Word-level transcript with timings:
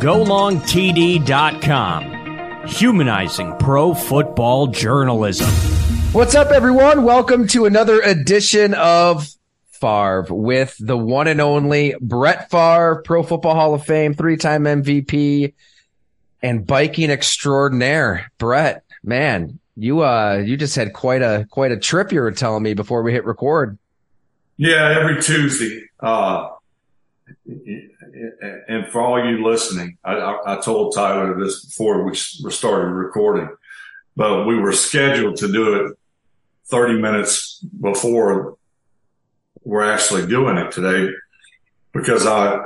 GoLongTD.com, 0.00 2.66
humanizing 2.66 3.54
pro 3.58 3.92
football 3.92 4.68
journalism. 4.68 5.50
What's 6.12 6.34
up, 6.34 6.52
everyone? 6.52 7.04
Welcome 7.04 7.46
to 7.48 7.66
another 7.66 8.00
edition 8.00 8.72
of 8.72 9.28
Favre 9.72 10.24
with 10.30 10.74
the 10.80 10.96
one 10.96 11.28
and 11.28 11.42
only 11.42 11.96
Brett 12.00 12.50
Favre, 12.50 13.02
Pro 13.04 13.22
Football 13.22 13.54
Hall 13.54 13.74
of 13.74 13.84
Fame, 13.84 14.14
three 14.14 14.38
time 14.38 14.64
MVP, 14.64 15.52
and 16.42 16.66
biking 16.66 17.10
extraordinaire. 17.10 18.32
Brett, 18.38 18.84
man, 19.02 19.58
you 19.76 20.02
uh 20.02 20.36
you 20.36 20.56
just 20.56 20.76
had 20.76 20.94
quite 20.94 21.20
a 21.20 21.46
quite 21.50 21.72
a 21.72 21.76
trip 21.76 22.10
you 22.10 22.22
were 22.22 22.32
telling 22.32 22.62
me 22.62 22.72
before 22.72 23.02
we 23.02 23.12
hit 23.12 23.26
record. 23.26 23.76
Yeah, 24.56 24.98
every 24.98 25.20
Tuesday. 25.20 25.90
Uh 26.00 26.48
and 28.68 28.86
for 28.88 29.00
all 29.00 29.24
you 29.24 29.44
listening, 29.44 29.98
I, 30.04 30.38
I, 30.46 30.60
told 30.60 30.94
Tyler 30.94 31.38
this 31.38 31.64
before 31.64 32.04
we 32.04 32.14
started 32.14 32.90
recording, 32.90 33.48
but 34.16 34.46
we 34.46 34.56
were 34.56 34.72
scheduled 34.72 35.36
to 35.36 35.50
do 35.50 35.74
it 35.74 35.96
30 36.66 37.00
minutes 37.00 37.64
before 37.80 38.56
we're 39.64 39.90
actually 39.90 40.26
doing 40.26 40.56
it 40.56 40.72
today 40.72 41.12
because 41.92 42.26
I, 42.26 42.58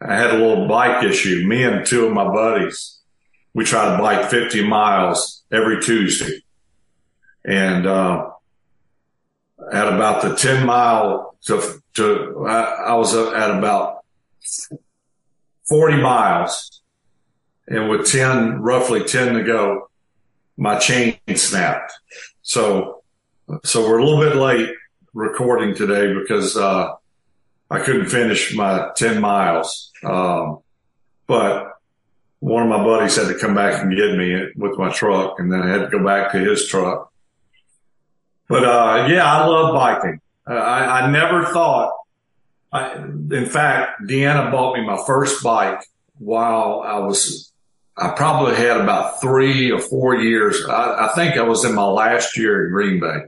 I 0.00 0.14
had 0.14 0.30
a 0.30 0.38
little 0.38 0.68
bike 0.68 1.04
issue. 1.04 1.46
Me 1.46 1.62
and 1.62 1.86
two 1.86 2.06
of 2.06 2.12
my 2.12 2.24
buddies, 2.24 2.98
we 3.54 3.64
try 3.64 3.96
to 3.96 4.02
bike 4.02 4.30
50 4.30 4.66
miles 4.66 5.44
every 5.50 5.80
Tuesday. 5.82 6.42
And, 7.44 7.86
uh, 7.86 8.30
at 9.72 9.88
about 9.88 10.22
the 10.22 10.34
10 10.34 10.66
mile 10.66 11.36
to, 11.42 11.82
to, 11.94 12.46
I, 12.48 12.62
I 12.88 12.94
was 12.94 13.14
at 13.14 13.50
about 13.50 14.01
40 15.68 16.02
miles 16.02 16.82
and 17.66 17.88
with 17.88 18.10
10, 18.10 18.60
roughly 18.60 19.04
10 19.04 19.34
to 19.34 19.44
go, 19.44 19.88
my 20.56 20.78
chain 20.78 21.18
snapped. 21.34 21.92
So, 22.42 23.02
so 23.64 23.88
we're 23.88 23.98
a 23.98 24.04
little 24.04 24.20
bit 24.20 24.36
late 24.36 24.70
recording 25.14 25.74
today 25.74 26.12
because, 26.12 26.56
uh, 26.56 26.92
I 27.70 27.78
couldn't 27.80 28.06
finish 28.06 28.54
my 28.54 28.90
10 28.96 29.20
miles. 29.20 29.90
Um, 30.04 30.58
but 31.26 31.68
one 32.40 32.64
of 32.64 32.68
my 32.68 32.84
buddies 32.84 33.16
had 33.16 33.28
to 33.28 33.38
come 33.38 33.54
back 33.54 33.82
and 33.82 33.96
get 33.96 34.16
me 34.16 34.48
with 34.56 34.76
my 34.76 34.90
truck 34.90 35.38
and 35.38 35.50
then 35.50 35.62
I 35.62 35.68
had 35.68 35.78
to 35.78 35.88
go 35.88 36.04
back 36.04 36.32
to 36.32 36.38
his 36.38 36.68
truck. 36.68 37.10
But, 38.48 38.64
uh, 38.64 39.06
yeah, 39.08 39.24
I 39.24 39.46
love 39.46 39.72
biking. 39.72 40.20
I, 40.46 41.02
I 41.02 41.10
never 41.10 41.46
thought 41.46 41.94
I, 42.72 42.94
in 42.94 43.46
fact, 43.46 44.02
Deanna 44.02 44.50
bought 44.50 44.76
me 44.76 44.84
my 44.84 44.98
first 45.06 45.42
bike 45.42 45.84
while 46.18 46.82
I 46.84 46.98
was, 47.00 47.52
I 47.96 48.10
probably 48.10 48.54
had 48.56 48.80
about 48.80 49.20
three 49.20 49.70
or 49.70 49.78
four 49.78 50.16
years. 50.16 50.64
I, 50.66 51.08
I 51.08 51.12
think 51.14 51.36
I 51.36 51.42
was 51.42 51.64
in 51.64 51.74
my 51.74 51.84
last 51.84 52.36
year 52.38 52.66
in 52.66 52.72
Green 52.72 53.00
Bay. 53.00 53.26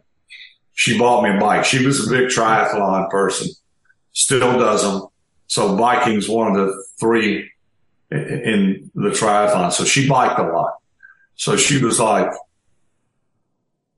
She 0.72 0.98
bought 0.98 1.22
me 1.22 1.36
a 1.36 1.38
bike. 1.38 1.64
She 1.64 1.84
was 1.84 2.06
a 2.06 2.10
big 2.10 2.28
triathlon 2.28 3.10
person, 3.10 3.48
still 4.12 4.58
does 4.58 4.82
them. 4.82 5.08
So 5.46 5.76
biking's 5.76 6.28
one 6.28 6.56
of 6.56 6.66
the 6.66 6.84
three 6.98 7.50
in 8.10 8.90
the 8.94 9.10
triathlon. 9.10 9.72
So 9.72 9.84
she 9.84 10.08
biked 10.08 10.38
a 10.38 10.42
lot. 10.42 10.78
So 11.36 11.56
she 11.56 11.84
was 11.84 12.00
like, 12.00 12.30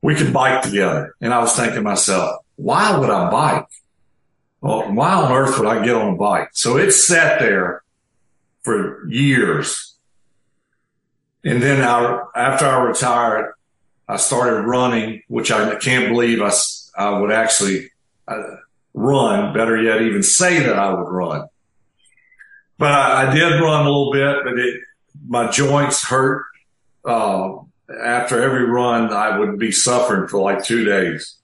we 0.03 0.15
could 0.15 0.33
bike 0.33 0.63
together. 0.63 1.15
And 1.21 1.33
I 1.33 1.39
was 1.39 1.55
thinking 1.55 1.77
to 1.77 1.83
myself, 1.83 2.41
why 2.57 2.99
would 2.99 3.11
I 3.11 3.31
bike? 3.31 3.67
Well, 4.61 4.93
why 4.93 5.13
on 5.13 5.33
earth 5.33 5.59
would 5.59 5.69
I 5.69 5.85
get 5.85 5.95
on 5.95 6.15
a 6.15 6.17
bike? 6.17 6.51
So 6.53 6.77
it 6.77 6.91
sat 6.93 7.41
there 7.41 7.83
for 8.63 9.07
years. 9.09 9.95
And 11.45 11.63
then 11.63 11.83
I, 11.83 12.25
after 12.35 12.67
I 12.67 12.83
retired, 12.83 13.55
I 14.09 14.17
started 14.17 14.63
running, 14.63 15.23
which 15.29 15.51
I 15.51 15.77
can't 15.77 16.09
believe 16.09 16.41
I, 16.43 16.51
I 16.97 17.19
would 17.19 17.31
actually 17.31 17.91
uh, 18.27 18.57
run, 18.95 19.53
better 19.55 19.81
yet, 19.81 20.03
even 20.03 20.23
say 20.23 20.61
that 20.61 20.79
I 20.79 20.93
would 20.93 21.09
run. 21.09 21.47
But 22.79 22.93
I, 22.93 23.29
I 23.29 23.35
did 23.35 23.61
run 23.61 23.87
a 23.87 23.91
little 23.91 24.13
bit, 24.13 24.39
but 24.45 24.59
it, 24.59 24.81
my 25.29 25.51
joints 25.51 26.05
hurt. 26.05 26.45
Uh, 27.05 27.59
after 28.03 28.43
every 28.43 28.65
run, 28.65 29.13
I 29.13 29.39
would 29.39 29.59
be 29.59 29.71
suffering 29.71 30.29
for 30.29 30.41
like 30.41 30.65
two 30.65 30.85
days. 30.85 31.36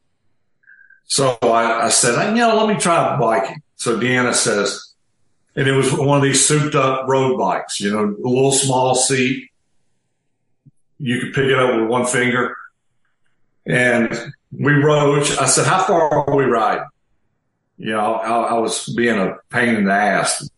So 1.04 1.36
I, 1.42 1.86
I 1.86 1.88
said, 1.88 2.30
you 2.30 2.36
know, 2.36 2.56
let 2.56 2.74
me 2.74 2.80
try 2.80 3.18
biking. 3.18 3.62
So 3.76 3.98
Deanna 3.98 4.34
says, 4.34 4.94
and 5.54 5.68
it 5.68 5.72
was 5.72 5.92
one 5.92 6.16
of 6.16 6.22
these 6.22 6.46
souped 6.46 6.74
up 6.74 7.06
road 7.08 7.38
bikes, 7.38 7.80
you 7.80 7.90
know, 7.90 8.04
a 8.04 8.28
little 8.28 8.52
small 8.52 8.94
seat. 8.94 9.50
You 10.98 11.20
could 11.20 11.34
pick 11.34 11.44
it 11.46 11.58
up 11.58 11.76
with 11.76 11.88
one 11.88 12.06
finger. 12.06 12.56
And 13.66 14.32
we 14.50 14.72
rode. 14.72 15.22
I 15.38 15.46
said, 15.46 15.66
how 15.66 15.82
far 15.82 16.10
are 16.10 16.36
we 16.36 16.44
riding? 16.44 16.84
You 17.76 17.90
know, 17.90 18.14
I, 18.14 18.54
I 18.54 18.58
was 18.58 18.86
being 18.96 19.18
a 19.18 19.36
pain 19.50 19.74
in 19.74 19.84
the 19.84 19.92
ass, 19.92 20.48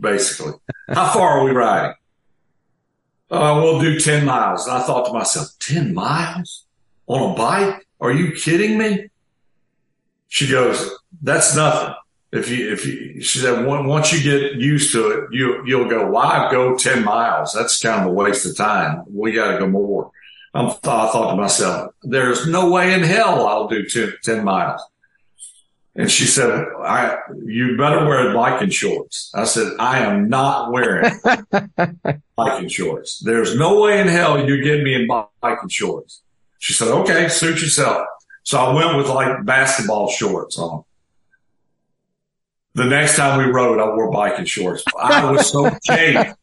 basically. 0.00 0.52
how 0.88 1.12
far 1.12 1.38
are 1.38 1.44
we 1.44 1.50
riding? 1.50 1.94
Uh, 3.30 3.58
we'll 3.60 3.80
do 3.80 3.98
10 3.98 4.24
miles. 4.24 4.66
And 4.66 4.76
I 4.76 4.82
thought 4.82 5.06
to 5.06 5.12
myself, 5.12 5.48
10 5.60 5.94
miles 5.94 6.66
on 7.06 7.32
a 7.32 7.34
bike? 7.34 7.86
Are 8.00 8.12
you 8.12 8.32
kidding 8.32 8.78
me? 8.78 9.08
She 10.28 10.50
goes, 10.50 10.90
that's 11.22 11.54
nothing. 11.56 11.94
If 12.32 12.50
you, 12.50 12.72
if 12.72 12.84
you, 12.84 13.20
she 13.22 13.38
said, 13.38 13.64
once 13.64 14.12
you 14.12 14.22
get 14.22 14.56
used 14.56 14.92
to 14.92 15.10
it, 15.10 15.28
you, 15.32 15.64
you'll 15.64 15.88
go, 15.88 16.10
why 16.10 16.48
go 16.50 16.76
10 16.76 17.04
miles? 17.04 17.52
That's 17.52 17.80
kind 17.80 18.02
of 18.02 18.08
a 18.08 18.12
waste 18.12 18.44
of 18.44 18.56
time. 18.56 19.04
We 19.08 19.32
got 19.32 19.52
to 19.52 19.58
go 19.58 19.68
more. 19.68 20.10
I'm, 20.52 20.66
I 20.68 20.72
thought 20.72 21.30
to 21.30 21.36
myself, 21.36 21.92
there's 22.02 22.46
no 22.46 22.70
way 22.70 22.94
in 22.94 23.02
hell 23.02 23.46
I'll 23.46 23.68
do 23.68 23.86
10, 23.86 24.14
10 24.22 24.44
miles. 24.44 24.82
And 25.94 26.10
she 26.10 26.24
said, 26.24 26.50
I, 26.82 27.16
you 27.46 27.76
better 27.78 28.04
wear 28.04 28.34
biking 28.34 28.68
shorts. 28.68 29.32
I 29.34 29.44
said, 29.44 29.72
I 29.78 30.00
am 30.00 30.28
not 30.28 30.70
wearing 30.70 31.10
biking 32.36 32.68
shorts. 32.68 33.18
There's 33.20 33.56
no 33.56 33.80
way 33.80 34.00
in 34.00 34.08
hell 34.08 34.46
you 34.46 34.62
get 34.62 34.82
me 34.82 34.94
in 34.94 35.08
biking 35.40 35.70
shorts. 35.70 36.22
She 36.58 36.74
said, 36.74 36.88
okay, 36.88 37.28
suit 37.28 37.62
yourself. 37.62 38.06
So 38.46 38.60
I 38.60 38.72
went 38.72 38.96
with 38.96 39.08
like 39.08 39.44
basketball 39.44 40.08
shorts 40.08 40.56
on. 40.56 40.84
The 42.74 42.84
next 42.84 43.16
time 43.16 43.38
we 43.38 43.52
rode, 43.52 43.80
I 43.80 43.86
wore 43.88 44.10
biking 44.12 44.44
shorts. 44.44 44.84
I 44.96 45.28
was 45.28 45.50
so 45.50 45.68
chafed 45.82 46.36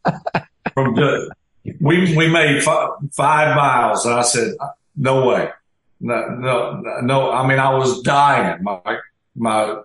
from 0.74 0.96
the, 0.96 1.34
we, 1.80 2.14
we 2.18 2.28
made 2.28 2.62
five, 2.62 2.90
five 3.14 3.56
miles 3.56 4.06
and 4.06 4.16
I 4.16 4.22
said, 4.24 4.54
no 4.98 5.26
way. 5.26 5.50
No, 6.02 6.28
no, 6.28 7.00
no. 7.02 7.32
I 7.32 7.48
mean, 7.48 7.60
I 7.60 7.74
was 7.74 8.02
dying. 8.02 8.62
My, 8.62 8.82
my, 9.34 9.82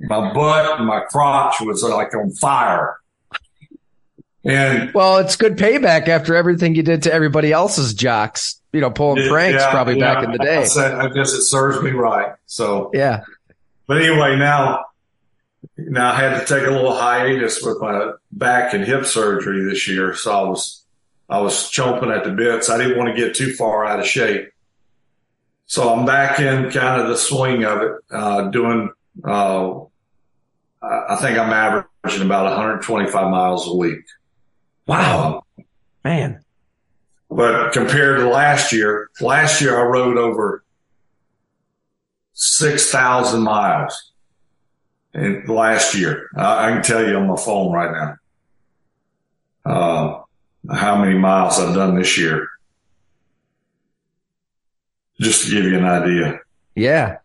my 0.00 0.34
butt 0.34 0.76
and 0.80 0.88
my 0.88 1.02
crotch 1.08 1.60
was 1.60 1.84
like 1.84 2.12
on 2.16 2.32
fire. 2.32 2.96
And 4.42 4.92
well, 4.92 5.18
it's 5.18 5.36
good 5.36 5.56
payback 5.56 6.08
after 6.08 6.34
everything 6.34 6.74
you 6.74 6.82
did 6.82 7.04
to 7.04 7.12
everybody 7.12 7.52
else's 7.52 7.94
jocks 7.94 8.59
you 8.72 8.80
know, 8.80 8.90
pulling 8.90 9.28
pranks 9.28 9.60
yeah, 9.60 9.70
probably 9.70 9.98
yeah, 9.98 10.14
back 10.14 10.24
in 10.24 10.32
the 10.32 10.38
day. 10.38 10.58
I 10.58 11.08
guess 11.08 11.32
it 11.32 11.42
serves 11.42 11.82
me 11.82 11.90
right. 11.90 12.34
So 12.46 12.90
yeah. 12.94 13.22
But 13.86 14.02
anyway, 14.02 14.36
now, 14.36 14.84
now 15.76 16.12
I 16.12 16.14
had 16.14 16.38
to 16.38 16.46
take 16.46 16.66
a 16.66 16.70
little 16.70 16.94
hiatus 16.94 17.60
with 17.60 17.80
my 17.80 18.12
back 18.30 18.72
and 18.72 18.84
hip 18.84 19.04
surgery 19.04 19.64
this 19.64 19.88
year. 19.88 20.14
So 20.14 20.32
I 20.32 20.48
was, 20.48 20.84
I 21.28 21.40
was 21.40 21.54
chomping 21.72 22.16
at 22.16 22.22
the 22.22 22.30
bits. 22.30 22.70
I 22.70 22.78
didn't 22.78 22.98
want 22.98 23.14
to 23.14 23.20
get 23.20 23.34
too 23.34 23.52
far 23.54 23.84
out 23.84 23.98
of 23.98 24.06
shape. 24.06 24.52
So 25.66 25.92
I'm 25.92 26.06
back 26.06 26.38
in 26.38 26.70
kind 26.70 27.00
of 27.00 27.08
the 27.08 27.16
swing 27.16 27.64
of 27.64 27.82
it, 27.82 27.92
uh, 28.10 28.42
doing, 28.50 28.90
uh, 29.24 29.80
I 30.82 31.16
think 31.16 31.38
I'm 31.38 31.52
averaging 31.52 32.26
about 32.26 32.44
125 32.44 33.30
miles 33.30 33.68
a 33.68 33.74
week. 33.74 34.04
Wow. 34.86 35.42
Um, 35.58 35.64
Man. 36.04 36.44
But 37.30 37.72
compared 37.72 38.18
to 38.18 38.28
last 38.28 38.72
year, 38.72 39.08
last 39.20 39.60
year 39.60 39.78
I 39.78 39.84
rode 39.84 40.18
over 40.18 40.64
6,000 42.32 43.40
miles 43.40 44.12
in 45.14 45.44
last 45.46 45.94
year. 45.94 46.28
I, 46.36 46.66
I, 46.66 46.72
can 46.72 46.82
tell 46.82 47.06
you 47.06 47.14
on 47.16 47.28
my 47.28 47.36
phone 47.36 47.72
right 47.72 48.16
now, 49.64 49.72
uh, 49.72 50.22
how 50.74 51.00
many 51.00 51.16
miles 51.16 51.60
I've 51.60 51.74
done 51.74 51.94
this 51.96 52.18
year. 52.18 52.48
Just 55.20 55.44
to 55.44 55.50
give 55.50 55.64
you 55.64 55.78
an 55.78 55.84
idea. 55.84 56.40
Yeah. 56.74 57.18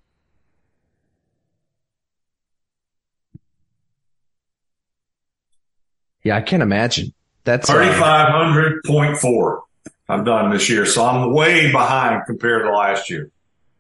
Yeah, 6.24 6.36
I 6.36 6.42
can't 6.42 6.62
imagine. 6.62 7.14
That's 7.44 7.70
3,500.4. 7.70 9.65
I've 10.08 10.26
done 10.26 10.52
this 10.52 10.70
year. 10.70 10.86
So 10.86 11.04
I'm 11.06 11.34
way 11.34 11.72
behind 11.72 12.24
compared 12.26 12.64
to 12.64 12.72
last 12.72 13.10
year. 13.10 13.32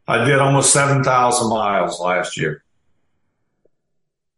I 0.07 0.23
did 0.25 0.39
almost 0.39 0.71
7,000 0.71 1.49
miles 1.49 1.99
last 1.99 2.37
year. 2.37 2.63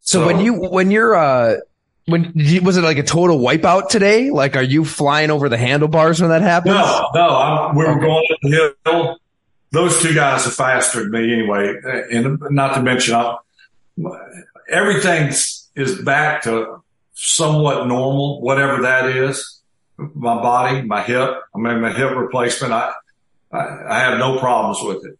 So, 0.01 0.19
so, 0.19 0.25
when 0.25 0.39
you, 0.39 0.54
when 0.54 0.92
you're, 0.92 1.16
uh, 1.16 1.57
when 2.06 2.31
was 2.63 2.78
it 2.78 2.84
like 2.84 2.98
a 2.98 3.04
total 3.04 3.39
wipeout 3.39 3.89
today? 3.89 4.31
Like, 4.31 4.56
are 4.56 4.63
you 4.63 4.86
flying 4.86 5.30
over 5.30 5.50
the 5.50 5.57
handlebars 5.57 6.22
when 6.22 6.30
that 6.30 6.42
happens? 6.42 6.75
No, 6.75 7.10
no. 7.13 7.28
I'm, 7.28 7.75
we 7.75 7.84
were 7.84 7.92
okay. 7.92 8.00
going 8.00 8.24
up 8.31 8.40
the 8.42 8.75
hill. 8.86 9.18
Those 9.72 10.01
two 10.01 10.13
guys 10.13 10.48
are 10.48 10.51
faster 10.51 11.01
than 11.01 11.12
me 11.12 11.33
anyway. 11.33 11.74
And 12.12 12.40
not 12.50 12.75
to 12.75 12.81
mention, 12.81 13.16
I'm, 13.16 13.36
everything 14.69 15.33
is 15.75 16.01
back 16.04 16.44
to 16.44 16.81
somewhat 17.13 17.88
normal, 17.88 18.42
whatever 18.42 18.83
that 18.83 19.10
is. 19.10 19.56
My 19.97 20.35
body, 20.35 20.81
my 20.83 21.01
hip, 21.01 21.41
I 21.55 21.57
mean, 21.57 21.81
my 21.81 21.91
hip 21.91 22.15
replacement, 22.15 22.71
I, 22.71 22.94
I, 23.51 23.57
I 23.89 23.99
have 23.99 24.19
no 24.19 24.38
problems 24.38 24.79
with 24.81 25.05
it. 25.05 25.17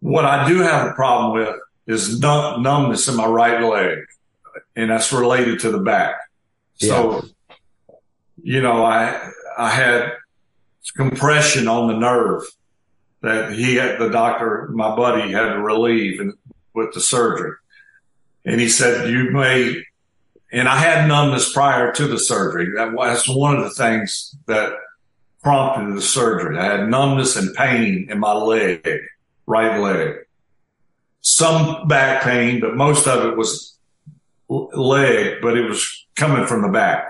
What 0.00 0.24
I 0.24 0.48
do 0.48 0.58
have 0.58 0.88
a 0.88 0.92
problem 0.94 1.32
with 1.32 1.54
is 1.86 2.20
numb, 2.20 2.62
numbness 2.62 3.08
in 3.08 3.16
my 3.16 3.26
right 3.26 3.62
leg, 3.62 3.98
and 4.74 4.90
that's 4.90 5.12
related 5.12 5.60
to 5.60 5.70
the 5.70 5.78
back. 5.78 6.16
Yeah. 6.78 6.88
So, 6.88 7.24
you 8.42 8.60
know, 8.60 8.84
I, 8.84 9.30
I 9.56 9.70
had 9.70 10.12
compression 10.96 11.68
on 11.68 11.88
the 11.88 11.96
nerve 11.96 12.42
that 13.22 13.52
he 13.52 13.76
had, 13.76 13.98
the 13.98 14.08
doctor, 14.08 14.68
my 14.72 14.94
buddy 14.94 15.32
had 15.32 15.52
to 15.52 15.60
relieve 15.60 16.20
and, 16.20 16.34
with 16.74 16.92
the 16.92 17.00
surgery. 17.00 17.52
And 18.44 18.60
he 18.60 18.68
said, 18.68 19.08
you 19.10 19.30
may, 19.30 19.84
and 20.56 20.68
I 20.68 20.78
had 20.78 21.06
numbness 21.06 21.52
prior 21.52 21.92
to 21.92 22.06
the 22.06 22.18
surgery. 22.18 22.72
That 22.76 22.92
was 22.92 23.28
one 23.28 23.56
of 23.56 23.64
the 23.64 23.70
things 23.70 24.34
that 24.46 24.72
prompted 25.42 25.94
the 25.94 26.02
surgery. 26.02 26.58
I 26.58 26.64
had 26.64 26.88
numbness 26.88 27.36
and 27.36 27.54
pain 27.54 28.08
in 28.10 28.18
my 28.18 28.32
leg, 28.32 28.88
right 29.46 29.78
leg. 29.78 30.16
Some 31.20 31.86
back 31.88 32.22
pain, 32.22 32.60
but 32.60 32.74
most 32.74 33.06
of 33.06 33.26
it 33.26 33.36
was 33.36 33.76
leg, 34.48 35.42
but 35.42 35.58
it 35.58 35.68
was 35.68 36.06
coming 36.14 36.46
from 36.46 36.62
the 36.62 36.68
back. 36.68 37.06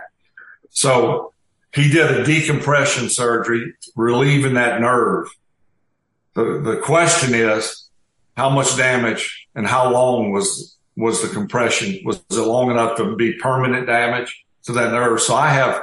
So 0.70 1.32
he 1.72 1.88
did 1.88 2.10
a 2.10 2.24
decompression 2.24 3.08
surgery, 3.08 3.74
relieving 3.94 4.54
that 4.54 4.80
nerve. 4.80 5.28
The, 6.34 6.60
the 6.64 6.80
question 6.82 7.34
is, 7.34 7.88
how 8.36 8.50
much 8.50 8.76
damage 8.76 9.46
and 9.54 9.66
how 9.66 9.92
long 9.92 10.32
was, 10.32 10.75
was 10.96 11.22
the 11.22 11.28
compression? 11.28 12.00
Was 12.04 12.22
it 12.30 12.40
long 12.40 12.70
enough 12.70 12.96
to 12.96 13.14
be 13.16 13.34
permanent 13.34 13.86
damage 13.86 14.44
to 14.64 14.72
that 14.72 14.92
nerve? 14.92 15.20
So 15.20 15.34
I 15.34 15.50
have 15.50 15.82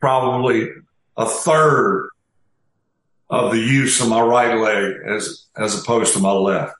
probably 0.00 0.68
a 1.16 1.26
third 1.26 2.08
of 3.28 3.52
the 3.52 3.58
use 3.58 4.00
of 4.00 4.08
my 4.08 4.20
right 4.20 4.58
leg 4.58 4.94
as, 5.06 5.46
as 5.56 5.80
opposed 5.80 6.14
to 6.14 6.20
my 6.20 6.32
left. 6.32 6.74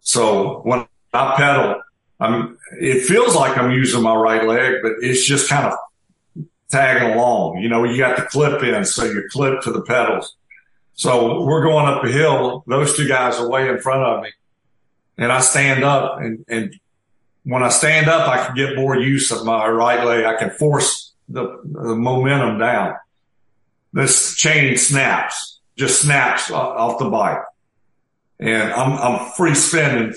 So 0.00 0.60
when 0.60 0.86
I 1.12 1.34
pedal, 1.36 1.82
I'm, 2.18 2.58
it 2.80 3.04
feels 3.04 3.34
like 3.34 3.58
I'm 3.58 3.70
using 3.72 4.02
my 4.02 4.14
right 4.14 4.46
leg, 4.46 4.76
but 4.82 4.92
it's 5.00 5.24
just 5.24 5.48
kind 5.48 5.66
of 5.66 6.44
tagging 6.68 7.12
along. 7.12 7.58
You 7.58 7.68
know, 7.68 7.84
you 7.84 7.98
got 7.98 8.16
the 8.16 8.22
clip 8.24 8.62
in, 8.62 8.84
so 8.84 9.04
you 9.04 9.24
clip 9.30 9.60
to 9.62 9.72
the 9.72 9.82
pedals. 9.82 10.36
So 10.94 11.42
we're 11.42 11.62
going 11.62 11.86
up 11.86 12.04
a 12.04 12.08
hill. 12.08 12.62
Those 12.66 12.96
two 12.96 13.08
guys 13.08 13.38
are 13.38 13.48
way 13.48 13.68
in 13.68 13.80
front 13.80 14.02
of 14.02 14.22
me 14.22 14.30
and 15.20 15.30
I 15.30 15.40
stand 15.40 15.84
up 15.84 16.18
and, 16.20 16.44
and 16.48 16.74
when 17.44 17.62
I 17.62 17.68
stand 17.68 18.08
up, 18.08 18.28
I 18.28 18.44
can 18.44 18.56
get 18.56 18.76
more 18.76 18.96
use 18.98 19.30
of 19.30 19.44
my 19.46 19.68
right 19.68 20.04
leg. 20.04 20.24
I 20.24 20.36
can 20.36 20.50
force 20.50 21.12
the, 21.28 21.60
the 21.64 21.94
momentum 21.94 22.58
down. 22.58 22.96
This 23.92 24.34
chain 24.34 24.76
snaps, 24.76 25.60
just 25.76 26.02
snaps 26.02 26.50
off 26.50 26.98
the 26.98 27.08
bike 27.08 27.38
and 28.40 28.72
I'm, 28.72 28.92
I'm 28.98 29.30
free 29.32 29.54
spinning. 29.54 30.14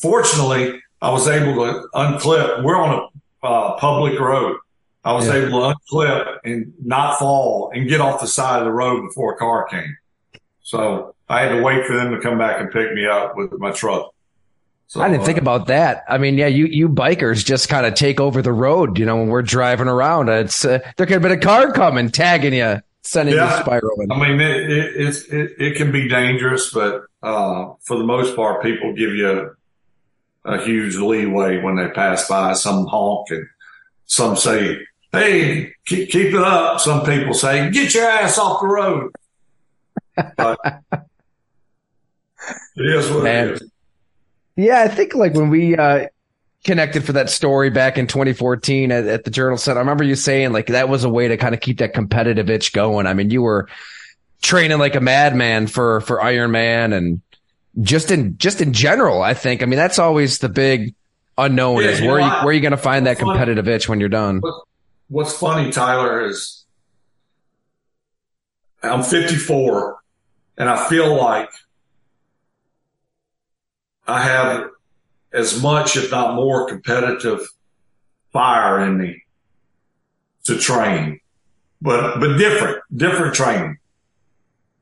Fortunately, 0.00 0.80
I 1.02 1.10
was 1.10 1.28
able 1.28 1.54
to 1.56 1.88
unclip. 1.94 2.62
We're 2.62 2.76
on 2.76 3.08
a 3.42 3.46
uh, 3.46 3.78
public 3.78 4.18
road. 4.18 4.56
I 5.04 5.12
was 5.12 5.26
yeah. 5.26 5.34
able 5.34 5.60
to 5.60 5.76
unclip 5.76 6.38
and 6.44 6.72
not 6.82 7.18
fall 7.18 7.70
and 7.74 7.88
get 7.88 8.00
off 8.00 8.20
the 8.20 8.26
side 8.26 8.60
of 8.60 8.64
the 8.64 8.72
road 8.72 9.02
before 9.08 9.34
a 9.34 9.36
car 9.36 9.66
came. 9.68 9.96
So 10.62 11.14
I 11.28 11.42
had 11.42 11.56
to 11.56 11.62
wait 11.62 11.86
for 11.86 11.96
them 11.96 12.12
to 12.12 12.20
come 12.20 12.38
back 12.38 12.60
and 12.60 12.70
pick 12.70 12.92
me 12.92 13.06
up 13.06 13.36
with 13.36 13.52
my 13.58 13.72
truck. 13.72 14.12
So, 14.88 15.02
I 15.02 15.08
didn't 15.08 15.20
uh, 15.20 15.26
think 15.26 15.38
about 15.38 15.66
that. 15.66 16.04
I 16.08 16.16
mean, 16.16 16.38
yeah, 16.38 16.46
you, 16.46 16.64
you 16.64 16.88
bikers 16.88 17.44
just 17.44 17.68
kind 17.68 17.84
of 17.84 17.92
take 17.92 18.20
over 18.20 18.40
the 18.40 18.54
road, 18.54 18.98
you 18.98 19.04
know, 19.04 19.18
when 19.18 19.28
we're 19.28 19.42
driving 19.42 19.86
around. 19.86 20.30
It's, 20.30 20.64
uh, 20.64 20.78
there 20.96 21.04
could 21.04 21.12
have 21.12 21.22
been 21.22 21.32
a 21.32 21.36
car 21.36 21.72
coming, 21.72 22.10
tagging 22.10 22.54
you, 22.54 22.80
sending 23.02 23.34
yeah, 23.34 23.54
you 23.54 23.62
spiraling. 23.62 24.10
I 24.10 24.18
mean, 24.18 24.40
it, 24.40 24.70
it, 24.70 25.16
it, 25.30 25.50
it, 25.58 25.76
can 25.76 25.92
be 25.92 26.08
dangerous, 26.08 26.72
but, 26.72 27.04
uh, 27.22 27.74
for 27.82 27.98
the 27.98 28.04
most 28.04 28.34
part, 28.34 28.62
people 28.62 28.94
give 28.94 29.12
you 29.14 29.54
a, 30.46 30.54
a 30.54 30.64
huge 30.64 30.96
leeway 30.96 31.60
when 31.60 31.76
they 31.76 31.90
pass 31.90 32.26
by 32.26 32.54
some 32.54 32.86
honk 32.86 33.30
and 33.30 33.46
some 34.06 34.36
say, 34.36 34.78
Hey, 35.12 35.74
keep, 35.84 36.08
keep 36.10 36.28
it 36.28 36.42
up. 36.42 36.80
Some 36.80 37.04
people 37.04 37.34
say, 37.34 37.70
get 37.70 37.94
your 37.94 38.06
ass 38.06 38.38
off 38.38 38.62
the 38.62 38.66
road. 38.66 39.12
But 40.14 40.58
it 40.92 42.86
is 42.86 43.10
what 43.10 43.24
Man. 43.24 43.48
it 43.48 43.52
is. 43.52 43.70
Yeah, 44.58 44.80
I 44.80 44.88
think 44.88 45.14
like 45.14 45.34
when 45.34 45.50
we 45.50 45.76
uh, 45.76 46.08
connected 46.64 47.04
for 47.04 47.12
that 47.12 47.30
story 47.30 47.70
back 47.70 47.96
in 47.96 48.08
2014 48.08 48.90
at, 48.90 49.06
at 49.06 49.22
the 49.22 49.30
Journal 49.30 49.56
Sentinel, 49.56 49.78
I 49.78 49.82
remember 49.82 50.02
you 50.02 50.16
saying 50.16 50.52
like 50.52 50.66
that 50.66 50.88
was 50.88 51.04
a 51.04 51.08
way 51.08 51.28
to 51.28 51.36
kind 51.36 51.54
of 51.54 51.60
keep 51.60 51.78
that 51.78 51.94
competitive 51.94 52.50
itch 52.50 52.72
going. 52.72 53.06
I 53.06 53.14
mean, 53.14 53.30
you 53.30 53.40
were 53.40 53.68
training 54.42 54.78
like 54.78 54.96
a 54.96 55.00
madman 55.00 55.68
for 55.68 56.00
for 56.00 56.18
Ironman 56.18 56.92
and 56.92 57.22
just 57.80 58.10
in 58.10 58.36
just 58.36 58.60
in 58.60 58.72
general. 58.72 59.22
I 59.22 59.32
think. 59.32 59.62
I 59.62 59.66
mean, 59.66 59.76
that's 59.76 60.00
always 60.00 60.40
the 60.40 60.48
big 60.48 60.92
unknown 61.38 61.84
yeah, 61.84 61.90
is 61.90 62.00
where 62.00 62.18
know, 62.18 62.26
you, 62.26 62.32
where 62.32 62.46
are 62.46 62.52
you 62.52 62.60
going 62.60 62.72
to 62.72 62.76
find 62.76 63.06
that 63.06 63.18
competitive 63.20 63.66
funny, 63.66 63.76
itch 63.76 63.88
when 63.88 64.00
you're 64.00 64.08
done. 64.08 64.42
What's 65.06 65.38
funny, 65.38 65.70
Tyler, 65.70 66.26
is 66.26 66.64
I'm 68.82 69.04
54 69.04 70.00
and 70.56 70.68
I 70.68 70.88
feel 70.88 71.16
like 71.16 71.50
I 74.08 74.22
have 74.22 74.70
as 75.32 75.62
much, 75.62 75.96
if 75.96 76.10
not 76.10 76.34
more, 76.34 76.66
competitive 76.66 77.40
fire 78.32 78.80
in 78.80 78.98
me 78.98 79.22
to 80.44 80.58
train, 80.58 81.20
but 81.82 82.18
but 82.18 82.38
different, 82.38 82.82
different 82.94 83.34
training. 83.34 83.78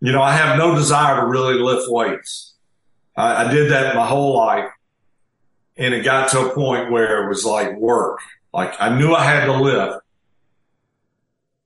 You 0.01 0.13
know, 0.13 0.23
I 0.23 0.33
have 0.33 0.59
no 0.59 0.75
desire 0.75 1.21
to 1.21 1.27
really 1.27 1.55
lift 1.55 1.91
weights. 1.91 2.55
I, 3.17 3.47
I 3.47 3.53
did 3.53 3.73
that 3.73 3.97
my 3.97 4.07
whole 4.07 4.37
life, 4.37 4.71
and 5.77 5.93
it 5.93 6.05
got 6.05 6.31
to 6.31 6.47
a 6.47 6.55
point 6.55 6.93
where 6.93 7.25
it 7.25 7.29
was 7.29 7.45
like 7.45 7.77
work. 7.77 8.21
Like 8.53 8.75
I 8.81 8.97
knew 8.97 9.15
I 9.15 9.25
had 9.25 9.47
to 9.47 9.61
lift, 9.61 10.05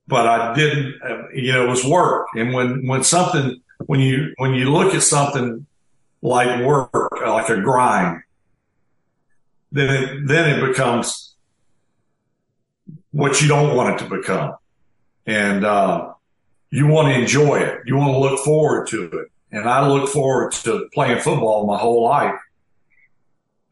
but 0.07 0.27
I 0.27 0.55
didn't. 0.55 0.95
Uh, 1.03 1.29
you 1.35 1.53
know, 1.53 1.67
it 1.67 1.69
was 1.69 1.85
work. 1.85 2.29
And 2.35 2.55
when 2.55 2.87
when 2.87 3.05
something 3.05 3.61
when 3.87 4.01
you 4.01 4.33
when 4.39 4.55
you 4.55 4.73
look 4.73 4.95
at 4.95 5.03
something 5.03 5.67
like 6.23 6.65
work, 6.65 7.13
like 7.27 7.49
a 7.49 7.61
grind, 7.61 8.23
then 9.73 9.91
it, 9.91 10.27
then 10.27 10.59
it 10.59 10.67
becomes 10.67 11.35
what 13.13 13.41
you 13.41 13.49
don't 13.49 13.77
want 13.77 13.95
it 13.95 14.05
to 14.05 14.11
become. 14.11 14.57
And, 15.27 15.65
uh, 15.65 16.13
you 16.71 16.87
want 16.87 17.09
to 17.09 17.21
enjoy 17.21 17.59
it. 17.59 17.81
You 17.85 17.97
want 17.97 18.13
to 18.13 18.19
look 18.19 18.45
forward 18.45 18.87
to 18.89 19.05
it. 19.05 19.31
And 19.53 19.69
I 19.69 19.87
look 19.87 20.09
forward 20.09 20.53
to 20.53 20.89
playing 20.95 21.19
football 21.21 21.67
my 21.67 21.77
whole 21.77 22.05
life. 22.05 22.39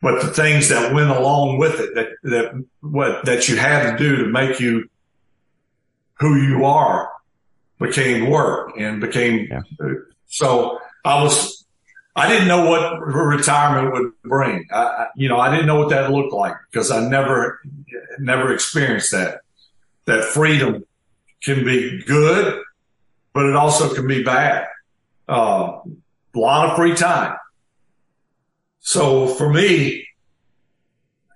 But 0.00 0.22
the 0.22 0.28
things 0.28 0.68
that 0.68 0.92
went 0.92 1.10
along 1.10 1.58
with 1.58 1.80
it 1.80 1.94
that, 1.94 2.08
that, 2.24 2.64
what, 2.80 3.24
that 3.24 3.48
you 3.48 3.56
had 3.56 3.90
to 3.90 3.98
do 3.98 4.16
to 4.16 4.26
make 4.26 4.60
you 4.60 4.88
who 6.14 6.36
you 6.36 6.64
are 6.64 7.10
became 7.80 8.28
work 8.28 8.72
and 8.76 9.00
became, 9.00 9.48
yeah. 9.50 9.62
so 10.26 10.80
I 11.04 11.22
was 11.22 11.57
I 12.18 12.28
didn't 12.28 12.48
know 12.48 12.68
what 12.68 13.00
retirement 13.00 13.92
would 13.92 14.12
bring. 14.24 14.66
I, 14.72 15.06
you 15.14 15.28
know, 15.28 15.38
I 15.38 15.50
didn't 15.50 15.66
know 15.66 15.78
what 15.78 15.90
that 15.90 16.10
looked 16.10 16.32
like 16.32 16.56
because 16.70 16.90
I 16.90 17.08
never, 17.08 17.60
never 18.18 18.52
experienced 18.52 19.12
that. 19.12 19.40
That 20.06 20.24
freedom 20.24 20.84
can 21.44 21.64
be 21.64 22.02
good, 22.02 22.62
but 23.34 23.46
it 23.46 23.54
also 23.54 23.94
can 23.94 24.06
be 24.06 24.22
bad. 24.22 24.66
Uh, 25.28 25.80
a 26.34 26.38
lot 26.38 26.70
of 26.70 26.76
free 26.76 26.94
time. 26.94 27.36
So 28.80 29.26
for 29.26 29.52
me, 29.52 30.08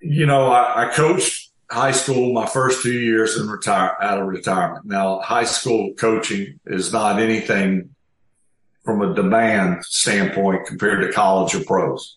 you 0.00 0.26
know, 0.26 0.48
I, 0.48 0.86
I 0.86 0.92
coached 0.92 1.50
high 1.70 1.92
school 1.92 2.32
my 2.32 2.46
first 2.46 2.82
two 2.82 2.98
years 2.98 3.36
in 3.36 3.48
retire 3.48 3.96
out 4.00 4.20
of 4.20 4.26
retirement. 4.26 4.84
Now, 4.84 5.20
high 5.20 5.44
school 5.44 5.94
coaching 5.94 6.58
is 6.66 6.92
not 6.92 7.20
anything 7.20 7.94
from 8.84 9.02
a 9.02 9.14
demand 9.14 9.84
standpoint 9.84 10.66
compared 10.66 11.02
to 11.02 11.12
college 11.12 11.54
or 11.54 11.64
pros. 11.64 12.16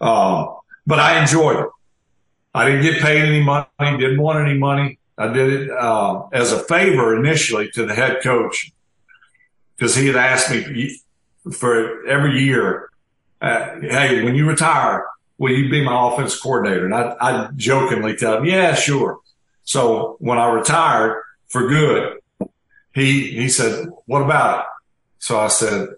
Um, 0.00 0.56
but 0.86 0.98
I 0.98 1.20
enjoyed 1.20 1.56
it. 1.56 1.68
I 2.54 2.66
didn't 2.66 2.82
get 2.82 3.02
paid 3.02 3.22
any 3.22 3.42
money, 3.42 3.66
didn't 3.80 4.20
want 4.20 4.46
any 4.46 4.58
money. 4.58 4.98
I 5.18 5.28
did 5.28 5.52
it 5.52 5.70
uh, 5.70 6.26
as 6.32 6.52
a 6.52 6.58
favor 6.60 7.16
initially 7.16 7.70
to 7.72 7.84
the 7.86 7.94
head 7.94 8.22
coach 8.22 8.72
because 9.76 9.94
he 9.94 10.06
had 10.06 10.16
asked 10.16 10.50
me 10.50 10.98
for 11.52 12.06
every 12.06 12.42
year, 12.42 12.90
uh, 13.40 13.80
hey, 13.80 14.24
when 14.24 14.34
you 14.34 14.48
retire, 14.48 15.06
will 15.38 15.52
you 15.52 15.70
be 15.70 15.84
my 15.84 16.08
offense 16.08 16.40
coordinator? 16.40 16.86
And 16.86 16.94
I, 16.94 17.16
I 17.20 17.48
jokingly 17.56 18.16
tell 18.16 18.38
him, 18.38 18.46
yeah, 18.46 18.74
sure. 18.74 19.20
So 19.64 20.16
when 20.20 20.38
I 20.38 20.48
retired 20.50 21.22
for 21.48 21.68
good, 21.68 22.18
he, 22.94 23.30
he 23.32 23.48
said, 23.48 23.88
what 24.06 24.22
about 24.22 24.60
it? 24.60 24.66
So 25.26 25.40
I 25.40 25.48
said, 25.48 25.88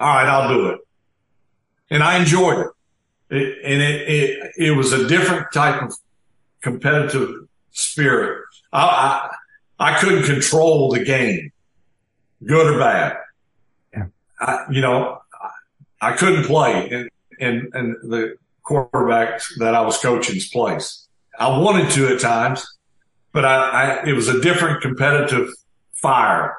all 0.00 0.14
right, 0.14 0.26
I'll 0.26 0.48
do 0.48 0.68
it. 0.68 0.80
And 1.90 2.02
I 2.02 2.18
enjoyed 2.18 2.58
it. 2.58 3.36
it 3.36 3.58
and 3.62 3.82
it, 3.82 4.08
it, 4.08 4.52
it 4.56 4.70
was 4.70 4.94
a 4.94 5.06
different 5.06 5.52
type 5.52 5.82
of 5.82 5.92
competitive 6.62 7.34
spirit. 7.70 8.46
I, 8.72 9.30
I, 9.78 9.90
I 9.90 9.98
couldn't 9.98 10.22
control 10.22 10.90
the 10.90 11.04
game, 11.04 11.52
good 12.42 12.76
or 12.76 12.78
bad. 12.78 13.18
Yeah. 13.92 14.06
I, 14.40 14.64
you 14.70 14.80
know, 14.80 15.20
I, 16.00 16.08
I 16.12 16.16
couldn't 16.16 16.44
play 16.44 16.88
in, 16.88 17.10
in, 17.38 17.70
in 17.74 17.96
the 18.04 18.38
quarterbacks 18.64 19.54
that 19.58 19.74
I 19.74 19.82
was 19.82 19.98
coaching's 19.98 20.48
place. 20.48 21.06
I 21.38 21.58
wanted 21.58 21.90
to 21.90 22.08
at 22.08 22.20
times, 22.20 22.66
but 23.34 23.44
I, 23.44 23.68
I, 23.68 24.06
it 24.06 24.14
was 24.14 24.28
a 24.28 24.40
different 24.40 24.80
competitive 24.80 25.50
fire 25.92 26.56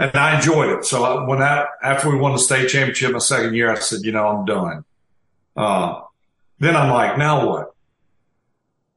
and 0.00 0.16
I 0.16 0.36
enjoyed 0.36 0.70
it. 0.70 0.86
So 0.86 1.26
when 1.26 1.40
that, 1.40 1.68
after 1.82 2.08
we 2.08 2.16
won 2.16 2.32
the 2.32 2.38
state 2.38 2.70
championship 2.70 3.12
my 3.12 3.18
second 3.18 3.54
year, 3.54 3.70
I 3.70 3.78
said, 3.78 4.00
you 4.00 4.12
know, 4.12 4.26
I'm 4.26 4.46
done. 4.46 4.84
Uh, 5.54 6.00
then 6.58 6.74
I'm 6.74 6.90
like, 6.90 7.18
now 7.18 7.46
what? 7.46 7.74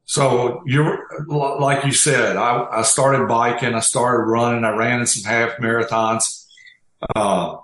So 0.06 0.64
you're 0.66 1.06
like 1.28 1.86
you 1.86 1.92
said, 1.92 2.38
I, 2.38 2.68
I 2.72 2.82
started 2.84 3.28
biking, 3.28 3.74
I 3.74 3.80
started 3.80 4.24
running, 4.24 4.64
I 4.64 4.76
ran 4.76 5.02
in 5.02 5.06
some 5.06 5.30
half 5.30 5.58
marathons. 5.58 6.46
Uh, 7.16 7.58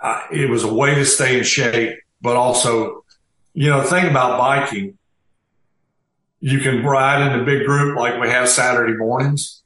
I, 0.00 0.26
it 0.32 0.48
was 0.48 0.62
a 0.62 0.72
way 0.72 0.94
to 0.94 1.04
stay 1.04 1.38
in 1.38 1.44
shape, 1.44 1.98
but 2.22 2.36
also, 2.36 3.04
you 3.52 3.68
know, 3.68 3.82
the 3.82 3.88
thing 3.88 4.08
about 4.08 4.38
biking, 4.38 4.96
you 6.40 6.60
can 6.60 6.84
ride 6.84 7.32
in 7.32 7.40
a 7.40 7.44
big 7.44 7.66
group 7.66 7.96
like 7.96 8.20
we 8.20 8.28
have 8.28 8.48
Saturday 8.48 8.96
mornings 8.96 9.60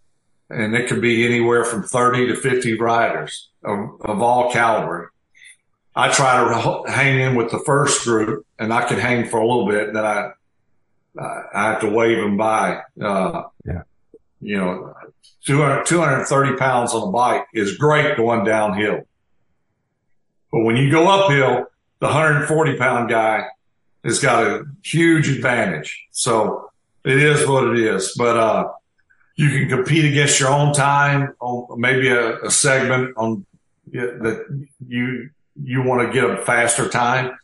and 0.55 0.75
it 0.75 0.89
could 0.89 1.01
be 1.01 1.27
anywhere 1.27 1.65
from 1.65 1.83
30 1.83 2.29
to 2.29 2.37
50 2.37 2.79
riders 2.79 3.51
of, 3.65 4.01
of 4.03 4.23
all 4.23 4.53
caliber. 4.53 5.13
I 5.97 6.11
try 6.11 6.39
to 6.39 6.91
hang 6.91 7.21
in 7.21 7.35
with 7.35 7.51
the 7.51 7.59
first 7.61 8.05
group 8.05 8.47
and 8.59 8.73
I 8.73 8.87
can 8.87 8.99
hang 8.99 9.29
for 9.29 9.39
a 9.39 9.47
little 9.47 9.69
bit 9.69 9.89
and 9.89 9.97
then 9.97 10.05
I, 10.05 10.31
I 11.19 11.71
have 11.71 11.81
to 11.81 11.91
wave 11.91 12.19
them 12.19 12.37
by. 12.37 12.83
Uh, 13.01 13.45
yeah. 13.65 13.83
You 14.41 14.59
know, 14.59 14.95
200, 15.47 15.87
230 15.87 16.57
pounds 16.57 16.93
on 16.93 17.09
a 17.09 17.13
bike 17.13 17.47
is 17.55 17.77
great 17.77 18.17
going 18.17 18.45
downhill. 18.45 19.03
But 20.53 20.61
when 20.61 20.77
you 20.77 20.91
go 20.91 21.09
uphill, 21.09 21.67
the 22.01 22.07
140 22.07 22.77
pound 22.77 23.09
guy 23.09 23.47
has 24.05 24.21
got 24.21 24.47
a 24.47 24.65
huge 24.85 25.29
advantage. 25.29 26.07
So 26.11 26.71
it 27.05 27.19
is 27.19 27.47
what 27.49 27.69
it 27.69 27.79
is. 27.79 28.15
But, 28.17 28.37
uh, 28.37 28.69
you 29.37 29.51
can 29.51 29.69
compete 29.69 30.05
against 30.05 30.39
your 30.39 30.51
own 30.51 30.73
time 30.73 31.35
on 31.41 31.81
maybe 31.81 32.09
a, 32.09 32.41
a 32.43 32.51
segment 32.51 33.15
on 33.17 33.45
that 33.93 34.67
you 34.87 35.31
you 35.63 35.83
want 35.83 36.07
to 36.07 36.13
get 36.13 36.29
a 36.29 36.43
faster 36.43 36.89
time, 36.89 37.37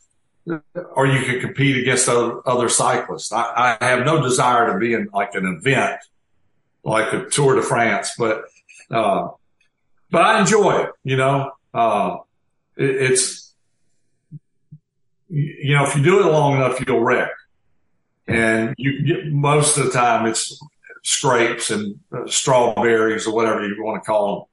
or 0.95 1.07
you 1.07 1.23
can 1.25 1.39
compete 1.39 1.77
against 1.77 2.09
other, 2.09 2.41
other 2.45 2.67
cyclists. 2.67 3.31
I, 3.31 3.77
I, 3.79 3.85
have 3.85 4.05
no 4.05 4.21
desire 4.21 4.71
to 4.73 4.77
be 4.77 4.93
in 4.93 5.07
like 5.13 5.33
an 5.33 5.45
event 5.45 5.97
like 6.83 7.13
a 7.13 7.29
Tour 7.29 7.55
de 7.55 7.61
France, 7.61 8.13
but 8.17 8.43
uh, 8.89 9.29
but 10.09 10.21
I 10.21 10.41
enjoy 10.41 10.83
it. 10.83 10.89
You 11.03 11.17
know, 11.17 11.51
uh, 11.73 12.17
it, 12.75 13.11
it's 13.11 13.53
you 15.29 15.75
know 15.75 15.85
if 15.85 15.95
you 15.95 16.03
do 16.03 16.21
it 16.21 16.31
long 16.31 16.55
enough, 16.55 16.83
you'll 16.85 17.01
wreck, 17.01 17.31
and 18.27 18.75
you 18.77 19.03
get 19.03 19.31
most 19.31 19.77
of 19.77 19.85
the 19.85 19.91
time 19.91 20.25
it's 20.25 20.59
scrapes 21.03 21.71
and 21.71 21.99
uh, 22.11 22.27
strawberries 22.27 23.27
or 23.27 23.33
whatever 23.33 23.65
you 23.65 23.83
want 23.83 24.03
to 24.03 24.05
call 24.05 24.35
them. 24.35 24.45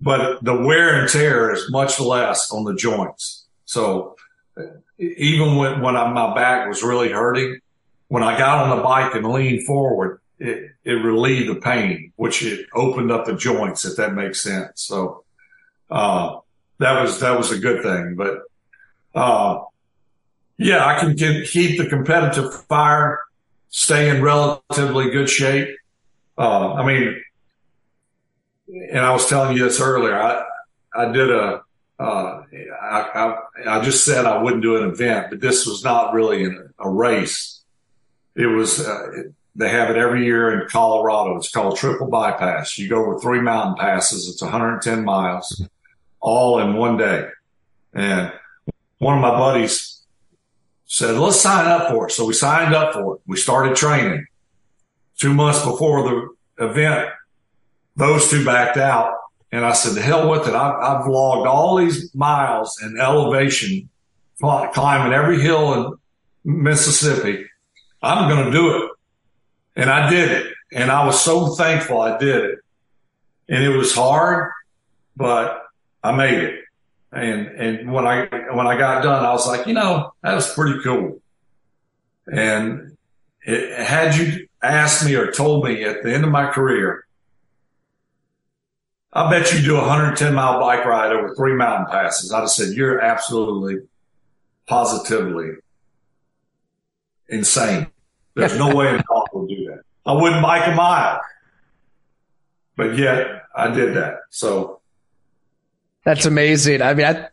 But 0.00 0.44
the 0.44 0.54
wear 0.54 1.00
and 1.00 1.08
tear 1.08 1.52
is 1.52 1.70
much 1.70 1.98
less 1.98 2.52
on 2.52 2.64
the 2.64 2.74
joints. 2.74 3.46
So 3.64 4.16
even 4.98 5.56
when, 5.56 5.80
when 5.80 5.96
I, 5.96 6.10
my 6.12 6.34
back 6.34 6.68
was 6.68 6.82
really 6.82 7.10
hurting, 7.10 7.58
when 8.06 8.22
I 8.22 8.38
got 8.38 8.68
on 8.68 8.76
the 8.76 8.82
bike 8.82 9.14
and 9.14 9.26
leaned 9.26 9.66
forward, 9.66 10.20
it, 10.38 10.70
it 10.84 10.92
relieved 10.92 11.50
the 11.50 11.60
pain, 11.60 12.12
which 12.16 12.44
it 12.44 12.66
opened 12.74 13.10
up 13.10 13.26
the 13.26 13.34
joints, 13.34 13.84
if 13.84 13.96
that 13.96 14.14
makes 14.14 14.40
sense. 14.40 14.82
So, 14.82 15.24
uh, 15.90 16.38
that 16.78 17.02
was, 17.02 17.18
that 17.20 17.36
was 17.36 17.50
a 17.50 17.58
good 17.58 17.82
thing. 17.82 18.14
But, 18.14 18.42
uh, 19.14 19.64
yeah, 20.58 20.86
I 20.86 21.00
can 21.00 21.16
keep 21.16 21.78
the 21.78 21.88
competitive 21.88 22.54
fire 22.66 23.20
stay 23.70 24.08
in 24.08 24.22
relatively 24.22 25.10
good 25.10 25.28
shape. 25.28 25.76
Uh, 26.36 26.74
I 26.74 26.86
mean, 26.86 27.22
and 28.68 29.00
I 29.00 29.12
was 29.12 29.28
telling 29.28 29.56
you 29.56 29.64
this 29.64 29.80
earlier. 29.80 30.18
I 30.18 30.44
I 30.94 31.12
did 31.12 31.30
a 31.30 31.62
uh, 31.98 32.42
I, 32.80 33.00
I, 33.14 33.36
I 33.66 33.80
just 33.82 34.04
said 34.04 34.24
I 34.24 34.40
wouldn't 34.40 34.62
do 34.62 34.76
an 34.76 34.88
event, 34.88 35.30
but 35.30 35.40
this 35.40 35.66
was 35.66 35.82
not 35.82 36.14
really 36.14 36.44
an, 36.44 36.72
a 36.78 36.88
race. 36.88 37.60
It 38.36 38.46
was 38.46 38.86
uh, 38.86 39.24
they 39.56 39.68
have 39.68 39.90
it 39.90 39.96
every 39.96 40.24
year 40.24 40.60
in 40.60 40.68
Colorado. 40.68 41.36
It's 41.36 41.50
called 41.50 41.76
Triple 41.76 42.06
Bypass. 42.06 42.78
You 42.78 42.88
go 42.88 43.04
over 43.04 43.18
three 43.18 43.40
mountain 43.40 43.74
passes. 43.74 44.28
It's 44.28 44.40
110 44.40 45.04
miles, 45.04 45.66
all 46.20 46.60
in 46.60 46.76
one 46.76 46.96
day. 46.96 47.28
And 47.92 48.32
one 48.98 49.16
of 49.16 49.22
my 49.22 49.30
buddies 49.30 49.97
said, 50.88 51.16
let's 51.16 51.40
sign 51.40 51.66
up 51.66 51.90
for 51.90 52.08
it. 52.08 52.12
So 52.12 52.24
we 52.24 52.32
signed 52.32 52.74
up 52.74 52.94
for 52.94 53.16
it. 53.16 53.22
We 53.26 53.36
started 53.36 53.76
training. 53.76 54.26
Two 55.18 55.34
months 55.34 55.64
before 55.64 56.02
the 56.56 56.64
event, 56.64 57.10
those 57.94 58.30
two 58.30 58.44
backed 58.44 58.78
out. 58.78 59.14
And 59.52 59.64
I 59.64 59.72
said, 59.72 59.94
the 59.94 60.02
hell 60.02 60.28
with 60.28 60.48
it. 60.48 60.54
I've, 60.54 60.74
I've 60.74 61.06
logged 61.06 61.46
all 61.46 61.76
these 61.76 62.14
miles 62.14 62.80
in 62.82 62.98
elevation, 62.98 63.88
climbing 64.40 65.12
every 65.12 65.40
hill 65.40 65.98
in 66.44 66.62
Mississippi. 66.62 67.46
I'm 68.02 68.28
going 68.28 68.46
to 68.46 68.52
do 68.52 68.84
it. 68.84 68.90
And 69.76 69.90
I 69.90 70.08
did 70.10 70.30
it. 70.30 70.54
And 70.72 70.90
I 70.90 71.06
was 71.06 71.20
so 71.20 71.54
thankful 71.54 72.00
I 72.00 72.18
did 72.18 72.44
it. 72.44 72.58
And 73.48 73.64
it 73.64 73.76
was 73.76 73.94
hard, 73.94 74.52
but 75.16 75.62
I 76.02 76.12
made 76.12 76.38
it. 76.42 76.60
And, 77.10 77.46
and 77.46 77.92
when 77.92 78.06
I, 78.06 78.26
when 78.52 78.66
I 78.66 78.76
got 78.76 79.02
done, 79.02 79.24
I 79.24 79.32
was 79.32 79.46
like, 79.46 79.66
you 79.66 79.72
know, 79.72 80.12
that 80.22 80.34
was 80.34 80.52
pretty 80.52 80.80
cool. 80.82 81.20
And 82.26 82.96
it, 83.42 83.78
had 83.78 84.14
you 84.16 84.46
asked 84.62 85.04
me 85.04 85.14
or 85.14 85.32
told 85.32 85.64
me 85.64 85.84
at 85.84 86.02
the 86.02 86.12
end 86.12 86.24
of 86.24 86.30
my 86.30 86.50
career, 86.50 87.06
I 89.12 89.30
bet 89.30 89.52
you 89.52 89.62
do 89.62 89.76
a 89.76 89.80
110 89.80 90.34
mile 90.34 90.60
bike 90.60 90.84
ride 90.84 91.12
over 91.12 91.34
three 91.34 91.54
mountain 91.54 91.86
passes. 91.90 92.30
I'd 92.30 92.40
have 92.40 92.50
said, 92.50 92.74
you're 92.74 93.00
absolutely 93.00 93.88
positively 94.66 95.52
insane. 97.28 97.86
There's 98.34 98.58
no 98.58 98.74
way 98.74 98.90
in 98.90 99.02
hell 99.08 99.26
would 99.32 99.48
do 99.48 99.64
that. 99.66 99.82
I 100.06 100.12
wouldn't 100.12 100.42
bike 100.42 100.66
a 100.66 100.74
mile, 100.74 101.20
but 102.76 102.96
yet 102.96 103.44
I 103.54 103.70
did 103.70 103.96
that. 103.96 104.20
So 104.30 104.77
that's 106.08 106.24
amazing. 106.24 106.80
I 106.80 106.94
mean, 106.94 107.04
I, 107.04 107.28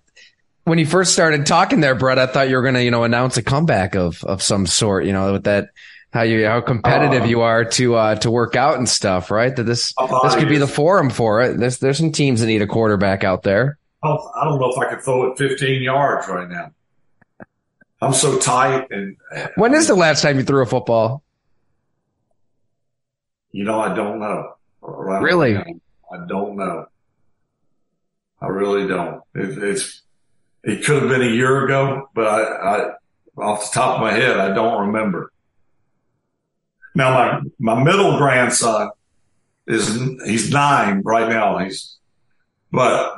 when 0.66 0.80
you 0.80 0.86
first 0.86 1.14
started 1.14 1.46
talking 1.46 1.80
there, 1.80 1.96
Brett, 1.96 2.20
I 2.20 2.26
thought 2.26 2.50
you 2.50 2.58
were 2.58 2.62
going 2.62 2.74
to, 2.74 2.84
you 2.84 2.92
know, 2.92 3.06
announce 3.06 3.38
a 3.38 3.42
comeback 3.42 3.96
of, 3.96 4.22
of 4.26 4.44
some 4.44 4.66
sort, 4.66 5.06
you 5.06 5.14
know, 5.14 5.32
with 5.32 5.46
that, 5.46 5.70
how 6.12 6.24
you, 6.24 6.46
how 6.46 6.60
competitive 6.60 7.24
uh, 7.24 7.26
you 7.26 7.40
are 7.40 7.64
to, 7.64 7.96
uh, 7.96 8.16
to 8.16 8.30
work 8.30 8.58
out 8.58 8.78
and 8.78 8.90
stuff, 8.90 9.32
right? 9.32 9.56
That 9.56 9.64
this, 9.64 9.94
this 10.24 10.36
could 10.36 10.50
be 10.50 10.58
the 10.58 10.68
forum 10.68 11.10
for 11.10 11.42
it. 11.42 11.58
There's, 11.58 11.78
there's 11.78 11.98
some 11.98 12.12
teams 12.12 12.42
that 12.42 12.48
need 12.48 12.62
a 12.62 12.68
quarterback 12.68 13.24
out 13.24 13.44
there. 13.44 13.78
I 14.04 14.10
don't 14.44 14.60
know 14.60 14.70
if 14.70 14.78
I 14.78 14.94
could 14.94 15.02
throw 15.02 15.32
it 15.32 15.38
15 15.38 15.82
yards 15.82 16.28
right 16.28 16.50
now. 16.50 16.72
I'm 18.02 18.12
so 18.12 18.38
tight. 18.40 18.92
And 18.92 19.16
when 19.56 19.74
is 19.74 19.88
the 19.88 19.96
last 19.96 20.22
time 20.22 20.38
you 20.38 20.44
threw 20.44 20.62
a 20.62 20.66
football? 20.66 21.24
You 23.54 23.64
know, 23.64 23.80
I 23.80 23.96
don't 23.96 24.20
know. 24.20 24.56
Right 24.82 25.22
really? 25.22 25.54
Now. 25.54 25.64
I 26.12 26.28
don't 26.28 26.58
know. 26.58 26.88
I 28.46 28.50
really 28.50 28.88
don't. 28.88 29.24
It, 29.34 29.58
it's, 29.64 30.04
it 30.64 30.86
could 30.86 31.02
have 31.02 31.10
been 31.10 31.24
a 31.24 31.32
year 31.32 31.66
ago, 31.66 32.10
but 32.14 32.28
I, 32.28 32.38
I, 32.38 32.92
off 33.42 33.72
the 33.72 33.80
top 33.80 33.96
of 33.96 34.02
my 34.02 34.14
head, 34.14 34.38
I 34.38 34.54
don't 34.54 34.88
remember. 34.88 35.32
Now 36.94 37.42
my, 37.60 37.76
my 37.76 37.84
middle 37.84 38.18
grandson 38.20 38.92
is, 39.66 40.00
he's 40.26 40.52
nine 40.52 41.02
right 41.04 41.28
now. 41.28 41.58
He's, 41.58 41.98
but 42.72 43.16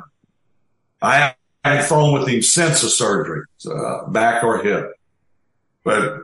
I 1.01 1.35
haven't 1.65 1.87
thrown 1.87 2.13
with 2.13 2.29
him 2.29 2.41
since 2.41 2.81
the 2.81 2.89
surgery, 2.89 3.43
uh, 3.69 4.07
back 4.07 4.45
or 4.45 4.63
hip. 4.63 4.93
But 5.83 6.21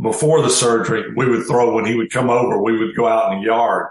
before 0.00 0.42
the 0.42 0.50
surgery, 0.50 1.14
we 1.14 1.28
would 1.28 1.46
throw 1.46 1.72
when 1.72 1.84
he 1.84 1.94
would 1.94 2.10
come 2.10 2.30
over, 2.30 2.60
we 2.60 2.78
would 2.78 2.96
go 2.96 3.06
out 3.06 3.32
in 3.32 3.38
the 3.38 3.46
yard 3.46 3.90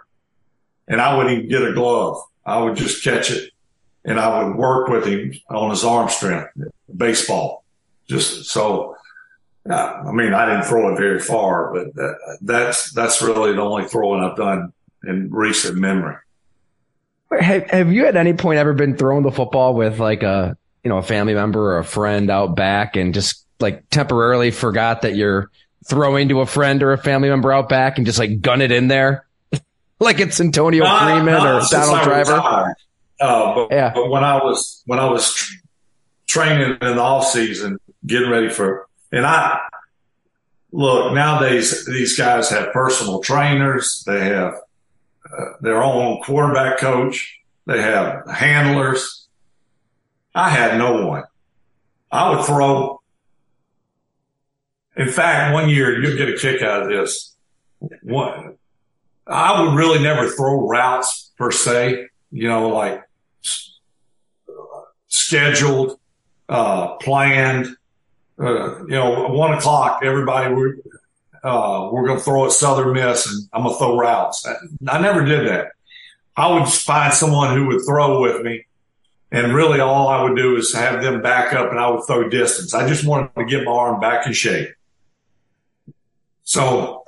and 0.90 1.00
I 1.00 1.16
wouldn't 1.16 1.34
even 1.34 1.50
get 1.50 1.64
a 1.64 1.72
glove. 1.72 2.22
I 2.46 2.60
would 2.60 2.76
just 2.76 3.04
catch 3.06 3.32
it 3.32 3.52
and 4.06 4.20
I 4.20 4.44
would 4.44 4.56
work 4.56 4.88
with 4.88 5.06
him 5.06 5.34
on 5.50 5.72
his 5.72 5.84
arm 5.84 6.10
strength, 6.10 6.50
baseball. 6.96 7.63
Just 8.08 8.46
so, 8.46 8.96
uh, 9.70 9.74
I 9.74 10.12
mean, 10.12 10.34
I 10.34 10.46
didn't 10.46 10.63
throw 10.63 10.94
it 10.94 10.98
very 10.98 11.20
far, 11.20 11.74
but 11.74 11.94
that, 11.96 12.38
that's, 12.41 12.91
that's 12.91 13.22
really 13.22 13.53
the 13.53 13.62
only 13.62 13.88
throwing 13.88 14.24
I've 14.24 14.36
done 14.38 14.74
in 15.03 15.29
recent 15.32 15.77
memory. 15.77 16.15
Have, 17.39 17.70
have 17.70 17.91
you 17.91 18.08
at 18.08 18.15
any 18.15 18.34
point 18.34 18.58
ever 18.58 18.74
been 18.74 18.98
throwing 18.98 19.24
the 19.24 19.32
football 19.32 19.75
with 19.75 20.00
like 20.00 20.24
a, 20.24 20.58
you 20.84 20.89
know, 20.89 20.98
a 20.98 21.03
family 21.03 21.36
member 21.36 21.74
or 21.74 21.77
a 21.77 21.84
friend 21.84 22.32
out 22.32 22.56
back 22.56 22.96
and 22.96 23.13
just 23.13 23.46
like 23.60 23.88
temporarily 23.89 24.50
forgot 24.50 25.03
that 25.03 25.15
you're 25.15 25.51
throwing 25.86 26.29
to 26.29 26.41
a 26.41 26.46
friend 26.46 26.82
or 26.82 26.94
a 26.94 26.98
family 26.98 27.29
member 27.29 27.51
out 27.51 27.70
back 27.70 27.98
and 27.98 28.08
just 28.08 28.18
like 28.18 28.41
gun 28.41 28.62
it 28.62 28.72
in 28.72 28.88
there? 28.88 29.27
like 30.00 30.20
it's 30.20 30.39
Antonio 30.39 30.84
Freeman 30.86 31.25
not 31.25 31.46
or 31.46 31.68
Donald 31.70 32.03
Driver? 32.03 32.34
retired. 32.34 32.75
Uh, 33.20 33.54
but, 33.56 33.68
Yeah. 33.72 33.92
but 33.94 34.10
when 34.10 34.24
I 34.24 34.38
was 34.38 34.82
when 34.86 35.00
I 35.00 35.10
was 35.10 35.34
tr- 35.34 35.54
training 36.28 36.78
in 36.82 36.96
the 36.96 37.02
off 37.02 37.26
season, 37.28 37.78
getting 38.06 38.30
ready 38.30 38.50
for, 38.50 38.88
and 39.12 39.26
I 39.26 39.60
look 40.72 41.14
nowadays 41.14 41.86
these 41.86 42.18
guys 42.18 42.50
have 42.50 42.72
personal 42.72 43.20
trainers, 43.22 44.04
they 44.06 44.22
have 44.26 44.54
uh, 45.26 45.46
their 45.62 45.82
own 45.84 46.22
quarterback 46.24 46.78
coach, 46.80 47.40
they 47.66 47.82
have 47.82 48.28
handlers. 48.30 49.28
I 50.34 50.50
had 50.50 50.78
no 50.78 51.06
one. 51.08 51.24
I 52.12 52.30
would 52.30 52.46
throw. 52.46 53.02
In 54.96 55.10
fact, 55.10 55.54
one 55.54 55.70
year 55.70 56.02
you'll 56.02 56.18
get 56.18 56.30
a 56.30 56.38
kick 56.38 56.62
out 56.62 56.84
of 56.84 56.90
this. 56.90 57.36
One, 58.04 58.58
I 59.28 59.62
would 59.62 59.76
really 59.76 60.02
never 60.02 60.28
throw 60.30 60.68
routes 60.68 61.32
per 61.38 61.52
se, 61.52 62.08
you 62.32 62.48
know, 62.48 62.70
like 62.70 63.02
scheduled, 65.08 66.00
uh, 66.48 66.96
planned, 66.98 67.67
uh, 68.39 68.79
you 68.81 68.89
know, 68.89 69.27
one 69.29 69.53
o'clock, 69.53 70.01
everybody, 70.03 70.53
we're, 70.53 70.75
uh, 71.43 71.89
we're 71.91 72.05
going 72.05 72.17
to 72.17 72.24
throw 72.24 72.46
at 72.46 72.51
Southern 72.51 72.93
Miss 72.93 73.31
and 73.31 73.50
I'm 73.53 73.63
going 73.63 73.74
to 73.74 73.79
throw 73.79 73.98
routes. 73.98 74.46
I, 74.46 74.55
I 74.88 75.01
never 75.01 75.24
did 75.24 75.48
that. 75.48 75.72
I 76.36 76.53
would 76.53 76.69
find 76.69 77.13
someone 77.13 77.55
who 77.55 77.67
would 77.67 77.86
throw 77.86 78.22
with 78.22 78.41
me. 78.41 78.65
And 79.31 79.53
really 79.53 79.79
all 79.79 80.08
I 80.08 80.24
would 80.24 80.36
do 80.36 80.55
is 80.55 80.74
have 80.74 81.03
them 81.03 81.22
back 81.22 81.53
up 81.53 81.69
and 81.69 81.79
I 81.79 81.89
would 81.89 82.05
throw 82.08 82.29
distance. 82.29 82.74
I 82.74 82.88
just 82.88 83.05
wanted 83.05 83.36
to 83.36 83.46
get 83.46 83.63
my 83.63 83.72
arm 83.72 84.00
back 84.00 84.25
in 84.25 84.34
shape. 84.34 84.69
So 86.43 87.03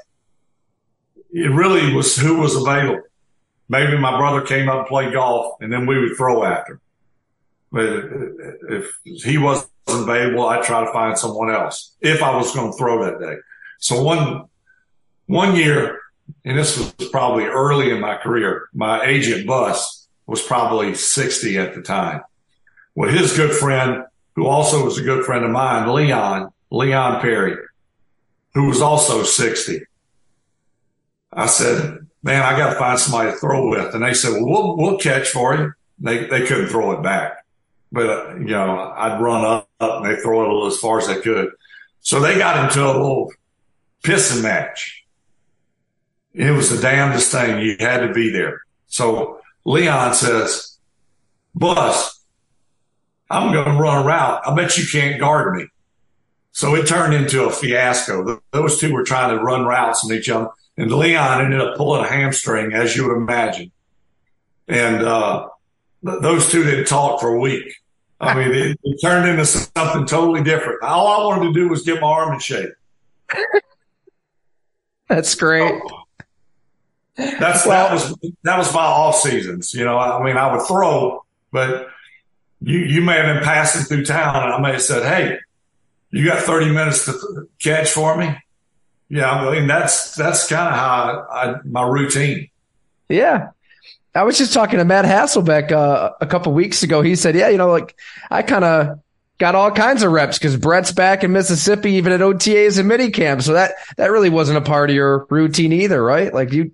it 1.32 1.50
really 1.50 1.96
was 1.96 2.16
who 2.16 2.38
was 2.38 2.56
available. 2.56 3.02
Maybe 3.72 3.98
my 3.98 4.18
brother 4.18 4.42
came 4.42 4.68
up 4.68 4.80
and 4.80 4.88
played 4.88 5.14
golf 5.14 5.56
and 5.62 5.72
then 5.72 5.86
we 5.86 5.98
would 5.98 6.18
throw 6.18 6.44
after. 6.44 6.74
him. 6.74 6.82
But 7.72 7.86
if 8.70 8.94
he 9.24 9.38
wasn't 9.38 9.72
available, 9.88 10.46
I'd 10.46 10.66
try 10.66 10.84
to 10.84 10.92
find 10.92 11.18
someone 11.18 11.50
else 11.50 11.96
if 12.02 12.22
I 12.22 12.36
was 12.36 12.54
going 12.54 12.74
to 12.74 12.78
throw 12.78 13.06
that 13.06 13.26
day. 13.26 13.38
So 13.80 14.04
one, 14.04 14.50
one 15.28 15.56
year, 15.56 16.02
and 16.44 16.58
this 16.58 16.78
was 16.78 16.92
probably 17.12 17.46
early 17.46 17.92
in 17.92 18.02
my 18.02 18.18
career, 18.18 18.68
my 18.74 19.06
agent 19.06 19.48
Bus 19.48 20.06
was 20.28 20.42
probably 20.42 20.94
60 20.94 21.58
at 21.58 21.74
the 21.74 21.82
time. 21.82 22.24
Well, 22.94 23.10
his 23.10 23.38
good 23.38 23.54
friend, 23.54 24.04
who 24.36 24.48
also 24.48 24.84
was 24.84 24.98
a 24.98 25.02
good 25.02 25.24
friend 25.24 25.46
of 25.46 25.52
mine, 25.52 25.88
Leon, 25.88 26.52
Leon 26.72 27.22
Perry, 27.22 27.56
who 28.54 28.68
was 28.68 28.82
also 28.82 29.24
60. 29.24 29.80
I 31.32 31.46
said, 31.46 32.08
man, 32.24 32.44
I 32.44 32.58
got 32.58 32.74
to 32.74 32.80
find 32.80 33.00
somebody 33.00 33.32
to 33.32 33.38
throw 33.38 33.70
with. 33.70 33.94
And 33.94 34.04
they 34.04 34.14
said, 34.14 34.34
well, 34.34 34.46
we'll, 34.46 34.78
we'll 34.78 34.98
catch 34.98 35.30
for 35.30 35.56
you. 35.56 35.74
They, 36.00 36.26
they 36.26 36.46
couldn't 36.46 36.68
throw 36.68 36.92
it 36.94 37.04
back, 37.04 37.46
but 37.92 38.10
uh, 38.10 38.36
you 38.36 38.46
know, 38.46 38.94
I'd 38.96 39.22
run 39.22 39.46
up, 39.46 39.70
up 39.80 40.04
and 40.04 40.06
they 40.06 40.20
throw 40.20 40.66
it 40.66 40.68
as 40.68 40.78
far 40.78 40.98
as 40.98 41.08
they 41.08 41.22
could. 41.22 41.52
So 42.00 42.20
they 42.20 42.38
got 42.38 42.66
into 42.66 42.84
a 42.84 42.90
little 42.94 43.32
pissing 44.04 44.42
match. 44.42 45.06
It 46.34 46.52
was 46.52 46.70
the 46.70 46.82
damnedest 46.82 47.32
thing. 47.32 47.64
You 47.64 47.76
had 47.80 48.00
to 48.00 48.14
be 48.14 48.32
there. 48.32 48.62
So 48.88 49.42
Leon 49.64 50.16
says, 50.16 50.78
Bus, 51.54 52.20
I'm 53.30 53.54
going 53.54 53.66
to 53.66 53.82
run 53.82 54.04
a 54.04 54.06
route. 54.06 54.42
I 54.46 54.56
bet 54.56 54.78
you 54.78 54.86
can't 54.92 55.20
guard 55.20 55.56
me. 55.56 55.68
So 56.54 56.76
it 56.76 56.88
turned 56.88 57.14
into 57.14 57.46
a 57.46 57.52
fiasco. 57.52 58.42
Those 58.52 58.80
two 58.80 58.94
were 58.94 59.04
trying 59.04 59.38
to 59.38 59.44
run 59.44 59.66
routes 59.66 60.04
on 60.04 60.14
each 60.14 60.30
other. 60.30 60.50
And 60.78 60.92
Leon 60.92 61.42
ended 61.46 61.62
up 61.62 61.76
pulling 61.78 62.04
a 62.04 62.08
hamstring, 62.08 62.74
as 62.74 62.96
you 62.96 63.08
would 63.08 63.16
imagine. 63.18 63.72
And 64.68 65.04
uh, 65.04 65.48
those 66.02 66.50
two 66.50 66.64
didn't 66.64 66.86
talk 66.86 67.20
for 67.20 67.30
a 67.34 67.40
week. 67.40 67.76
I 68.20 68.34
mean, 68.38 68.54
it, 68.54 68.80
it 68.84 68.98
turned 69.02 69.28
into 69.30 69.46
something 69.46 70.06
totally 70.06 70.44
different. 70.44 70.82
All 70.84 71.08
I 71.08 71.26
wanted 71.26 71.48
to 71.48 71.54
do 71.54 71.68
was 71.70 71.84
get 71.84 72.00
my 72.02 72.08
arm 72.08 72.34
in 72.34 72.40
shape. 72.40 72.70
That's 75.08 75.36
great. 75.36 75.82
That's 77.18 77.66
Well- 77.66 77.90
that 77.90 77.94
was 77.94 78.16
that 78.44 78.58
was 78.58 78.74
my 78.74 78.82
off 78.82 79.18
seasons. 79.18 79.74
You 79.74 79.84
know, 79.84 79.98
I 79.98 80.24
mean, 80.24 80.38
I 80.38 80.56
would 80.56 80.66
throw, 80.66 81.26
but 81.52 81.88
you 82.62 82.80
you 82.80 83.02
may 83.02 83.16
have 83.18 83.36
been 83.36 83.44
passing 83.44 83.84
through 83.84 84.06
town, 84.06 84.42
and 84.44 84.54
I 84.54 84.60
may 84.60 84.72
have 84.72 84.82
said, 84.82 85.04
"Hey, 85.04 85.38
you 86.12 86.26
got 86.26 86.44
thirty 86.44 86.72
minutes 86.72 87.06
to 87.06 87.50
catch 87.60 87.92
for 87.92 88.16
me." 88.16 88.36
Yeah, 89.12 89.30
I 89.30 89.52
mean 89.52 89.68
that's 89.68 90.16
that's 90.16 90.48
kind 90.48 90.70
of 90.70 90.74
how 90.74 91.28
I, 91.30 91.56
my 91.66 91.84
routine. 91.84 92.50
Yeah. 93.10 93.50
I 94.16 94.24
was 94.24 94.38
just 94.38 94.54
talking 94.54 94.80
to 94.80 94.86
Matt 94.86 95.06
Hasselbeck 95.06 95.72
uh, 95.72 96.12
a 96.20 96.26
couple 96.26 96.54
weeks 96.54 96.84
ago. 96.84 97.02
He 97.02 97.16
said, 97.16 97.36
"Yeah, 97.36 97.50
you 97.50 97.58
know, 97.58 97.70
like 97.70 97.96
I 98.30 98.42
kind 98.42 98.64
of 98.64 99.00
got 99.38 99.56
all 99.56 99.72
kinds 99.72 100.04
of 100.04 100.12
reps 100.12 100.38
because 100.38 100.56
Brett's 100.56 100.94
back 100.94 101.26
in 101.26 101.34
Mississippi, 101.34 101.94
even 101.94 102.14
at 102.14 102.22
OTAs 102.22 102.80
and 102.80 102.90
minicamp. 102.90 103.42
So 103.42 103.54
that 103.54 103.74
that 103.98 104.12
really 104.12 104.30
wasn't 104.30 104.60
a 104.60 104.62
part 104.62 104.90
of 104.90 104.96
your 104.96 105.26
routine 105.30 105.74
either, 105.74 106.02
right? 106.02 106.34
Like 106.34 106.54
you 106.54 106.72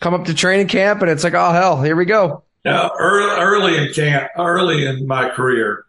come 0.00 0.14
up 0.14 0.24
to 0.24 0.34
training 0.34 0.66
camp 0.68 1.00
and 1.02 1.10
it's 1.10 1.22
like, 1.22 1.34
oh 1.34 1.52
hell, 1.52 1.80
here 1.80 1.94
we 1.96 2.06
go. 2.06 2.42
Yeah, 2.64 2.88
early, 2.98 3.40
early 3.40 3.76
in 3.86 3.92
camp, 3.92 4.30
early 4.36 4.84
in 4.84 5.06
my 5.06 5.28
career, 5.30 5.84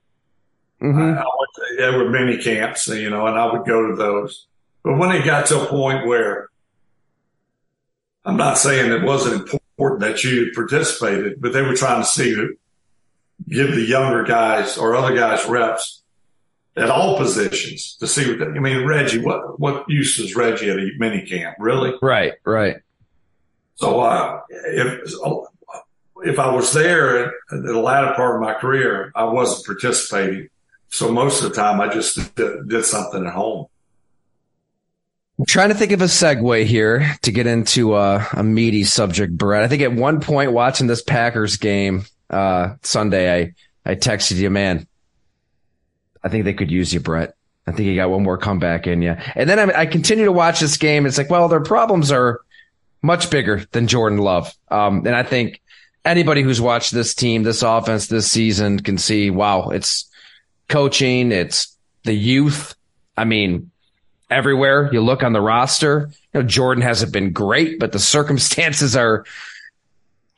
hmm 0.80 0.99
I, 0.99 1.10
I 1.10 1.15
went 1.15 1.49
to, 1.56 1.75
there 1.78 1.97
were 1.97 2.10
many 2.10 2.38
camps, 2.38 2.88
you 2.88 3.10
know, 3.10 3.25
and 3.28 3.38
I 3.38 3.52
would 3.52 3.65
go 3.65 3.89
to 3.89 3.95
those. 3.95 4.45
But 4.84 4.98
when 4.98 5.12
it 5.12 5.26
got 5.26 5.48
to 5.48 5.62
a 5.62 5.65
point 5.65 6.08
where 6.08 6.50
I'm 8.26 8.38
not 8.38 8.58
saying 8.58 8.92
it 8.92 9.04
wasn't 9.04 9.50
important 9.50 10.02
that 10.02 10.24
you 10.24 10.52
participated, 10.54 11.42
but 11.42 11.54
they 11.54 11.62
were 11.62 11.76
trying 11.76 12.02
to 12.02 12.08
see 12.08 12.34
who 12.34 12.56
give 13.48 13.72
the 13.72 13.82
younger 13.82 14.24
guys 14.24 14.78
or 14.78 14.96
other 14.96 15.15
guys 15.15 15.46
reps 15.48 16.04
at 16.76 16.89
all 16.89 17.18
positions 17.18 17.96
to 18.00 18.08
see 18.08 18.32
what, 18.32 18.48
I 18.48 18.60
mean, 18.60 18.86
Reggie, 18.86 19.20
what, 19.20 19.60
what 19.60 19.86
use 19.89 20.20
is 20.20 20.36
Reggie 20.36 20.70
at 20.70 20.78
a 20.78 20.92
mini 20.98 21.26
camp? 21.26 21.56
Really? 21.60 21.94
Right, 22.02 22.34
right. 22.46 22.78
So, 23.76 24.02
uh, 24.02 24.42
if, 24.50 25.13
if 26.24 26.39
I 26.39 26.54
was 26.54 26.74
there 26.74 27.28
at 27.28 27.32
the 27.50 27.80
latter 27.80 28.13
part 28.13 28.36
of 28.36 28.42
my 28.42 28.54
career, 28.54 29.12
I 29.15 29.24
wasn't 29.24 29.65
participating. 29.65 30.50
So 30.89 31.12
most 31.12 31.42
of 31.42 31.50
the 31.50 31.56
time 31.56 31.80
I 31.80 31.88
just 31.88 32.36
did, 32.36 32.68
did 32.68 32.86
something 32.86 33.26
at 33.26 33.34
home. 33.34 33.68
I'm 35.39 35.45
trying 35.45 35.69
to 35.69 35.75
think 35.75 35.93
of 35.93 36.02
a 36.02 36.06
segue 36.06 36.65
here 36.65 37.15
to 37.21 37.32
get 37.32 37.47
into 37.47 37.93
uh, 37.93 38.25
a 38.34 38.43
meaty 38.43 38.84
subject, 38.84 39.38
Brett. 39.38 39.63
I 39.63 39.69
think 39.69 39.82
at 39.82 39.93
one 39.93 40.19
point 40.19 40.52
watching 40.52 40.88
this 40.88 41.02
Packers 41.02 41.56
game 41.56 42.04
uh, 42.30 42.75
Sunday, 42.84 43.34
I 43.34 43.54
I 43.89 43.95
texted 43.95 44.36
you, 44.36 44.49
man. 44.49 44.86
I 46.21 46.28
think 46.28 46.43
they 46.43 46.54
could 46.54 46.69
use 46.69 46.93
you, 46.93 46.99
Brett. 46.99 47.36
I 47.65 47.71
think 47.71 47.88
you 47.88 47.95
got 47.95 48.10
one 48.10 48.23
more 48.23 48.38
comeback 48.38 48.86
in 48.86 49.02
you. 49.02 49.15
And 49.36 49.49
then 49.49 49.71
I, 49.71 49.82
I 49.82 49.86
continue 49.86 50.25
to 50.25 50.32
watch 50.32 50.60
this 50.60 50.75
game. 50.75 51.06
It's 51.06 51.17
like, 51.17 51.30
well, 51.30 51.47
their 51.47 51.62
problems 51.62 52.12
are 52.12 52.41
much 53.02 53.30
bigger 53.30 53.65
than 53.71 53.88
Jordan 53.88 54.17
Love. 54.17 54.54
Um, 54.69 55.06
and 55.06 55.15
I 55.15 55.23
think 55.23 55.62
anybody 56.04 56.41
who's 56.41 56.60
watched 56.60 56.91
this 56.91 57.15
team, 57.15 57.43
this 57.43 57.63
offense 57.63 58.08
this 58.08 58.30
season 58.30 58.80
can 58.80 58.97
see, 58.97 59.30
wow, 59.30 59.69
it's 59.69 60.10
coaching, 60.67 61.32
it's 61.32 61.78
the 62.04 62.13
youth. 62.13 62.75
I 63.15 63.23
mean, 63.23 63.71
everywhere 64.30 64.89
you 64.92 65.02
look 65.02 65.24
on 65.24 65.34
the 65.34 65.42
roster, 65.42 66.10
you 66.34 66.42
know, 66.42 66.48
Jordan 66.48 66.82
hasn't 66.82 67.12
been 67.12 67.32
great, 67.32 67.80
but 67.80 67.92
the 67.92 68.00
circumstances 68.00 68.96
are 68.96 69.26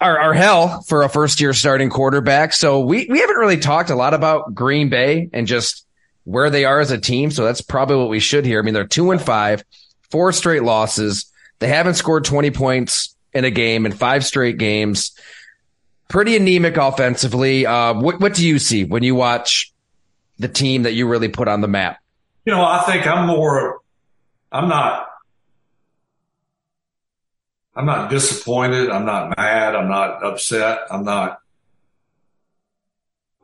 are, 0.02 0.18
are 0.18 0.34
hell 0.34 0.82
for 0.82 1.04
a 1.04 1.10
first 1.10 1.40
year 1.40 1.54
starting 1.54 1.90
quarterback. 1.90 2.54
So 2.54 2.80
we, 2.80 3.06
we 3.08 3.20
haven't 3.20 3.36
really 3.36 3.58
talked 3.58 3.92
a 3.92 3.96
lot 3.96 4.14
about 4.14 4.56
Green 4.56 4.90
Bay 4.90 5.30
and 5.32 5.46
just 5.46 5.86
where 6.24 6.50
they 6.50 6.66
are 6.66 6.80
as 6.80 6.92
a 6.92 6.98
team. 6.98 7.32
So 7.32 7.46
that's 7.46 7.62
probably 7.62 7.98
what 7.98 8.10
we 8.10 8.20
should 8.20 8.46
hear. 8.46 8.60
I 8.60 8.64
mean, 8.64 8.74
they're 8.74 8.88
two 8.88 9.12
and 9.12 9.22
five, 9.22 9.64
four 10.10 10.34
straight 10.34 10.64
losses. 10.64 11.32
They 11.60 11.68
haven't 11.68 11.94
scored 11.94 12.26
20 12.26 12.50
points 12.52 13.16
in 13.34 13.46
a 13.46 13.52
game 13.52 13.86
in 13.86 13.92
five 13.92 14.26
straight 14.26 14.58
games. 14.58 15.12
Pretty 16.10 16.36
anemic 16.36 16.78
offensively. 16.78 17.66
Uh, 17.66 17.94
what, 17.94 18.20
what 18.20 18.34
do 18.34 18.46
you 18.46 18.58
see 18.60 18.84
when 18.84 19.04
you 19.04 19.14
watch 19.14 19.72
the 20.40 20.48
team 20.48 20.84
that 20.84 20.94
you 20.94 21.08
really 21.08 21.30
put 21.30 21.48
on 21.48 21.62
the 21.62 21.68
map? 21.68 22.00
You 22.46 22.54
know, 22.54 22.64
I 22.64 22.82
think 22.88 23.06
I'm 23.06 23.28
more, 23.28 23.81
I'm 24.52 24.68
not, 24.68 25.08
I'm 27.76 27.86
not 27.86 28.10
disappointed. 28.10 28.90
I'm 28.90 29.06
not 29.06 29.38
mad. 29.38 29.76
I'm 29.76 29.90
not 29.90 30.24
upset. 30.24 30.80
I'm 30.92 31.06
not, 31.06 31.40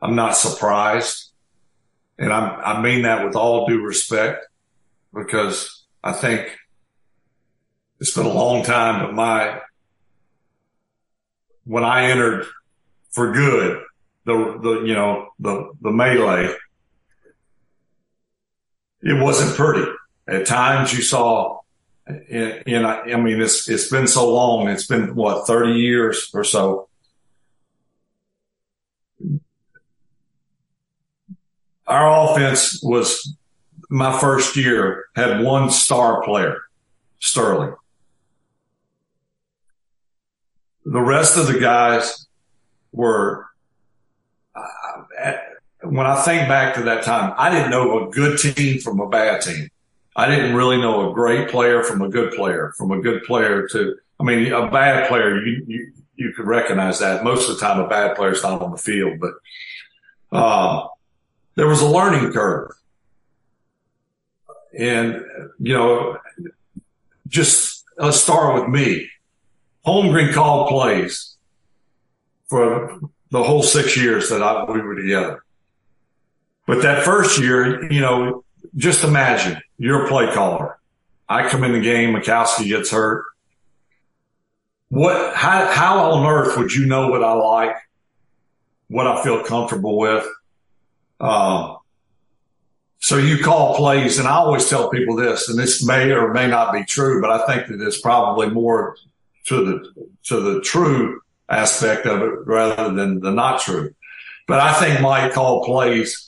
I'm 0.02 0.14
not 0.14 0.36
surprised. 0.36 1.32
and 2.18 2.32
I'm, 2.32 2.60
I 2.60 2.80
mean 2.82 3.02
that 3.02 3.24
with 3.24 3.36
all 3.36 3.66
due 3.66 3.82
respect 3.82 4.44
because 5.14 5.84
I 6.02 6.12
think 6.12 6.56
it's 8.00 8.14
been 8.14 8.26
a 8.26 8.32
long 8.32 8.62
time, 8.64 9.04
but 9.04 9.14
my, 9.14 9.60
when 11.64 11.84
I 11.84 12.10
entered 12.10 12.46
for 13.12 13.32
good, 13.32 13.82
the, 14.24 14.58
the, 14.62 14.82
you 14.84 14.94
know, 14.94 15.28
the, 15.38 15.72
the 15.80 15.90
melee, 15.90 16.54
it 19.02 19.22
wasn't 19.22 19.56
pretty. 19.56 19.90
At 20.28 20.46
times 20.46 20.92
you 20.92 21.02
saw, 21.02 21.60
and 22.06 22.86
I, 22.86 23.16
mean, 23.16 23.40
it's, 23.40 23.66
it's 23.66 23.88
been 23.88 24.06
so 24.06 24.32
long. 24.32 24.68
It's 24.68 24.86
been 24.86 25.14
what, 25.14 25.46
30 25.46 25.72
years 25.72 26.30
or 26.34 26.44
so. 26.44 26.88
Our 31.86 32.30
offense 32.30 32.82
was 32.82 33.34
my 33.88 34.18
first 34.20 34.54
year 34.54 35.06
had 35.16 35.42
one 35.42 35.70
star 35.70 36.22
player, 36.22 36.60
Sterling. 37.20 37.74
The 40.84 41.00
rest 41.00 41.38
of 41.38 41.46
the 41.46 41.58
guys 41.58 42.26
were, 42.92 43.46
uh, 44.54 45.32
when 45.82 46.04
I 46.04 46.20
think 46.22 46.48
back 46.48 46.74
to 46.74 46.82
that 46.82 47.04
time, 47.04 47.32
I 47.38 47.50
didn't 47.50 47.70
know 47.70 48.06
a 48.06 48.10
good 48.10 48.38
team 48.38 48.80
from 48.80 49.00
a 49.00 49.08
bad 49.08 49.40
team. 49.40 49.70
I 50.18 50.28
didn't 50.28 50.56
really 50.56 50.78
know 50.78 51.08
a 51.08 51.14
great 51.14 51.48
player 51.48 51.84
from 51.84 52.02
a 52.02 52.08
good 52.08 52.32
player, 52.32 52.74
from 52.76 52.90
a 52.90 53.00
good 53.00 53.22
player 53.22 53.68
to, 53.68 53.96
I 54.18 54.24
mean, 54.24 54.52
a 54.52 54.68
bad 54.68 55.08
player, 55.08 55.46
you, 55.46 55.64
you, 55.68 55.92
you 56.16 56.32
could 56.32 56.44
recognize 56.44 56.98
that. 56.98 57.22
Most 57.22 57.48
of 57.48 57.54
the 57.54 57.60
time, 57.60 57.78
a 57.78 57.86
bad 57.86 58.16
player 58.16 58.32
is 58.32 58.42
not 58.42 58.60
on 58.60 58.72
the 58.72 58.78
field, 58.78 59.20
but, 59.20 59.34
uh, 60.36 60.88
there 61.54 61.68
was 61.68 61.82
a 61.82 61.86
learning 61.86 62.32
curve. 62.32 62.72
And, 64.76 65.24
you 65.60 65.74
know, 65.74 66.18
just 67.28 67.84
let's 67.96 68.20
start 68.20 68.60
with 68.60 68.68
me. 68.68 69.08
Holmgren 69.86 70.34
called 70.34 70.68
plays 70.68 71.36
for 72.48 72.98
the 73.30 73.44
whole 73.44 73.62
six 73.62 73.96
years 73.96 74.30
that 74.30 74.42
I, 74.42 74.64
we 74.64 74.80
were 74.80 74.96
together. 74.96 75.44
But 76.66 76.82
that 76.82 77.04
first 77.04 77.38
year, 77.38 77.88
you 77.92 78.00
know, 78.00 78.44
just 78.76 79.04
imagine 79.04 79.62
you're 79.78 80.04
a 80.04 80.08
play 80.08 80.32
caller. 80.32 80.78
I 81.28 81.48
come 81.48 81.64
in 81.64 81.72
the 81.72 81.80
game, 81.80 82.14
Majkowski 82.14 82.68
gets 82.68 82.90
hurt. 82.90 83.24
What, 84.88 85.34
how, 85.34 85.66
how 85.66 86.12
on 86.12 86.26
earth 86.26 86.56
would 86.56 86.72
you 86.72 86.86
know 86.86 87.08
what 87.08 87.22
I 87.22 87.32
like, 87.32 87.76
what 88.88 89.06
I 89.06 89.22
feel 89.22 89.42
comfortable 89.44 89.98
with? 89.98 90.26
Um, 91.20 91.78
so 93.00 93.16
you 93.16 93.42
call 93.42 93.76
plays, 93.76 94.18
and 94.18 94.26
I 94.26 94.32
always 94.32 94.68
tell 94.68 94.90
people 94.90 95.16
this, 95.16 95.48
and 95.48 95.58
this 95.58 95.84
may 95.84 96.10
or 96.10 96.32
may 96.32 96.46
not 96.46 96.72
be 96.72 96.84
true, 96.84 97.20
but 97.20 97.30
I 97.30 97.46
think 97.46 97.68
that 97.68 97.86
it's 97.86 98.00
probably 98.00 98.50
more 98.50 98.96
to 99.46 99.64
the 99.64 100.08
to 100.24 100.40
the 100.40 100.60
true 100.60 101.20
aspect 101.48 102.06
of 102.06 102.22
it 102.22 102.46
rather 102.46 102.92
than 102.92 103.20
the 103.20 103.30
not 103.30 103.60
true. 103.60 103.94
But 104.46 104.60
I 104.60 104.74
think 104.74 105.00
Mike 105.00 105.32
called 105.32 105.64
plays. 105.64 106.27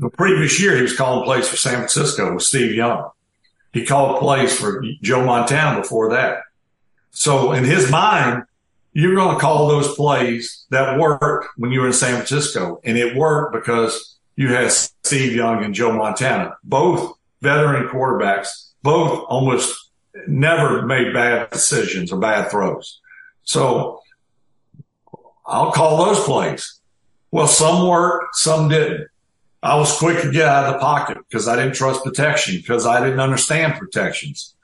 The 0.00 0.08
previous 0.08 0.58
year, 0.58 0.76
he 0.76 0.82
was 0.82 0.96
calling 0.96 1.24
plays 1.24 1.46
for 1.46 1.56
San 1.56 1.74
Francisco 1.74 2.32
with 2.32 2.42
Steve 2.42 2.74
Young. 2.74 3.10
He 3.74 3.84
called 3.84 4.18
plays 4.18 4.58
for 4.58 4.82
Joe 5.02 5.24
Montana 5.24 5.82
before 5.82 6.10
that. 6.12 6.38
So 7.10 7.52
in 7.52 7.64
his 7.64 7.90
mind, 7.90 8.44
you're 8.94 9.14
going 9.14 9.34
to 9.34 9.40
call 9.40 9.68
those 9.68 9.94
plays 9.94 10.64
that 10.70 10.98
worked 10.98 11.48
when 11.58 11.70
you 11.70 11.80
were 11.80 11.88
in 11.88 11.92
San 11.92 12.14
Francisco, 12.14 12.80
and 12.82 12.96
it 12.96 13.14
worked 13.14 13.52
because 13.52 14.18
you 14.36 14.48
had 14.48 14.72
Steve 14.72 15.34
Young 15.34 15.62
and 15.62 15.74
Joe 15.74 15.92
Montana, 15.92 16.56
both 16.64 17.18
veteran 17.42 17.86
quarterbacks, 17.88 18.70
both 18.82 19.26
almost 19.28 19.90
never 20.26 20.86
made 20.86 21.12
bad 21.12 21.50
decisions 21.50 22.10
or 22.10 22.18
bad 22.18 22.50
throws. 22.50 23.00
So 23.44 24.00
I'll 25.46 25.72
call 25.72 26.06
those 26.06 26.24
plays. 26.24 26.80
Well, 27.30 27.46
some 27.46 27.86
worked, 27.86 28.34
some 28.36 28.70
didn't. 28.70 29.08
I 29.62 29.76
was 29.76 29.96
quick 29.98 30.22
to 30.22 30.32
get 30.32 30.48
out 30.48 30.66
of 30.66 30.74
the 30.74 30.78
pocket 30.78 31.18
because 31.28 31.46
I 31.46 31.56
didn't 31.56 31.74
trust 31.74 32.02
protection 32.02 32.56
because 32.56 32.86
I 32.86 33.04
didn't 33.04 33.20
understand 33.20 33.78
protections. 33.78 34.54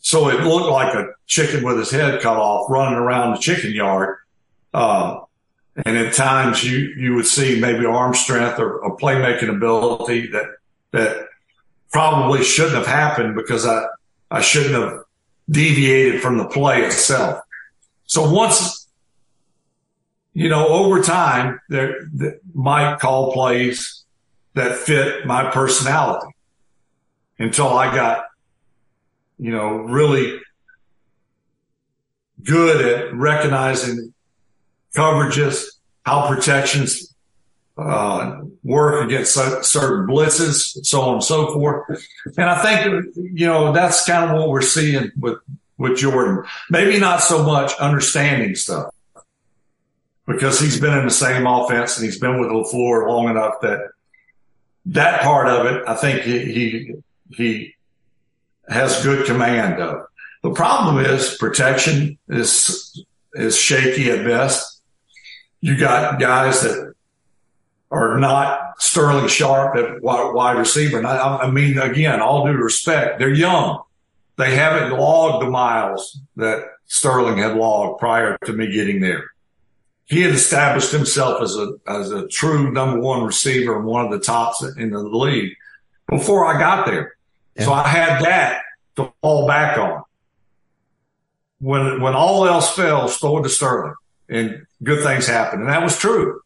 So 0.00 0.28
it 0.28 0.42
looked 0.42 0.70
like 0.70 0.92
a 0.94 1.12
chicken 1.26 1.64
with 1.64 1.78
his 1.78 1.90
head 1.90 2.20
cut 2.20 2.36
off 2.36 2.68
running 2.68 2.98
around 2.98 3.32
the 3.32 3.38
chicken 3.38 3.72
yard. 3.72 4.18
Uh, 4.72 5.20
and 5.86 5.96
at 5.96 6.14
times 6.14 6.64
you, 6.64 6.92
you 6.96 7.14
would 7.14 7.26
see 7.26 7.60
maybe 7.60 7.86
arm 7.86 8.14
strength 8.14 8.58
or 8.58 8.78
a 8.84 8.96
playmaking 8.96 9.48
ability 9.48 10.28
that, 10.28 10.46
that 10.90 11.28
probably 11.92 12.42
shouldn't 12.42 12.76
have 12.76 12.86
happened 12.86 13.36
because 13.36 13.66
I, 13.66 13.86
I 14.30 14.40
shouldn't 14.40 14.74
have 14.74 15.04
deviated 15.48 16.20
from 16.20 16.38
the 16.38 16.46
play 16.46 16.82
itself. 16.82 17.40
So 18.06 18.30
once, 18.30 18.88
you 20.32 20.48
know, 20.48 20.66
over 20.68 21.02
time, 21.02 21.60
there, 21.68 22.08
Mike 22.52 22.98
call 22.98 23.32
plays 23.32 24.03
that 24.54 24.76
fit 24.76 25.26
my 25.26 25.50
personality 25.50 26.34
until 27.38 27.68
I 27.68 27.94
got, 27.94 28.26
you 29.38 29.50
know, 29.50 29.76
really 29.76 30.40
good 32.42 32.84
at 32.84 33.14
recognizing 33.14 34.14
coverages, 34.94 35.64
how 36.04 36.28
protections 36.28 37.14
uh, 37.76 38.42
work 38.62 39.04
against 39.04 39.34
certain 39.34 40.06
blitzes, 40.06 40.84
so 40.84 41.00
on 41.02 41.14
and 41.14 41.24
so 41.24 41.52
forth. 41.52 42.06
And 42.36 42.48
I 42.48 42.62
think, 42.62 43.06
you 43.16 43.46
know, 43.46 43.72
that's 43.72 44.04
kind 44.06 44.30
of 44.30 44.38
what 44.38 44.48
we're 44.50 44.62
seeing 44.62 45.10
with, 45.18 45.38
with 45.78 45.98
Jordan. 45.98 46.44
Maybe 46.70 47.00
not 47.00 47.20
so 47.20 47.42
much 47.42 47.72
understanding 47.80 48.54
stuff 48.54 48.94
because 50.26 50.60
he's 50.60 50.80
been 50.80 50.96
in 50.96 51.04
the 51.04 51.10
same 51.10 51.46
offense 51.46 51.96
and 51.96 52.04
he's 52.04 52.18
been 52.18 52.40
with 52.40 52.50
LaFleur 52.50 53.08
long 53.08 53.28
enough 53.28 53.54
that 53.62 53.90
that 54.86 55.22
part 55.22 55.48
of 55.48 55.66
it, 55.66 55.82
I 55.86 55.94
think 55.94 56.22
he, 56.22 56.52
he, 56.52 56.94
he 57.30 57.74
has 58.68 59.02
good 59.02 59.26
command 59.26 59.80
of. 59.80 60.06
The 60.42 60.50
problem 60.50 61.04
is 61.04 61.36
protection 61.38 62.18
is, 62.28 63.02
is 63.34 63.58
shaky 63.58 64.10
at 64.10 64.24
best 64.26 64.74
you 65.64 65.78
got 65.78 66.20
guys 66.20 66.60
that 66.60 66.92
are 67.90 68.18
not 68.18 68.74
Sterling 68.80 69.28
Sharpe 69.28 69.76
at 69.76 70.02
wide 70.02 70.58
receiver. 70.58 70.98
And 70.98 71.06
I, 71.06 71.38
I 71.38 71.50
mean, 71.50 71.78
again, 71.78 72.20
all 72.20 72.44
due 72.44 72.52
respect, 72.52 73.18
they're 73.18 73.32
young. 73.32 73.82
They 74.36 74.54
haven't 74.54 74.98
logged 74.98 75.42
the 75.42 75.48
miles 75.48 76.20
that 76.36 76.66
Sterling 76.84 77.38
had 77.38 77.56
logged 77.56 77.98
prior 77.98 78.36
to 78.44 78.52
me 78.52 78.70
getting 78.70 79.00
there. 79.00 79.30
He 80.06 80.20
had 80.20 80.32
established 80.32 80.92
himself 80.92 81.42
as 81.42 81.56
a, 81.56 81.72
as 81.86 82.10
a 82.10 82.28
true 82.28 82.70
number 82.70 83.00
one 83.00 83.24
receiver 83.24 83.76
and 83.76 83.86
one 83.86 84.04
of 84.04 84.10
the 84.12 84.18
tops 84.18 84.62
in 84.62 84.90
the 84.90 85.02
league 85.02 85.56
before 86.08 86.46
I 86.46 86.58
got 86.58 86.86
there. 86.86 87.16
Yeah. 87.56 87.64
So 87.64 87.72
I 87.72 87.88
had 87.88 88.22
that 88.24 88.62
to 88.96 89.12
fall 89.22 89.46
back 89.46 89.78
on. 89.78 90.02
When, 91.60 92.02
when 92.02 92.14
all 92.14 92.46
else 92.46 92.74
fails, 92.76 93.16
throw 93.16 93.38
it 93.38 93.44
to 93.44 93.48
Sterling 93.48 93.94
and 94.28 94.66
good 94.82 95.02
things 95.02 95.26
happen. 95.26 95.60
And 95.60 95.70
that 95.70 95.82
was 95.82 95.98
true. 95.98 96.42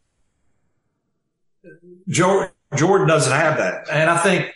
Jordan 2.09 3.09
doesn't 3.09 3.33
have 3.33 3.59
that. 3.59 3.89
And 3.91 4.09
I 4.09 4.19
think 4.19 4.53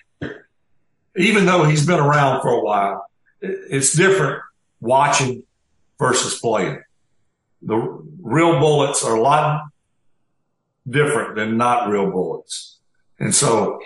even 1.16 1.46
though 1.46 1.64
he's 1.64 1.86
been 1.86 1.98
around 1.98 2.42
for 2.42 2.50
a 2.50 2.60
while, 2.60 3.06
it's 3.40 3.94
different 3.94 4.42
watching 4.80 5.42
versus 5.98 6.38
playing. 6.38 6.82
The 7.64 7.76
real 8.20 8.58
bullets 8.58 9.04
are 9.04 9.16
a 9.16 9.20
lot 9.20 9.62
different 10.88 11.36
than 11.36 11.56
not 11.56 11.88
real 11.88 12.10
bullets. 12.10 12.78
And 13.18 13.34
so, 13.34 13.80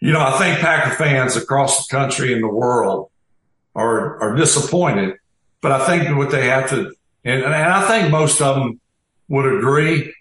you 0.00 0.12
know, 0.12 0.20
I 0.20 0.38
think 0.38 0.60
Packer 0.60 0.94
fans 0.94 1.36
across 1.36 1.86
the 1.86 1.96
country 1.96 2.32
and 2.32 2.42
the 2.42 2.48
world 2.48 3.10
are, 3.74 4.20
are 4.22 4.36
disappointed, 4.36 5.16
but 5.60 5.72
I 5.72 5.86
think 5.86 6.16
what 6.16 6.30
they 6.30 6.48
have 6.48 6.70
to 6.70 6.92
and, 7.24 7.42
and 7.42 7.54
I 7.54 7.86
think 7.86 8.10
most 8.10 8.40
of 8.40 8.56
them 8.56 8.80
would 9.28 9.46
agree 9.46 10.12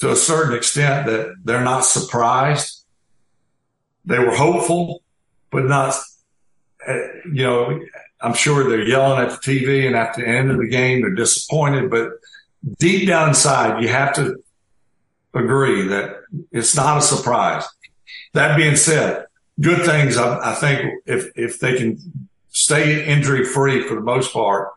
to 0.00 0.10
a 0.10 0.16
certain 0.16 0.56
extent 0.56 1.06
that 1.06 1.34
they're 1.44 1.64
not 1.64 1.84
surprised. 1.84 2.84
They 4.04 4.18
were 4.18 4.34
hopeful, 4.34 5.02
but 5.50 5.64
not, 5.64 5.94
eh, 6.86 6.98
you 7.32 7.44
know, 7.44 7.80
I'm 8.22 8.34
sure 8.34 8.68
they're 8.68 8.86
yelling 8.86 9.24
at 9.24 9.30
the 9.30 9.36
TV 9.36 9.86
and 9.86 9.96
at 9.96 10.14
the 10.14 10.26
end 10.26 10.50
of 10.50 10.58
the 10.58 10.68
game, 10.68 11.00
they're 11.00 11.14
disappointed, 11.14 11.90
but 11.90 12.12
deep 12.78 13.08
down 13.08 13.30
inside, 13.30 13.82
you 13.82 13.88
have 13.88 14.12
to 14.14 14.42
agree 15.34 15.88
that 15.88 16.16
it's 16.52 16.76
not 16.76 16.98
a 16.98 17.02
surprise. 17.02 17.64
That 18.34 18.56
being 18.56 18.76
said, 18.76 19.26
good 19.60 19.84
things. 19.84 20.16
I, 20.16 20.52
I 20.52 20.54
think 20.54 21.02
if, 21.06 21.30
if 21.36 21.60
they 21.60 21.76
can 21.76 21.98
stay 22.50 23.06
injury 23.06 23.44
free 23.44 23.86
for 23.86 23.94
the 23.94 24.00
most 24.00 24.32
part, 24.32 24.72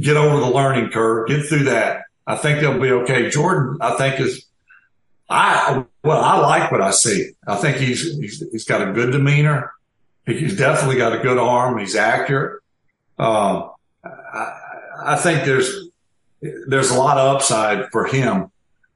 get 0.00 0.16
over 0.16 0.40
the 0.40 0.50
learning 0.50 0.90
curve, 0.90 1.28
get 1.28 1.46
through 1.46 1.64
that. 1.64 2.02
I 2.26 2.36
think 2.36 2.60
they'll 2.60 2.80
be 2.80 2.90
okay. 2.90 3.30
Jordan, 3.30 3.78
I 3.80 3.96
think 3.96 4.20
is, 4.20 4.46
I 5.28 5.84
well, 6.02 6.20
I 6.20 6.38
like 6.38 6.70
what 6.70 6.80
I 6.80 6.90
see. 6.90 7.32
I 7.46 7.56
think 7.56 7.78
he's 7.78 8.16
he's, 8.18 8.42
he's 8.50 8.64
got 8.64 8.86
a 8.86 8.92
good 8.92 9.12
demeanor. 9.12 9.72
He's 10.26 10.56
definitely 10.56 10.96
got 10.96 11.12
a 11.12 11.18
good 11.18 11.38
arm. 11.38 11.78
He's 11.78 11.96
accurate. 11.96 12.62
Um, 13.18 13.70
I, 14.04 14.58
I 15.04 15.16
think 15.16 15.44
there's 15.44 15.88
there's 16.68 16.90
a 16.90 16.98
lot 16.98 17.18
of 17.18 17.36
upside 17.36 17.90
for 17.90 18.06
him, 18.06 18.50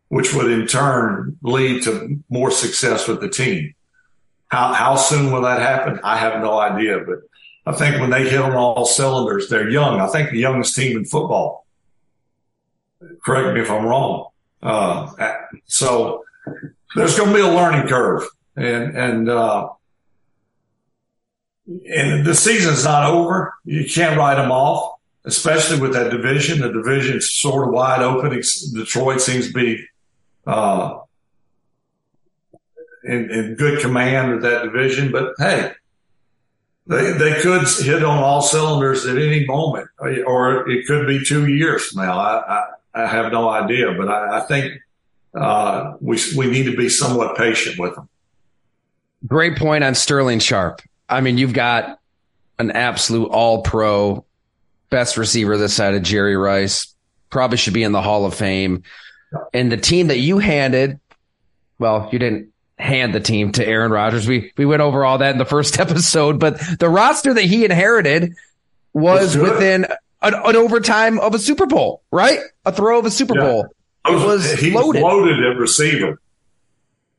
which 0.08 0.34
would 0.34 0.50
in 0.50 0.66
turn 0.66 1.38
lead 1.42 1.82
to 1.84 2.20
more 2.28 2.50
success 2.50 3.08
with 3.08 3.20
the 3.20 3.28
team. 3.28 3.74
How 4.48 4.72
how 4.72 4.96
soon 4.96 5.32
will 5.32 5.42
that 5.42 5.60
happen? 5.60 6.00
I 6.04 6.16
have 6.16 6.40
no 6.40 6.58
idea, 6.58 7.00
but 7.00 7.18
I 7.66 7.76
think 7.76 8.00
when 8.00 8.10
they 8.10 8.28
hit 8.28 8.40
on 8.40 8.52
all 8.52 8.84
cylinders, 8.86 9.48
they're 9.48 9.68
young. 9.68 10.00
I 10.00 10.06
think 10.06 10.30
the 10.30 10.38
youngest 10.38 10.76
team 10.76 10.96
in 10.96 11.04
football. 11.04 11.66
Correct 13.24 13.54
me 13.54 13.60
if 13.60 13.70
I'm 13.70 13.84
wrong. 13.84 14.28
Uh, 14.62 15.10
so 15.66 16.24
there's 16.94 17.16
going 17.16 17.30
to 17.30 17.34
be 17.34 17.40
a 17.40 17.48
learning 17.48 17.88
curve, 17.88 18.22
and 18.54 18.96
and 18.96 19.28
uh, 19.28 19.68
and 21.66 22.24
the 22.24 22.34
season's 22.34 22.84
not 22.84 23.10
over. 23.10 23.54
You 23.64 23.84
can't 23.84 24.16
write 24.16 24.36
them 24.36 24.52
off, 24.52 24.98
especially 25.24 25.80
with 25.80 25.92
that 25.94 26.10
division. 26.10 26.60
The 26.60 26.72
division's 26.72 27.30
sort 27.30 27.66
of 27.66 27.74
wide 27.74 28.02
open. 28.02 28.40
Detroit 28.74 29.20
seems 29.20 29.48
to 29.48 29.52
be 29.52 29.84
uh, 30.46 30.98
in, 33.04 33.30
in 33.30 33.54
good 33.54 33.80
command 33.80 34.32
of 34.32 34.42
that 34.42 34.64
division, 34.64 35.10
but 35.10 35.34
hey, 35.38 35.72
they 36.86 37.12
they 37.12 37.40
could 37.40 37.66
hit 37.80 38.04
on 38.04 38.18
all 38.22 38.42
cylinders 38.42 39.06
at 39.06 39.18
any 39.18 39.44
moment, 39.44 39.88
or 39.98 40.68
it 40.70 40.86
could 40.86 41.06
be 41.06 41.24
two 41.24 41.48
years 41.48 41.88
from 41.88 42.04
now. 42.04 42.18
I 42.18 42.60
I, 42.94 43.02
I 43.02 43.06
have 43.06 43.32
no 43.32 43.48
idea, 43.48 43.92
but 43.92 44.08
I, 44.08 44.38
I 44.38 44.40
think 44.42 44.72
uh, 45.34 45.94
we 46.00 46.18
we 46.36 46.48
need 46.48 46.64
to 46.64 46.76
be 46.76 46.88
somewhat 46.88 47.36
patient 47.36 47.78
with 47.78 47.94
them. 47.96 48.08
Great 49.26 49.56
point 49.56 49.82
on 49.82 49.94
Sterling 49.96 50.38
Sharpe. 50.38 50.80
I 51.08 51.20
mean, 51.20 51.38
you've 51.38 51.52
got 51.52 51.98
an 52.58 52.70
absolute 52.70 53.28
All 53.28 53.62
Pro, 53.62 54.24
best 54.90 55.16
receiver 55.16 55.56
this 55.56 55.74
side 55.74 55.94
of 55.94 56.02
Jerry 56.02 56.36
Rice. 56.36 56.94
Probably 57.30 57.58
should 57.58 57.74
be 57.74 57.82
in 57.82 57.92
the 57.92 58.02
Hall 58.02 58.24
of 58.24 58.34
Fame. 58.34 58.82
And 59.52 59.70
the 59.70 59.76
team 59.76 60.08
that 60.08 60.18
you 60.18 60.38
handed, 60.38 61.00
well, 61.78 62.08
you 62.12 62.18
didn't 62.18 62.52
hand 62.78 63.14
the 63.14 63.20
team 63.20 63.52
to 63.52 63.66
Aaron 63.66 63.90
Rodgers. 63.90 64.28
We 64.28 64.52
we 64.56 64.66
went 64.66 64.82
over 64.82 65.04
all 65.04 65.18
that 65.18 65.32
in 65.32 65.38
the 65.38 65.44
first 65.44 65.78
episode, 65.80 66.38
but 66.38 66.60
the 66.78 66.88
roster 66.88 67.34
that 67.34 67.44
he 67.44 67.64
inherited 67.64 68.34
was 68.92 69.36
within 69.36 69.84
an, 70.22 70.34
an, 70.34 70.56
overtime 70.56 71.18
of 71.18 71.34
a 71.34 71.38
Super 71.38 71.66
Bowl, 71.66 72.02
right? 72.10 72.38
A 72.64 72.72
throw 72.72 72.98
of 72.98 73.04
a 73.04 73.10
Super 73.10 73.36
yeah. 73.36 73.44
Bowl. 73.44 73.66
It 74.08 74.26
was 74.26 74.52
he 74.52 74.70
loaded. 74.70 75.02
loaded 75.02 75.44
at 75.44 75.56
receiver, 75.56 76.20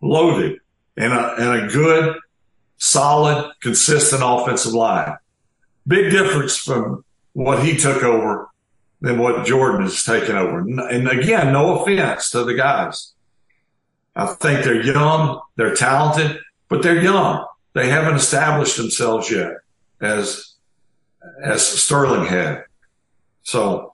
loaded, 0.02 0.60
and 0.96 1.14
a 1.14 1.36
and 1.36 1.64
a 1.64 1.68
good, 1.68 2.18
solid, 2.78 3.52
consistent 3.62 4.22
offensive 4.24 4.74
line. 4.74 5.16
Big 5.86 6.12
difference 6.12 6.58
from 6.58 7.04
what 7.34 7.64
he 7.64 7.78
took 7.78 8.04
over 8.04 8.50
than 9.02 9.20
what 9.20 9.46
Jordan 9.46 9.84
has 9.84 10.04
taken 10.04 10.36
over. 10.36 10.60
And 10.60 11.08
again, 11.08 11.54
no 11.54 11.80
offense 11.80 12.32
to 12.32 12.44
the 12.44 12.56
guys. 12.56 13.14
I 14.16 14.26
think 14.26 14.64
they're 14.64 14.82
young, 14.82 15.42
they're 15.56 15.76
talented, 15.76 16.40
but 16.70 16.82
they're 16.82 17.02
young. 17.02 17.46
They 17.74 17.90
haven't 17.90 18.16
established 18.16 18.78
themselves 18.78 19.30
yet 19.30 19.52
as 20.02 20.56
as 21.44 21.66
Sterling 21.66 22.26
had. 22.26 22.64
So 23.44 23.94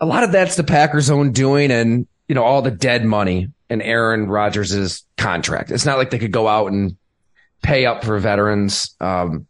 a 0.00 0.06
lot 0.06 0.24
of 0.24 0.32
that's 0.32 0.56
the 0.56 0.64
Packers' 0.64 1.08
own 1.08 1.32
doing 1.32 1.70
and, 1.70 2.06
you 2.28 2.34
know, 2.34 2.44
all 2.44 2.60
the 2.60 2.70
dead 2.70 3.04
money 3.04 3.48
in 3.70 3.80
Aaron 3.80 4.26
Rodgers' 4.26 5.04
contract. 5.16 5.70
It's 5.70 5.86
not 5.86 5.96
like 5.96 6.10
they 6.10 6.18
could 6.18 6.32
go 6.32 6.46
out 6.46 6.70
and 6.70 6.96
pay 7.66 7.84
up 7.84 8.04
for 8.04 8.16
veterans. 8.18 8.94
Um, 9.00 9.46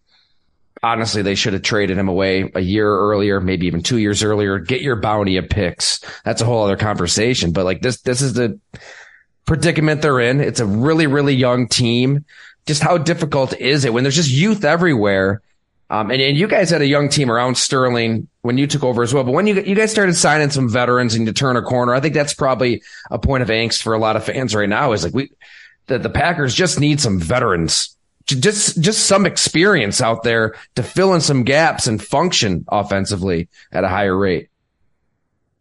honestly, 0.82 1.20
they 1.20 1.34
should 1.34 1.52
have 1.52 1.62
traded 1.62 1.98
him 1.98 2.08
away 2.08 2.50
a 2.54 2.60
year 2.60 2.88
earlier, 2.88 3.40
maybe 3.40 3.66
even 3.66 3.82
two 3.82 3.98
years 3.98 4.22
earlier. 4.22 4.58
Get 4.58 4.80
your 4.80 4.96
bounty 4.96 5.36
of 5.36 5.50
picks. 5.50 6.00
That's 6.24 6.40
a 6.40 6.46
whole 6.46 6.64
other 6.64 6.78
conversation. 6.78 7.52
But 7.52 7.66
like 7.66 7.82
this, 7.82 8.00
this 8.00 8.22
is 8.22 8.32
the 8.32 8.58
predicament 9.44 10.00
they're 10.00 10.20
in. 10.20 10.40
It's 10.40 10.60
a 10.60 10.66
really, 10.66 11.06
really 11.06 11.34
young 11.34 11.68
team. 11.68 12.24
Just 12.66 12.82
how 12.82 12.96
difficult 12.96 13.52
is 13.60 13.84
it 13.84 13.92
when 13.92 14.02
there's 14.02 14.16
just 14.16 14.30
youth 14.30 14.64
everywhere? 14.64 15.42
Um, 15.88 16.10
and, 16.10 16.20
and 16.20 16.36
you 16.36 16.48
guys 16.48 16.70
had 16.70 16.80
a 16.80 16.86
young 16.86 17.10
team 17.10 17.30
around 17.30 17.56
Sterling 17.56 18.28
when 18.40 18.58
you 18.58 18.66
took 18.66 18.82
over 18.82 19.02
as 19.02 19.14
well. 19.14 19.22
But 19.22 19.32
when 19.32 19.46
you 19.46 19.60
you 19.60 19.76
guys 19.76 19.92
started 19.92 20.14
signing 20.16 20.50
some 20.50 20.68
veterans 20.68 21.14
and 21.14 21.26
you 21.26 21.32
turn 21.32 21.56
a 21.56 21.62
corner, 21.62 21.94
I 21.94 22.00
think 22.00 22.14
that's 22.14 22.34
probably 22.34 22.82
a 23.10 23.20
point 23.20 23.42
of 23.42 23.50
angst 23.50 23.82
for 23.82 23.92
a 23.92 23.98
lot 23.98 24.16
of 24.16 24.24
fans 24.24 24.52
right 24.52 24.68
now. 24.68 24.92
Is 24.92 25.04
like 25.04 25.14
we 25.14 25.30
the, 25.86 25.98
the 25.98 26.10
Packers 26.10 26.54
just 26.54 26.80
need 26.80 27.00
some 27.00 27.20
veterans, 27.20 27.95
just 28.26 28.80
just 28.80 29.06
some 29.06 29.24
experience 29.24 30.00
out 30.00 30.22
there 30.24 30.54
to 30.74 30.82
fill 30.82 31.14
in 31.14 31.20
some 31.20 31.44
gaps 31.44 31.86
and 31.86 32.02
function 32.02 32.64
offensively 32.68 33.48
at 33.72 33.84
a 33.84 33.88
higher 33.88 34.16
rate. 34.16 34.48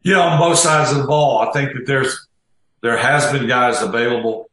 Yeah, 0.01 0.19
on 0.19 0.39
both 0.39 0.59
sides 0.59 0.91
of 0.91 0.97
the 0.97 1.07
ball, 1.07 1.39
I 1.39 1.51
think 1.51 1.73
that 1.73 1.85
there's 1.85 2.27
there 2.81 2.97
has 2.97 3.31
been 3.31 3.47
guys 3.47 3.81
available, 3.81 4.49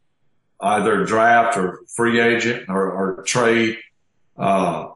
either 0.59 1.05
draft 1.05 1.57
or 1.57 1.81
free 1.87 2.19
agent 2.19 2.69
or, 2.69 2.91
or 2.91 3.23
trade. 3.23 3.77
Uh, 4.37 4.89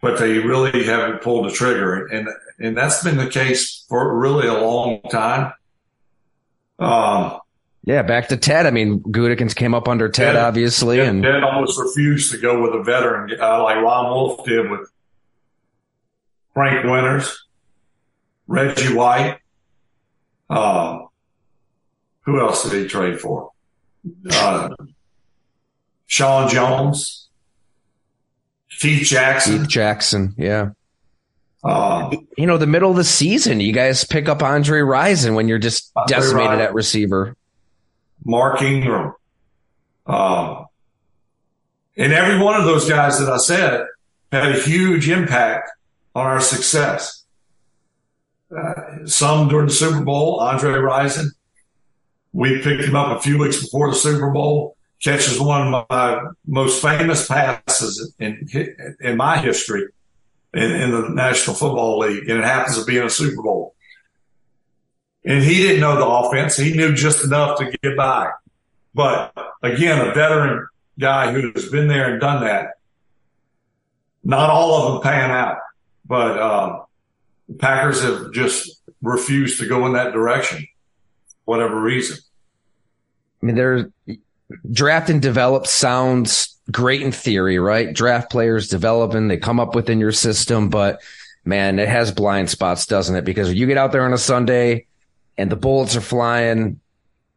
but 0.00 0.18
they 0.18 0.38
really 0.38 0.84
haven't 0.84 1.22
pulled 1.22 1.46
the 1.46 1.50
trigger. 1.50 2.06
And, 2.06 2.28
and 2.58 2.76
that's 2.76 3.02
been 3.02 3.16
the 3.16 3.28
case 3.28 3.84
for 3.88 4.16
really 4.16 4.46
a 4.46 4.54
long 4.54 5.00
time. 5.10 5.52
Um, 6.78 7.40
yeah, 7.88 8.02
back 8.02 8.28
to 8.28 8.36
Ted. 8.36 8.66
I 8.66 8.70
mean, 8.70 9.00
Gutekunst 9.00 9.56
came 9.56 9.72
up 9.72 9.88
under 9.88 10.10
Ted, 10.10 10.34
Ted 10.34 10.36
obviously, 10.36 10.98
Ted, 10.98 11.08
and 11.08 11.22
Ted 11.22 11.42
almost 11.42 11.80
refused 11.80 12.30
to 12.32 12.38
go 12.38 12.60
with 12.60 12.78
a 12.78 12.82
veteran 12.82 13.30
uh, 13.40 13.62
like 13.62 13.76
Ron 13.76 14.10
Wolf 14.10 14.44
did 14.44 14.70
with 14.70 14.90
Frank 16.52 16.84
Winters, 16.84 17.46
Reggie 18.46 18.92
White. 18.92 19.38
Um, 20.50 21.08
who 22.26 22.38
else 22.38 22.68
did 22.68 22.82
he 22.82 22.86
trade 22.86 23.18
for? 23.18 23.52
Uh, 24.32 24.68
Sean 26.04 26.50
Jones. 26.50 27.30
Keith 28.80 29.06
Jackson. 29.06 29.60
Keith 29.60 29.68
Jackson, 29.68 30.34
yeah. 30.36 30.72
Uh, 31.64 32.14
you 32.36 32.46
know, 32.46 32.58
the 32.58 32.66
middle 32.66 32.90
of 32.90 32.96
the 32.96 33.04
season, 33.04 33.60
you 33.60 33.72
guys 33.72 34.04
pick 34.04 34.28
up 34.28 34.42
Andre 34.42 34.80
Rison 34.80 35.34
when 35.34 35.48
you're 35.48 35.58
just 35.58 35.90
Andre 35.96 36.16
decimated 36.18 36.60
at 36.60 36.74
receiver. 36.74 37.34
Mark 38.28 38.60
Ingram. 38.62 39.14
Uh, 40.06 40.64
and 41.96 42.12
every 42.12 42.38
one 42.38 42.60
of 42.60 42.66
those 42.66 42.88
guys 42.88 43.18
that 43.18 43.28
I 43.28 43.38
said 43.38 43.86
had 44.30 44.54
a 44.54 44.60
huge 44.60 45.08
impact 45.08 45.70
on 46.14 46.26
our 46.26 46.40
success. 46.40 47.24
Uh, 48.56 49.06
some 49.06 49.48
during 49.48 49.66
the 49.66 49.72
Super 49.72 50.04
Bowl, 50.04 50.40
Andre 50.40 50.72
Rison. 50.74 51.28
We 52.32 52.60
picked 52.60 52.84
him 52.84 52.94
up 52.94 53.16
a 53.16 53.20
few 53.20 53.38
weeks 53.38 53.62
before 53.62 53.90
the 53.90 53.96
Super 53.96 54.30
Bowl 54.30 54.76
catches 55.02 55.40
one 55.40 55.72
of 55.72 55.86
my 55.88 56.20
most 56.46 56.82
famous 56.82 57.26
passes 57.26 58.14
in 58.18 58.48
in 59.00 59.16
my 59.16 59.38
history 59.38 59.86
in, 60.52 60.70
in, 60.70 60.90
the 60.90 61.08
National 61.08 61.54
Football 61.54 62.00
League, 62.00 62.28
and 62.28 62.38
it 62.38 62.44
happens 62.44 62.78
to 62.78 62.84
be 62.84 62.98
in 62.98 63.04
a 63.04 63.10
Super 63.10 63.42
Bowl. 63.42 63.74
And 65.28 65.44
he 65.44 65.56
didn't 65.56 65.82
know 65.82 65.96
the 65.96 66.06
offense; 66.06 66.56
he 66.56 66.72
knew 66.72 66.94
just 66.94 67.22
enough 67.22 67.58
to 67.58 67.70
get 67.82 67.96
by. 67.98 68.30
But 68.94 69.36
again, 69.62 70.08
a 70.08 70.14
veteran 70.14 70.66
guy 70.98 71.30
who's 71.32 71.68
been 71.68 71.86
there 71.86 72.10
and 72.10 72.20
done 72.20 72.42
that. 72.44 72.78
Not 74.24 74.48
all 74.48 74.74
of 74.74 74.92
them 74.94 75.02
pan 75.02 75.30
out, 75.30 75.58
but 76.06 76.38
uh, 76.38 76.82
the 77.46 77.54
Packers 77.56 78.02
have 78.02 78.32
just 78.32 78.80
refused 79.02 79.60
to 79.60 79.68
go 79.68 79.84
in 79.84 79.92
that 79.92 80.14
direction, 80.14 80.66
whatever 81.44 81.78
reason. 81.78 82.16
I 83.42 83.46
mean, 83.46 83.54
there's 83.54 83.84
draft 84.72 85.10
and 85.10 85.20
develop 85.20 85.66
sounds 85.66 86.58
great 86.72 87.02
in 87.02 87.12
theory, 87.12 87.58
right? 87.58 87.92
Draft 87.92 88.30
players 88.30 88.68
developing, 88.68 89.28
they 89.28 89.36
come 89.36 89.60
up 89.60 89.74
within 89.74 90.00
your 90.00 90.12
system, 90.12 90.70
but 90.70 91.02
man, 91.44 91.78
it 91.78 91.88
has 91.88 92.12
blind 92.12 92.48
spots, 92.48 92.86
doesn't 92.86 93.14
it? 93.14 93.26
Because 93.26 93.52
you 93.52 93.66
get 93.66 93.76
out 93.76 93.92
there 93.92 94.04
on 94.04 94.14
a 94.14 94.18
Sunday 94.18 94.86
and 95.38 95.50
the 95.50 95.56
bullets 95.56 95.96
are 95.96 96.02
flying. 96.02 96.80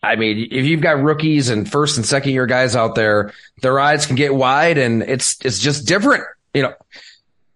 I 0.04 0.16
mean, 0.16 0.48
if 0.52 0.66
you've 0.66 0.82
got 0.82 1.02
rookies 1.02 1.50
and 1.50 1.72
first 1.72 1.96
and 1.98 2.06
second 2.06 2.32
year 2.32 2.48
guys 2.48 2.76
out 2.76 2.96
there, 2.96 3.34
their 3.62 3.80
eyes 3.80 4.08
can 4.08 4.16
get 4.16 4.34
wide 4.34 4.80
and 4.80 5.04
it's, 5.04 5.38
it's 5.46 5.60
just 5.60 5.88
different, 5.88 6.24
you 6.54 6.64
know. 6.64 6.74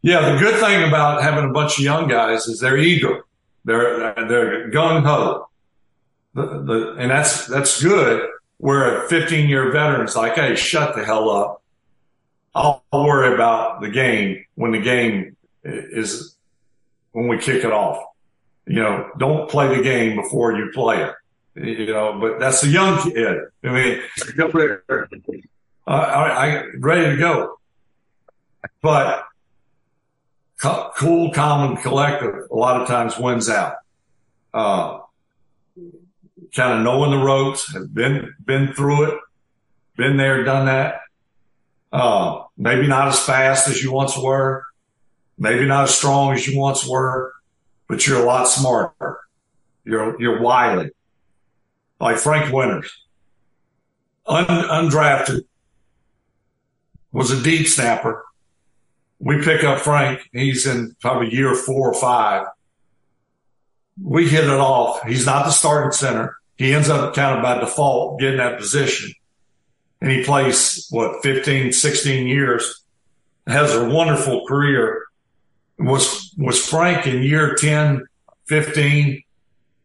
Yeah. 0.03 0.33
The 0.33 0.37
good 0.37 0.59
thing 0.59 0.87
about 0.87 1.23
having 1.23 1.49
a 1.49 1.51
bunch 1.51 1.79
of 1.79 1.83
young 1.83 2.07
guys 2.07 2.45
is 2.45 2.59
they're 2.59 2.77
eager. 2.77 3.25
They're, 3.65 4.13
they're 4.27 4.69
gung 4.69 5.03
ho. 5.03 5.49
The, 6.35 6.41
the, 6.43 6.95
and 6.99 7.09
that's, 7.09 7.47
that's 7.47 7.81
good 7.81 8.29
where 8.57 9.05
a 9.05 9.09
15 9.09 9.49
year 9.49 9.71
veteran's 9.71 10.15
like, 10.15 10.35
Hey, 10.35 10.55
shut 10.55 10.95
the 10.95 11.03
hell 11.03 11.29
up. 11.31 11.63
I'll 12.53 12.83
worry 12.93 13.33
about 13.33 13.81
the 13.81 13.89
game 13.89 14.45
when 14.53 14.71
the 14.71 14.79
game 14.79 15.35
is 15.63 16.37
when 17.11 17.27
we 17.27 17.37
kick 17.37 17.63
it 17.63 17.71
off. 17.71 18.03
You 18.67 18.75
know, 18.81 19.09
don't 19.17 19.49
play 19.49 19.75
the 19.75 19.83
game 19.83 20.15
before 20.15 20.57
you 20.57 20.71
play 20.73 21.03
it. 21.03 21.13
you 21.55 21.85
know, 21.87 22.19
but 22.19 22.39
that's 22.39 22.63
a 22.63 22.67
young 22.67 23.01
kid. 23.01 23.37
I 23.63 23.67
mean, 23.67 24.01
uh, 25.87 25.91
I, 25.91 26.47
I 26.47 26.63
ready 26.79 27.11
to 27.11 27.17
go, 27.17 27.59
but 28.81 29.25
cool, 30.57 31.31
calm, 31.31 31.71
and 31.71 31.81
collective 31.81 32.33
a 32.51 32.55
lot 32.55 32.81
of 32.81 32.87
times 32.87 33.17
wins 33.17 33.49
out. 33.49 33.75
Uh, 34.53 34.99
kind 36.55 36.79
of 36.79 36.83
knowing 36.83 37.11
the 37.11 37.23
ropes, 37.23 37.71
have 37.73 37.93
been 37.93 38.33
been 38.43 38.73
through 38.73 39.11
it, 39.11 39.19
been 39.95 40.17
there, 40.17 40.43
done 40.43 40.65
that. 40.65 41.01
Uh, 41.91 42.43
maybe 42.57 42.87
not 42.87 43.07
as 43.07 43.19
fast 43.19 43.67
as 43.67 43.83
you 43.83 43.91
once 43.91 44.17
were, 44.17 44.65
maybe 45.37 45.65
not 45.65 45.85
as 45.85 45.95
strong 45.95 46.33
as 46.33 46.47
you 46.47 46.59
once 46.59 46.85
were, 46.85 47.33
but 47.87 48.05
you're 48.05 48.21
a 48.21 48.25
lot 48.25 48.47
smarter. 48.47 49.19
You're 49.83 50.19
you're 50.19 50.41
wily, 50.41 50.91
like 51.99 52.17
Frank 52.17 52.51
Winters, 52.51 52.91
Un, 54.25 54.45
undrafted, 54.45 55.41
was 57.11 57.31
a 57.31 57.43
deep 57.43 57.67
snapper 57.67 58.25
we 59.19 59.41
pick 59.41 59.63
up 59.63 59.79
Frank. 59.79 60.29
He's 60.33 60.65
in 60.65 60.95
probably 60.99 61.33
year 61.33 61.55
four 61.55 61.89
or 61.89 61.93
five. 61.93 62.47
We 64.01 64.27
hit 64.27 64.43
it 64.43 64.49
off. 64.49 65.01
He's 65.03 65.25
not 65.25 65.45
the 65.45 65.51
starting 65.51 65.91
center. 65.91 66.37
He 66.57 66.73
ends 66.73 66.89
up 66.89 67.15
kind 67.15 67.37
of 67.37 67.43
by 67.43 67.59
default 67.59 68.19
getting 68.19 68.37
that 68.37 68.59
position. 68.59 69.13
And 70.01 70.11
he 70.11 70.23
plays, 70.23 70.87
what, 70.89 71.23
15, 71.23 71.71
16 71.71 72.27
years, 72.27 72.83
has 73.47 73.73
a 73.73 73.89
wonderful 73.89 74.45
career. 74.45 75.04
Was, 75.77 76.33
was 76.37 76.65
Frank 76.65 77.05
in 77.05 77.23
year 77.23 77.55
10, 77.55 78.05
15? 78.47 79.23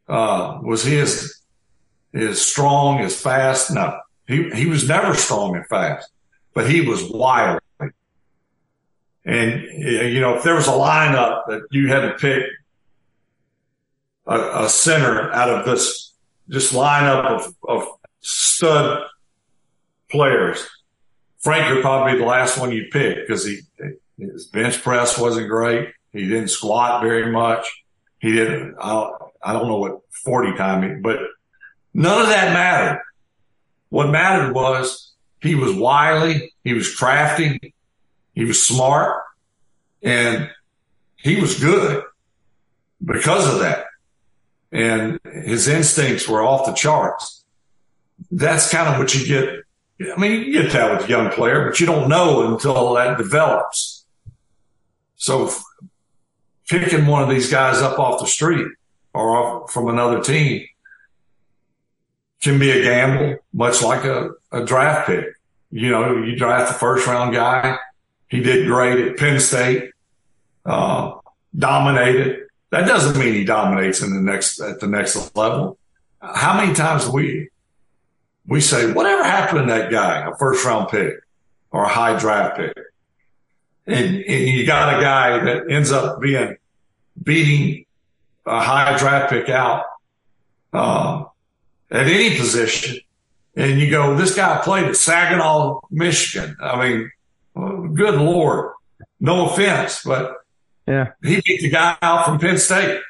Uh, 0.09 0.59
was 0.63 0.85
he 0.85 0.99
as, 0.99 1.41
as 2.15 2.41
strong, 2.41 3.01
as 3.01 3.21
fast? 3.21 3.73
No, 3.73 3.99
he, 4.27 4.51
he 4.51 4.67
was 4.67 4.87
never 4.87 5.15
strong 5.15 5.57
and 5.57 5.67
fast, 5.67 6.11
but 6.55 6.71
he 6.71 6.81
was 6.81 7.03
wild. 7.11 7.61
And, 9.25 9.63
you 9.63 10.21
know, 10.21 10.37
if 10.37 10.45
there 10.45 10.55
was 10.55 10.67
a 10.67 10.73
lineup 10.73 11.43
that 11.49 11.63
you 11.71 11.89
had 11.89 12.01
to 12.01 12.15
pick 12.15 12.45
a, 14.27 14.65
a 14.65 14.69
center 14.69 15.33
out 15.33 15.51
of 15.51 15.67
this, 15.67 16.15
this 16.49 16.73
lineup 16.73 17.27
of, 17.27 17.55
of 17.69 17.89
stud 18.21 19.03
players, 20.11 20.67
Frank 21.41 21.75
would 21.75 21.83
probably 21.83 22.15
be 22.15 22.19
the 22.19 22.25
last 22.27 22.59
one 22.59 22.73
you'd 22.73 22.91
pick 22.91 23.27
because 23.27 23.45
he, 23.47 23.61
his 24.21 24.47
bench 24.47 24.83
press 24.83 25.19
wasn't 25.19 25.49
great. 25.49 25.91
He 26.13 26.29
didn't 26.29 26.49
squat 26.49 27.03
very 27.03 27.31
much. 27.31 27.67
He 28.19 28.33
didn't, 28.33 28.77
I, 28.81 29.53
don't 29.53 29.69
know 29.69 29.79
what 29.79 30.01
40 30.25 30.57
timing, 30.57 31.03
but 31.03 31.19
none 31.95 32.23
of 32.23 32.29
that 32.29 32.53
mattered. 32.53 33.01
What 33.89 34.11
mattered 34.11 34.55
was 34.55 35.13
he 35.41 35.55
was 35.55 35.75
wily. 35.75 36.53
He 36.65 36.75
was 36.75 36.95
crafty. 36.95 37.75
He 38.35 38.45
was 38.45 38.63
smart 38.63 39.23
and 40.03 40.51
he 41.17 41.41
was 41.41 41.61
good 41.61 42.05
because 43.05 43.53
of 43.53 43.61
that. 43.61 43.87
And 44.73 45.19
his 45.25 45.67
instincts 45.69 46.29
were 46.29 46.43
off 46.43 46.67
the 46.67 46.73
charts. 46.73 47.45
That's 48.31 48.71
kind 48.71 48.89
of 48.89 48.99
what 48.99 49.15
you 49.15 49.27
get. 49.27 49.65
I 50.17 50.19
mean, 50.19 50.45
you 50.45 50.63
get 50.63 50.73
that 50.73 50.93
with 50.93 51.07
a 51.07 51.09
young 51.09 51.31
player, 51.31 51.69
but 51.69 51.81
you 51.81 51.87
don't 51.87 52.09
know 52.09 52.53
until 52.53 52.95
that 52.95 53.19
develops. 53.19 54.00
So 55.21 55.51
picking 56.69 57.07
one 57.07 57.23
of 57.23 57.29
these 57.29 57.51
guys 57.51 57.83
up 57.83 57.99
off 57.99 58.21
the 58.21 58.27
street 58.27 58.67
or 59.13 59.69
from 59.69 59.89
another 59.89 60.21
team 60.23 60.67
can 62.43 62.59
be 62.59 62.71
a 62.71 62.83
gamble, 62.83 63.37
much 63.53 63.83
like 63.83 64.05
a, 64.05 64.31
a 64.51 64.65
draft 64.65 65.07
pick. 65.07 65.27
You 65.71 65.91
know, 65.91 66.17
you 66.17 66.37
draft 66.37 66.73
the 66.73 66.79
first 66.79 67.07
round 67.07 67.35
guy 67.35 67.79
he 68.31 68.41
did 68.41 68.67
great 68.67 68.99
at 68.99 69.17
Penn 69.19 69.41
State, 69.41 69.91
uh, 70.65 71.19
dominated. 71.57 72.47
That 72.71 72.87
doesn't 72.87 73.19
mean 73.19 73.35
he 73.35 73.45
dominates 73.45 74.01
in 74.01 74.15
the 74.15 74.23
next, 74.23 74.61
at 74.61 74.79
the 74.79 74.87
next 74.87 75.37
level. 75.37 75.79
How 76.23 76.57
many 76.59 76.73
times 76.73 77.09
we, 77.09 77.51
we 78.47 78.61
say, 78.61 78.93
whatever 78.93 79.25
happened 79.25 79.67
to 79.67 79.75
that 79.75 79.91
guy, 79.91 80.31
a 80.31 80.37
first 80.37 80.65
round 80.65 80.89
pick 80.89 81.15
or 81.73 81.85
a 81.85 81.89
high 81.89 82.19
draft 82.19 82.57
pick? 82.57 82.77
And, 83.91 84.17
and 84.17 84.49
you 84.49 84.67
got 84.67 84.99
a 84.99 85.03
guy 85.03 85.45
that 85.45 85.71
ends 85.71 85.91
up 85.91 86.21
being 86.21 86.57
beating 87.21 87.87
a 88.47 88.61
high 88.61 88.97
draft 88.97 89.31
pick 89.31 89.49
out, 89.49 89.85
um, 90.73 91.27
at 91.91 92.07
any 92.07 92.37
position. 92.37 92.99
And 93.57 93.81
you 93.81 93.91
go, 93.91 94.17
this 94.17 94.35
guy 94.35 94.61
played 94.63 94.87
at 94.87 94.97
Saginaw, 94.97 95.81
Michigan. 95.91 96.57
I 96.63 96.89
mean, 96.89 97.11
good 97.95 98.15
Lord, 98.15 98.75
no 99.19 99.51
offense, 99.51 100.03
but 100.05 100.37
yeah, 100.87 101.13
he 101.23 101.41
beat 101.45 101.61
the 101.61 101.71
guy 101.71 101.97
out 102.01 102.27
from 102.27 102.39
Penn 102.39 102.59
State. 102.59 103.01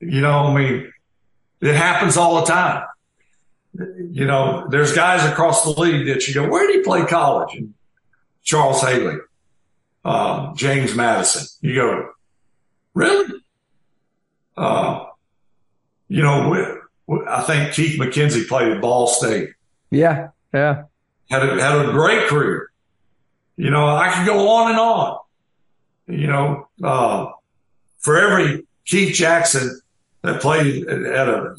You 0.00 0.20
know, 0.20 0.46
I 0.46 0.54
mean, 0.54 0.92
it 1.60 1.74
happens 1.74 2.16
all 2.16 2.40
the 2.40 2.46
time. 2.46 2.86
You 3.74 4.24
know, 4.24 4.66
there's 4.70 4.94
guys 4.94 5.24
across 5.30 5.64
the 5.64 5.78
league 5.80 6.06
that 6.06 6.26
you 6.26 6.34
go, 6.34 6.48
where 6.48 6.66
did 6.66 6.76
he 6.76 6.82
play 6.82 7.04
college? 7.04 7.54
And 7.54 7.74
Charles 8.42 8.82
Haley, 8.82 9.18
uh, 10.04 10.54
James 10.54 10.94
Madison. 10.94 11.46
You 11.60 11.74
go, 11.74 12.10
really? 12.94 13.34
Uh, 14.56 15.06
you 16.08 16.22
know, 16.22 16.48
we, 16.48 17.14
we, 17.14 17.24
I 17.26 17.42
think 17.42 17.74
Keith 17.74 17.98
McKenzie 18.00 18.46
played 18.48 18.72
at 18.72 18.80
Ball 18.80 19.06
State. 19.06 19.50
Yeah, 19.90 20.28
yeah. 20.52 20.84
Had 21.30 21.42
a, 21.42 21.62
had 21.62 21.86
a 21.86 21.92
great 21.92 22.28
career. 22.28 22.70
You 23.56 23.70
know, 23.70 23.86
I 23.86 24.12
could 24.12 24.26
go 24.26 24.48
on 24.48 24.70
and 24.70 24.78
on. 24.78 25.18
You 26.06 26.26
know, 26.26 26.68
uh, 26.82 27.32
for 27.98 28.18
every 28.18 28.66
Keith 28.86 29.14
Jackson 29.14 29.80
that 30.22 30.40
played 30.40 30.86
at 30.86 31.28
a 31.28 31.56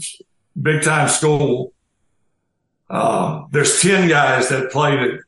big 0.60 0.82
time 0.82 1.08
school, 1.08 1.74
uh, 2.90 3.46
there's 3.52 3.82
10 3.82 4.10
guys 4.10 4.50
that 4.50 4.72
played 4.72 5.00
at, 5.00 5.20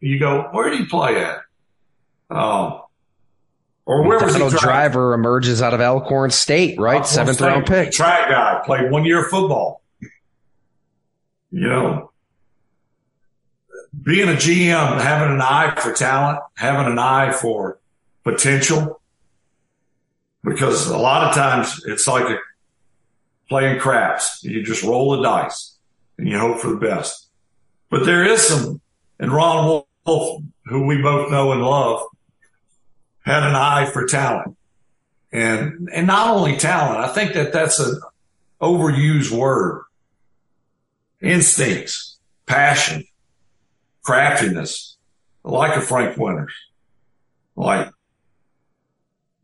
you 0.00 0.18
go, 0.18 0.48
where 0.52 0.70
did 0.70 0.78
he 0.78 0.86
play 0.86 1.22
at? 1.22 1.40
Um, 2.30 2.82
or 3.86 4.02
where 4.02 4.18
was 4.18 4.34
Donald? 4.34 4.52
Driver 4.52 5.14
emerges 5.14 5.62
out 5.62 5.72
of 5.72 5.80
Alcorn 5.80 6.30
State, 6.30 6.78
right? 6.78 7.06
Seventh 7.06 7.38
State. 7.38 7.46
round 7.46 7.66
pick. 7.66 7.90
Track 7.90 8.28
guy, 8.28 8.60
played 8.64 8.90
one 8.90 9.04
year 9.04 9.24
of 9.24 9.30
football. 9.30 9.80
You 11.50 11.68
know, 11.68 12.12
being 14.02 14.28
a 14.28 14.32
GM, 14.32 15.00
having 15.00 15.34
an 15.34 15.40
eye 15.40 15.74
for 15.78 15.92
talent, 15.92 16.40
having 16.54 16.92
an 16.92 16.98
eye 16.98 17.32
for 17.32 17.78
potential, 18.24 19.00
because 20.44 20.88
a 20.88 20.98
lot 20.98 21.28
of 21.28 21.34
times 21.34 21.82
it's 21.86 22.06
like 22.06 22.24
a, 22.24 22.38
playing 23.48 23.78
craps. 23.78 24.44
You 24.44 24.62
just 24.62 24.82
roll 24.82 25.16
the 25.16 25.22
dice 25.22 25.76
and 26.18 26.28
you 26.28 26.38
hope 26.38 26.60
for 26.60 26.68
the 26.68 26.76
best. 26.76 27.28
But 27.90 28.04
there 28.04 28.24
is 28.24 28.46
some, 28.46 28.80
and 29.18 29.32
Ron 29.32 29.82
Wolf, 30.04 30.42
who 30.66 30.86
we 30.86 31.00
both 31.00 31.30
know 31.30 31.52
and 31.52 31.62
love, 31.62 32.02
had 33.28 33.42
an 33.42 33.54
eye 33.54 33.90
for 33.92 34.06
talent. 34.06 34.56
And, 35.30 35.88
and 35.92 36.06
not 36.06 36.34
only 36.34 36.56
talent, 36.56 36.98
I 36.98 37.08
think 37.08 37.34
that 37.34 37.52
that's 37.52 37.78
an 37.78 38.00
overused 38.60 39.30
word. 39.30 39.84
Instincts, 41.20 42.16
passion, 42.46 43.04
craftiness, 44.02 44.96
like 45.44 45.76
a 45.76 45.80
Frank 45.80 46.16
Winters, 46.16 46.54
like 47.56 47.90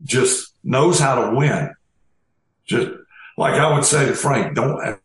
just 0.03 0.53
knows 0.63 0.99
how 0.99 1.15
to 1.25 1.35
win. 1.35 1.75
Just 2.65 2.89
like 3.37 3.53
I 3.53 3.73
would 3.73 3.85
say 3.85 4.05
to 4.05 4.13
Frank, 4.13 4.55
don't, 4.55 4.99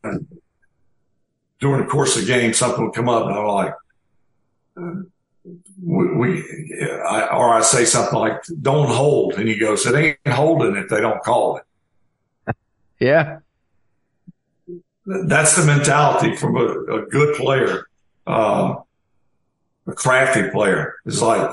during 1.58 1.84
the 1.84 1.90
course 1.90 2.16
of 2.16 2.22
the 2.22 2.28
game, 2.28 2.54
something 2.54 2.84
would 2.84 2.94
come 2.94 3.08
up 3.08 3.26
and 3.26 3.34
I'm 3.34 3.46
like, 3.46 3.74
we, 5.82 6.14
we 6.14 6.44
I, 7.08 7.28
or 7.28 7.54
I 7.54 7.60
say 7.62 7.84
something 7.84 8.18
like, 8.18 8.42
don't 8.60 8.88
hold. 8.88 9.34
And 9.34 9.48
he 9.48 9.58
goes, 9.58 9.86
it 9.86 9.94
ain't 9.94 10.34
holding 10.34 10.76
if 10.76 10.88
they 10.88 11.00
don't 11.00 11.22
call 11.22 11.58
it. 11.58 11.64
Yeah. 12.98 13.38
That's 15.06 15.56
the 15.56 15.64
mentality 15.64 16.36
from 16.36 16.54
a, 16.54 16.66
a 16.66 17.06
good 17.06 17.34
player. 17.34 17.88
Um, 18.26 18.82
a 19.86 19.92
crafty 19.92 20.50
player. 20.50 20.96
It's 21.06 21.22
like, 21.22 21.50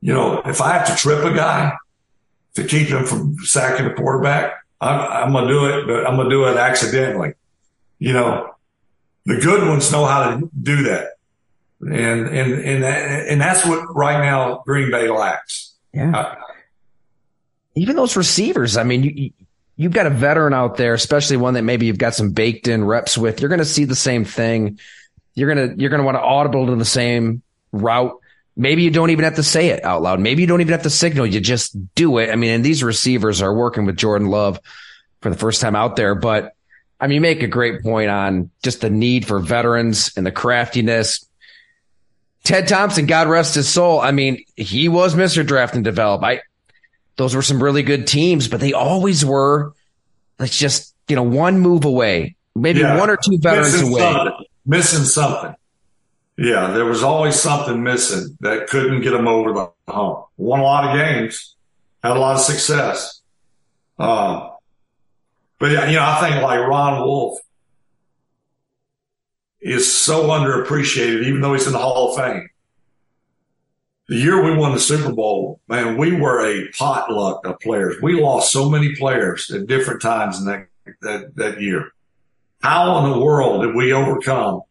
you 0.00 0.12
know, 0.12 0.42
if 0.44 0.60
I 0.60 0.74
have 0.74 0.86
to 0.88 0.94
trip 0.94 1.24
a 1.24 1.34
guy 1.34 1.72
to 2.54 2.64
keep 2.64 2.88
him 2.88 3.06
from 3.06 3.36
sacking 3.38 3.88
the 3.88 3.94
quarterback, 3.94 4.54
I'm, 4.80 5.00
I'm 5.00 5.32
going 5.32 5.48
to 5.48 5.52
do 5.52 5.64
it, 5.66 5.86
but 5.86 6.06
I'm 6.06 6.16
going 6.16 6.28
to 6.28 6.34
do 6.34 6.44
it 6.44 6.56
accidentally. 6.56 7.34
You 7.98 8.12
know, 8.12 8.54
the 9.24 9.36
good 9.36 9.66
ones 9.68 9.90
know 9.90 10.04
how 10.04 10.30
to 10.30 10.50
do 10.62 10.84
that. 10.84 11.15
And, 11.80 11.92
and, 11.92 12.52
and, 12.52 12.82
that, 12.82 13.28
and 13.28 13.40
that's 13.40 13.64
what 13.66 13.94
right 13.94 14.22
now 14.22 14.62
Green 14.66 14.90
Bay 14.90 15.10
lacks. 15.10 15.74
Yeah. 15.92 16.16
Uh, 16.16 16.34
even 17.74 17.96
those 17.96 18.16
receivers, 18.16 18.76
I 18.76 18.82
mean, 18.82 19.02
you, 19.02 19.30
you've 19.76 19.92
got 19.92 20.06
a 20.06 20.10
veteran 20.10 20.54
out 20.54 20.76
there, 20.76 20.94
especially 20.94 21.36
one 21.36 21.54
that 21.54 21.62
maybe 21.62 21.86
you've 21.86 21.98
got 21.98 22.14
some 22.14 22.32
baked 22.32 22.68
in 22.68 22.84
reps 22.84 23.18
with, 23.18 23.40
you're 23.40 23.50
going 23.50 23.58
to 23.58 23.64
see 23.64 23.84
the 23.84 23.94
same 23.94 24.24
thing. 24.24 24.78
You're 25.34 25.54
going 25.54 25.70
to, 25.70 25.80
you're 25.80 25.90
going 25.90 26.00
to 26.00 26.04
want 26.04 26.16
to 26.16 26.22
audible 26.22 26.66
to 26.66 26.76
the 26.76 26.84
same 26.84 27.42
route. 27.72 28.18
Maybe 28.56 28.82
you 28.82 28.90
don't 28.90 29.10
even 29.10 29.24
have 29.24 29.36
to 29.36 29.42
say 29.42 29.68
it 29.68 29.84
out 29.84 30.00
loud. 30.00 30.18
Maybe 30.18 30.40
you 30.40 30.48
don't 30.48 30.62
even 30.62 30.72
have 30.72 30.84
to 30.84 30.90
signal. 30.90 31.26
You 31.26 31.40
just 31.40 31.76
do 31.94 32.16
it. 32.18 32.30
I 32.30 32.36
mean, 32.36 32.50
and 32.52 32.64
these 32.64 32.82
receivers 32.82 33.42
are 33.42 33.52
working 33.52 33.84
with 33.84 33.98
Jordan 33.98 34.28
Love 34.28 34.58
for 35.20 35.28
the 35.28 35.36
first 35.36 35.60
time 35.60 35.76
out 35.76 35.96
there, 35.96 36.14
but 36.14 36.54
I 36.98 37.06
mean, 37.06 37.16
you 37.16 37.20
make 37.20 37.42
a 37.42 37.48
great 37.48 37.82
point 37.82 38.08
on 38.08 38.50
just 38.62 38.80
the 38.80 38.88
need 38.88 39.26
for 39.26 39.38
veterans 39.38 40.12
and 40.16 40.24
the 40.24 40.32
craftiness. 40.32 41.26
Ted 42.46 42.68
Thompson, 42.68 43.06
God 43.06 43.26
rest 43.26 43.56
his 43.56 43.68
soul. 43.68 44.00
I 44.00 44.12
mean, 44.12 44.44
he 44.54 44.88
was 44.88 45.16
Mr. 45.16 45.44
Draft 45.44 45.74
and 45.74 45.82
Develop. 45.82 46.22
I, 46.22 46.42
those 47.16 47.34
were 47.34 47.42
some 47.42 47.60
really 47.60 47.82
good 47.82 48.06
teams, 48.06 48.46
but 48.46 48.60
they 48.60 48.72
always 48.72 49.24
were. 49.24 49.74
Let's 50.38 50.56
just, 50.56 50.94
you 51.08 51.16
know, 51.16 51.24
one 51.24 51.58
move 51.58 51.84
away, 51.84 52.36
maybe 52.54 52.80
yeah. 52.80 53.00
one 53.00 53.10
or 53.10 53.16
two 53.16 53.36
veterans 53.40 53.72
missing 53.72 53.88
away. 53.88 54.00
Something. 54.00 54.46
Missing 54.64 55.04
something. 55.04 55.54
Yeah, 56.38 56.70
there 56.70 56.84
was 56.84 57.02
always 57.02 57.34
something 57.34 57.82
missing 57.82 58.36
that 58.40 58.68
couldn't 58.68 59.00
get 59.00 59.10
them 59.10 59.26
over 59.26 59.52
the 59.52 59.92
hump. 59.92 60.26
Won 60.36 60.60
a 60.60 60.62
lot 60.62 60.84
of 60.88 60.96
games, 60.96 61.56
had 62.04 62.16
a 62.16 62.20
lot 62.20 62.36
of 62.36 62.42
success. 62.42 63.22
Um, 63.98 64.52
but 65.58 65.72
yeah, 65.72 65.88
you 65.88 65.96
know, 65.96 66.04
I 66.04 66.20
think 66.20 66.42
like 66.42 66.60
Ron 66.60 67.00
Wolf 67.00 67.40
is 69.72 69.92
so 69.92 70.28
underappreciated, 70.28 71.24
even 71.24 71.40
though 71.40 71.54
he's 71.54 71.66
in 71.66 71.72
the 71.72 71.78
Hall 71.78 72.10
of 72.10 72.16
Fame 72.16 72.48
the 74.08 74.16
year 74.16 74.42
we 74.42 74.56
won 74.56 74.72
the 74.72 74.80
Super 74.80 75.12
Bowl, 75.12 75.60
man, 75.68 75.96
we 75.96 76.12
were 76.12 76.46
a 76.46 76.68
potluck 76.70 77.44
of 77.44 77.58
players. 77.60 78.00
We 78.00 78.20
lost 78.20 78.52
so 78.52 78.70
many 78.70 78.94
players 78.94 79.50
at 79.50 79.66
different 79.66 80.00
times 80.00 80.38
in 80.38 80.46
that, 80.46 80.68
that, 81.02 81.36
that 81.36 81.60
year. 81.60 81.90
How 82.62 83.04
in 83.04 83.10
the 83.10 83.18
world 83.18 83.62
did 83.62 83.74
we 83.74 83.92
overcome? 83.92 84.62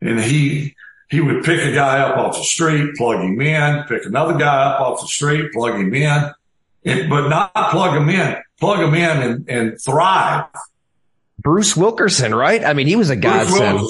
And 0.00 0.18
he, 0.18 0.74
he 1.10 1.20
would 1.20 1.44
pick 1.44 1.60
a 1.60 1.72
guy 1.72 2.00
up 2.00 2.18
off 2.18 2.36
the 2.36 2.42
street, 2.42 2.96
plug 2.96 3.20
him 3.20 3.40
in, 3.40 3.84
pick 3.84 4.04
another 4.04 4.36
guy 4.36 4.64
up 4.64 4.80
off 4.80 5.00
the 5.00 5.06
street, 5.06 5.52
plug 5.52 5.76
him 5.76 5.94
in, 5.94 6.30
and, 6.84 7.08
but 7.08 7.28
not 7.28 7.54
plug 7.70 7.96
him 7.96 8.08
in, 8.08 8.36
plug 8.58 8.80
him 8.80 8.94
in 8.94 9.22
and, 9.22 9.48
and 9.48 9.80
thrive. 9.80 10.46
Bruce 11.38 11.76
Wilkerson, 11.76 12.34
right? 12.34 12.64
I 12.64 12.72
mean, 12.72 12.88
he 12.88 12.96
was 12.96 13.10
a 13.10 13.16
godsend. 13.16 13.88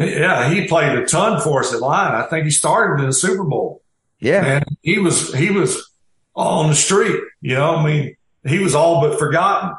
Yeah, 0.00 0.48
he 0.50 0.66
played 0.66 0.98
a 0.98 1.04
ton 1.04 1.42
for 1.42 1.60
us 1.60 1.74
at 1.74 1.80
line. 1.80 2.14
I 2.14 2.26
think 2.26 2.44
he 2.44 2.50
started 2.50 3.02
in 3.02 3.08
the 3.08 3.12
Super 3.12 3.44
Bowl. 3.44 3.82
Yeah. 4.18 4.44
And 4.44 4.64
he 4.82 4.98
was, 4.98 5.34
he 5.34 5.50
was 5.50 5.90
on 6.34 6.70
the 6.70 6.74
street, 6.74 7.20
you 7.42 7.54
know, 7.54 7.76
I 7.76 7.84
mean, 7.84 8.16
he 8.46 8.60
was 8.60 8.74
all 8.74 9.02
but 9.02 9.18
forgotten. 9.18 9.74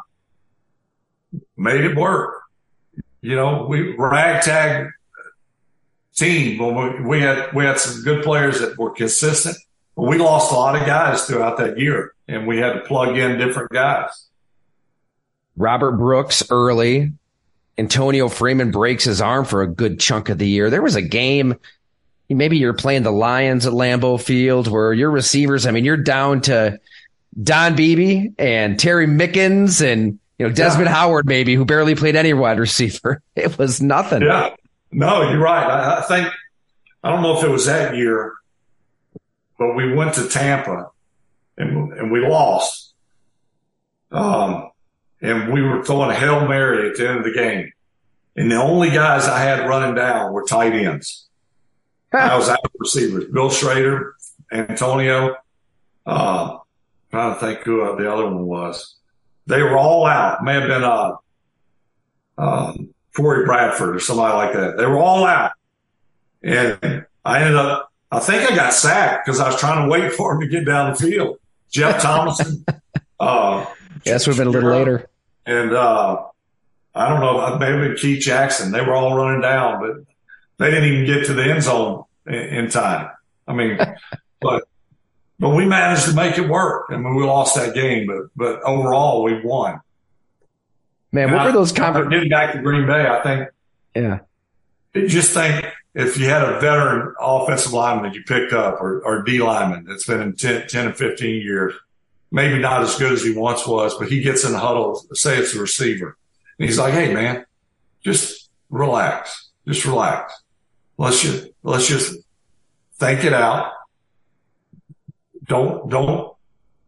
Made 1.57 1.82
it 1.84 1.95
work. 1.95 2.36
You 3.22 3.36
know, 3.36 3.65
we 3.67 3.95
ragtag 3.95 4.91
team. 6.15 6.59
When 6.59 6.76
we, 6.76 7.03
we 7.03 7.22
had, 7.22 7.53
we 7.53 7.65
had 7.65 7.80
some 7.80 8.03
good 8.03 8.24
players 8.24 8.59
that 8.59 8.78
were 8.78 8.91
consistent, 8.91 9.57
but 9.95 10.03
we 10.03 10.17
lost 10.17 10.51
a 10.51 10.55
lot 10.55 10.80
of 10.80 10.86
guys 10.86 11.26
throughout 11.26 11.57
that 11.57 11.80
year 11.80 12.13
and 12.28 12.45
we 12.47 12.57
had 12.57 12.74
to 12.74 12.82
plug 12.82 13.17
in 13.17 13.39
different 13.39 13.72
guys. 13.72 14.28
Robert 15.57 15.93
Brooks 15.93 16.43
early. 16.49 17.11
Antonio 17.78 18.28
Freeman 18.28 18.72
breaks 18.72 19.03
his 19.03 19.22
arm 19.22 19.45
for 19.45 19.61
a 19.61 19.67
good 19.67 19.99
chunk 19.99 20.30
of 20.30 20.38
the 20.38 20.47
year. 20.47 20.69
There 20.69 20.82
was 20.82 20.95
a 20.95 21.01
game 21.01 21.55
maybe 22.36 22.57
you're 22.57 22.74
playing 22.74 23.03
the 23.03 23.11
Lions 23.11 23.65
at 23.65 23.74
Lambeau 23.74 24.19
Field 24.19 24.67
where 24.67 24.93
your 24.93 25.11
receivers, 25.11 25.65
I 25.65 25.72
mean, 25.72 25.86
you're 25.86 25.97
down 25.97 26.41
to 26.41 26.80
Don 27.41 27.76
Beebe 27.76 28.30
and 28.38 28.80
Terry 28.80 29.07
Mickens 29.07 29.82
and, 29.82 30.19
you 30.38 30.47
know, 30.47 30.53
Desmond 30.53 30.88
yeah. 30.88 30.95
Howard, 30.95 31.26
maybe, 31.26 31.55
who 31.55 31.65
barely 31.65 31.95
played 31.95 32.15
any 32.15 32.34
wide 32.34 32.59
receiver. 32.59 33.22
It 33.36 33.57
was 33.57 33.82
nothing. 33.82 34.22
Yeah. 34.22 34.55
No, 34.91 35.30
you're 35.30 35.39
right. 35.39 35.65
I, 35.65 35.99
I 35.99 36.01
think, 36.01 36.28
I 37.03 37.11
don't 37.11 37.24
know 37.24 37.38
if 37.38 37.43
it 37.43 37.49
was 37.49 37.65
that 37.65 37.95
year, 37.95 38.34
but 39.57 39.74
we 39.74 39.93
went 39.93 40.15
to 40.15 40.28
Tampa 40.28 40.89
and, 41.57 41.93
and 41.93 42.11
we 42.11 42.19
lost. 42.19 42.93
Um, 44.11 44.70
and 45.22 45.53
we 45.53 45.61
were 45.61 45.84
throwing 45.84 46.11
a 46.11 46.15
Hail 46.15 46.47
Mary 46.47 46.89
at 46.89 46.97
the 46.97 47.07
end 47.07 47.19
of 47.19 47.24
the 47.24 47.34
game. 47.34 47.72
And 48.36 48.51
the 48.51 48.55
only 48.55 48.89
guys 48.89 49.28
I 49.28 49.39
had 49.39 49.67
running 49.67 49.95
down 49.95 50.34
were 50.34 50.43
tight 50.43 50.74
ends. 50.74 51.28
I 52.13 52.38
was 52.38 52.49
out 52.49 52.59
of 52.63 52.72
receivers. 52.80 53.26
Bill 53.26 53.49
Schroeder, 53.49 54.15
Antonio, 54.51 55.36
uh, 56.05 56.57
trying 57.09 57.34
to 57.34 57.39
think 57.39 57.59
who 57.59 57.84
uh, 57.84 57.95
the 57.95 58.11
other 58.11 58.26
one 58.26 58.45
was. 58.45 58.95
They 59.47 59.61
were 59.61 59.78
all 59.78 60.05
out. 60.05 60.43
May 60.43 60.53
have 60.53 60.67
been, 60.67 60.84
uh, 60.84 61.15
um, 62.38 62.93
Corey 63.15 63.45
Bradford 63.45 63.95
or 63.95 63.99
somebody 63.99 64.34
like 64.34 64.53
that. 64.53 64.78
They 64.78 64.86
were 64.86 64.99
all 64.99 65.26
out. 65.26 65.51
And 66.43 67.05
I 67.24 67.41
ended 67.41 67.55
up, 67.55 67.91
I 68.11 68.19
think 68.19 68.49
I 68.49 68.55
got 68.55 68.74
sacked 68.74 69.26
because 69.26 69.39
I 69.39 69.47
was 69.47 69.59
trying 69.59 69.86
to 69.86 69.91
wait 69.91 70.13
for 70.13 70.34
him 70.34 70.41
to 70.41 70.47
get 70.47 70.65
down 70.65 70.91
the 70.91 70.97
field. 70.97 71.38
Jeff 71.69 72.01
Thomason. 72.01 72.65
uh, 73.19 73.65
would 74.28 74.36
have 74.36 74.38
been 74.38 74.47
a 74.47 74.51
little 74.51 74.72
later. 74.72 75.07
And, 75.45 75.73
uh, 75.73 76.23
I 76.93 77.09
don't 77.09 77.21
know, 77.21 77.57
maybe 77.57 77.95
Keith 77.97 78.21
Jackson. 78.21 78.71
They 78.71 78.81
were 78.81 78.93
all 78.93 79.15
running 79.15 79.41
down, 79.41 79.79
but 79.79 80.05
they 80.57 80.71
didn't 80.71 80.91
even 80.91 81.05
get 81.05 81.25
to 81.27 81.33
the 81.33 81.43
end 81.43 81.63
zone 81.63 82.03
in, 82.27 82.33
in 82.33 82.69
time. 82.69 83.09
I 83.47 83.53
mean, 83.53 83.79
but 84.41 84.63
but 85.39 85.49
we 85.55 85.65
managed 85.65 86.05
to 86.05 86.13
make 86.13 86.37
it 86.37 86.47
work. 86.47 86.87
I 86.89 86.97
mean, 86.97 87.15
we 87.15 87.23
lost 87.23 87.55
that 87.55 87.73
game, 87.73 88.07
but 88.07 88.27
but 88.35 88.61
overall 88.63 89.23
we 89.23 89.41
won. 89.41 89.79
Man, 91.11 91.25
and 91.25 91.33
what 91.33 91.41
I, 91.41 91.45
were 91.47 91.51
those 91.51 91.71
conversations? 91.71 92.13
Getting 92.13 92.29
back 92.29 92.53
to 92.53 92.61
Green 92.61 92.85
Bay, 92.85 93.07
I 93.07 93.23
think. 93.23 93.49
Yeah. 93.95 94.19
Just 94.93 95.33
think 95.33 95.65
if 95.93 96.17
you 96.17 96.25
had 96.25 96.43
a 96.43 96.59
veteran 96.59 97.13
offensive 97.19 97.73
lineman 97.73 98.11
that 98.11 98.15
you 98.15 98.23
picked 98.23 98.53
up 98.53 98.81
or, 98.81 99.01
or 99.01 99.23
D 99.23 99.41
lineman 99.41 99.85
that's 99.85 100.05
been 100.05 100.21
in 100.21 100.35
10, 100.35 100.67
10 100.67 100.87
and 100.87 100.95
15 100.95 101.41
years, 101.41 101.73
maybe 102.32 102.59
not 102.59 102.82
as 102.82 102.97
good 102.97 103.11
as 103.11 103.23
he 103.23 103.34
once 103.34 103.67
was, 103.67 103.97
but 103.97 104.09
he 104.09 104.21
gets 104.21 104.45
in 104.45 104.53
the 104.53 104.59
huddle, 104.59 105.05
say 105.13 105.38
it's 105.38 105.53
a 105.53 105.59
receiver. 105.59 106.17
And 106.57 106.67
he's 106.67 106.79
like, 106.79 106.93
Hey, 106.93 107.13
man, 107.13 107.45
just 108.03 108.49
relax. 108.69 109.49
Just 109.67 109.86
relax. 109.86 110.34
Let's 110.97 111.21
just, 111.21 111.47
let's 111.63 111.88
just 111.88 112.17
think 112.95 113.23
it 113.23 113.34
out. 113.34 113.73
Don't, 115.43 115.89
don't, 115.89 116.34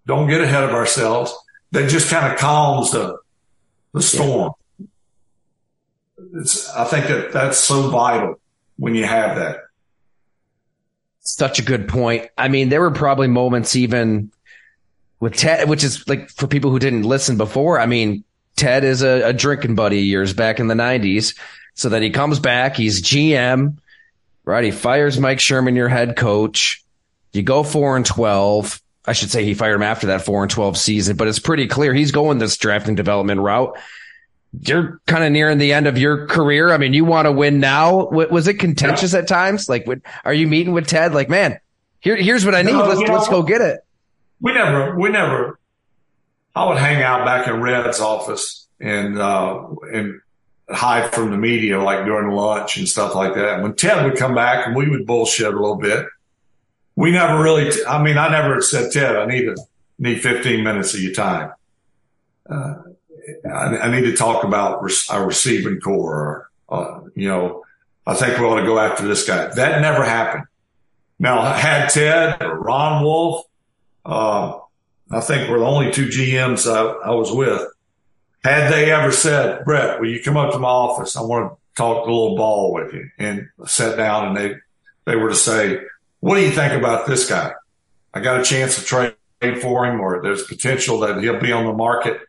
don't 0.05 0.29
get 0.29 0.41
ahead 0.41 0.63
of 0.63 0.71
ourselves. 0.71 1.35
That 1.71 1.89
just 1.89 2.09
kind 2.09 2.31
of 2.31 2.39
calms 2.39 2.91
the, 2.91 3.17
the 3.93 4.01
storm. 4.01 4.53
It's, 6.35 6.69
I 6.69 6.85
think 6.85 7.07
that 7.07 7.31
that's 7.31 7.57
so 7.57 7.89
vital 7.89 8.39
when 8.77 8.95
you 8.95 9.05
have 9.05 9.37
that. 9.37 9.57
Such 11.19 11.59
a 11.59 11.63
good 11.63 11.87
point. 11.87 12.29
I 12.37 12.47
mean, 12.47 12.69
there 12.69 12.81
were 12.81 12.91
probably 12.91 13.27
moments 13.27 13.75
even 13.75 14.31
with 15.23 15.35
Ted, 15.35 15.69
which 15.69 15.83
is 15.83 16.07
like 16.07 16.29
for 16.29 16.47
people 16.47 16.71
who 16.71 16.79
didn't 16.79 17.03
listen 17.03 17.37
before. 17.37 17.79
I 17.79 17.85
mean, 17.85 18.23
Ted 18.55 18.83
is 18.83 19.01
a, 19.01 19.29
a 19.29 19.33
drinking 19.33 19.75
buddy 19.75 20.01
years 20.01 20.33
back 20.33 20.59
in 20.59 20.67
the 20.67 20.75
nineties. 20.75 21.35
So 21.75 21.89
then 21.89 22.03
he 22.03 22.11
comes 22.11 22.39
back. 22.39 22.75
He's 22.75 23.01
GM 23.01 23.77
right? 24.45 24.63
He 24.63 24.71
fires 24.71 25.19
Mike 25.19 25.39
Sherman, 25.39 25.75
your 25.75 25.89
head 25.89 26.15
coach. 26.15 26.83
You 27.31 27.43
go 27.43 27.63
four 27.63 27.95
and 27.95 28.05
12. 28.05 28.81
I 29.05 29.13
should 29.13 29.31
say 29.31 29.43
he 29.43 29.53
fired 29.53 29.75
him 29.75 29.83
after 29.83 30.07
that 30.07 30.23
four 30.23 30.43
and 30.43 30.51
12 30.51 30.77
season, 30.77 31.17
but 31.17 31.27
it's 31.27 31.39
pretty 31.39 31.67
clear 31.67 31.93
he's 31.93 32.11
going 32.11 32.37
this 32.37 32.57
draft 32.57 32.87
and 32.87 32.95
development 32.95 33.41
route. 33.41 33.77
You're 34.61 35.01
kind 35.07 35.23
of 35.23 35.31
nearing 35.31 35.57
the 35.57 35.73
end 35.73 35.87
of 35.87 35.97
your 35.97 36.27
career. 36.27 36.71
I 36.71 36.77
mean, 36.77 36.93
you 36.93 37.05
want 37.05 37.25
to 37.25 37.31
win 37.31 37.59
now. 37.59 38.05
Was 38.09 38.47
it 38.47 38.55
contentious 38.55 39.13
yeah. 39.13 39.19
at 39.19 39.27
times? 39.27 39.67
Like, 39.67 39.87
are 40.23 40.33
you 40.33 40.47
meeting 40.47 40.73
with 40.73 40.87
Ted? 40.87 41.13
Like, 41.13 41.27
man, 41.27 41.59
here, 42.01 42.15
here's 42.15 42.45
what 42.45 42.53
I 42.53 42.61
need. 42.61 42.73
No, 42.73 42.85
let's, 42.85 43.01
let's 43.01 43.27
go 43.27 43.41
get 43.41 43.61
it. 43.61 43.83
We 44.43 44.53
never, 44.53 44.99
we 44.99 45.09
never, 45.09 45.57
I 46.53 46.67
would 46.67 46.77
hang 46.77 47.01
out 47.01 47.25
back 47.25 47.47
in 47.47 47.61
Red's 47.61 48.01
office 48.01 48.67
and, 48.77 49.17
uh, 49.17 49.67
and 49.91 50.19
hide 50.69 51.13
from 51.13 51.31
the 51.31 51.37
media, 51.37 51.81
like 51.81 52.03
during 52.03 52.35
lunch 52.35 52.75
and 52.75 52.87
stuff 52.87 53.15
like 53.15 53.35
that. 53.35 53.61
when 53.63 53.73
Ted 53.73 54.03
would 54.03 54.17
come 54.17 54.35
back 54.35 54.67
and 54.67 54.75
we 54.75 54.89
would 54.89 55.07
bullshit 55.07 55.47
a 55.47 55.49
little 55.49 55.77
bit, 55.77 56.05
we 56.97 57.11
never 57.11 57.41
really, 57.41 57.71
t- 57.71 57.85
I 57.87 58.03
mean, 58.03 58.17
I 58.17 58.29
never 58.29 58.61
said, 58.61 58.91
Ted, 58.91 59.15
I 59.15 59.25
need 59.25 59.45
to 59.45 59.55
need 59.97 60.21
15 60.21 60.61
minutes 60.61 60.93
of 60.93 60.99
your 60.99 61.13
time. 61.13 61.53
Uh, 62.49 62.75
I, 63.49 63.77
I, 63.77 63.91
need 63.91 64.01
to 64.01 64.15
talk 64.17 64.43
about 64.43 64.85
our 65.09 65.25
receiving 65.25 65.79
core. 65.79 66.49
Or, 66.67 66.77
uh, 66.77 66.99
you 67.15 67.29
know, 67.29 67.63
I 68.05 68.13
think 68.15 68.37
we 68.37 68.43
ought 68.45 68.59
to 68.59 68.65
go 68.65 68.77
after 68.77 69.07
this 69.07 69.25
guy. 69.25 69.47
That 69.55 69.81
never 69.81 70.03
happened. 70.03 70.43
Now, 71.17 71.53
had 71.53 71.87
Ted 71.87 72.43
or 72.43 72.59
Ron 72.59 73.03
Wolf, 73.03 73.45
uh, 74.05 74.59
I 75.11 75.19
think 75.21 75.49
we're 75.49 75.59
the 75.59 75.65
only 75.65 75.91
two 75.91 76.07
GMs 76.07 76.71
I, 76.71 77.09
I 77.09 77.11
was 77.11 77.31
with 77.31 77.67
had 78.43 78.71
they 78.71 78.91
ever 78.91 79.11
said, 79.11 79.63
Brett, 79.63 79.99
will 79.99 80.09
you 80.09 80.21
come 80.21 80.35
up 80.35 80.51
to 80.51 80.59
my 80.59 80.67
office? 80.67 81.15
I 81.15 81.21
want 81.21 81.53
to 81.53 81.57
talk 81.75 82.05
a 82.05 82.11
little 82.11 82.35
ball 82.35 82.73
with 82.73 82.93
you 82.93 83.09
and 83.17 83.49
sat 83.65 83.95
down 83.95 84.27
and 84.27 84.37
they, 84.37 84.55
they 85.05 85.15
were 85.15 85.29
to 85.29 85.35
say, 85.35 85.79
what 86.19 86.35
do 86.35 86.41
you 86.41 86.51
think 86.51 86.73
about 86.73 87.07
this 87.07 87.29
guy? 87.29 87.53
I 88.13 88.19
got 88.19 88.41
a 88.41 88.43
chance 88.43 88.75
to 88.75 88.83
trade 88.83 89.15
for 89.61 89.85
him 89.85 89.99
or 90.01 90.21
there's 90.21 90.43
potential 90.43 90.99
that 90.99 91.21
he'll 91.21 91.39
be 91.39 91.51
on 91.51 91.65
the 91.65 91.73
market. 91.73 92.19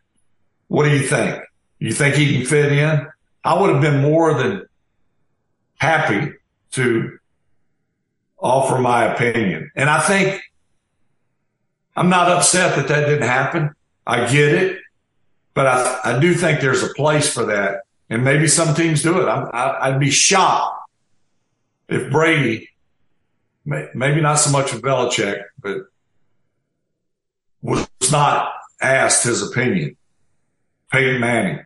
What 0.67 0.85
do 0.85 0.91
you 0.91 1.05
think? 1.05 1.43
You 1.79 1.91
think 1.91 2.15
he 2.15 2.37
can 2.37 2.45
fit 2.45 2.71
in? 2.71 3.07
I 3.43 3.59
would 3.59 3.73
have 3.73 3.81
been 3.81 4.01
more 4.01 4.33
than 4.33 4.65
happy 5.77 6.33
to 6.71 7.19
offer 8.39 8.79
my 8.79 9.13
opinion. 9.13 9.69
And 9.75 9.89
I 9.89 9.99
think 9.99 10.41
I'm 11.95 12.09
not 12.09 12.29
upset 12.29 12.75
that 12.75 12.87
that 12.89 13.07
didn't 13.07 13.27
happen. 13.27 13.73
I 14.05 14.31
get 14.31 14.53
it, 14.53 14.79
but 15.53 15.67
I, 15.67 15.99
I 16.03 16.19
do 16.19 16.33
think 16.33 16.59
there's 16.59 16.83
a 16.83 16.93
place 16.93 17.31
for 17.31 17.45
that. 17.45 17.81
And 18.09 18.23
maybe 18.23 18.47
some 18.47 18.75
teams 18.75 19.01
do 19.01 19.21
it. 19.21 19.25
I, 19.25 19.89
would 19.89 19.99
be 19.99 20.11
shocked 20.11 20.89
if 21.87 22.11
Brady, 22.11 22.69
maybe 23.65 24.21
not 24.21 24.35
so 24.35 24.51
much 24.51 24.73
with 24.73 24.83
Belichick, 24.83 25.41
but 25.59 25.87
was 27.61 27.87
not 28.11 28.53
asked 28.79 29.23
his 29.23 29.41
opinion. 29.41 29.97
Peyton 30.91 31.19
Manning, 31.19 31.65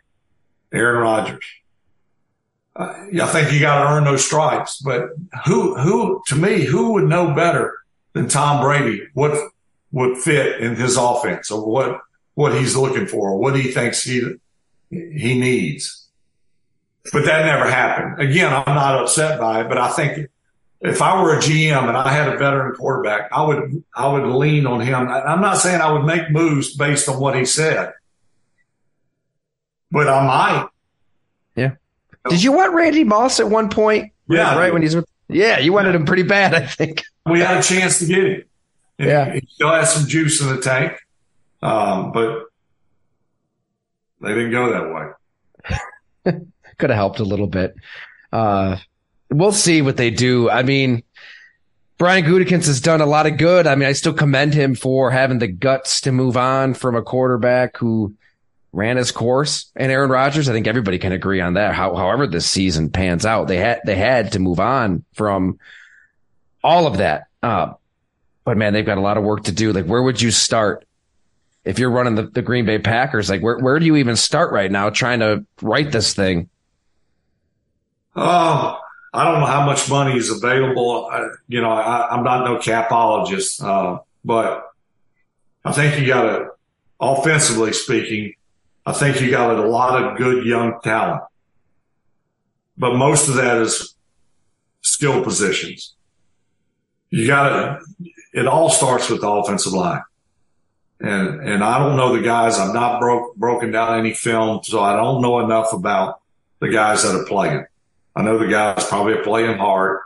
Aaron 0.72 1.02
Rodgers. 1.02 1.46
Uh, 2.74 2.94
I 3.22 3.28
think 3.28 3.52
you 3.52 3.60
got 3.60 3.84
to 3.84 3.90
earn 3.90 4.06
those 4.06 4.26
stripes, 4.26 4.82
but 4.82 5.10
who, 5.46 5.76
who, 5.76 6.24
to 6.28 6.36
me, 6.36 6.64
who 6.64 6.94
would 6.94 7.04
know 7.04 7.34
better 7.34 7.80
than 8.14 8.30
Tom 8.30 8.62
Brady 8.62 9.08
what 9.14 9.52
would 9.92 10.18
fit 10.18 10.62
in 10.62 10.76
his 10.76 10.98
offense 10.98 11.52
or 11.52 11.66
what, 11.66 12.02
what 12.36 12.54
he's 12.58 12.76
looking 12.76 13.08
for, 13.08 13.32
or 13.32 13.40
what 13.40 13.56
he 13.56 13.72
thinks 13.72 14.04
he, 14.04 14.22
he 14.90 15.40
needs. 15.40 16.08
But 17.12 17.26
that 17.26 17.46
never 17.46 17.70
happened. 17.70 18.22
Again, 18.22 18.54
I'm 18.54 18.76
not 18.76 19.02
upset 19.02 19.40
by 19.40 19.62
it, 19.62 19.70
but 19.70 19.78
I 19.78 19.90
think 19.90 20.30
if 20.82 21.02
I 21.02 21.22
were 21.22 21.36
a 21.36 21.40
GM 21.40 21.88
and 21.88 21.98
I 21.98 22.10
had 22.10 22.30
a 22.34 22.38
veteran 22.38 22.76
quarterback, 22.76 23.30
I 23.32 23.42
would, 23.42 23.84
I 23.96 24.08
would 24.08 24.26
lean 24.28 24.68
on 24.68 24.82
him. 24.82 25.08
I'm 25.10 25.42
not 25.42 25.58
saying 25.58 25.82
I 25.82 25.92
would 25.92 26.06
make 26.06 26.30
moves 26.30 26.76
based 26.76 27.10
on 27.10 27.20
what 27.20 27.36
he 27.36 27.46
said, 27.46 27.94
but 29.92 30.08
I 30.08 30.26
might. 30.26 30.70
Yeah. 31.56 31.72
Did 32.30 32.44
you 32.44 32.52
want 32.52 32.74
Randy 32.74 33.04
Moss 33.04 33.40
at 33.40 33.50
one 33.50 33.70
point? 33.70 34.12
Yeah. 34.30 34.58
Right 34.58 34.72
when 34.72 34.84
he's, 34.84 34.96
yeah, 35.28 35.60
you 35.60 35.74
wanted 35.74 35.96
him 35.96 36.06
pretty 36.06 36.24
bad, 36.24 36.54
I 36.54 36.66
think. 36.66 37.04
We 37.26 37.40
had 37.40 37.58
a 37.58 37.64
chance 37.64 38.00
to 38.00 38.06
get 38.06 38.24
him. 38.24 38.44
Yeah. 39.00 39.34
He 39.34 39.48
still 39.50 39.72
has 39.72 39.94
some 39.94 40.08
juice 40.08 40.42
in 40.42 40.50
the 40.50 40.62
tank. 40.62 40.94
Um, 41.62 42.12
but 42.12 42.46
they 44.22 44.30
didn't 44.30 44.52
go 44.52 44.72
that 44.72 45.16
way. 46.26 46.34
Could 46.78 46.90
have 46.90 46.98
helped 46.98 47.20
a 47.20 47.26
little 47.26 47.48
bit. 47.48 47.76
Uh, 48.32 48.78
we'll 49.30 49.52
see 49.52 49.82
what 49.82 49.98
they 49.98 50.12
do. 50.12 50.50
I 50.50 50.64
mean, 50.64 51.04
Brian 51.98 52.24
Gutekunst 52.24 52.68
has 52.68 52.80
done 52.80 53.02
a 53.02 53.06
lot 53.06 53.26
of 53.26 53.38
good. 53.38 53.68
I 53.68 53.76
mean, 53.76 53.90
I 53.90 53.94
still 53.94 54.14
commend 54.14 54.54
him 54.54 54.76
for 54.76 55.12
having 55.12 55.40
the 55.40 55.48
guts 55.48 56.02
to 56.02 56.12
move 56.12 56.38
on 56.38 56.74
from 56.74 56.96
a 56.96 57.02
quarterback 57.02 57.78
who 57.78 58.16
ran 58.72 58.98
his 58.98 59.12
course. 59.12 59.72
And 59.76 59.92
Aaron 59.92 60.10
Rodgers, 60.10 60.48
I 60.48 60.54
think 60.54 60.68
everybody 60.68 61.00
can 61.00 61.12
agree 61.12 61.42
on 61.42 61.56
that. 61.56 61.74
How, 61.74 61.96
however 61.96 62.28
this 62.28 62.50
season 62.50 62.90
pans 62.90 63.26
out, 63.26 63.48
they 63.48 63.58
had 63.58 63.82
they 63.86 63.96
had 63.96 64.34
to 64.34 64.40
move 64.40 64.60
on 64.60 65.04
from 65.14 65.60
all 66.64 66.88
of 66.88 66.98
that. 66.98 67.24
Uh, 67.44 67.74
but 68.50 68.58
man, 68.58 68.74
they've 68.74 68.84
got 68.84 68.98
a 68.98 69.02
lot 69.02 69.16
of 69.16 69.24
work 69.24 69.44
to 69.44 69.52
do. 69.52 69.72
Like, 69.72 69.86
where 69.86 70.02
would 70.02 70.20
you 70.20 70.32
start 70.32 70.84
if 71.64 71.78
you're 71.78 71.92
running 71.92 72.16
the, 72.16 72.24
the 72.24 72.42
Green 72.42 72.66
Bay 72.66 72.80
Packers? 72.80 73.30
Like, 73.30 73.42
where 73.42 73.60
where 73.60 73.78
do 73.78 73.86
you 73.86 73.98
even 73.98 74.16
start 74.16 74.52
right 74.52 74.72
now 74.72 74.90
trying 74.90 75.20
to 75.20 75.46
write 75.62 75.92
this 75.92 76.16
thing? 76.16 76.50
Oh, 78.16 78.80
I 79.14 79.24
don't 79.26 79.42
know 79.42 79.46
how 79.46 79.68
much 79.68 79.88
money 79.88 80.18
is 80.18 80.32
available. 80.32 81.08
I, 81.12 81.28
you 81.48 81.62
know, 81.62 81.70
I, 81.70 82.12
am 82.18 82.24
not 82.24 82.44
no 82.44 82.58
capologist, 82.58 83.64
uh, 83.64 84.00
but 84.26 84.68
I 85.64 85.72
think 85.72 86.02
you 86.02 86.08
got 86.08 86.24
to, 86.24 86.48
offensively 87.00 87.72
speaking, 87.72 88.34
I 88.84 88.94
think 88.94 89.22
you 89.22 89.30
got 89.30 89.60
a 89.60 89.62
lot 89.62 90.04
of 90.04 90.18
good 90.18 90.44
young 90.44 90.80
talent, 90.84 91.22
but 92.80 92.96
most 92.96 93.30
of 93.30 93.36
that 93.36 93.58
is 93.58 93.94
skill 94.82 95.24
positions. 95.24 95.94
You 97.12 97.28
got 97.28 97.50
to, 97.50 97.80
it 98.34 98.48
all 98.48 98.70
starts 98.70 99.10
with 99.10 99.22
the 99.22 99.30
offensive 99.30 99.74
line. 99.74 100.02
And, 101.00 101.48
and 101.48 101.64
I 101.64 101.80
don't 101.80 101.96
know 101.96 102.16
the 102.16 102.24
guys. 102.24 102.60
I'm 102.60 102.74
not 102.74 103.00
broke, 103.00 103.36
broken 103.36 103.72
down 103.72 104.00
any 104.00 104.14
film, 104.14 104.64
so 104.64 104.82
I 104.82 104.96
don't 104.96 105.22
know 105.22 105.40
enough 105.40 105.72
about 105.74 106.22
the 106.60 106.70
guys 106.70 107.04
that 107.04 107.16
are 107.16 107.26
playing. 107.26 107.66
I 108.16 108.22
know 108.22 108.38
the 108.38 108.48
guys 108.48 108.86
probably 108.86 109.14
are 109.14 109.24
playing 109.24 109.58
hard. 109.58 110.02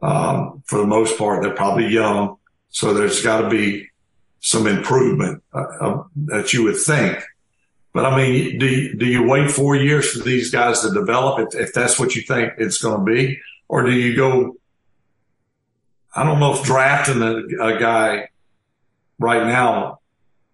Um, 0.00 0.62
for 0.66 0.78
the 0.78 0.86
most 0.86 1.18
part, 1.18 1.42
they're 1.42 1.54
probably 1.54 1.88
young. 1.88 2.36
So 2.70 2.94
there's 2.94 3.22
got 3.22 3.42
to 3.42 3.48
be 3.48 3.88
some 4.40 4.66
improvement 4.66 5.42
uh, 5.52 5.66
uh, 5.80 6.04
that 6.26 6.52
you 6.52 6.64
would 6.64 6.76
think. 6.76 7.18
But 7.92 8.06
I 8.06 8.16
mean, 8.16 8.58
do 8.58 8.66
you, 8.66 8.94
do 8.94 9.06
you 9.06 9.26
wait 9.28 9.50
four 9.50 9.76
years 9.76 10.10
for 10.10 10.24
these 10.24 10.50
guys 10.50 10.80
to 10.80 10.92
develop 10.92 11.40
if, 11.52 11.60
if 11.60 11.74
that's 11.74 11.98
what 11.98 12.14
you 12.14 12.22
think 12.22 12.54
it's 12.58 12.78
going 12.78 12.98
to 12.98 13.04
be? 13.04 13.40
Or 13.68 13.84
do 13.84 13.92
you 13.92 14.16
go, 14.16 14.56
I 16.14 16.24
don't 16.24 16.40
know 16.40 16.54
if 16.54 16.62
drafting 16.62 17.22
a, 17.22 17.64
a 17.64 17.78
guy 17.78 18.28
right 19.18 19.46
now 19.46 20.00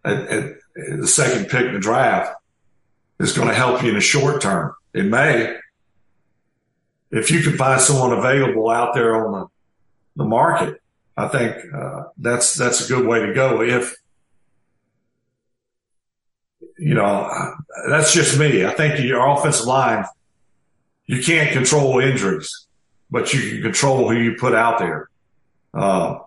at, 0.04 0.18
at, 0.28 0.54
the 0.76 1.09
second 1.09 1.48
pick 1.48 1.66
in 1.66 1.74
the 1.74 1.80
draft 1.80 2.40
is 3.18 3.32
going 3.32 3.48
to 3.48 3.54
help 3.54 3.82
you 3.82 3.88
in 3.88 3.96
the 3.96 4.00
short 4.00 4.40
term. 4.40 4.74
It 4.94 5.04
may, 5.06 5.56
if 7.11 7.32
you 7.32 7.42
can 7.42 7.56
find 7.56 7.80
someone 7.80 8.16
available 8.16 8.70
out 8.70 8.94
there 8.94 9.26
on 9.26 9.32
the, 9.32 9.46
the 10.22 10.24
market, 10.24 10.80
I 11.16 11.26
think 11.26 11.56
uh, 11.74 12.04
that's 12.16 12.54
that's 12.54 12.88
a 12.88 12.94
good 12.94 13.04
way 13.04 13.26
to 13.26 13.34
go. 13.34 13.61
If 13.61 13.96
you 16.78 16.94
know, 16.94 17.28
that's 17.88 18.14
just 18.14 18.38
me. 18.38 18.64
I 18.64 18.70
think 18.70 19.00
your 19.00 19.26
offensive 19.26 19.66
line, 19.66 20.04
you 21.06 21.20
can't 21.20 21.50
control 21.50 21.98
injuries, 21.98 22.66
but 23.11 23.34
you 23.34 23.50
can 23.50 23.62
control 23.62 24.09
who 24.09 24.16
you 24.16 24.36
put 24.36 24.54
out 24.54 24.78
there. 24.78 25.09
Uh, 25.74 26.20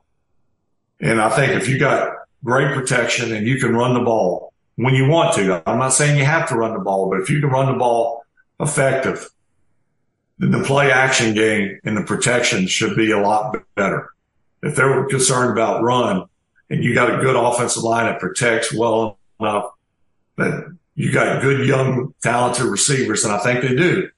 and 0.99 1.21
I 1.21 1.29
think 1.29 1.53
if 1.53 1.67
you 1.67 1.79
got 1.79 2.13
great 2.43 2.73
protection 2.73 3.33
and 3.33 3.47
you 3.47 3.59
can 3.59 3.75
run 3.75 3.93
the 3.93 4.01
ball 4.01 4.51
when 4.75 4.95
you 4.95 5.07
want 5.07 5.35
to, 5.35 5.61
I'm 5.67 5.79
not 5.79 5.93
saying 5.93 6.17
you 6.17 6.25
have 6.25 6.49
to 6.49 6.55
run 6.55 6.73
the 6.73 6.79
ball, 6.79 7.09
but 7.09 7.19
if 7.19 7.29
you 7.29 7.39
can 7.39 7.49
run 7.49 7.71
the 7.71 7.77
ball 7.77 8.25
effective, 8.59 9.29
then 10.39 10.51
the 10.51 10.63
play 10.63 10.91
action 10.91 11.35
game 11.35 11.79
and 11.83 11.95
the 11.95 12.03
protection 12.03 12.67
should 12.67 12.95
be 12.95 13.11
a 13.11 13.19
lot 13.19 13.55
better. 13.75 14.09
If 14.63 14.75
they're 14.75 15.05
concerned 15.05 15.51
about 15.51 15.83
run 15.83 16.25
and 16.69 16.83
you 16.83 16.95
got 16.95 17.13
a 17.13 17.21
good 17.21 17.35
offensive 17.35 17.83
line 17.83 18.05
that 18.05 18.19
protects 18.19 18.73
well 18.73 19.19
enough 19.39 19.71
that 20.37 20.75
you 20.95 21.11
got 21.11 21.41
good, 21.41 21.67
young, 21.67 22.13
talented 22.23 22.65
receivers, 22.65 23.23
and 23.23 23.33
I 23.33 23.39
think 23.39 23.61
they 23.61 23.75
do, 23.75 24.09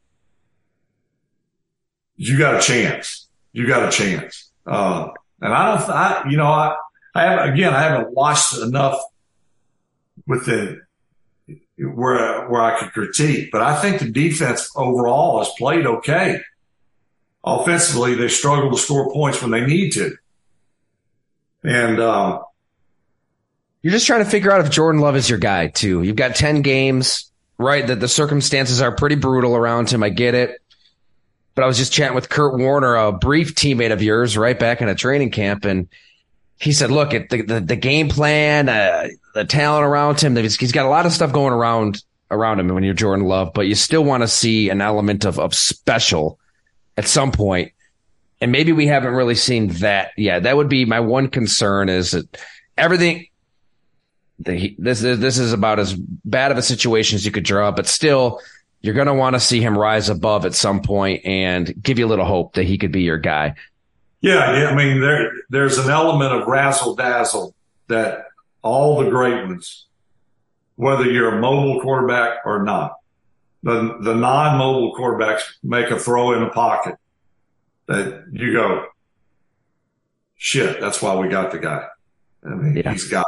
you 2.15 2.37
got 2.37 2.55
a 2.55 2.61
chance. 2.61 3.27
You 3.51 3.67
got 3.67 3.87
a 3.87 3.91
chance. 3.91 4.51
Uh, 4.65 5.09
and 5.41 5.53
I 5.53 5.75
don't, 5.75 5.89
I, 5.89 6.29
you 6.29 6.37
know, 6.37 6.47
I, 6.47 6.75
I 7.13 7.23
have, 7.23 7.53
again, 7.53 7.73
I 7.73 7.81
haven't 7.81 8.13
watched 8.13 8.57
enough 8.57 8.99
with 10.25 10.45
the 10.45 10.81
where 11.77 12.47
where 12.49 12.61
I 12.61 12.79
could 12.79 12.93
critique. 12.93 13.49
But 13.51 13.61
I 13.61 13.81
think 13.81 13.99
the 13.99 14.09
defense 14.09 14.71
overall 14.75 15.39
has 15.39 15.51
played 15.57 15.85
okay. 15.85 16.39
Offensively, 17.43 18.15
they 18.15 18.29
struggle 18.29 18.71
to 18.71 18.77
score 18.77 19.11
points 19.11 19.41
when 19.41 19.51
they 19.51 19.65
need 19.65 19.91
to. 19.91 20.15
And 21.63 21.99
uh, 21.99 22.41
you're 23.81 23.91
just 23.91 24.07
trying 24.07 24.23
to 24.23 24.29
figure 24.29 24.51
out 24.51 24.65
if 24.65 24.71
Jordan 24.71 25.01
Love 25.01 25.15
is 25.15 25.29
your 25.29 25.39
guy 25.39 25.67
too. 25.67 26.03
You've 26.03 26.15
got 26.15 26.35
ten 26.35 26.61
games, 26.61 27.31
right? 27.57 27.85
That 27.85 27.99
the 27.99 28.07
circumstances 28.07 28.81
are 28.81 28.95
pretty 28.95 29.15
brutal 29.15 29.55
around 29.55 29.89
him. 29.89 30.03
I 30.03 30.09
get 30.09 30.35
it. 30.35 30.61
But 31.55 31.63
I 31.63 31.67
was 31.67 31.77
just 31.77 31.93
chatting 31.93 32.15
with 32.15 32.29
Kurt 32.29 32.57
Warner, 32.57 32.95
a 32.95 33.11
brief 33.11 33.53
teammate 33.53 33.91
of 33.91 34.01
yours, 34.01 34.37
right 34.37 34.57
back 34.57 34.81
in 34.81 34.89
a 34.89 34.95
training 34.95 35.31
camp, 35.31 35.65
and 35.65 35.87
he 36.59 36.71
said, 36.71 36.91
"Look, 36.91 37.13
at 37.13 37.29
the, 37.29 37.41
the, 37.41 37.59
the 37.59 37.75
game 37.75 38.09
plan, 38.09 38.69
uh, 38.69 39.09
the 39.33 39.45
talent 39.45 39.85
around 39.85 40.21
him. 40.21 40.35
He's, 40.35 40.71
got 40.71 40.85
a 40.85 40.89
lot 40.89 41.05
of 41.05 41.11
stuff 41.11 41.31
going 41.31 41.53
around 41.53 42.03
around 42.31 42.59
him 42.59 42.69
when 42.69 42.83
you're 42.83 42.93
Jordan 42.93 43.25
Love, 43.25 43.51
but 43.53 43.67
you 43.67 43.75
still 43.75 44.03
want 44.03 44.23
to 44.23 44.27
see 44.27 44.69
an 44.69 44.81
element 44.81 45.25
of 45.25 45.39
of 45.39 45.53
special 45.53 46.39
at 46.97 47.07
some 47.07 47.31
point. 47.31 47.71
And 48.41 48.51
maybe 48.51 48.71
we 48.71 48.87
haven't 48.87 49.13
really 49.13 49.35
seen 49.35 49.69
that 49.79 50.11
yet. 50.17 50.43
That 50.43 50.57
would 50.57 50.69
be 50.69 50.85
my 50.85 50.99
one 50.99 51.27
concern 51.29 51.89
is 51.89 52.11
that 52.11 52.37
everything. 52.77 53.27
The, 54.39 54.75
this 54.79 55.03
is 55.03 55.19
this 55.19 55.37
is 55.37 55.53
about 55.53 55.79
as 55.79 55.93
bad 55.93 56.51
of 56.51 56.57
a 56.57 56.63
situation 56.63 57.15
as 57.15 57.25
you 57.25 57.31
could 57.31 57.45
draw, 57.45 57.71
but 57.71 57.87
still, 57.87 58.41
you're 58.83 58.93
going 58.93 59.07
to 59.07 59.13
want 59.13 59.35
to 59.35 59.39
see 59.39 59.61
him 59.61 59.77
rise 59.77 60.09
above 60.09 60.45
at 60.45 60.53
some 60.53 60.81
point 60.81 61.25
and 61.25 61.73
give 61.81 61.97
you 61.97 62.05
a 62.05 62.09
little 62.09 62.25
hope 62.25 62.53
that 62.53 62.65
he 62.65 62.77
could 62.77 62.91
be 62.91 63.01
your 63.01 63.17
guy. 63.17 63.55
Yeah, 64.21 64.59
yeah. 64.59 64.67
I 64.67 64.75
mean, 64.75 64.99
there 64.99 65.31
there's 65.49 65.77
an 65.77 65.89
element 65.89 66.33
of 66.33 66.47
razzle 66.47 66.95
dazzle 66.95 67.55
that 67.87 68.25
all 68.61 69.01
the 69.01 69.09
great 69.09 69.45
ones, 69.45 69.87
whether 70.75 71.05
you're 71.05 71.37
a 71.37 71.41
mobile 71.41 71.81
quarterback 71.81 72.45
or 72.45 72.63
not. 72.63 72.97
The, 73.63 73.97
the 74.01 74.13
non-mobile 74.13 74.93
quarterbacks 74.93 75.41
make 75.63 75.89
a 75.89 75.97
throw 75.97 76.33
in 76.33 76.41
the 76.41 76.49
pocket 76.49 76.97
that 77.85 78.25
you 78.29 78.51
go, 78.51 78.87
shit, 80.35 80.81
that's 80.81 81.01
why 81.01 81.15
we 81.15 81.29
got 81.29 81.51
the 81.51 81.59
guy. 81.59 81.85
I 82.45 82.49
mean, 82.49 82.75
yeah. 82.75 82.91
he's 82.91 83.07
got 83.07 83.27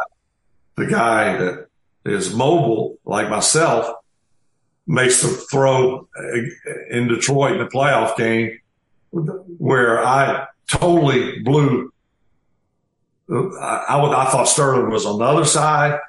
the 0.75 0.87
guy 0.87 1.37
that 1.37 1.67
is 2.03 2.33
mobile 2.33 2.97
like 3.05 3.29
myself 3.29 3.95
makes 4.87 5.21
the 5.21 5.29
throw 5.29 6.07
in 6.89 7.07
Detroit 7.07 7.53
in 7.53 7.59
the 7.59 7.65
playoff 7.65 8.15
game 8.17 8.59
where 9.11 10.05
I 10.05 10.47
totally 10.67 11.39
blew. 11.39 11.91
I, 13.29 13.85
I, 13.89 14.25
I 14.25 14.31
thought 14.31 14.47
Sterling 14.47 14.91
was 14.91 15.05
on 15.05 15.19
the 15.19 15.25
other 15.25 15.45
side. 15.45 15.99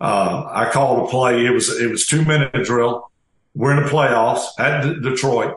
Uh, 0.00 0.46
I 0.50 0.70
called 0.70 1.08
a 1.08 1.10
play. 1.10 1.46
It 1.46 1.50
was 1.50 1.70
it 1.80 1.90
was 1.90 2.06
two 2.06 2.24
minute 2.24 2.52
drill. 2.64 3.10
We're 3.54 3.74
in 3.76 3.82
the 3.82 3.88
playoffs 3.88 4.44
at 4.58 4.82
D- 4.82 5.00
Detroit, 5.00 5.56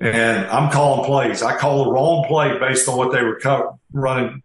and 0.00 0.46
I'm 0.46 0.72
calling 0.72 1.04
plays. 1.04 1.42
I 1.42 1.56
call 1.56 1.84
the 1.84 1.92
wrong 1.92 2.24
play 2.26 2.58
based 2.58 2.88
on 2.88 2.98
what 2.98 3.12
they 3.12 3.22
were 3.22 3.38
co- 3.38 3.78
running 3.92 4.42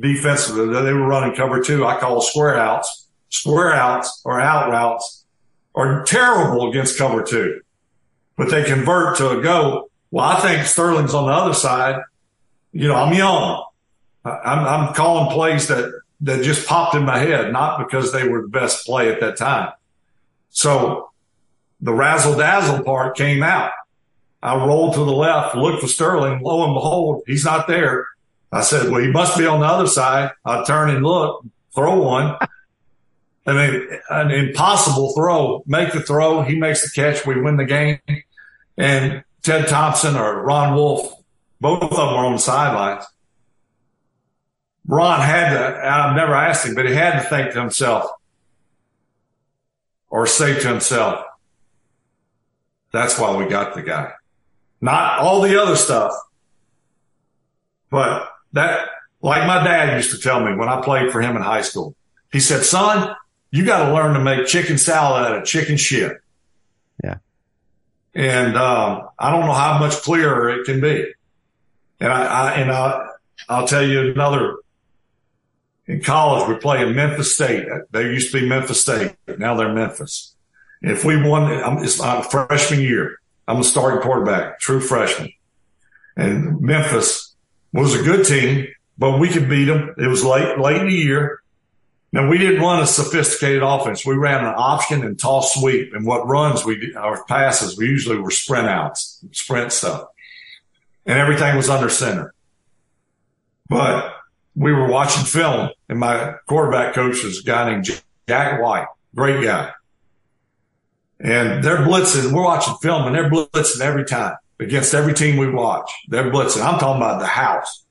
defensively. 0.00 0.66
They 0.82 0.94
were 0.94 1.06
running 1.06 1.36
cover 1.36 1.60
two. 1.60 1.84
I 1.84 2.00
call 2.00 2.22
square 2.22 2.56
outs. 2.56 3.08
Square 3.28 3.74
outs 3.74 4.22
or 4.24 4.40
out 4.40 4.70
routes 4.70 5.23
are 5.74 6.04
terrible 6.04 6.70
against 6.70 6.98
cover 6.98 7.22
two, 7.22 7.60
but 8.36 8.50
they 8.50 8.64
convert 8.64 9.18
to 9.18 9.38
a 9.38 9.42
go. 9.42 9.90
Well, 10.10 10.24
I 10.24 10.40
think 10.40 10.66
Sterling's 10.66 11.14
on 11.14 11.26
the 11.26 11.32
other 11.32 11.54
side. 11.54 12.00
You 12.72 12.88
know, 12.88 12.94
I'm 12.94 13.14
young. 13.14 13.64
I'm, 14.24 14.66
I'm 14.66 14.94
calling 14.94 15.32
plays 15.32 15.68
that 15.68 15.92
that 16.22 16.42
just 16.42 16.66
popped 16.66 16.94
in 16.94 17.04
my 17.04 17.18
head, 17.18 17.52
not 17.52 17.78
because 17.78 18.12
they 18.12 18.26
were 18.26 18.42
the 18.42 18.48
best 18.48 18.86
play 18.86 19.12
at 19.12 19.20
that 19.20 19.36
time. 19.36 19.72
So 20.50 21.10
the 21.80 21.92
razzle 21.92 22.36
dazzle 22.36 22.82
part 22.82 23.16
came 23.16 23.42
out. 23.42 23.72
I 24.42 24.56
rolled 24.56 24.94
to 24.94 25.00
the 25.00 25.12
left, 25.12 25.56
looked 25.56 25.82
for 25.82 25.88
Sterling. 25.88 26.40
Lo 26.40 26.64
and 26.64 26.74
behold, 26.74 27.22
he's 27.26 27.44
not 27.44 27.66
there. 27.66 28.06
I 28.52 28.60
said, 28.62 28.90
well, 28.90 29.02
he 29.02 29.10
must 29.10 29.36
be 29.36 29.46
on 29.46 29.60
the 29.60 29.66
other 29.66 29.86
side. 29.86 30.30
I 30.44 30.62
turn 30.64 30.90
and 30.90 31.04
look, 31.04 31.44
throw 31.74 32.00
one. 32.00 32.36
I 33.46 33.52
mean, 33.52 33.88
an 34.08 34.30
impossible 34.30 35.14
throw. 35.14 35.62
Make 35.66 35.92
the 35.92 36.00
throw. 36.00 36.42
He 36.42 36.58
makes 36.58 36.82
the 36.82 36.90
catch. 36.94 37.26
We 37.26 37.40
win 37.40 37.56
the 37.56 37.64
game. 37.64 37.98
And 38.78 39.22
Ted 39.42 39.68
Thompson 39.68 40.16
or 40.16 40.42
Ron 40.42 40.74
Wolf, 40.74 41.12
both 41.60 41.82
of 41.82 41.90
them 41.90 41.98
were 41.98 42.24
on 42.24 42.32
the 42.32 42.38
sidelines. 42.38 43.04
Ron 44.86 45.20
had 45.20 45.52
to, 45.52 45.86
I've 45.86 46.16
never 46.16 46.34
asked 46.34 46.66
him, 46.66 46.74
but 46.74 46.86
he 46.86 46.94
had 46.94 47.20
to 47.20 47.28
think 47.28 47.52
to 47.52 47.60
himself 47.60 48.10
or 50.08 50.26
say 50.26 50.58
to 50.60 50.68
himself, 50.68 51.24
that's 52.92 53.18
why 53.18 53.34
we 53.36 53.46
got 53.46 53.74
the 53.74 53.82
guy. 53.82 54.12
Not 54.80 55.20
all 55.20 55.40
the 55.40 55.60
other 55.60 55.76
stuff, 55.76 56.12
but 57.90 58.28
that, 58.52 58.88
like 59.22 59.46
my 59.46 59.64
dad 59.64 59.96
used 59.96 60.10
to 60.10 60.18
tell 60.18 60.40
me 60.44 60.54
when 60.54 60.68
I 60.68 60.82
played 60.82 61.10
for 61.10 61.20
him 61.20 61.36
in 61.36 61.42
high 61.42 61.62
school, 61.62 61.94
he 62.30 62.40
said, 62.40 62.62
son, 62.62 63.16
you 63.54 63.64
got 63.64 63.86
to 63.86 63.94
learn 63.94 64.14
to 64.14 64.20
make 64.20 64.48
chicken 64.48 64.78
salad 64.78 65.26
out 65.26 65.38
of 65.38 65.44
chicken 65.44 65.76
shit. 65.76 66.16
Yeah. 67.02 67.18
And, 68.14 68.56
um, 68.56 69.08
I 69.16 69.30
don't 69.30 69.46
know 69.46 69.52
how 69.52 69.78
much 69.78 69.92
clearer 70.02 70.50
it 70.50 70.64
can 70.64 70.80
be. 70.80 71.12
And 72.00 72.12
I, 72.12 72.24
I 72.24 72.52
and 72.54 72.72
I, 72.72 73.06
I'll 73.48 73.66
tell 73.68 73.86
you 73.86 74.10
another 74.10 74.56
in 75.86 76.00
college, 76.00 76.48
we 76.48 76.56
play 76.56 76.82
in 76.82 76.96
Memphis 76.96 77.34
State. 77.34 77.66
They 77.92 78.02
used 78.04 78.32
to 78.32 78.40
be 78.40 78.48
Memphis 78.48 78.80
State. 78.80 79.12
Now 79.38 79.54
they're 79.54 79.72
Memphis. 79.72 80.34
If 80.82 81.04
we 81.04 81.22
won, 81.22 81.84
it's 81.84 82.00
my 82.00 82.22
freshman 82.22 82.80
year. 82.80 83.20
I'm 83.46 83.60
a 83.60 83.64
starting 83.64 84.00
quarterback, 84.00 84.58
true 84.58 84.80
freshman. 84.80 85.32
And 86.16 86.60
Memphis 86.60 87.34
was 87.72 87.94
a 87.94 88.02
good 88.02 88.26
team, 88.26 88.66
but 88.96 89.18
we 89.18 89.28
could 89.28 89.48
beat 89.48 89.66
them. 89.66 89.94
It 89.98 90.08
was 90.08 90.24
late, 90.24 90.58
late 90.58 90.80
in 90.80 90.88
the 90.88 90.94
year. 90.94 91.40
Now 92.14 92.28
we 92.28 92.38
didn't 92.38 92.62
run 92.62 92.80
a 92.80 92.86
sophisticated 92.86 93.64
offense. 93.64 94.06
We 94.06 94.14
ran 94.14 94.44
an 94.44 94.54
option 94.56 95.02
and 95.02 95.18
toss 95.18 95.52
sweep. 95.52 95.92
And 95.94 96.06
what 96.06 96.28
runs 96.28 96.64
we, 96.64 96.94
our 96.94 97.24
passes, 97.24 97.76
we 97.76 97.86
usually 97.86 98.18
were 98.18 98.30
sprint 98.30 98.68
outs, 98.68 99.18
sprint 99.32 99.72
stuff. 99.72 100.06
And 101.06 101.18
everything 101.18 101.56
was 101.56 101.68
under 101.68 101.88
center. 101.88 102.32
But 103.68 104.14
we 104.54 104.70
were 104.72 104.86
watching 104.86 105.24
film 105.24 105.70
and 105.88 105.98
my 105.98 106.36
quarterback 106.46 106.94
coach 106.94 107.24
was 107.24 107.40
a 107.40 107.42
guy 107.42 107.72
named 107.72 107.88
Jack 108.28 108.62
White, 108.62 108.86
great 109.12 109.42
guy. 109.42 109.72
And 111.18 111.64
they're 111.64 111.78
blitzing. 111.78 112.30
We're 112.30 112.44
watching 112.44 112.76
film 112.76 113.08
and 113.08 113.16
they're 113.16 113.28
blitzing 113.28 113.80
every 113.80 114.04
time 114.04 114.36
against 114.60 114.94
every 114.94 115.14
team 115.14 115.36
we 115.36 115.50
watch. 115.50 115.90
They're 116.06 116.30
blitzing. 116.30 116.64
I'm 116.64 116.78
talking 116.78 117.02
about 117.02 117.18
the 117.18 117.26
house. 117.26 117.84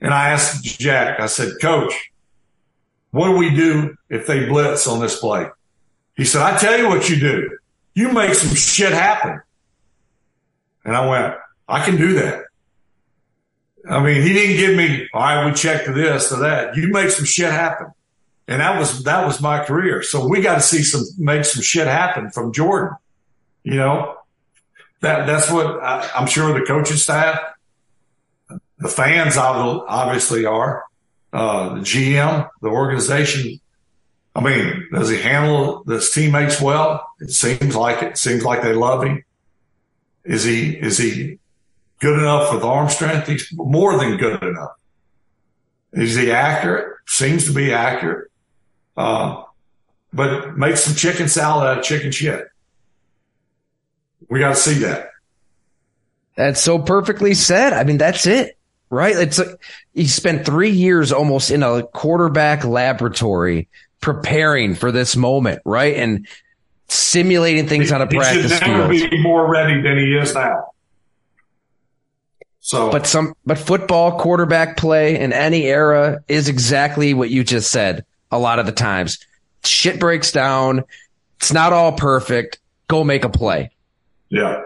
And 0.00 0.12
I 0.12 0.30
asked 0.30 0.64
Jack, 0.80 1.20
I 1.20 1.26
said, 1.26 1.52
coach, 1.62 1.94
what 3.10 3.28
do 3.28 3.36
we 3.36 3.54
do 3.54 3.96
if 4.08 4.26
they 4.26 4.46
blitz 4.46 4.86
on 4.86 5.00
this 5.00 5.18
play? 5.18 5.46
He 6.16 6.24
said, 6.24 6.42
I 6.42 6.58
tell 6.58 6.78
you 6.78 6.88
what 6.88 7.08
you 7.08 7.16
do. 7.16 7.58
You 7.94 8.12
make 8.12 8.34
some 8.34 8.54
shit 8.54 8.92
happen. 8.92 9.40
And 10.84 10.96
I 10.96 11.06
went, 11.06 11.34
I 11.68 11.84
can 11.84 11.96
do 11.96 12.14
that. 12.14 12.44
I 13.88 14.02
mean, 14.02 14.22
he 14.22 14.32
didn't 14.32 14.56
give 14.56 14.76
me, 14.76 15.08
all 15.14 15.20
right, 15.20 15.46
we 15.46 15.52
check 15.52 15.84
to 15.84 15.92
this 15.92 16.32
or 16.32 16.40
that. 16.40 16.76
You 16.76 16.88
make 16.88 17.10
some 17.10 17.24
shit 17.24 17.50
happen. 17.50 17.88
And 18.46 18.60
that 18.60 18.78
was, 18.78 19.04
that 19.04 19.26
was 19.26 19.40
my 19.40 19.64
career. 19.64 20.02
So 20.02 20.26
we 20.26 20.40
got 20.40 20.56
to 20.56 20.60
see 20.60 20.82
some, 20.82 21.04
make 21.18 21.44
some 21.44 21.62
shit 21.62 21.86
happen 21.86 22.30
from 22.30 22.52
Jordan. 22.52 22.96
You 23.62 23.76
know, 23.76 24.16
that, 25.00 25.26
that's 25.26 25.50
what 25.50 25.82
I, 25.82 26.10
I'm 26.14 26.26
sure 26.26 26.58
the 26.58 26.64
coaching 26.66 26.96
staff, 26.96 27.40
the 28.78 28.88
fans 28.88 29.36
obviously 29.36 30.46
are, 30.46 30.84
uh, 31.32 31.74
the 31.74 31.80
GM, 31.80 32.48
the 32.62 32.68
organization. 32.68 33.60
I 34.34 34.42
mean, 34.42 34.88
does 34.92 35.08
he 35.08 35.18
handle 35.18 35.82
his 35.84 36.10
teammates 36.10 36.60
well? 36.60 37.06
It 37.20 37.30
seems 37.30 37.74
like 37.74 38.02
it. 38.02 38.18
seems 38.18 38.44
like 38.44 38.62
they 38.62 38.74
love 38.74 39.04
him. 39.04 39.24
Is 40.24 40.44
he, 40.44 40.70
is 40.76 40.98
he 40.98 41.38
good 42.00 42.18
enough 42.18 42.52
with 42.52 42.62
arm 42.62 42.88
strength? 42.88 43.26
He's 43.26 43.48
more 43.52 43.98
than 43.98 44.16
good 44.16 44.42
enough. 44.42 44.72
Is 45.92 46.14
he 46.14 46.30
accurate? 46.30 46.98
Seems 47.06 47.46
to 47.46 47.52
be 47.52 47.72
accurate. 47.72 48.30
Uh, 48.96 49.44
but 50.12 50.56
make 50.56 50.76
some 50.76 50.94
chicken 50.94 51.28
salad 51.28 51.66
out 51.66 51.78
of 51.78 51.84
chicken 51.84 52.12
shit. 52.12 52.46
We 54.28 54.40
got 54.40 54.50
to 54.50 54.56
see 54.56 54.74
that. 54.80 55.10
That's 56.36 56.60
so 56.60 56.78
perfectly 56.78 57.34
said. 57.34 57.72
I 57.72 57.84
mean, 57.84 57.98
that's 57.98 58.26
it, 58.26 58.57
right? 58.90 59.16
It's 59.16 59.38
like 59.38 59.60
he 59.94 60.06
spent 60.06 60.46
three 60.46 60.70
years 60.70 61.12
almost 61.12 61.50
in 61.50 61.62
a 61.62 61.82
quarterback 61.82 62.64
laboratory 62.64 63.68
preparing 64.00 64.74
for 64.74 64.92
this 64.92 65.16
moment, 65.16 65.60
right? 65.64 65.96
And 65.96 66.26
simulating 66.88 67.66
things 67.66 67.88
he, 67.88 67.94
on 67.94 68.02
a 68.02 68.06
practice 68.06 68.34
field. 68.34 68.52
He 68.52 68.58
should 68.58 68.66
never 68.68 68.92
field. 68.92 69.10
be 69.10 69.22
more 69.22 69.50
ready 69.50 69.82
than 69.82 69.98
he 69.98 70.16
is 70.16 70.34
now. 70.34 70.72
So, 72.60 72.90
but 72.90 73.06
some, 73.06 73.34
but 73.46 73.58
football 73.58 74.18
quarterback 74.18 74.76
play 74.76 75.18
in 75.18 75.32
any 75.32 75.64
era 75.64 76.22
is 76.28 76.48
exactly 76.48 77.14
what 77.14 77.30
you 77.30 77.42
just 77.42 77.70
said. 77.70 78.04
A 78.30 78.38
lot 78.38 78.58
of 78.58 78.66
the 78.66 78.72
times, 78.72 79.18
shit 79.64 79.98
breaks 79.98 80.32
down. 80.32 80.84
It's 81.38 81.50
not 81.50 81.72
all 81.72 81.92
perfect. 81.92 82.58
Go 82.88 83.04
make 83.04 83.24
a 83.24 83.30
play. 83.30 83.70
Yeah, 84.28 84.64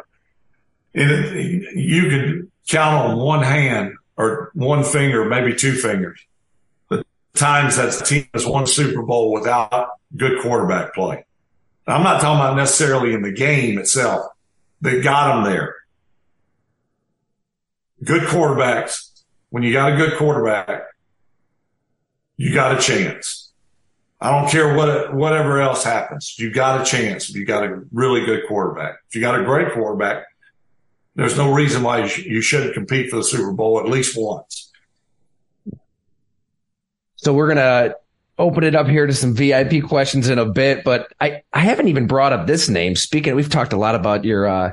and 0.94 1.62
you 1.76 2.08
could 2.08 2.50
count 2.66 3.10
on 3.10 3.18
one 3.18 3.42
hand 3.44 3.94
or 4.16 4.50
one 4.54 4.84
finger, 4.84 5.24
maybe 5.24 5.54
two 5.54 5.72
fingers, 5.72 6.20
the 6.88 7.04
times 7.34 7.76
that 7.76 7.92
the 7.92 8.04
team 8.04 8.28
has 8.34 8.46
won 8.46 8.66
Super 8.66 9.02
Bowl 9.02 9.32
without 9.32 9.90
good 10.16 10.42
quarterback 10.42 10.94
play. 10.94 11.24
I'm 11.86 12.02
not 12.02 12.20
talking 12.20 12.40
about 12.40 12.56
necessarily 12.56 13.12
in 13.12 13.22
the 13.22 13.32
game 13.32 13.78
itself. 13.78 14.26
They 14.80 15.00
got 15.00 15.34
them 15.34 15.52
there 15.52 15.76
good 18.04 18.22
quarterbacks, 18.22 19.22
when 19.50 19.62
you 19.62 19.72
got 19.72 19.92
a 19.92 19.96
good 19.96 20.16
quarterback, 20.16 20.84
you 22.36 22.54
got 22.54 22.76
a 22.76 22.80
chance. 22.80 23.52
I 24.20 24.30
don't 24.30 24.50
care 24.50 24.76
what 24.76 25.14
whatever 25.14 25.60
else 25.60 25.84
happens. 25.84 26.36
You 26.38 26.52
got 26.52 26.80
a 26.80 26.84
chance 26.84 27.28
if 27.28 27.36
you 27.36 27.44
got 27.44 27.64
a 27.64 27.82
really 27.92 28.24
good 28.24 28.46
quarterback. 28.46 28.96
If 29.08 29.16
you 29.16 29.20
got 29.20 29.38
a 29.38 29.44
great 29.44 29.72
quarterback, 29.72 30.24
there's 31.14 31.36
no 31.36 31.52
reason 31.52 31.82
why 31.82 32.00
you, 32.02 32.08
sh- 32.08 32.24
you 32.24 32.40
shouldn't 32.40 32.74
compete 32.74 33.10
for 33.10 33.16
the 33.16 33.24
Super 33.24 33.52
Bowl 33.52 33.80
at 33.80 33.86
least 33.86 34.16
once. 34.16 34.70
So 37.16 37.32
we're 37.32 37.48
gonna 37.48 37.94
open 38.38 38.64
it 38.64 38.74
up 38.74 38.88
here 38.88 39.06
to 39.06 39.12
some 39.12 39.34
VIP 39.34 39.84
questions 39.84 40.28
in 40.28 40.38
a 40.38 40.46
bit, 40.46 40.84
but 40.84 41.12
I 41.20 41.42
I 41.52 41.60
haven't 41.60 41.88
even 41.88 42.06
brought 42.06 42.32
up 42.32 42.46
this 42.46 42.68
name. 42.68 42.96
Speaking, 42.96 43.34
we've 43.36 43.50
talked 43.50 43.72
a 43.72 43.76
lot 43.76 43.94
about 43.94 44.24
your 44.24 44.46
uh, 44.46 44.72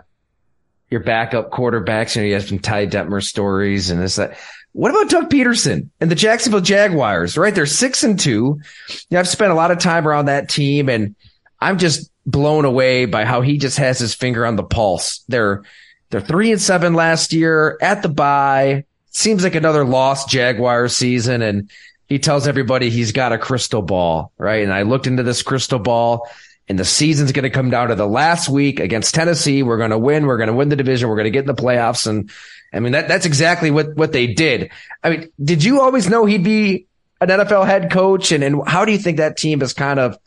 your 0.90 1.02
backup 1.02 1.52
quarterbacks. 1.52 2.16
You 2.16 2.22
know, 2.22 2.28
you 2.28 2.34
have 2.34 2.48
some 2.48 2.60
Ty 2.60 2.88
Detmer 2.88 3.24
stories 3.24 3.90
and 3.90 4.02
this, 4.02 4.16
that. 4.16 4.38
What 4.74 4.92
about 4.92 5.10
Doug 5.10 5.30
Pederson 5.32 5.90
and 6.00 6.12
the 6.12 6.16
Jacksonville 6.16 6.62
Jaguars, 6.62 7.38
right? 7.38 7.54
They're 7.54 7.66
six 7.66 8.04
and 8.04 8.20
two. 8.20 8.62
Yeah, 9.10 9.20
I've 9.20 9.28
spent 9.28 9.52
a 9.52 9.56
lot 9.56 9.72
of 9.72 9.80
time 9.80 10.08
around 10.08 10.26
that 10.26 10.48
team 10.48 10.90
and 10.90 11.16
I'm 11.60 11.80
just 11.80 12.12
blown 12.26 12.66
away 12.66 13.06
by 13.06 13.26
how 13.26 13.42
he 13.42 13.58
just 13.58 13.78
has 13.80 13.98
his 13.98 14.14
finger 14.14 14.46
on 14.46 14.56
the 14.56 14.64
pulse. 14.64 15.24
They're, 15.28 15.64
they're 16.10 16.22
three 16.22 16.51
and 16.51 16.62
seven 16.62 16.93
last 16.93 17.34
year 17.34 17.78
at 17.82 18.01
the 18.01 18.10
bye. 18.10 18.86
Seems 19.12 19.43
like 19.43 19.55
another 19.55 19.86
lost 19.86 20.30
Jaguar 20.30 20.88
season. 20.88 21.41
And 21.41 21.70
he 22.07 22.20
tells 22.20 22.47
everybody 22.47 22.89
he's 22.89 23.12
got 23.12 23.32
a 23.32 23.38
crystal 23.38 23.82
ball, 23.82 24.32
right? 24.38 24.64
And 24.64 24.74
I 24.74 24.84
looked 24.84 25.07
into 25.07 25.24
this 25.24 25.43
crystal 25.43 25.80
ball 25.80 26.28
and 26.68 26.78
the 26.78 26.86
season's 26.86 27.32
going 27.32 27.43
to 27.43 27.49
come 27.49 27.72
down 27.72 27.89
to 27.89 27.95
the 27.95 28.07
last 28.07 28.47
week 28.47 28.80
against 28.80 29.16
Tennessee. 29.16 29.64
We're 29.64 29.78
going 29.78 29.89
to 29.89 29.97
win. 29.97 30.28
We're 30.28 30.38
going 30.38 30.47
to 30.47 30.53
win 30.53 30.70
the 30.70 30.76
division. 30.76 31.10
We're 31.10 31.16
going 31.16 31.26
to 31.26 31.32
get 31.32 31.41
in 31.41 31.47
the 31.47 31.55
playoffs. 31.55 32.05
And 32.05 32.32
I 32.72 32.80
mean, 32.80 32.93
that, 32.93 33.07
that's 33.07 33.26
exactly 33.26 33.72
what, 33.72 33.95
what 33.95 34.12
they 34.12 34.28
did. 34.28 34.72
I 35.03 35.10
mean, 35.10 35.32
did 35.43 35.64
you 35.64 35.82
always 35.82 36.07
know 36.10 36.26
he'd 36.26 36.43
be 36.43 36.86
an 37.22 37.30
NFL 37.30 37.66
head 37.66 37.91
coach? 37.91 38.32
And, 38.32 38.43
and 38.43 38.68
how 38.68 38.86
do 38.86 38.91
you 38.91 38.99
think 38.99 39.18
that 39.18 39.36
team 39.36 39.62
has 39.62 39.74
kind 39.74 39.99
of 39.99 40.18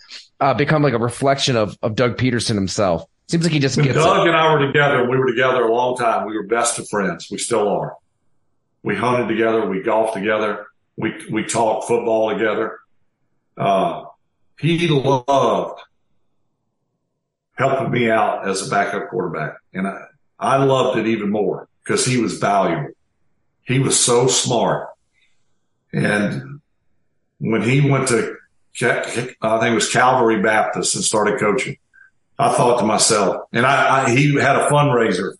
uh, 0.41 0.55
become 0.55 0.83
like 0.83 0.95
a 0.95 0.99
reflection 0.99 1.57
of, 1.57 1.79
of 1.81 1.95
Doug 1.95 2.17
Pederson 2.17 2.57
himself? 2.57 3.07
Seems 3.33 3.45
like 3.45 3.55
he 3.55 3.61
just 3.61 3.81
gets 3.81 3.95
Doug 3.95 4.27
it. 4.27 4.29
and 4.29 4.37
I 4.37 4.53
were 4.53 4.59
together. 4.59 5.09
We 5.09 5.17
were 5.17 5.27
together 5.27 5.63
a 5.63 5.73
long 5.73 5.97
time. 5.97 6.27
We 6.27 6.37
were 6.37 6.43
best 6.43 6.79
of 6.79 6.87
friends. 6.91 7.29
We 7.31 7.39
still 7.39 7.67
are. 7.67 7.97
We 8.83 8.95
hunted 8.95 9.27
together. 9.27 9.67
We 9.67 9.81
golfed 9.81 10.13
together. 10.13 10.67
We 10.99 11.15
we 11.31 11.43
talked 11.43 11.89
football 11.89 12.29
together. 12.29 12.81
Uh, 13.57 14.05
he 14.59 14.87
loved 14.87 15.81
helping 17.55 17.91
me 17.91 18.11
out 18.11 18.47
as 18.47 18.67
a 18.67 18.71
backup 18.71 19.09
quarterback, 19.09 19.55
and 19.73 19.89
I 19.89 20.09
I 20.39 20.63
loved 20.63 20.99
it 20.99 21.07
even 21.07 21.31
more 21.31 21.69
because 21.83 22.05
he 22.05 22.19
was 22.19 22.37
valuable. 22.37 22.91
He 23.63 23.79
was 23.79 23.99
so 23.99 24.27
smart, 24.27 24.91
and 25.91 26.61
when 27.39 27.63
he 27.63 27.91
went 27.91 28.09
to 28.09 28.37
I 28.83 29.01
think 29.01 29.37
it 29.41 29.75
was 29.75 29.91
Calvary 29.91 30.43
Baptist 30.43 30.97
and 30.97 31.03
started 31.03 31.41
coaching. 31.41 31.79
I 32.39 32.53
thought 32.53 32.81
to 32.81 32.87
myself, 32.87 33.47
and 33.53 33.67
I, 33.67 34.05
I, 34.05 34.11
he 34.11 34.35
had 34.35 34.57
a 34.57 34.69
fundraiser 34.69 35.35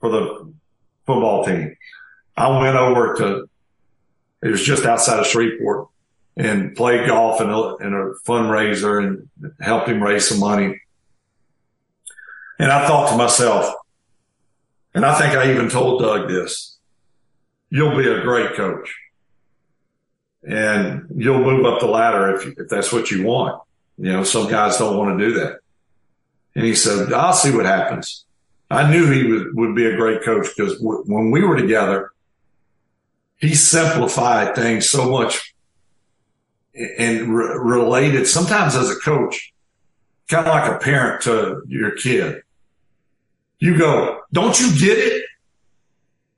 for 0.00 0.10
the 0.10 0.52
football 1.06 1.44
team. 1.44 1.76
I 2.36 2.58
went 2.58 2.76
over 2.76 3.14
to, 3.16 3.48
it 4.42 4.48
was 4.48 4.62
just 4.62 4.84
outside 4.84 5.18
of 5.18 5.26
Shreveport 5.26 5.88
and 6.36 6.76
played 6.76 7.06
golf 7.06 7.40
in 7.40 7.50
a, 7.50 7.52
a 7.52 8.20
fundraiser 8.20 9.04
and 9.04 9.28
helped 9.60 9.88
him 9.88 10.02
raise 10.02 10.28
some 10.28 10.38
money. 10.38 10.80
And 12.58 12.70
I 12.70 12.86
thought 12.86 13.10
to 13.10 13.16
myself, 13.16 13.74
and 14.94 15.04
I 15.04 15.18
think 15.18 15.34
I 15.34 15.50
even 15.50 15.68
told 15.68 16.00
Doug 16.00 16.28
this, 16.28 16.78
you'll 17.70 17.96
be 17.96 18.08
a 18.08 18.22
great 18.22 18.54
coach 18.54 18.94
and 20.42 21.06
you'll 21.14 21.42
move 21.42 21.64
up 21.64 21.80
the 21.80 21.86
ladder 21.86 22.34
if, 22.36 22.58
if 22.58 22.68
that's 22.68 22.92
what 22.92 23.10
you 23.10 23.24
want. 23.24 23.62
You 23.98 24.12
know, 24.12 24.24
some 24.24 24.48
guys 24.48 24.78
don't 24.78 24.96
want 24.96 25.18
to 25.18 25.24
do 25.28 25.34
that. 25.40 25.60
And 26.60 26.68
he 26.68 26.74
said, 26.74 27.10
I'll 27.14 27.32
see 27.32 27.56
what 27.56 27.64
happens. 27.64 28.26
I 28.70 28.90
knew 28.90 29.10
he 29.10 29.32
would, 29.32 29.54
would 29.54 29.74
be 29.74 29.86
a 29.86 29.96
great 29.96 30.22
coach 30.22 30.46
because 30.54 30.76
w- 30.76 31.04
when 31.06 31.30
we 31.30 31.42
were 31.42 31.56
together, 31.56 32.10
he 33.38 33.54
simplified 33.54 34.54
things 34.54 34.90
so 34.90 35.10
much 35.10 35.54
and 36.98 37.34
re- 37.34 37.56
related 37.56 38.26
sometimes 38.26 38.76
as 38.76 38.90
a 38.90 38.96
coach, 38.96 39.54
kind 40.28 40.46
of 40.46 40.52
like 40.52 40.70
a 40.70 40.78
parent 40.84 41.22
to 41.22 41.62
your 41.66 41.92
kid. 41.92 42.42
You 43.58 43.78
go, 43.78 44.20
don't 44.30 44.60
you 44.60 44.78
get 44.78 44.98
it? 44.98 45.24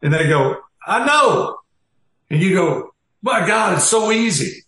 And 0.02 0.14
they 0.14 0.28
go, 0.28 0.58
I 0.86 1.04
know. 1.04 1.58
And 2.30 2.40
you 2.40 2.54
go, 2.54 2.94
my 3.22 3.44
God, 3.44 3.74
it's 3.74 3.88
so 3.88 4.12
easy. 4.12 4.62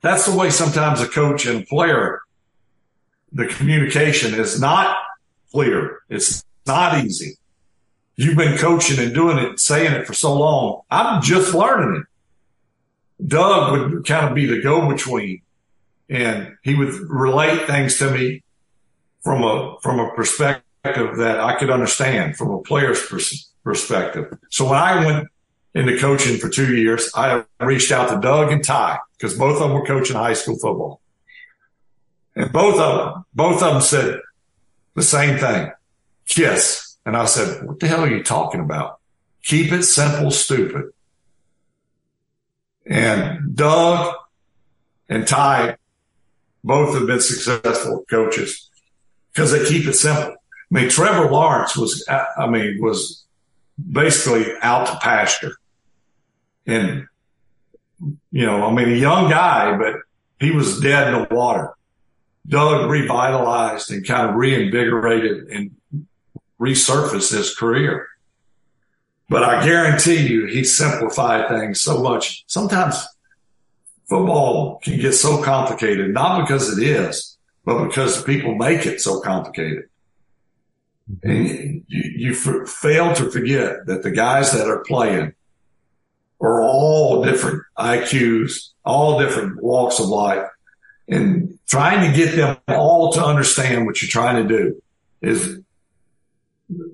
That's 0.00 0.26
the 0.26 0.36
way 0.36 0.50
sometimes 0.50 1.00
a 1.00 1.06
coach 1.06 1.46
and 1.46 1.64
player 1.68 2.22
the 3.32 3.46
communication 3.46 4.34
is 4.34 4.60
not 4.60 4.96
clear. 5.50 6.00
It's 6.08 6.44
not 6.66 7.04
easy. 7.04 7.36
You've 8.16 8.36
been 8.36 8.58
coaching 8.58 8.98
and 8.98 9.14
doing 9.14 9.38
it, 9.38 9.60
saying 9.60 9.92
it 9.92 10.06
for 10.06 10.14
so 10.14 10.34
long. 10.34 10.82
I'm 10.90 11.22
just 11.22 11.54
learning 11.54 12.02
it. 12.02 13.28
Doug 13.28 13.72
would 13.72 14.06
kind 14.06 14.26
of 14.26 14.34
be 14.34 14.46
the 14.46 14.60
go-between 14.60 15.42
and 16.08 16.56
he 16.62 16.74
would 16.74 16.94
relate 17.08 17.66
things 17.66 17.98
to 17.98 18.10
me 18.10 18.42
from 19.22 19.42
a, 19.42 19.76
from 19.82 19.98
a 19.98 20.10
perspective 20.14 20.62
that 21.18 21.40
I 21.40 21.58
could 21.58 21.70
understand 21.70 22.36
from 22.36 22.50
a 22.50 22.60
player's 22.60 23.04
pers- 23.06 23.50
perspective. 23.64 24.36
So 24.50 24.64
when 24.66 24.78
I 24.78 25.04
went 25.04 25.28
into 25.74 25.98
coaching 25.98 26.38
for 26.38 26.48
two 26.48 26.76
years, 26.76 27.10
I 27.14 27.44
reached 27.60 27.92
out 27.92 28.08
to 28.10 28.20
Doug 28.20 28.50
and 28.52 28.64
Ty 28.64 28.98
because 29.16 29.36
both 29.36 29.60
of 29.60 29.68
them 29.68 29.74
were 29.74 29.84
coaching 29.84 30.16
high 30.16 30.32
school 30.32 30.58
football. 30.58 31.00
And 32.38 32.52
both 32.52 32.78
of 32.78 33.14
them, 33.14 33.24
both 33.34 33.62
of 33.62 33.72
them 33.72 33.82
said 33.82 34.20
the 34.94 35.02
same 35.02 35.38
thing. 35.38 35.72
Kiss. 36.28 36.96
And 37.04 37.16
I 37.16 37.24
said, 37.24 37.66
what 37.66 37.80
the 37.80 37.88
hell 37.88 38.04
are 38.04 38.08
you 38.08 38.22
talking 38.22 38.60
about? 38.60 39.00
Keep 39.42 39.72
it 39.72 39.82
simple, 39.82 40.30
stupid. 40.30 40.92
And 42.86 43.56
Doug 43.56 44.14
and 45.08 45.26
Ty 45.26 45.78
both 46.62 46.94
have 46.96 47.08
been 47.08 47.20
successful 47.20 48.04
coaches 48.08 48.70
because 49.32 49.50
they 49.50 49.64
keep 49.64 49.86
it 49.86 49.94
simple. 49.94 50.34
I 50.34 50.70
mean, 50.70 50.90
Trevor 50.90 51.30
Lawrence 51.30 51.76
was, 51.76 52.06
I 52.08 52.46
mean, 52.46 52.78
was 52.80 53.24
basically 53.90 54.46
out 54.62 54.86
to 54.86 54.96
pasture. 54.98 55.56
And, 56.66 57.08
you 58.30 58.46
know, 58.46 58.64
I 58.64 58.72
mean, 58.72 58.90
a 58.90 58.96
young 58.96 59.28
guy, 59.28 59.76
but 59.76 59.96
he 60.38 60.52
was 60.52 60.80
dead 60.80 61.12
in 61.12 61.22
the 61.22 61.34
water. 61.34 61.74
Doug 62.48 62.90
revitalized 62.90 63.90
and 63.90 64.06
kind 64.06 64.30
of 64.30 64.36
reinvigorated 64.36 65.48
and 65.48 65.70
resurfaced 66.60 67.36
his 67.36 67.54
career. 67.54 68.08
But 69.28 69.44
I 69.44 69.64
guarantee 69.64 70.26
you, 70.26 70.46
he 70.46 70.64
simplified 70.64 71.48
things 71.48 71.80
so 71.80 72.02
much. 72.02 72.44
Sometimes 72.46 73.06
football 74.08 74.80
can 74.82 74.98
get 74.98 75.12
so 75.12 75.42
complicated, 75.42 76.12
not 76.14 76.40
because 76.40 76.76
it 76.76 76.82
is, 76.82 77.36
but 77.64 77.86
because 77.86 78.18
the 78.18 78.24
people 78.24 78.54
make 78.54 78.86
it 78.86 79.00
so 79.00 79.20
complicated. 79.20 79.84
Mm-hmm. 81.10 81.30
And 81.30 81.84
you, 81.86 82.02
you 82.16 82.32
f- 82.32 82.68
fail 82.68 83.14
to 83.14 83.30
forget 83.30 83.86
that 83.86 84.02
the 84.02 84.10
guys 84.10 84.52
that 84.52 84.66
are 84.66 84.82
playing 84.84 85.34
are 86.40 86.62
all 86.62 87.22
different 87.22 87.64
IQs, 87.76 88.70
all 88.84 89.18
different 89.18 89.62
walks 89.62 89.98
of 89.98 90.06
life 90.06 90.48
and 91.08 91.57
trying 91.68 92.10
to 92.10 92.16
get 92.16 92.34
them 92.34 92.56
all 92.68 93.12
to 93.12 93.24
understand 93.24 93.86
what 93.86 94.02
you're 94.02 94.08
trying 94.08 94.42
to 94.42 94.56
do 94.56 94.82
is 95.20 95.60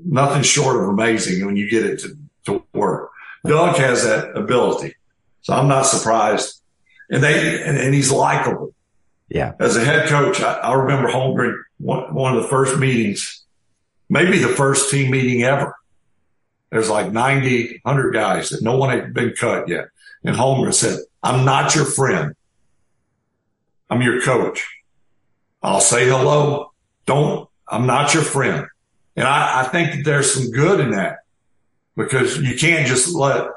nothing 0.05 0.43
short 0.43 0.77
of 0.77 0.89
amazing 0.89 1.47
when 1.47 1.57
you 1.57 1.71
get 1.71 1.87
it 1.87 2.01
to, 2.01 2.17
to 2.47 2.65
work. 2.73 3.11
Doug 3.47 3.77
has 3.77 4.05
that 4.05 4.37
ability. 4.37 4.95
So 5.43 5.55
I'm 5.55 5.69
not 5.69 5.87
surprised. 5.87 6.61
And 7.11 7.23
they, 7.23 7.63
and, 7.63 7.77
and 7.77 7.95
he's 7.95 8.11
likable. 8.11 8.75
Yeah. 9.29 9.53
As 9.61 9.77
a 9.77 9.85
head 9.85 10.09
coach, 10.09 10.41
I, 10.41 10.55
I 10.55 10.75
remember 10.75 11.09
Holmgren, 11.09 11.57
one, 11.79 12.15
one 12.15 12.37
of 12.37 12.43
the 12.43 12.49
first 12.49 12.79
meetings, 12.79 13.43
maybe 14.09 14.39
the 14.39 14.49
first 14.49 14.91
team 14.91 15.11
meeting 15.11 15.43
ever. 15.43 15.77
There's 16.71 16.91
like 16.91 17.13
90, 17.13 17.81
100 17.83 18.13
guys 18.13 18.51
that 18.51 18.63
no 18.63 18.77
one 18.77 18.91
had 18.91 19.15
been 19.15 19.35
cut 19.39 19.69
yet. 19.69 19.89
And 20.25 20.35
Holmgren 20.35 20.75
said, 20.75 20.99
I'm 21.23 21.45
not 21.45 21.75
your 21.75 21.85
friend. 21.85 22.35
I'm 23.91 24.03
your 24.03 24.21
coach. 24.23 24.83
I'll 25.63 25.81
say 25.81 26.07
hello. 26.07 26.73
Don't, 27.07 27.49
I'm 27.69 27.87
not 27.87 28.15
your 28.15 28.23
friend. 28.23 28.67
And 29.17 29.27
I, 29.27 29.63
I 29.63 29.65
think 29.65 29.93
that 29.93 30.05
there's 30.05 30.35
some 30.35 30.51
good 30.51 30.81
in 30.81 30.91
that 30.93 31.19
because 31.97 32.39
you 32.39 32.57
can't 32.57 32.87
just 32.87 33.15
let 33.15 33.49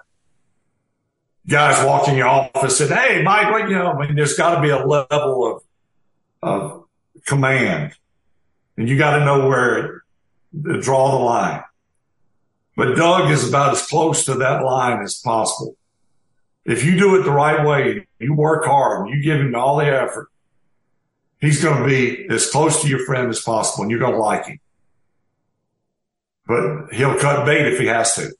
guys 1.47 1.84
walk 1.86 2.07
in 2.07 2.15
your 2.15 2.28
office 2.28 2.80
and, 2.82 2.91
Hey, 2.91 3.23
Mike, 3.23 3.51
what, 3.51 3.69
you 3.69 3.75
know, 3.75 3.91
I 3.91 4.05
mean, 4.05 4.15
there's 4.15 4.36
got 4.36 4.55
to 4.55 4.61
be 4.61 4.69
a 4.69 4.86
level 4.86 5.55
of, 5.55 5.63
of 6.43 6.86
command 7.25 7.93
and 8.78 8.88
you 8.88 8.97
got 8.97 9.17
to 9.17 9.25
know 9.25 9.47
where 9.47 10.03
to 10.63 10.82
draw 10.82 11.11
the 11.11 11.23
line. 11.23 11.63
But 12.75 12.95
Doug 12.95 13.32
is 13.32 13.47
about 13.47 13.73
as 13.73 13.88
close 13.88 14.25
to 14.25 14.36
that 14.36 14.63
line 14.63 15.01
as 15.01 15.15
possible. 15.15 15.75
If 16.68 16.84
you 16.84 16.99
do 16.99 17.15
it 17.15 17.24
the 17.24 17.32
right 17.32 17.65
way, 17.65 18.05
you 18.20 18.34
work 18.34 18.65
hard, 18.65 19.09
you 19.09 19.24
give 19.24 19.39
him 19.39 19.55
all 19.55 19.78
the 19.78 19.86
effort, 19.86 20.28
he's 21.39 21.63
going 21.63 21.82
to 21.82 21.88
be 21.88 22.28
as 22.30 22.49
close 22.49 22.82
to 22.82 22.89
your 22.89 23.05
friend 23.05 23.30
as 23.30 23.41
possible 23.41 23.84
and 23.84 23.89
you're 23.89 24.01
going 24.01 24.13
to 24.13 24.20
like 24.20 24.45
him. 24.45 24.59
But 26.45 26.93
he'll 26.93 27.18
cut 27.18 27.45
bait 27.45 27.68
if 27.68 27.80
he 27.80 27.88
has 27.88 28.15
to. 28.15 28.34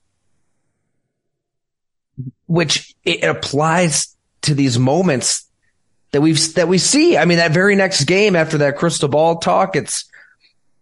Which 2.48 2.94
it 3.06 3.24
applies 3.24 4.16
to 4.42 4.54
these 4.54 4.78
moments 4.78 5.46
that 6.12 6.22
we've, 6.22 6.54
that 6.56 6.68
we 6.68 6.80
see. 6.80 7.18
I 7.18 7.24
mean, 7.24 7.38
that 7.38 7.52
very 7.52 7.76
next 7.76 8.04
game 8.06 8.36
after 8.36 8.60
that 8.60 8.76
crystal 8.76 9.10
ball 9.10 9.38
talk, 9.38 9.78
it's 9.78 10.04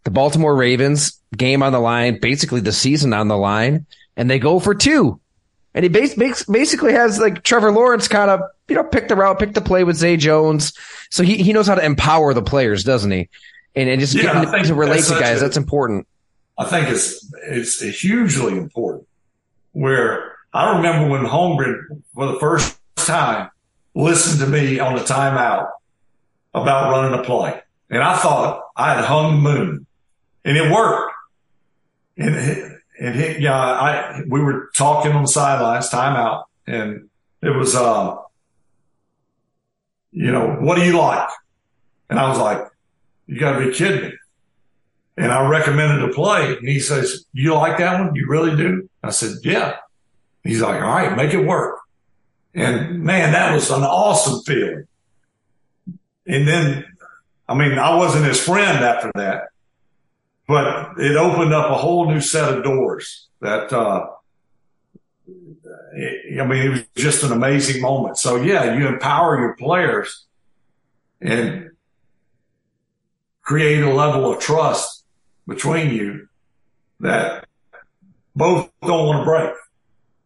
the 0.03 0.11
Baltimore 0.11 0.55
Ravens 0.55 1.19
game 1.35 1.61
on 1.61 1.73
the 1.73 1.79
line, 1.79 2.19
basically 2.19 2.61
the 2.61 2.71
season 2.71 3.13
on 3.13 3.27
the 3.27 3.37
line, 3.37 3.85
and 4.17 4.29
they 4.29 4.39
go 4.39 4.59
for 4.59 4.73
two. 4.73 5.19
And 5.75 5.83
he 5.83 5.89
bas- 5.89 6.45
basically 6.45 6.93
has 6.93 7.19
like 7.19 7.43
Trevor 7.43 7.71
Lawrence 7.71 8.07
kind 8.07 8.31
of, 8.31 8.39
you 8.69 8.75
know, 8.75 8.83
pick 8.83 9.09
the 9.09 9.15
route, 9.15 9.37
pick 9.37 9.53
the 9.53 9.61
play 9.61 9.83
with 9.83 9.97
Zay 9.97 10.15
Jones. 10.15 10.71
So 11.11 11.21
he, 11.21 11.35
he 11.35 11.51
knows 11.53 11.67
how 11.67 11.75
to 11.75 11.83
empower 11.85 12.33
the 12.33 12.41
players, 12.41 12.83
doesn't 12.83 13.11
he? 13.11 13.27
And, 13.75 13.89
and 13.89 13.99
just 13.99 14.15
Yeah, 14.15 14.45
getting 14.45 14.63
to 14.63 14.73
relate 14.73 15.03
to 15.03 15.19
guys, 15.19 15.41
a- 15.41 15.43
that's 15.43 15.57
important. 15.57 16.07
I 16.57 16.63
think 16.63 16.87
it's, 16.87 17.29
it's 17.45 17.81
hugely 18.01 18.57
important 18.57 19.05
where 19.73 20.37
I 20.53 20.77
remember 20.77 21.09
when 21.09 21.25
Holmgren, 21.25 22.01
for 22.13 22.31
the 22.31 22.39
first 22.39 22.79
time, 22.95 23.49
listened 23.93 24.39
to 24.39 24.47
me 24.47 24.79
on 24.79 24.95
the 24.95 25.01
timeout 25.01 25.69
about 26.53 26.91
running 26.91 27.19
a 27.19 27.23
play. 27.23 27.59
And 27.89 28.01
I 28.01 28.15
thought 28.15 28.63
I 28.77 28.93
had 28.95 29.03
hung 29.03 29.35
the 29.35 29.41
moon 29.41 29.85
and 30.45 30.57
it 30.57 30.71
worked. 30.71 31.11
And, 32.17 32.74
and 32.99 33.19
it, 33.19 33.41
yeah, 33.41 33.57
I, 33.57 34.21
we 34.27 34.41
were 34.41 34.69
talking 34.75 35.11
on 35.11 35.23
the 35.23 35.27
sidelines, 35.27 35.89
timeout, 35.89 36.45
and 36.65 37.09
it 37.41 37.49
was, 37.49 37.75
uh, 37.75 38.17
you 40.11 40.31
know, 40.31 40.57
what 40.61 40.75
do 40.75 40.83
you 40.83 40.97
like? 40.97 41.27
And 42.09 42.19
I 42.19 42.29
was 42.29 42.39
like, 42.39 42.65
you 43.27 43.39
gotta 43.39 43.65
be 43.65 43.73
kidding 43.73 44.09
me. 44.09 44.13
And 45.17 45.31
I 45.31 45.47
recommended 45.47 46.09
a 46.09 46.13
play 46.13 46.57
and 46.57 46.67
he 46.67 46.79
says, 46.79 47.25
you 47.33 47.53
like 47.53 47.77
that 47.77 47.99
one? 47.99 48.15
You 48.15 48.27
really 48.27 48.55
do? 48.55 48.89
I 49.03 49.11
said, 49.11 49.37
yeah. 49.43 49.77
He's 50.43 50.61
like, 50.61 50.81
all 50.81 50.89
right, 50.89 51.15
make 51.15 51.33
it 51.33 51.45
work. 51.45 51.79
And 52.53 53.01
man, 53.03 53.31
that 53.33 53.53
was 53.53 53.69
an 53.71 53.83
awesome 53.83 54.41
feeling. 54.43 54.87
And 56.27 56.47
then, 56.47 56.85
I 57.47 57.53
mean, 57.53 57.77
I 57.77 57.95
wasn't 57.95 58.25
his 58.25 58.39
friend 58.39 58.83
after 58.83 59.11
that, 59.15 59.49
but 60.47 60.97
it 60.97 61.15
opened 61.15 61.53
up 61.53 61.71
a 61.71 61.75
whole 61.75 62.09
new 62.09 62.21
set 62.21 62.53
of 62.53 62.63
doors 62.63 63.27
that, 63.41 63.73
uh, 63.73 64.07
I 65.27 66.43
mean, 66.45 66.65
it 66.65 66.69
was 66.69 66.83
just 66.95 67.23
an 67.23 67.31
amazing 67.31 67.81
moment. 67.81 68.17
So 68.17 68.35
yeah, 68.35 68.75
you 68.75 68.87
empower 68.87 69.39
your 69.39 69.55
players 69.55 70.25
and 71.21 71.71
create 73.41 73.81
a 73.81 73.93
level 73.93 74.31
of 74.31 74.39
trust 74.39 75.03
between 75.47 75.91
you 75.91 76.27
that 76.99 77.45
both 78.35 78.69
don't 78.81 79.07
want 79.07 79.21
to 79.21 79.25
break. 79.25 79.53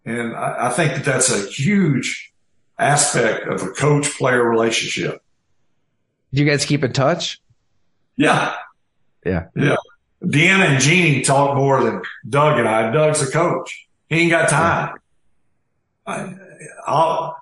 And 0.06 0.36
I, 0.36 0.68
I 0.68 0.70
think 0.70 0.94
that 0.96 1.06
that's 1.06 1.32
a 1.32 1.50
huge 1.50 2.34
aspect 2.78 3.48
of 3.48 3.62
a 3.62 3.70
coach 3.70 4.18
player 4.18 4.44
relationship. 4.44 5.22
Do 6.34 6.42
you 6.44 6.50
guys 6.50 6.66
keep 6.66 6.84
in 6.84 6.94
touch? 6.94 7.42
Yeah. 8.16 8.56
Yeah. 9.26 9.48
Yeah. 9.56 9.76
Deanna 10.24 10.68
and 10.68 10.82
Jeannie 10.82 11.22
talk 11.22 11.56
more 11.56 11.84
than 11.84 12.02
Doug 12.28 12.60
and 12.60 12.68
I. 12.68 12.92
Doug's 12.92 13.22
a 13.22 13.32
coach. 13.32 13.88
He 14.10 14.18
ain't 14.18 14.32
got 14.32 14.50
time. 14.50 14.98
I, 16.06 16.36
I'll, 16.86 17.38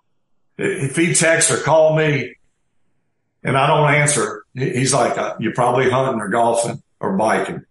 if 0.57 0.95
he 0.95 1.13
texts 1.13 1.51
or 1.51 1.57
call 1.57 1.95
me 1.95 2.35
and 3.43 3.57
I 3.57 3.67
don't 3.67 3.93
answer, 3.93 4.43
he's 4.53 4.93
like, 4.93 5.17
uh, 5.17 5.35
you're 5.39 5.53
probably 5.53 5.89
hunting 5.89 6.19
or 6.19 6.27
golfing 6.27 6.81
or 6.99 7.17
biking. 7.17 7.65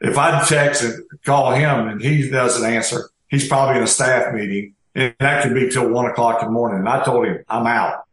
If 0.00 0.16
I 0.16 0.44
text 0.46 0.82
and 0.82 1.04
call 1.24 1.52
him 1.52 1.88
and 1.88 2.00
he 2.00 2.28
doesn't 2.30 2.68
answer, 2.68 3.10
he's 3.28 3.46
probably 3.46 3.76
in 3.76 3.82
a 3.82 3.86
staff 3.86 4.34
meeting 4.34 4.74
and 4.94 5.14
that 5.20 5.42
could 5.42 5.54
be 5.54 5.70
till 5.70 5.88
one 5.88 6.06
o'clock 6.06 6.42
in 6.42 6.48
the 6.48 6.52
morning. 6.52 6.80
And 6.80 6.88
I 6.88 7.04
told 7.04 7.26
him 7.26 7.44
I'm 7.48 7.66
out. 7.66 8.04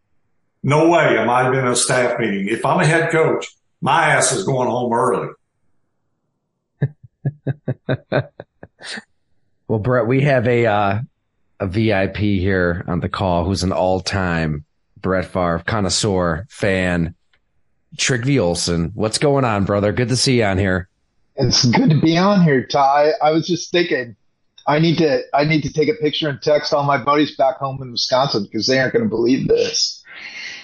No 0.64 0.90
way. 0.90 1.18
am 1.18 1.30
I 1.30 1.44
might 1.44 1.44
have 1.46 1.54
in 1.54 1.68
a 1.68 1.76
staff 1.76 2.20
meeting. 2.20 2.48
If 2.50 2.66
I'm 2.66 2.80
a 2.80 2.86
head 2.86 3.12
coach, 3.12 3.48
my 3.82 4.12
ass 4.12 4.32
is 4.32 4.44
going 4.44 4.70
home 4.70 4.92
early. 4.92 5.30
well, 9.68 9.80
Brett, 9.80 10.08
we 10.08 10.22
have 10.22 10.48
a, 10.48 10.66
uh, 10.66 11.00
a 11.60 11.68
VIP 11.68 12.18
here 12.18 12.84
on 12.88 13.00
the 13.00 13.10
call 13.10 13.46
who's 13.46 13.64
an 13.64 13.72
all 13.72 14.00
time 14.00 14.66
Brett 14.98 15.26
Favre 15.26 15.64
connoisseur 15.66 16.46
fan. 16.50 17.16
Trigby 17.98 18.40
Olson, 18.40 18.92
what's 18.94 19.18
going 19.18 19.46
on, 19.46 19.66
brother? 19.66 19.92
Good 19.92 20.10
to 20.10 20.16
see 20.16 20.40
you 20.40 20.44
on 20.44 20.58
here. 20.58 20.88
It's 21.36 21.66
good 21.66 21.90
to 21.90 22.00
be 22.00 22.18
on 22.18 22.44
here, 22.44 22.66
Ty. 22.66 23.12
I 23.22 23.32
was 23.32 23.48
just 23.48 23.72
thinking, 23.72 24.16
I 24.68 24.80
need 24.80 24.98
to 24.98 25.22
I 25.34 25.46
need 25.46 25.62
to 25.64 25.72
take 25.72 25.88
a 25.88 25.94
picture 25.94 26.28
and 26.28 26.42
text 26.42 26.74
all 26.74 26.84
my 26.84 26.98
buddies 26.98 27.36
back 27.36 27.58
home 27.58 27.82
in 27.82 27.92
Wisconsin 27.92 28.44
because 28.44 28.68
they 28.68 28.80
aren't 28.80 28.94
going 28.94 29.06
to 29.06 29.10
believe 29.10 29.48
this. 29.48 30.04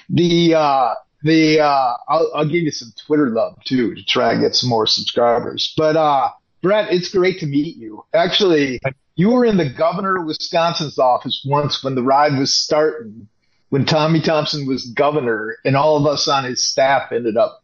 The 0.10 0.56
uh, 0.56 0.96
the 1.24 1.62
uh, 1.62 1.94
I'll, 2.10 2.32
I'll 2.36 2.46
give 2.46 2.64
you 2.64 2.72
some 2.72 2.92
Twitter 3.06 3.30
love 3.30 3.58
too 3.64 3.96
to 3.96 4.04
try 4.04 4.34
and 4.34 4.42
get 4.42 4.56
some 4.56 4.70
more 4.70 4.86
subscribers. 4.86 5.74
But 5.78 5.96
uh, 5.96 6.30
Brett, 6.64 6.92
it's 6.92 7.10
great 7.10 7.40
to 7.42 7.46
meet 7.46 7.78
you. 7.78 8.04
Actually, 8.14 8.82
you 9.16 9.30
were 9.30 9.46
in 9.46 9.58
the 9.58 9.70
governor 9.70 10.18
of 10.18 10.26
Wisconsin's 10.26 10.98
office 10.98 11.46
once 11.48 11.84
when 11.84 11.94
the 11.94 12.02
ride 12.02 12.40
was 12.40 12.58
starting, 12.58 13.28
when 13.70 13.86
Tommy 13.86 14.22
Thompson 14.22 14.66
was 14.66 14.86
governor, 14.86 15.58
and 15.64 15.76
all 15.76 15.98
of 15.98 16.08
us 16.08 16.28
on 16.28 16.46
his 16.46 16.64
staff 16.64 17.12
ended 17.12 17.38
up 17.38 17.64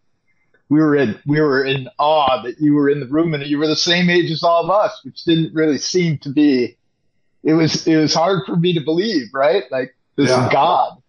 we 0.69 0.79
were 0.79 0.95
in 0.95 1.19
we 1.25 1.41
were 1.41 1.65
in 1.65 1.89
awe 1.97 2.43
that 2.43 2.59
you 2.59 2.75
were 2.75 2.89
in 2.89 2.99
the 2.99 3.07
room 3.07 3.33
and 3.33 3.43
you 3.43 3.57
were 3.57 3.67
the 3.67 3.75
same 3.75 4.09
age 4.09 4.31
as 4.31 4.43
all 4.43 4.63
of 4.63 4.69
us, 4.69 5.01
which 5.03 5.23
didn't 5.23 5.53
really 5.53 5.79
seem 5.79 6.19
to 6.19 6.29
be. 6.29 6.77
It 7.43 7.53
was 7.53 7.87
it 7.87 7.97
was 7.97 8.13
hard 8.13 8.45
for 8.45 8.55
me 8.55 8.73
to 8.73 8.81
believe, 8.81 9.33
right? 9.33 9.63
Like 9.71 9.95
this 10.15 10.29
yeah. 10.29 10.45
is 10.45 10.53
God. 10.53 11.01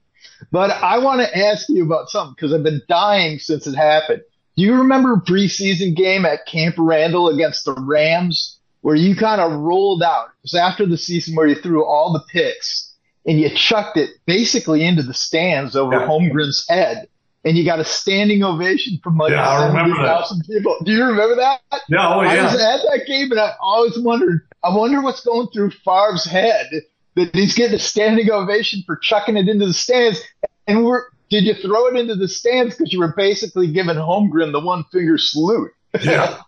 But 0.50 0.70
I 0.70 0.98
want 0.98 1.20
to 1.20 1.38
ask 1.38 1.68
you 1.68 1.84
about 1.84 2.08
something 2.08 2.34
because 2.34 2.54
I've 2.54 2.62
been 2.62 2.82
dying 2.88 3.38
since 3.38 3.66
it 3.66 3.74
happened. 3.74 4.22
Do 4.60 4.66
you 4.66 4.74
remember 4.74 5.14
a 5.14 5.20
preseason 5.22 5.96
game 5.96 6.26
at 6.26 6.44
Camp 6.44 6.74
Randall 6.76 7.30
against 7.30 7.64
the 7.64 7.72
Rams 7.72 8.58
where 8.82 8.94
you 8.94 9.16
kind 9.16 9.40
of 9.40 9.58
rolled 9.58 10.02
out? 10.02 10.26
It 10.26 10.42
was 10.42 10.54
after 10.54 10.84
the 10.84 10.98
season 10.98 11.34
where 11.34 11.46
you 11.46 11.54
threw 11.54 11.82
all 11.82 12.12
the 12.12 12.22
picks 12.30 12.94
and 13.24 13.40
you 13.40 13.48
chucked 13.48 13.96
it 13.96 14.10
basically 14.26 14.84
into 14.84 15.02
the 15.02 15.14
stands 15.14 15.76
over 15.76 15.94
yeah. 15.94 16.06
Holmgren's 16.06 16.66
head 16.68 17.08
and 17.42 17.56
you 17.56 17.64
got 17.64 17.80
a 17.80 17.86
standing 17.86 18.44
ovation 18.44 19.00
from 19.02 19.16
like 19.16 19.30
yeah, 19.30 19.72
70,000 19.72 20.44
people. 20.46 20.76
Do 20.84 20.92
you 20.92 21.06
remember 21.06 21.36
that? 21.36 21.60
Yeah, 21.88 22.14
oh, 22.14 22.20
yeah. 22.20 22.28
I 22.28 22.42
was 22.42 22.54
at 22.60 22.82
that 22.82 23.06
game 23.06 23.30
and 23.30 23.40
I 23.40 23.54
always 23.62 23.98
wondered, 23.98 24.46
I 24.62 24.76
wonder 24.76 25.00
what's 25.00 25.24
going 25.24 25.48
through 25.54 25.70
Favre's 25.70 26.26
head 26.26 26.66
that 27.14 27.34
he's 27.34 27.54
getting 27.54 27.76
a 27.76 27.78
standing 27.78 28.30
ovation 28.30 28.82
for 28.84 28.96
chucking 28.96 29.38
it 29.38 29.48
into 29.48 29.64
the 29.64 29.72
stands. 29.72 30.20
And 30.66 30.84
we're, 30.84 31.04
did 31.30 31.44
you 31.44 31.54
throw 31.54 31.86
it 31.86 31.96
into 31.96 32.16
the 32.16 32.28
stands 32.28 32.76
because 32.76 32.92
you 32.92 32.98
were 32.98 33.14
basically 33.16 33.72
giving 33.72 33.94
Holmgren 33.94 34.52
the 34.52 34.60
one 34.60 34.84
finger 34.92 35.16
salute? 35.16 35.70
yeah. 36.02 36.40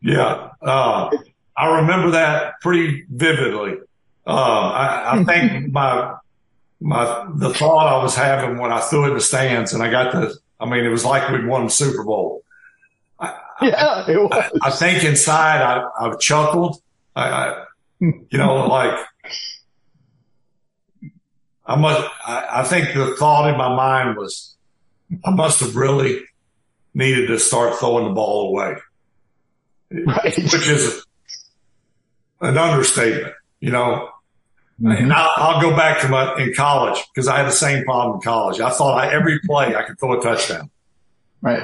Yeah. 0.00 0.50
Uh, 0.62 1.10
I 1.56 1.80
remember 1.80 2.12
that 2.12 2.60
pretty 2.60 3.04
vividly. 3.10 3.78
Uh, 4.26 4.30
I, 4.30 5.18
I 5.18 5.24
think 5.24 5.72
my 5.72 6.16
my 6.80 7.26
the 7.34 7.54
thought 7.54 7.86
I 7.86 8.02
was 8.02 8.14
having 8.14 8.58
when 8.58 8.72
I 8.72 8.80
threw 8.80 9.04
it 9.04 9.08
in 9.08 9.14
the 9.14 9.20
stands 9.20 9.72
and 9.72 9.82
I 9.82 9.90
got 9.90 10.12
the 10.12 10.36
I 10.60 10.66
mean 10.66 10.84
it 10.84 10.88
was 10.88 11.04
like 11.04 11.30
we'd 11.30 11.46
won 11.46 11.64
the 11.64 11.70
Super 11.70 12.04
Bowl. 12.04 12.42
I, 13.18 13.34
yeah, 13.62 14.10
it 14.10 14.18
was. 14.18 14.50
I, 14.62 14.68
I 14.68 14.70
think 14.70 15.04
inside 15.04 15.62
I, 15.62 15.84
I 15.98 16.14
chuckled. 16.16 16.82
I, 17.14 17.28
I, 17.28 17.64
you 18.00 18.26
know, 18.32 18.66
like 18.66 18.98
I 21.66 21.76
must. 21.76 22.08
I, 22.26 22.46
I 22.50 22.62
think 22.64 22.94
the 22.94 23.16
thought 23.16 23.50
in 23.50 23.56
my 23.56 23.74
mind 23.74 24.16
was 24.16 24.54
I 25.24 25.30
must 25.30 25.60
have 25.60 25.76
really 25.76 26.22
needed 26.94 27.28
to 27.28 27.38
start 27.38 27.78
throwing 27.78 28.04
the 28.04 28.14
ball 28.14 28.48
away, 28.48 28.76
right. 29.90 30.36
which 30.36 30.68
is 30.68 31.04
an 32.40 32.56
understatement. 32.56 33.34
You 33.60 33.72
know, 33.72 34.10
Mm-hmm. 34.80 35.04
And 35.04 35.12
I'll, 35.12 35.32
I'll, 35.36 35.60
go 35.62 35.74
back 35.74 36.02
to 36.02 36.08
my 36.08 36.36
in 36.36 36.52
college 36.52 37.02
because 37.14 37.28
I 37.28 37.38
had 37.38 37.46
the 37.46 37.52
same 37.52 37.84
problem 37.84 38.16
in 38.16 38.20
college. 38.20 38.60
I 38.60 38.68
thought 38.68 38.98
I, 38.98 39.10
every 39.10 39.40
play 39.40 39.74
I 39.74 39.84
could 39.84 39.98
throw 39.98 40.20
a 40.20 40.22
touchdown. 40.22 40.70
Right. 41.40 41.62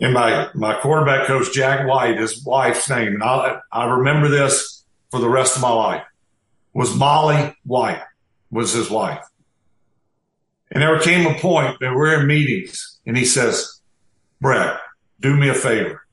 And 0.00 0.12
my 0.12 0.50
my 0.54 0.74
quarterback 0.74 1.26
coach 1.26 1.52
Jack 1.54 1.86
White, 1.86 2.18
his 2.18 2.44
wife's 2.44 2.90
name, 2.90 3.14
and 3.14 3.22
I 3.22 3.58
I 3.70 3.86
remember 3.86 4.28
this 4.28 4.84
for 5.10 5.18
the 5.18 5.30
rest 5.30 5.56
of 5.56 5.62
my 5.62 5.72
life 5.72 6.02
was 6.74 6.94
Molly 6.94 7.56
White 7.64 8.02
was 8.50 8.72
his 8.72 8.90
wife. 8.90 9.24
And 10.72 10.82
there 10.82 10.98
came 10.98 11.26
a 11.26 11.38
point 11.38 11.78
that 11.80 11.94
we're 11.94 12.20
in 12.20 12.26
meetings 12.26 12.98
and 13.06 13.16
he 13.16 13.24
says, 13.24 13.80
Brett, 14.40 14.78
do 15.20 15.36
me 15.36 15.48
a 15.48 15.54
favor. 15.54 16.04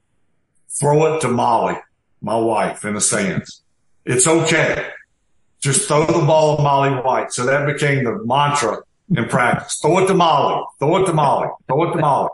Throw 0.69 1.15
it 1.15 1.21
to 1.21 1.29
Molly, 1.29 1.77
my 2.21 2.37
wife 2.37 2.85
in 2.85 2.93
the 2.93 3.01
stands. 3.01 3.63
It's 4.05 4.27
okay 4.27 4.91
just 5.59 5.87
throw 5.87 6.05
the 6.05 6.25
ball 6.25 6.57
to 6.57 6.63
Molly 6.63 6.91
White. 6.91 7.31
So 7.31 7.45
that 7.45 7.65
became 7.65 8.03
the 8.03 8.23
mantra 8.25 8.81
in 9.15 9.25
practice. 9.27 9.77
Throw 9.81 9.99
it 9.99 10.07
to 10.07 10.13
Molly. 10.13 10.63
Throw 10.79 11.03
it 11.03 11.05
to 11.05 11.13
Molly. 11.13 11.49
Throw 11.67 11.89
it 11.89 11.93
to 11.93 11.99
Molly. 11.99 12.29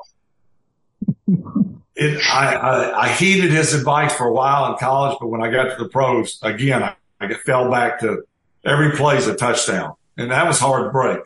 It, 1.96 2.22
I, 2.28 2.56
I, 2.56 3.02
I, 3.04 3.10
heeded 3.10 3.52
his 3.52 3.74
advice 3.74 4.14
for 4.14 4.28
a 4.28 4.34
while 4.34 4.72
in 4.72 4.78
college, 4.78 5.18
but 5.20 5.28
when 5.28 5.42
I 5.42 5.50
got 5.50 5.76
to 5.76 5.82
the 5.82 5.90
pros, 5.90 6.40
again, 6.44 6.84
I, 6.84 6.96
I 7.22 7.34
fell 7.34 7.72
back 7.72 8.02
to 8.02 8.24
every 8.66 8.92
play's 8.92 9.28
a 9.28 9.36
touchdown. 9.36 9.94
And 10.18 10.30
that 10.32 10.46
was 10.46 10.60
hard 10.60 10.86
to 10.86 10.90
break. 10.90 11.22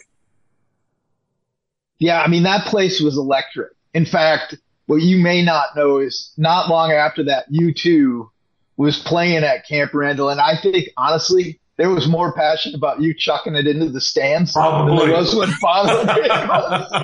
Yeah, 2.00 2.22
I 2.22 2.28
mean, 2.28 2.44
that 2.44 2.66
place 2.66 3.02
was 3.02 3.18
electric. 3.18 3.72
In 3.94 4.06
fact, 4.06 4.56
what 4.86 5.02
you 5.02 5.18
may 5.22 5.44
not 5.44 5.76
know 5.76 5.98
is 6.00 6.32
not 6.38 6.70
long 6.70 6.92
after 6.92 7.24
that, 7.26 7.52
U2 7.52 8.30
was 8.78 8.98
playing 9.00 9.44
at 9.44 9.68
Camp 9.68 9.94
Randall. 9.94 10.30
And 10.30 10.40
I 10.40 10.54
think, 10.60 10.90
honestly, 10.98 11.60
there 11.78 11.90
was 11.90 12.08
more 12.08 12.34
passion 12.34 12.74
about 12.76 13.02
you 13.02 13.14
chucking 13.14 13.56
it 13.56 13.68
into 13.68 13.90
the 13.90 14.02
stands 14.02 14.54
Probably. 14.54 14.98
than 14.98 15.10
there 15.10 15.18
was 15.18 15.36
when 15.36 15.50
Father 15.62 17.04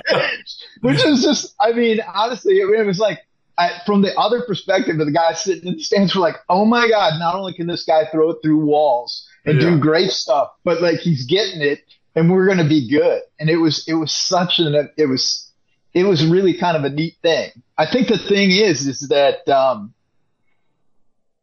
Which 0.80 1.04
is 1.04 1.22
just, 1.22 1.54
I 1.60 1.72
mean, 1.72 2.00
honestly, 2.12 2.54
it, 2.54 2.68
it 2.80 2.86
was 2.86 2.98
like, 2.98 3.20
I, 3.58 3.70
from 3.86 4.02
the 4.02 4.14
other 4.18 4.42
perspective 4.46 4.98
of 5.00 5.06
the 5.06 5.12
guy 5.12 5.32
sitting 5.32 5.66
in 5.68 5.76
the 5.76 5.82
stands, 5.82 6.14
we're 6.14 6.20
like, 6.20 6.36
oh 6.48 6.64
my 6.66 6.88
God, 6.88 7.18
not 7.18 7.34
only 7.36 7.54
can 7.54 7.66
this 7.66 7.84
guy 7.84 8.04
throw 8.10 8.30
it 8.30 8.38
through 8.42 8.64
walls 8.64 9.26
and 9.46 9.60
Yeah. 9.60 9.70
do 9.70 9.78
great 9.78 10.10
stuff. 10.10 10.50
But 10.64 10.82
like 10.82 10.98
he's 11.00 11.24
getting 11.24 11.62
it, 11.62 11.80
and 12.16 12.32
we're 12.32 12.46
going 12.46 12.58
to 12.58 12.68
be 12.68 12.88
good. 12.88 13.20
And 13.38 13.48
it 13.50 13.58
was 13.58 13.86
it 13.86 13.94
was 13.94 14.10
such 14.12 14.58
an 14.58 14.88
it 14.96 15.06
was 15.06 15.52
it 15.94 16.04
was 16.04 16.24
really 16.26 16.58
kind 16.58 16.76
of 16.76 16.84
a 16.84 16.90
neat 16.90 17.16
thing. 17.22 17.50
I 17.78 17.86
think 17.86 18.08
the 18.08 18.18
thing 18.18 18.50
is 18.50 18.86
is 18.88 19.08
that 19.10 19.46
um, 19.48 19.94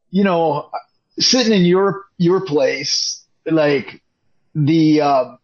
you 0.09 0.23
know 0.23 0.69
sitting 1.19 1.53
in 1.53 1.61
your 1.63 2.05
your 2.17 2.41
place 2.45 3.23
like 3.45 4.01
the 4.55 5.01
um, 5.01 5.37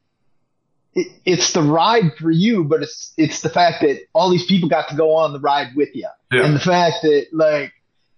it, 0.93 1.07
it's 1.25 1.53
the 1.53 1.61
ride 1.61 2.13
for 2.19 2.31
you, 2.31 2.63
but 2.63 2.81
it's 2.81 3.13
it's 3.17 3.41
the 3.41 3.49
fact 3.49 3.81
that 3.81 3.99
all 4.13 4.29
these 4.31 4.45
people 4.45 4.67
got 4.67 4.89
to 4.89 4.95
go 4.97 5.15
on 5.15 5.33
the 5.33 5.39
ride 5.39 5.75
with 5.75 5.89
you, 5.95 6.07
Yeah. 6.31 6.45
and 6.45 6.55
the 6.55 6.59
fact 6.59 6.97
that 7.03 7.27
like, 7.31 7.71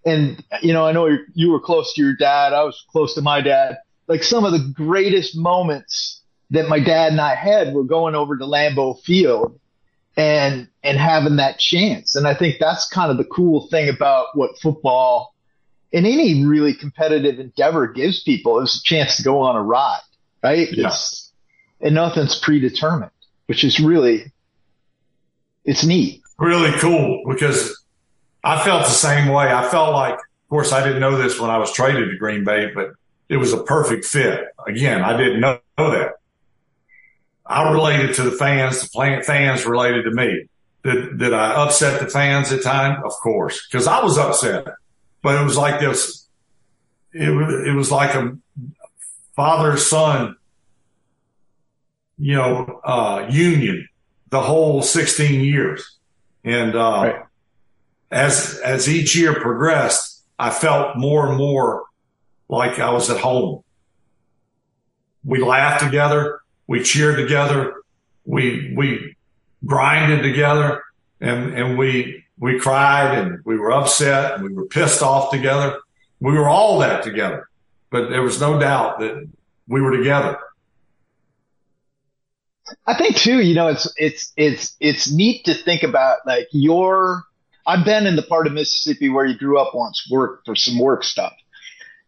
and 0.06 0.42
you 0.62 0.72
know, 0.72 0.86
I 0.86 0.92
know 0.92 1.08
you 1.34 1.50
were 1.50 1.60
close 1.60 1.92
to 1.94 2.02
your 2.02 2.14
dad, 2.16 2.54
I 2.54 2.64
was 2.64 2.82
close 2.90 3.14
to 3.16 3.22
my 3.22 3.42
dad. 3.42 3.78
Like 4.08 4.22
some 4.22 4.44
of 4.44 4.52
the 4.52 4.72
greatest 4.74 5.36
moments 5.36 6.21
that 6.52 6.68
my 6.68 6.78
dad 6.78 7.12
and 7.12 7.20
I 7.20 7.34
had 7.34 7.74
were 7.74 7.84
going 7.84 8.14
over 8.14 8.36
to 8.36 8.44
Lambeau 8.44 9.02
Field 9.02 9.58
and 10.16 10.68
and 10.82 10.98
having 10.98 11.36
that 11.36 11.58
chance, 11.58 12.14
and 12.14 12.26
I 12.26 12.34
think 12.34 12.56
that's 12.60 12.88
kind 12.88 13.10
of 13.10 13.16
the 13.16 13.24
cool 13.24 13.66
thing 13.68 13.88
about 13.88 14.36
what 14.36 14.58
football 14.60 15.32
in 15.92 16.06
any 16.06 16.44
really 16.44 16.74
competitive 16.74 17.38
endeavor 17.38 17.86
gives 17.86 18.22
people 18.22 18.60
is 18.60 18.76
a 18.76 18.82
chance 18.82 19.16
to 19.16 19.22
go 19.22 19.40
on 19.40 19.56
a 19.56 19.62
ride, 19.62 20.00
right? 20.42 20.68
Yeah. 20.72 20.88
It's, 20.88 21.32
and 21.80 21.94
nothing's 21.94 22.38
predetermined, 22.38 23.10
which 23.46 23.62
is 23.62 23.78
really, 23.78 24.32
it's 25.64 25.84
neat. 25.84 26.22
really 26.38 26.72
cool 26.78 27.22
because 27.28 27.84
I 28.42 28.62
felt 28.64 28.84
the 28.84 28.90
same 28.90 29.28
way. 29.28 29.52
I 29.52 29.68
felt 29.68 29.92
like, 29.92 30.14
of 30.14 30.48
course, 30.48 30.72
I 30.72 30.82
didn't 30.82 31.00
know 31.00 31.16
this 31.16 31.38
when 31.38 31.50
I 31.50 31.58
was 31.58 31.72
traded 31.72 32.10
to 32.10 32.16
Green 32.16 32.44
Bay, 32.44 32.70
but 32.74 32.92
it 33.28 33.36
was 33.36 33.52
a 33.52 33.62
perfect 33.62 34.04
fit. 34.04 34.46
Again, 34.66 35.02
I 35.02 35.16
didn't 35.16 35.40
know 35.40 35.60
that. 35.76 36.14
I 37.52 37.70
related 37.72 38.14
to 38.16 38.22
the 38.22 38.32
fans. 38.32 38.80
The 38.80 39.22
fans 39.26 39.66
related 39.66 40.04
to 40.04 40.10
me. 40.10 40.46
Did, 40.84 41.18
did 41.18 41.32
I 41.32 41.52
upset 41.62 42.00
the 42.00 42.08
fans 42.08 42.50
at 42.52 42.62
time? 42.62 43.02
Of 43.04 43.12
course, 43.12 43.66
because 43.66 43.86
I 43.86 44.02
was 44.02 44.18
upset. 44.18 44.66
But 45.22 45.40
it 45.40 45.44
was 45.44 45.56
like 45.56 45.78
this. 45.80 46.26
It 47.12 47.30
was 47.30 47.68
it 47.68 47.72
was 47.72 47.90
like 47.92 48.14
a 48.14 48.36
father 49.36 49.76
son, 49.76 50.36
you 52.18 52.34
know, 52.34 52.80
uh, 52.84 53.26
union 53.30 53.88
the 54.30 54.40
whole 54.40 54.82
16 54.82 55.42
years. 55.42 55.98
And, 56.44 56.74
uh, 56.74 56.78
Right. 57.02 57.22
as, 58.10 58.58
as 58.64 58.88
each 58.88 59.14
year 59.14 59.38
progressed, 59.40 60.24
I 60.38 60.50
felt 60.50 60.96
more 60.96 61.28
and 61.28 61.36
more 61.36 61.84
like 62.48 62.78
I 62.78 62.90
was 62.90 63.10
at 63.10 63.20
home. 63.20 63.62
We 65.24 65.42
laughed 65.42 65.84
together. 65.84 66.40
We 66.66 66.82
cheered 66.82 67.16
together. 67.16 67.82
We, 68.24 68.72
we 68.76 69.16
grinded 69.64 70.22
together 70.22 70.82
and, 71.20 71.54
and 71.54 71.78
we, 71.78 72.24
we 72.38 72.58
cried 72.58 73.18
and 73.18 73.38
we 73.44 73.56
were 73.56 73.72
upset 73.72 74.34
and 74.34 74.44
we 74.44 74.52
were 74.52 74.66
pissed 74.66 75.02
off 75.02 75.30
together. 75.30 75.78
We 76.20 76.32
were 76.32 76.48
all 76.48 76.78
that 76.80 77.02
together, 77.02 77.48
but 77.90 78.10
there 78.10 78.22
was 78.22 78.40
no 78.40 78.58
doubt 78.58 79.00
that 79.00 79.28
we 79.68 79.80
were 79.80 79.96
together. 79.96 80.38
I 82.86 82.96
think 82.96 83.16
too, 83.16 83.40
you 83.40 83.54
know, 83.54 83.68
it's, 83.68 83.92
it's, 83.96 84.32
it's, 84.36 84.76
it's 84.80 85.12
neat 85.12 85.44
to 85.44 85.54
think 85.54 85.82
about 85.82 86.18
like 86.26 86.48
your, 86.52 87.24
I've 87.66 87.84
been 87.84 88.06
in 88.06 88.16
the 88.16 88.22
part 88.22 88.46
of 88.46 88.52
Mississippi 88.52 89.08
where 89.08 89.26
you 89.26 89.36
grew 89.36 89.58
up 89.58 89.74
once, 89.74 90.08
work 90.10 90.44
for 90.44 90.56
some 90.56 90.78
work 90.78 91.04
stuff. 91.04 91.34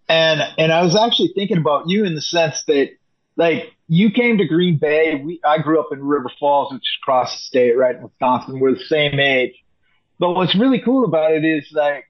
And, 0.08 0.42
and 0.58 0.72
I 0.72 0.82
was 0.82 0.96
actually 0.96 1.32
thinking 1.34 1.58
about 1.58 1.88
you 1.88 2.04
in 2.04 2.14
the 2.14 2.20
sense 2.20 2.64
that 2.66 2.90
like 3.36 3.72
you 3.88 4.10
came 4.10 4.38
to 4.38 4.46
Green 4.46 4.78
Bay. 4.78 5.20
We, 5.22 5.40
I 5.44 5.58
grew 5.58 5.80
up 5.80 5.88
in 5.92 6.02
River 6.02 6.30
Falls, 6.38 6.72
which 6.72 6.80
is 6.82 6.98
across 7.02 7.32
the 7.32 7.40
state, 7.40 7.76
right 7.76 7.96
in 7.96 8.02
Wisconsin. 8.02 8.60
We're 8.60 8.74
the 8.74 8.84
same 8.84 9.18
age. 9.18 9.54
But 10.18 10.34
what's 10.34 10.56
really 10.58 10.80
cool 10.80 11.04
about 11.04 11.32
it 11.32 11.44
is 11.44 11.68
like 11.72 12.06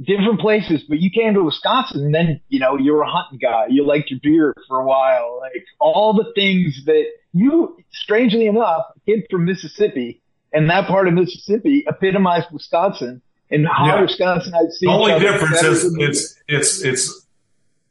different 0.00 0.40
places, 0.40 0.82
but 0.88 0.98
you 1.00 1.10
came 1.10 1.34
to 1.34 1.42
Wisconsin 1.42 2.04
and 2.04 2.14
then, 2.14 2.40
you 2.48 2.60
know, 2.60 2.76
you 2.76 2.92
were 2.92 3.02
a 3.02 3.10
hunting 3.10 3.38
guy. 3.38 3.66
You 3.68 3.86
liked 3.86 4.10
your 4.10 4.20
beer 4.22 4.54
for 4.68 4.80
a 4.80 4.84
while. 4.84 5.40
Like 5.40 5.64
all 5.78 6.12
the 6.12 6.32
things 6.34 6.84
that 6.86 7.04
you, 7.32 7.76
strangely 7.92 8.46
enough, 8.46 8.84
a 8.96 9.00
kid 9.06 9.26
from 9.30 9.44
Mississippi 9.44 10.20
and 10.52 10.68
that 10.70 10.86
part 10.88 11.08
of 11.08 11.14
Mississippi 11.14 11.84
epitomized 11.86 12.48
Wisconsin 12.52 13.22
and 13.50 13.66
how 13.66 13.86
Yeah. 13.86 14.02
Wisconsin 14.02 14.54
I'd 14.54 14.72
seen. 14.72 14.88
The 14.88 14.94
only 14.94 15.18
difference 15.18 15.62
is 15.62 15.96
it's 15.98 16.34
it's 16.48 16.82
it's 16.82 17.26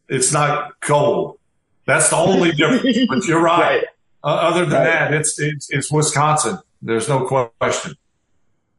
it's 0.07 0.33
not 0.33 0.79
cold. 0.81 1.38
That's 1.89 2.09
the 2.09 2.15
only 2.15 2.51
difference. 2.51 2.97
But 3.09 3.25
you're 3.25 3.41
right. 3.41 3.59
Right. 3.59 3.83
Uh, 4.23 4.27
other 4.27 4.65
than 4.65 4.73
Right. 4.79 4.83
that, 5.09 5.13
it's 5.13 5.39
it's 5.39 5.69
it's 5.69 5.91
Wisconsin. 5.91 6.59
There's 6.81 7.09
no 7.09 7.25
question. 7.59 7.95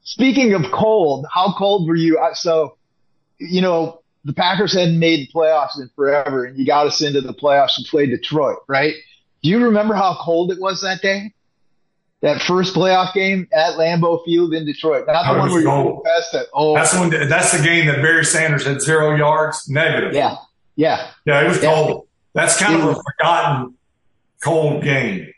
Speaking 0.02 0.54
of 0.54 0.62
cold, 0.72 1.26
how 1.32 1.52
cold 1.56 1.86
were 1.88 1.94
you? 1.96 2.18
So, 2.34 2.76
you 3.38 3.60
know, 3.60 4.00
the 4.24 4.32
Packers 4.32 4.72
hadn't 4.74 4.98
made 4.98 5.28
the 5.28 5.32
playoffs 5.32 5.78
in 5.78 5.88
forever, 5.94 6.44
and 6.44 6.58
you 6.58 6.66
got 6.66 6.86
us 6.86 7.00
into 7.02 7.20
the 7.20 7.34
playoffs 7.34 7.76
and 7.76 7.86
played 7.86 8.10
Detroit, 8.10 8.58
right? 8.68 8.94
Do 9.42 9.48
you 9.50 9.62
remember 9.64 9.94
how 9.94 10.16
cold 10.20 10.50
it 10.52 10.60
was 10.60 10.82
that 10.82 11.00
day? 11.02 11.32
That 12.22 12.42
first 12.42 12.74
playoff 12.74 13.14
game 13.14 13.48
at 13.52 13.74
Lambeau 13.78 14.22
Field 14.26 14.52
in 14.52 14.66
Detroit. 14.66 15.06
Not 15.06 15.32
the 15.32 15.38
one 15.38 15.50
where 15.50 15.62
you 15.62 16.02
past 16.04 16.34
it. 16.34 16.48
Oh, 16.52 16.74
That's. 16.74 16.92
That's 16.92 17.52
the 17.56 17.62
game 17.64 17.86
that 17.86 18.02
Barry 18.02 18.24
Sanders 18.26 18.66
had 18.66 18.82
zero 18.82 19.14
yards 19.16 19.68
negative. 19.70 20.12
yeah, 20.12 20.36
yeah. 20.76 21.12
Yeah, 21.24 21.40
it 21.44 21.48
was 21.48 21.62
Yeah. 21.62 21.72
cold. 21.74 22.06
That's 22.32 22.58
kind 22.58 22.80
of 22.80 22.84
a 22.88 22.94
forgotten 22.94 23.74
cold 24.42 24.82
game. 24.82 25.32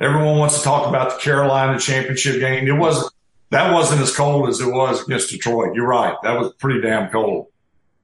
Everyone 0.00 0.38
wants 0.38 0.58
to 0.58 0.64
talk 0.64 0.88
about 0.88 1.10
the 1.10 1.18
Carolina 1.18 1.78
championship 1.78 2.40
game. 2.40 2.66
It 2.66 2.72
wasn't. 2.72 3.12
That 3.50 3.72
wasn't 3.72 4.02
as 4.02 4.14
cold 4.14 4.48
as 4.48 4.60
it 4.60 4.70
was 4.70 5.02
against 5.02 5.30
Detroit. 5.30 5.74
You're 5.74 5.86
right. 5.86 6.14
That 6.22 6.38
was 6.38 6.52
pretty 6.54 6.82
damn 6.82 7.10
cold. 7.10 7.46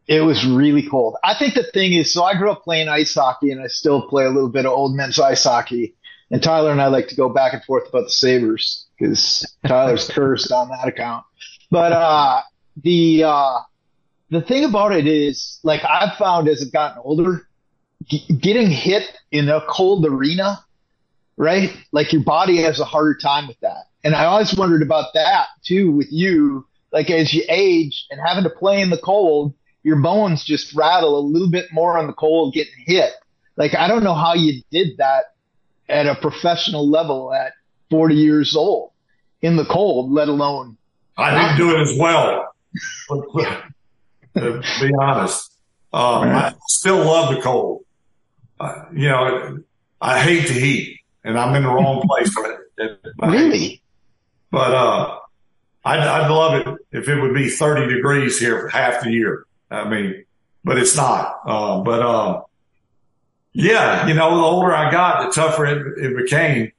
It 0.07 0.21
was 0.21 0.47
really 0.47 0.89
cold. 0.89 1.17
I 1.23 1.35
think 1.39 1.55
the 1.55 1.65
thing 1.65 1.93
is, 1.93 2.13
so 2.13 2.25
I 2.25 2.35
grew 2.37 2.51
up 2.51 2.65
playing 2.65 2.89
ice 2.89 3.15
hockey 3.15 3.51
and 3.51 3.61
I 3.61 3.67
still 3.67 4.09
play 4.09 4.25
a 4.25 4.31
little 4.31 4.49
bit 4.49 4.65
of 4.65 4.73
old 4.73 4.95
men's 4.97 5.19
ice 5.19 5.45
hockey. 5.45 5.95
And 6.31 6.43
Tyler 6.43 6.73
and 6.73 6.81
I 6.81 6.87
like 6.87 7.09
to 7.09 7.15
go 7.15 7.29
back 7.29 7.53
and 7.53 7.63
forth 7.65 7.89
about 7.89 8.05
the 8.05 8.11
Sabres 8.11 8.87
because 8.99 9.47
Tyler's 9.67 10.09
cursed 10.13 10.51
on 10.51 10.69
that 10.71 10.89
account. 10.89 11.25
But, 11.71 11.93
uh, 11.93 12.41
the, 12.83 13.25
uh, 13.25 13.61
the 14.31 14.41
thing 14.41 14.65
about 14.65 14.93
it 14.93 15.07
is 15.07 15.61
like 15.63 15.83
I've 15.85 16.17
found 16.17 16.49
as 16.49 16.63
I've 16.63 16.73
gotten 16.73 17.03
older, 17.05 17.47
g- 18.09 18.27
getting 18.35 18.71
hit 18.71 19.05
in 19.31 19.49
a 19.49 19.61
cold 19.69 20.07
arena, 20.07 20.65
right? 21.37 21.77
Like 21.93 22.13
your 22.13 22.23
body 22.23 22.59
has 22.63 22.81
a 22.81 22.85
harder 22.85 23.17
time 23.17 23.49
with 23.49 23.59
that. 23.61 23.85
And 24.03 24.15
I 24.15 24.27
always 24.27 24.55
wondered 24.55 24.83
about 24.83 25.15
that 25.15 25.47
too 25.65 25.91
with 25.91 26.09
you. 26.11 26.67
Like 26.93 27.11
as 27.11 27.33
you 27.35 27.43
age 27.49 28.07
and 28.11 28.21
having 28.21 28.45
to 28.45 28.51
play 28.51 28.81
in 28.81 28.91
the 28.91 28.99
cold, 28.99 29.55
your 29.83 29.97
bones 29.97 30.45
just 30.45 30.75
rattle 30.75 31.19
a 31.19 31.21
little 31.21 31.51
bit 31.51 31.67
more 31.73 31.99
on 31.99 32.07
the 32.07 32.13
cold 32.13 32.55
getting 32.55 32.73
hit. 32.87 33.13
Like 33.57 33.75
I 33.75 33.89
don't 33.89 34.05
know 34.05 34.15
how 34.15 34.35
you 34.35 34.63
did 34.71 34.97
that 34.99 35.35
at 35.89 36.07
a 36.07 36.15
professional 36.15 36.89
level 36.89 37.33
at 37.33 37.53
40 37.91 38.15
years 38.15 38.57
old 38.57 38.93
in 39.43 39.57
the 39.57 39.65
cold, 39.65 40.11
let 40.11 40.29
alone. 40.29 40.77
I 41.17 41.57
didn't 41.57 41.59
do 41.59 41.77
it 41.77 41.81
as 41.83 41.99
well. 41.99 42.55
to 44.35 44.63
be 44.81 44.91
honest, 44.99 45.53
um, 45.93 46.25
I 46.25 46.55
still 46.67 47.05
love 47.05 47.35
the 47.35 47.41
cold. 47.41 47.84
Uh, 48.65 48.85
you 48.95 49.09
know, 49.09 49.59
I 50.01 50.21
hate 50.21 50.49
the 50.49 50.55
heat, 50.55 51.01
and 51.23 51.39
I'm 51.39 51.55
in 51.55 51.65
the 51.65 51.69
wrong 51.69 52.03
place 52.09 52.33
for 52.33 52.51
it. 52.51 52.61
I 52.79 52.83
hate 52.83 52.91
it. 53.05 53.13
Really? 53.19 53.83
But 54.51 54.73
uh, 54.73 55.19
I'd, 55.85 56.01
I'd 56.01 56.31
love 56.31 56.67
it 56.67 56.87
if 56.93 57.09
it 57.09 57.21
would 57.21 57.35
be 57.35 57.51
30 57.51 57.93
degrees 57.95 58.39
here 58.39 58.61
for 58.61 58.69
half 58.69 59.03
the 59.03 59.11
year. 59.11 59.47
I 59.71 59.89
mean, 59.89 60.25
but 60.63 60.79
it's 60.79 60.97
not. 60.97 61.41
Uh, 61.45 61.81
but 61.81 62.01
uh, 62.01 62.43
yeah, 63.53 64.07
you 64.07 64.15
know, 64.15 64.35
the 64.35 64.43
older 64.43 64.75
I 64.75 64.91
got, 64.91 65.27
the 65.27 65.33
tougher 65.33 65.67
it, 65.67 65.99
it 65.99 66.17
became. 66.17 66.73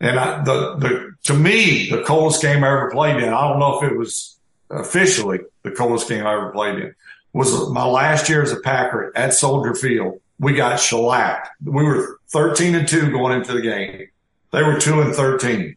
And 0.00 0.18
I, 0.18 0.42
the 0.42 0.76
the 0.76 1.14
to 1.24 1.34
me, 1.34 1.88
the 1.88 2.02
coldest 2.02 2.42
game 2.42 2.64
I 2.64 2.68
ever 2.68 2.90
played 2.90 3.22
in. 3.22 3.28
I 3.28 3.48
don't 3.48 3.60
know 3.60 3.78
if 3.78 3.92
it 3.92 3.96
was 3.96 4.36
officially 4.70 5.40
the 5.62 5.70
coldest 5.70 6.08
game 6.08 6.26
I 6.26 6.34
ever 6.34 6.50
played 6.50 6.78
in. 6.78 6.94
Was 7.32 7.70
my 7.70 7.84
last 7.84 8.28
year 8.28 8.42
as 8.42 8.52
a 8.52 8.60
Packer 8.60 9.12
at 9.14 9.32
Soldier 9.32 9.74
Field. 9.74 10.20
We 10.42 10.52
got 10.52 10.78
shellacked. 10.78 11.48
We 11.64 11.82
were 11.82 12.18
13 12.28 12.74
and 12.74 12.86
two 12.86 13.10
going 13.10 13.38
into 13.38 13.54
the 13.54 13.62
game. 13.62 14.08
They 14.50 14.62
were 14.62 14.78
two 14.78 15.00
and 15.00 15.14
13 15.14 15.76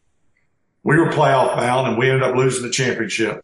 we 0.85 0.99
were 0.99 1.07
playoff 1.07 1.57
bound 1.57 1.87
and 1.87 1.97
we 1.97 2.09
ended 2.09 2.21
up 2.21 2.35
losing 2.35 2.63
the 2.63 2.69
championship. 2.69 3.43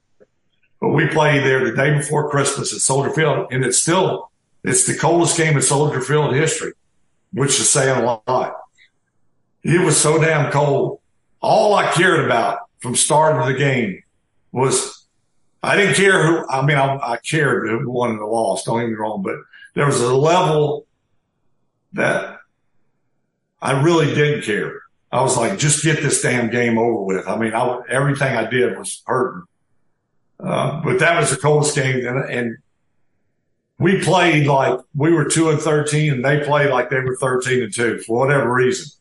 But 0.80 0.90
we 0.90 1.08
played 1.08 1.44
there 1.44 1.66
the 1.66 1.76
day 1.76 1.98
before 1.98 2.30
Christmas 2.30 2.72
at 2.72 2.82
Soldier 2.82 3.12
Field, 3.12 3.48
and 3.52 3.66
it's 3.66 3.82
still 3.82 4.32
it's 4.64 4.86
the 4.86 4.96
coldest 4.96 5.38
game 5.38 5.56
in 5.56 5.62
Soldier 5.62 6.02
Field 6.02 6.36
history, 6.36 6.74
which 7.34 7.60
is 7.60 7.68
saying 7.68 8.04
a 8.04 8.22
lot. 8.28 8.58
It 9.64 9.84
was 9.84 10.00
so 10.00 10.22
damn 10.22 10.52
cold. 10.52 11.00
All 11.42 11.74
I 11.74 11.92
cared 11.92 12.24
about 12.26 12.60
from 12.78 12.96
start 12.96 13.34
starting 13.34 13.54
the 13.54 13.60
game 13.60 14.04
was 14.52 15.08
I 15.64 15.76
didn't 15.76 15.96
care 15.96 16.26
who. 16.26 16.48
I 16.48 16.64
mean, 16.64 16.78
I, 16.78 16.96
I 16.98 17.18
cared 17.18 17.68
who 17.68 17.90
won 17.90 18.12
and 18.12 18.20
lost. 18.20 18.68
Don't 18.68 18.80
get 18.80 18.90
me 18.90 18.96
wrong, 18.96 19.24
but 19.24 19.36
there 19.74 19.88
was 19.88 20.00
a 20.00 20.16
level 20.16 20.86
that 21.94 22.40
I 23.62 23.82
really 23.82 24.14
didn't 24.14 24.44
care. 24.44 24.82
I 25.12 25.22
was 25.22 25.38
like, 25.38 25.60
just 25.60 25.84
get 25.84 26.02
this 26.02 26.22
damn 26.22 26.50
game 26.50 26.78
over 26.78 27.02
with. 27.02 27.28
I 27.28 27.38
mean, 27.38 27.54
I, 27.54 27.82
everything 27.90 28.36
I 28.36 28.50
did 28.50 28.78
was 28.78 29.04
hurting. 29.06 29.44
Uh, 30.40 30.82
but 30.82 31.00
that 31.00 31.20
was 31.20 31.30
the 31.30 31.38
coldest 31.38 31.76
game. 31.76 32.06
And, 32.06 32.30
and, 32.30 32.58
we 33.82 34.00
played 34.00 34.46
like 34.46 34.80
we 34.94 35.12
were 35.12 35.26
two 35.26 35.50
and 35.50 35.60
13 35.60 36.14
and 36.14 36.24
they 36.24 36.42
played 36.42 36.70
like 36.70 36.92
they 36.92 37.00
were 37.00 37.16
13 37.16 37.64
and 37.64 37.74
two 37.74 37.98
for 37.98 38.20
whatever 38.20 38.54
reason. 38.54 38.92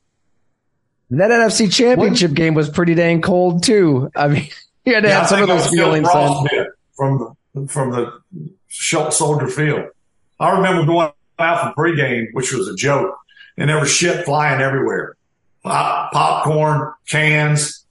That 1.11 1.31
NFC 1.31 1.71
championship 1.71 2.33
game 2.33 2.55
was 2.55 2.71
pretty 2.71 2.95
dang 2.95 3.21
cold 3.21 3.63
too. 3.63 4.11
I 4.17 4.29
mean, 4.29 4.49
you 4.87 4.95
had 4.95 5.03
to 5.03 5.09
yeah, 5.11 5.19
have 5.19 5.29
some 5.29 5.43
of 5.43 5.49
those 5.49 5.69
feelings 5.69 6.09
from 6.11 7.29
the, 7.55 7.67
from 7.69 7.91
the 7.91 9.11
Soldier 9.11 9.49
Field. 9.49 9.91
I 10.39 10.57
remember 10.57 10.87
going 10.87 11.13
out 11.41 11.75
for 11.75 11.83
pregame, 11.83 12.27
which 12.33 12.53
was 12.53 12.69
a 12.69 12.75
joke 12.75 13.17
and 13.61 13.69
there 13.69 13.79
was 13.79 13.93
shit 13.93 14.25
flying 14.25 14.61
everywhere. 14.61 15.17
Pop, 15.63 16.13
popcorn, 16.13 16.95
cans, 17.07 17.85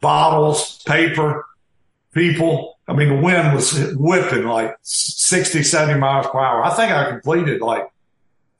bottles, 0.00 0.82
paper, 0.82 1.46
people. 2.12 2.78
I 2.88 2.94
mean, 2.94 3.08
the 3.08 3.22
wind 3.22 3.54
was 3.54 3.94
whipping 3.94 4.44
like 4.44 4.76
60, 4.82 5.62
70 5.62 6.00
miles 6.00 6.26
per 6.26 6.40
hour. 6.40 6.64
I 6.64 6.70
think 6.74 6.90
I 6.90 7.08
completed 7.08 7.60
like 7.60 7.88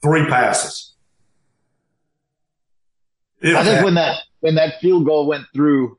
three 0.01 0.25
passes. 0.27 0.93
I 3.43 3.65
think 3.65 3.85
when 3.85 3.95
that, 3.95 4.19
when 4.39 4.55
that 4.55 4.81
field 4.81 5.07
goal 5.07 5.27
went 5.27 5.47
through 5.53 5.99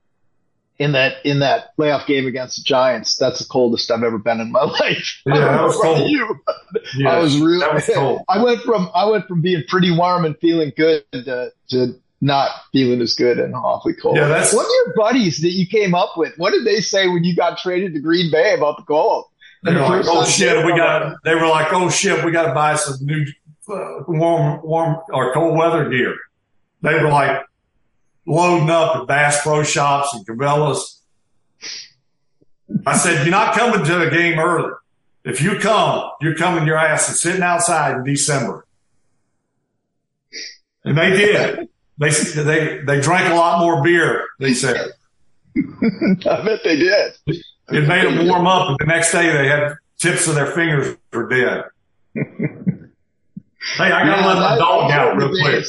in 0.81 0.93
that, 0.93 1.23
in 1.23 1.39
that 1.39 1.77
playoff 1.77 2.07
game 2.07 2.25
against 2.25 2.57
the 2.57 2.63
Giants, 2.63 3.15
that's 3.15 3.37
the 3.37 3.45
coldest 3.45 3.91
I've 3.91 4.01
ever 4.01 4.17
been 4.17 4.39
in 4.39 4.51
my 4.51 4.63
life. 4.81 5.21
Yeah, 5.27 5.35
that 5.35 5.63
was 5.63 5.75
cold. 5.75 6.09
You. 6.09 6.39
I 7.07 7.19
was 7.19 7.37
really, 7.37 7.59
was 7.71 7.87
cold. 7.93 8.21
I 8.29 8.43
went 8.43 8.61
from, 8.61 8.89
I 8.95 9.05
went 9.05 9.27
from 9.27 9.41
being 9.41 9.63
pretty 9.67 9.95
warm 9.95 10.25
and 10.25 10.35
feeling 10.39 10.73
good 10.75 11.03
to, 11.11 11.51
to 11.69 11.99
not 12.19 12.49
feeling 12.71 12.99
as 12.99 13.13
good 13.13 13.37
and 13.37 13.53
awfully 13.53 13.93
cold. 13.93 14.17
Yeah, 14.17 14.27
that's 14.27 14.55
what 14.55 14.65
are 14.65 14.85
your 14.85 14.95
buddies 14.95 15.39
that 15.41 15.51
you 15.51 15.67
came 15.67 15.93
up 15.93 16.17
with? 16.17 16.33
What 16.37 16.49
did 16.49 16.65
they 16.65 16.81
say 16.81 17.07
when 17.07 17.23
you 17.23 17.35
got 17.35 17.59
traded 17.59 17.93
to 17.93 17.99
Green 17.99 18.31
Bay 18.31 18.55
about 18.55 18.77
the 18.77 18.83
cold? 18.83 19.25
They 19.63 19.75
were 19.75 19.81
like, 19.81 20.05
"Oh 20.07 20.25
shit, 20.25 20.65
we 20.65 20.75
got." 20.75 21.17
They 21.23 21.35
were 21.35 21.47
like, 21.47 21.71
"Oh 21.71 21.91
shit, 21.91 22.25
we 22.25 22.31
got 22.31 22.47
to 22.47 22.53
buy 22.53 22.75
some 22.75 22.97
new 23.05 23.23
uh, 23.69 24.03
warm, 24.07 24.61
warm 24.63 24.97
or 25.13 25.31
cold 25.33 25.55
weather 25.55 25.87
gear." 25.89 26.15
They 26.81 26.95
were 26.95 27.09
like 27.09 27.45
loading 28.25 28.69
up 28.69 28.95
at 28.95 29.07
Bass 29.07 29.41
Pro 29.41 29.63
Shops 29.63 30.13
and 30.13 30.25
Cabela's. 30.25 31.01
I 32.85 32.97
said, 32.97 33.25
"You're 33.25 33.31
not 33.31 33.53
coming 33.53 33.85
to 33.85 34.07
a 34.07 34.09
game 34.09 34.39
early. 34.39 34.71
If 35.23 35.41
you 35.41 35.59
come, 35.59 36.09
you're 36.21 36.35
coming 36.35 36.65
your 36.65 36.77
ass 36.77 37.07
and 37.09 37.17
sitting 37.17 37.43
outside 37.43 37.97
in 37.97 38.03
December." 38.03 38.65
And 40.83 40.97
they 40.97 41.11
did. 41.11 41.69
They 41.97 42.09
they 42.09 42.81
they 42.83 43.01
drank 43.01 43.31
a 43.31 43.35
lot 43.35 43.59
more 43.59 43.83
beer. 43.83 44.25
They 44.39 44.53
said. 44.53 44.91
I 45.55 46.41
bet 46.43 46.61
they 46.63 46.77
did. 46.77 47.13
It 47.27 47.87
made 47.87 48.05
them 48.05 48.27
warm 48.27 48.47
up, 48.47 48.69
and 48.69 48.77
the 48.79 48.85
next 48.85 49.11
day 49.11 49.31
they 49.31 49.47
had 49.47 49.75
tips 49.97 50.27
of 50.27 50.35
their 50.35 50.47
fingers 50.47 50.97
were 51.13 51.29
dead. 51.29 51.65
hey, 52.13 52.23
I 53.79 53.89
gotta 54.05 54.21
yeah, 54.21 54.25
let 54.25 54.35
my 54.37 54.57
dog 54.57 54.91
out 54.91 55.17
real 55.17 55.29
quick. 55.29 55.65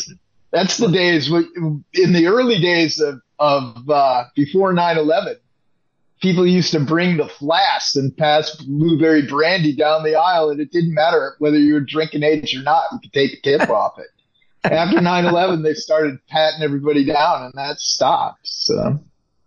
That's 0.53 0.76
the 0.76 0.88
days 0.88 1.30
in 1.30 2.12
the 2.12 2.26
early 2.26 2.61
days 2.61 3.00
of 3.00 3.20
of 3.38 3.90
uh, 3.90 4.24
before 4.36 4.72
9-11, 4.72 5.36
people 6.20 6.46
used 6.46 6.70
to 6.72 6.80
bring 6.80 7.16
the 7.16 7.26
flask 7.26 7.96
and 7.96 8.16
pass 8.16 8.55
blueberry 8.55 9.26
brandy 9.26 9.74
down 9.74 10.05
the 10.05 10.14
aisle, 10.14 10.50
and 10.50 10.61
it 10.61 10.70
didn't 10.70 10.94
matter 10.94 11.34
whether 11.40 11.59
you 11.59 11.74
were 11.74 11.80
drinking 11.80 12.22
age 12.22 12.55
or 12.55 12.62
not. 12.62 12.84
You 12.92 13.00
could 13.00 13.12
take 13.12 13.32
a 13.32 13.40
tip 13.40 13.68
off 13.70 13.98
it 13.98 14.07
after 14.64 14.98
9-11, 14.98 15.62
they 15.62 15.74
started 15.74 16.18
patting 16.28 16.62
everybody 16.62 17.05
down 17.05 17.42
and 17.44 17.53
that 17.55 17.80
stopped. 17.80 18.46
So, 18.46 19.00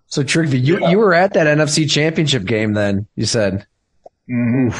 so 0.07 0.23
Trigby, 0.23 0.63
you, 0.63 0.79
yeah. 0.79 0.89
you 0.89 0.99
were 0.99 1.13
at 1.13 1.33
that 1.33 1.47
NFC 1.47 1.89
championship 1.89 2.45
game 2.45 2.73
then, 2.73 3.07
you 3.15 3.25
said. 3.25 3.65
Mm-hmm. 4.29 4.77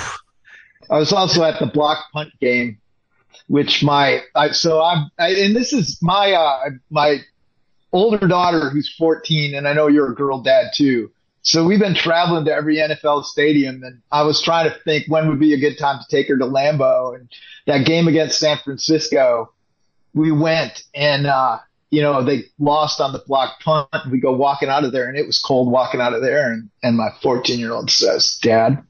I 0.90 0.98
was 0.98 1.14
also 1.14 1.44
at 1.44 1.60
the 1.60 1.66
block 1.66 2.06
punt 2.14 2.32
game, 2.40 2.80
which 3.48 3.84
my, 3.84 4.22
I, 4.34 4.52
so 4.52 4.82
I'm, 4.82 5.10
I, 5.20 5.30
and 5.34 5.56
this 5.56 5.74
is 5.74 6.00
my, 6.02 6.32
uh, 6.32 6.70
my 6.90 7.20
older 7.92 8.28
daughter 8.28 8.70
who's 8.70 8.94
14 8.98 9.56
and 9.56 9.68
I 9.68 9.74
know 9.74 9.88
you're 9.88 10.12
a 10.12 10.16
girl 10.16 10.42
dad 10.42 10.72
too. 10.76 11.12
So 11.42 11.64
we've 11.64 11.80
been 11.80 11.96
traveling 11.96 12.46
to 12.46 12.54
every 12.54 12.78
NFL 12.78 13.24
stadium 13.26 13.84
and 13.84 14.02
I 14.12 14.24
was 14.24 14.42
trying 14.42 14.70
to 14.70 14.76
think 14.84 15.06
when 15.08 15.30
would 15.30 15.40
be 15.40 15.54
a 15.54 15.60
good 15.60 15.78
time 15.78 16.00
to 16.00 16.16
take 16.16 16.28
her 16.28 16.38
to 16.38 16.46
Lambeau 16.46 17.16
and 17.16 17.30
that 17.68 17.86
game 17.86 18.08
against 18.08 18.40
San 18.40 18.58
Francisco 18.64 19.52
we 20.16 20.32
went 20.32 20.84
and, 20.96 21.28
uh, 21.28 21.60
you 21.92 22.02
know, 22.02 22.24
they 22.24 22.46
lost 22.58 23.00
on 23.00 23.14
the 23.14 23.24
block 23.28 23.60
punt. 23.60 23.90
We 24.10 24.20
go 24.20 24.32
walking 24.32 24.70
out 24.70 24.86
of 24.86 24.92
there 24.92 25.08
and 25.08 25.18
it 25.18 25.28
was 25.28 25.38
cold 25.38 25.72
walking 25.72 26.02
out 26.02 26.14
of 26.14 26.22
there. 26.22 26.52
And, 26.52 26.70
and 26.82 26.98
my 26.98 27.10
14 27.22 27.60
year 27.60 27.74
old 27.74 27.92
says, 27.92 28.40
dad, 28.42 28.82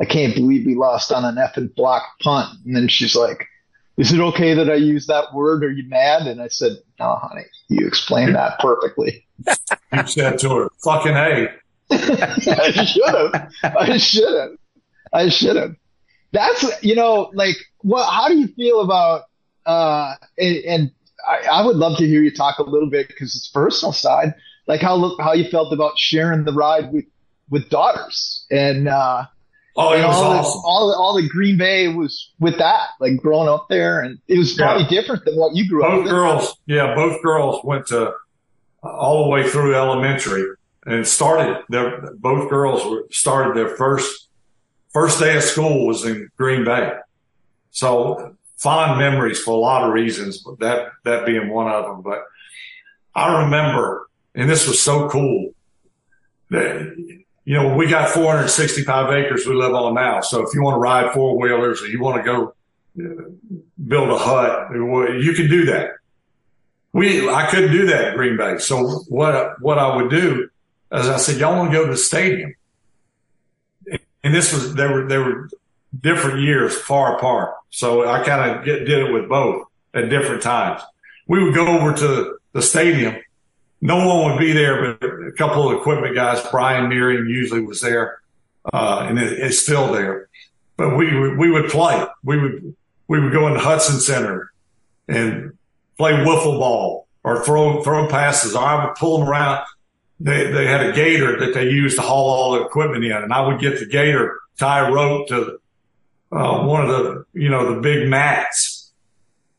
I 0.00 0.06
can't 0.06 0.34
believe 0.34 0.66
we 0.66 0.74
lost 0.74 1.12
on 1.12 1.24
an 1.24 1.36
effing 1.36 1.72
block 1.74 2.02
punt. 2.20 2.58
And 2.64 2.74
then 2.74 2.88
she's 2.88 3.14
like, 3.14 3.46
is 4.02 4.12
it 4.12 4.20
okay 4.20 4.54
that 4.54 4.70
I 4.70 4.74
use 4.74 5.06
that 5.06 5.34
word? 5.34 5.64
Are 5.64 5.70
you 5.70 5.88
mad? 5.88 6.26
And 6.26 6.40
I 6.40 6.48
said, 6.48 6.72
no, 6.98 7.16
honey, 7.16 7.44
you 7.68 7.86
explained 7.86 8.34
that 8.34 8.58
perfectly. 8.58 9.26
you 9.92 10.06
said 10.06 10.38
to 10.40 10.50
her, 10.50 10.68
fucking 10.82 11.14
hey. 11.14 11.48
I 11.90 12.84
should 12.84 13.08
have. 13.08 13.52
I 13.62 13.96
should 13.96 14.40
have. 14.40 14.50
I 15.12 15.28
should 15.28 15.56
have. 15.56 15.74
That's, 16.32 16.82
you 16.82 16.94
know, 16.94 17.30
like, 17.34 17.56
what, 17.80 18.08
how 18.08 18.28
do 18.28 18.38
you 18.38 18.46
feel 18.48 18.80
about 18.80 19.24
uh, 19.66 20.14
and, 20.38 20.56
and 20.64 20.90
I, 21.28 21.60
I, 21.60 21.66
would 21.66 21.76
love 21.76 21.98
to 21.98 22.06
hear 22.06 22.22
you 22.22 22.34
talk 22.34 22.58
a 22.58 22.62
little 22.62 22.88
bit 22.88 23.08
because 23.08 23.36
it's 23.36 23.48
personal 23.48 23.92
side, 23.92 24.34
like 24.66 24.80
how 24.80 25.16
how 25.18 25.32
you 25.32 25.48
felt 25.50 25.72
about 25.72 25.98
sharing 25.98 26.44
the 26.44 26.52
ride 26.52 26.92
with 26.92 27.04
with 27.50 27.68
daughters 27.68 28.46
and 28.50 28.88
uh, 28.88 29.26
oh, 29.80 29.92
it 29.92 30.06
was 30.06 30.16
all 30.16 30.24
awesome. 30.24 30.60
The, 30.60 30.66
all 30.66 30.88
the, 30.88 30.96
all 30.96 31.16
the 31.16 31.28
Green 31.28 31.56
Bay 31.56 31.88
was 31.88 32.30
with 32.38 32.58
that, 32.58 32.90
like 33.00 33.16
growing 33.16 33.48
up 33.48 33.66
there, 33.68 34.00
and 34.00 34.18
it 34.28 34.38
was 34.38 34.54
probably 34.54 34.84
yeah. 34.84 35.00
different 35.00 35.24
than 35.24 35.36
what 35.36 35.54
you 35.54 35.68
grew 35.68 35.82
both 35.82 35.90
up. 35.90 36.04
Both 36.04 36.10
girls, 36.10 36.56
yeah, 36.66 36.94
both 36.94 37.22
girls 37.22 37.64
went 37.64 37.86
to 37.88 38.08
uh, 38.08 38.12
all 38.82 39.24
the 39.24 39.30
way 39.30 39.48
through 39.48 39.74
elementary 39.74 40.44
and 40.86 41.06
started 41.06 41.62
their 41.68 42.12
both 42.14 42.48
girls 42.48 42.84
were 42.84 43.06
started 43.10 43.56
their 43.56 43.76
first 43.76 44.28
first 44.90 45.20
day 45.20 45.36
of 45.36 45.42
school 45.42 45.86
was 45.86 46.04
in 46.04 46.28
Green 46.36 46.64
Bay. 46.64 46.92
So 47.70 48.36
fond 48.60 48.98
memories 48.98 49.40
for 49.40 49.52
a 49.52 49.58
lot 49.58 49.84
of 49.84 49.92
reasons, 49.92 50.38
but 50.38 50.58
that, 50.60 50.92
that 51.04 51.24
being 51.24 51.48
one 51.48 51.70
of 51.70 51.84
them. 51.86 52.02
But 52.02 52.24
I 53.14 53.44
remember, 53.44 54.08
and 54.34 54.48
this 54.48 54.68
was 54.68 54.80
so 54.80 55.08
cool 55.08 55.54
that, 56.50 57.24
you 57.44 57.54
know, 57.54 57.74
we 57.74 57.86
got 57.86 58.10
465 58.10 59.12
acres 59.12 59.46
we 59.46 59.54
live 59.54 59.74
on 59.74 59.94
now. 59.94 60.20
So 60.20 60.46
if 60.46 60.54
you 60.54 60.62
want 60.62 60.74
to 60.74 60.78
ride 60.78 61.12
four 61.12 61.38
wheelers 61.38 61.82
or 61.82 61.88
you 61.88 62.00
want 62.00 62.18
to 62.18 62.22
go 62.22 62.54
uh, 62.98 63.30
build 63.86 64.10
a 64.10 64.18
hut, 64.18 64.68
you 64.72 65.32
can 65.34 65.48
do 65.48 65.66
that. 65.66 65.92
We, 66.92 67.28
I 67.28 67.46
couldn't 67.46 67.72
do 67.72 67.86
that 67.86 68.08
in 68.08 68.16
Green 68.16 68.36
Bay. 68.36 68.58
So 68.58 68.86
what, 69.08 69.60
what 69.60 69.78
I 69.78 69.96
would 69.96 70.10
do 70.10 70.48
is 70.92 71.08
I 71.08 71.16
said, 71.16 71.38
y'all 71.38 71.56
want 71.56 71.70
to 71.70 71.76
go 71.76 71.84
to 71.86 71.92
the 71.92 71.96
stadium? 71.96 72.54
And 74.22 74.34
this 74.34 74.52
was, 74.52 74.74
they 74.74 74.86
were, 74.86 75.08
they 75.08 75.18
were 75.18 75.48
different 75.98 76.40
years 76.40 76.76
far 76.76 77.16
apart. 77.16 77.54
So 77.70 78.08
I 78.08 78.22
kind 78.22 78.58
of 78.58 78.64
did 78.64 78.88
it 78.88 79.12
with 79.12 79.28
both 79.28 79.66
at 79.94 80.10
different 80.10 80.42
times. 80.42 80.82
We 81.26 81.42
would 81.42 81.54
go 81.54 81.66
over 81.66 81.94
to 81.94 82.38
the 82.52 82.62
stadium. 82.62 83.16
No 83.80 84.06
one 84.06 84.30
would 84.30 84.38
be 84.38 84.52
there, 84.52 84.94
but 85.00 85.10
a 85.10 85.32
couple 85.32 85.70
of 85.70 85.78
equipment 85.78 86.14
guys, 86.14 86.46
Bryan 86.50 86.90
Nehring 86.90 87.28
usually 87.28 87.62
was 87.62 87.80
there, 87.80 88.20
uh, 88.72 89.06
and 89.08 89.18
it, 89.18 89.32
it's 89.32 89.58
still 89.58 89.92
there. 89.92 90.28
But 90.76 90.96
we 90.96 91.34
we 91.36 91.50
would 91.50 91.70
play. 91.70 92.04
We 92.22 92.38
would 92.38 92.76
we 93.08 93.20
would 93.20 93.32
go 93.32 93.48
into 93.48 93.60
Hutson 93.60 94.00
Center 94.00 94.52
and 95.08 95.56
play 95.98 96.12
wiffle 96.12 96.58
ball 96.58 97.06
or 97.24 97.44
throw 97.44 97.82
throw 97.82 98.08
passes. 98.08 98.54
Or 98.54 98.64
I 98.64 98.84
would 98.84 98.94
pull 98.96 99.18
them 99.18 99.28
around. 99.28 99.64
They 100.18 100.50
they 100.50 100.66
had 100.66 100.86
a 100.86 100.92
gator 100.92 101.38
that 101.40 101.54
they 101.54 101.70
used 101.70 101.96
to 101.96 102.02
haul 102.02 102.30
all 102.30 102.52
the 102.52 102.66
equipment 102.66 103.04
in, 103.04 103.12
and 103.12 103.32
I 103.32 103.46
would 103.46 103.60
get 103.60 103.78
the 103.78 103.86
gator, 103.86 104.40
tie 104.58 104.86
a 104.86 104.92
rope 104.92 105.28
to 105.28 105.58
uh, 106.32 106.64
one 106.64 106.82
of 106.82 106.88
the, 106.88 107.24
you 107.32 107.48
know, 107.48 107.74
the 107.74 107.80
big 107.80 108.08
mats 108.08 108.92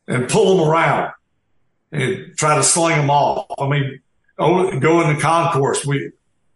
and 0.08 0.28
pull 0.28 0.56
them 0.56 0.68
around 0.68 1.12
and 1.90 2.36
try 2.36 2.56
to 2.56 2.62
sling 2.62 2.96
them 2.96 3.10
off. 3.10 3.46
I 3.58 3.68
mean, 3.68 4.00
oh, 4.42 4.78
go 4.78 5.00
in 5.02 5.14
the 5.14 5.20
concourse. 5.20 5.84
We, 5.86 6.12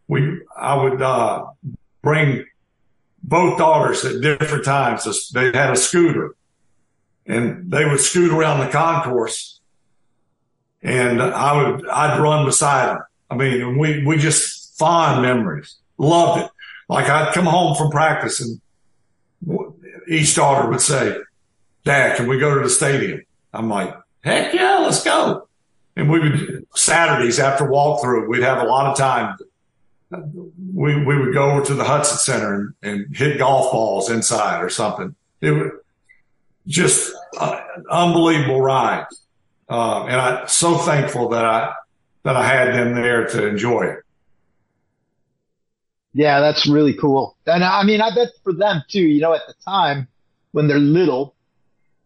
we, 0.08 0.40
I 0.56 0.74
would, 0.82 1.02
uh, 1.02 1.46
bring 2.02 2.44
both 3.22 3.58
daughters 3.58 4.04
at 4.04 4.20
different 4.20 4.64
times. 4.64 5.30
They 5.30 5.46
had 5.46 5.70
a 5.70 5.76
scooter 5.76 6.36
and 7.26 7.70
they 7.70 7.84
would 7.84 7.98
scoot 7.98 8.32
around 8.32 8.60
the 8.60 8.70
concourse 8.70 9.60
and 10.82 11.20
I 11.20 11.56
would, 11.56 11.88
I'd 11.88 12.20
run 12.20 12.44
beside 12.44 12.90
them. 12.90 13.02
I 13.28 13.34
mean, 13.34 13.76
we, 13.76 14.06
we 14.06 14.18
just 14.18 14.78
fond 14.78 15.22
memories. 15.22 15.76
Loved 15.98 16.44
it. 16.44 16.50
Like 16.88 17.08
I'd 17.08 17.34
come 17.34 17.46
home 17.46 17.74
from 17.74 17.90
practice 17.90 18.40
and 18.40 18.60
each 20.08 20.36
daughter 20.36 20.70
would 20.70 20.80
say, 20.80 21.16
Dad, 21.84 22.16
can 22.16 22.28
we 22.28 22.38
go 22.38 22.54
to 22.54 22.60
the 22.60 22.70
stadium? 22.70 23.22
I'm 23.52 23.68
like, 23.68 23.92
heck 24.22 24.54
yeah, 24.54 24.78
let's 24.78 25.02
go. 25.02 25.45
And 25.96 26.10
we 26.10 26.20
would 26.20 26.66
Saturdays 26.74 27.38
after 27.38 27.64
walkthrough, 27.64 28.28
we'd 28.28 28.42
have 28.42 28.62
a 28.62 28.66
lot 28.66 28.86
of 28.86 28.98
time. 28.98 29.36
We 30.74 31.04
we 31.04 31.18
would 31.18 31.32
go 31.32 31.50
over 31.50 31.64
to 31.64 31.74
the 31.74 31.84
Hutson 31.84 32.18
Center 32.18 32.54
and, 32.54 32.74
and 32.82 33.16
hit 33.16 33.38
golf 33.38 33.72
balls 33.72 34.10
inside 34.10 34.62
or 34.62 34.68
something. 34.68 35.14
It 35.40 35.50
was 35.52 35.72
just 36.66 37.12
uh, 37.38 37.60
unbelievable 37.90 38.60
ride, 38.60 39.06
uh, 39.68 40.04
and 40.04 40.20
I'm 40.20 40.48
so 40.48 40.76
thankful 40.76 41.30
that 41.30 41.44
I 41.44 41.74
that 42.22 42.36
I 42.36 42.46
had 42.46 42.74
them 42.74 42.94
there 42.94 43.26
to 43.26 43.46
enjoy 43.46 43.82
it. 43.84 43.98
Yeah, 46.12 46.40
that's 46.40 46.66
really 46.66 46.94
cool. 46.94 47.36
And 47.46 47.62
I 47.62 47.82
mean, 47.84 48.00
I 48.00 48.14
bet 48.14 48.28
for 48.42 48.52
them 48.52 48.82
too, 48.88 49.02
you 49.02 49.20
know, 49.20 49.34
at 49.34 49.42
the 49.46 49.54
time 49.64 50.08
when 50.52 50.66
they're 50.66 50.78
little, 50.78 51.34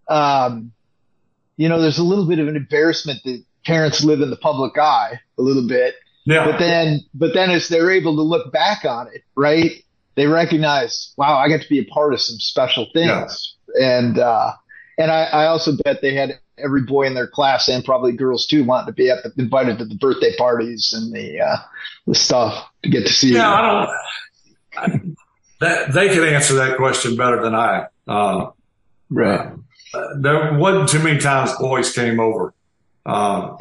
um, 0.09 0.73
you 1.57 1.69
know, 1.69 1.81
there's 1.81 1.99
a 1.99 2.03
little 2.03 2.27
bit 2.27 2.39
of 2.39 2.49
an 2.49 2.57
embarrassment 2.57 3.21
that 3.25 3.45
parents 3.65 4.05
live 4.05 4.20
in 4.20 4.31
the 4.31 4.37
public 4.37 4.77
eye 4.78 5.20
a 5.39 5.43
little 5.43 5.66
bit. 5.66 5.95
Yeah. 6.24 6.45
But 6.45 6.59
then, 6.59 7.01
but 7.15 7.35
then 7.35 7.51
as 7.51 7.69
they're 7.69 7.91
able 7.91 8.16
to 8.16 8.23
look 8.23 8.53
back 8.53 8.85
on 8.85 9.09
it, 9.09 9.23
right? 9.35 9.85
They 10.16 10.27
recognize, 10.27 11.15
wow, 11.16 11.39
I 11.39 11.49
got 11.49 11.62
to 11.62 11.69
be 11.69 11.78
a 11.78 11.85
part 11.85 12.12
of 12.12 12.20
some 12.20 12.39
special 12.39 12.87
things. 12.93 13.57
Yeah. 13.74 13.99
And, 13.99 14.19
uh, 14.19 14.53
and 14.99 15.11
I, 15.11 15.24
I 15.24 15.47
also 15.47 15.73
bet 15.85 16.03
they 16.03 16.15
had 16.15 16.39
every 16.59 16.82
boy 16.82 17.07
in 17.07 17.15
their 17.15 17.28
class 17.28 17.69
and 17.69 17.85
probably 17.85 18.12
girls 18.12 18.47
too 18.47 18.65
wanting 18.65 18.87
to 18.87 18.93
be 18.93 19.09
at 19.09 19.23
the, 19.23 19.32
invited 19.39 19.78
to 19.78 19.87
the 19.87 19.95
birthday 19.95 20.37
parties 20.37 20.93
and 20.95 21.15
the, 21.15 21.41
uh, 21.41 21.57
the 22.07 22.15
stuff 22.15 22.69
to 22.82 22.91
get 22.91 23.07
to 23.07 23.12
see. 23.12 23.32
Yeah, 23.32 23.51
I 23.51 23.62
don't, 23.62 23.91
I, 24.77 25.01
that, 25.61 25.95
they 25.95 26.09
could 26.09 26.28
answer 26.28 26.55
that 26.55 26.77
question 26.77 27.16
better 27.16 27.43
than 27.43 27.55
I. 27.55 27.87
Uh, 28.07 28.51
right. 29.09 29.53
Uh, 29.95 30.07
there 30.19 30.59
wasn't 30.59 30.89
too 30.89 31.03
many 31.03 31.19
times 31.19 31.53
boys 31.59 31.95
came 31.95 32.20
over, 32.20 32.53
uh, 33.06 33.56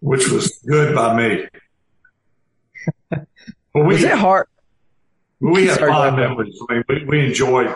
which 0.00 0.28
was 0.28 0.58
good 0.66 0.94
by 0.94 1.16
me. 1.16 1.46
But 3.10 3.26
we, 3.74 3.94
was 3.94 4.02
it 4.02 4.18
hard? 4.18 4.48
We 5.38 5.66
had 5.66 5.78
fond 5.78 6.16
memories. 6.16 6.58
I 6.68 6.74
mean, 6.74 6.84
we, 6.88 7.04
we 7.04 7.26
enjoyed 7.26 7.74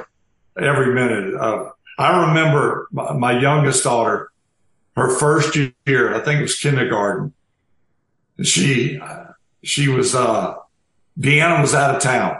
every 0.61 0.95
minute 0.95 1.35
of. 1.35 1.73
I 1.97 2.27
remember 2.27 2.89
my, 2.91 3.13
my 3.13 3.39
youngest 3.39 3.85
daughter, 3.85 4.33
her 4.97 5.17
first 5.17 5.57
year. 5.87 6.15
I 6.15 6.21
think 6.21 6.41
it 6.41 6.43
was 6.43 6.59
kindergarten. 6.59 7.33
She 8.43 9.01
she 9.63 9.89
was 9.89 10.15
uh, 10.15 10.57
Deanna 11.19 11.61
was 11.61 11.75
out 11.75 11.95
of 11.95 12.03
town 12.03 12.39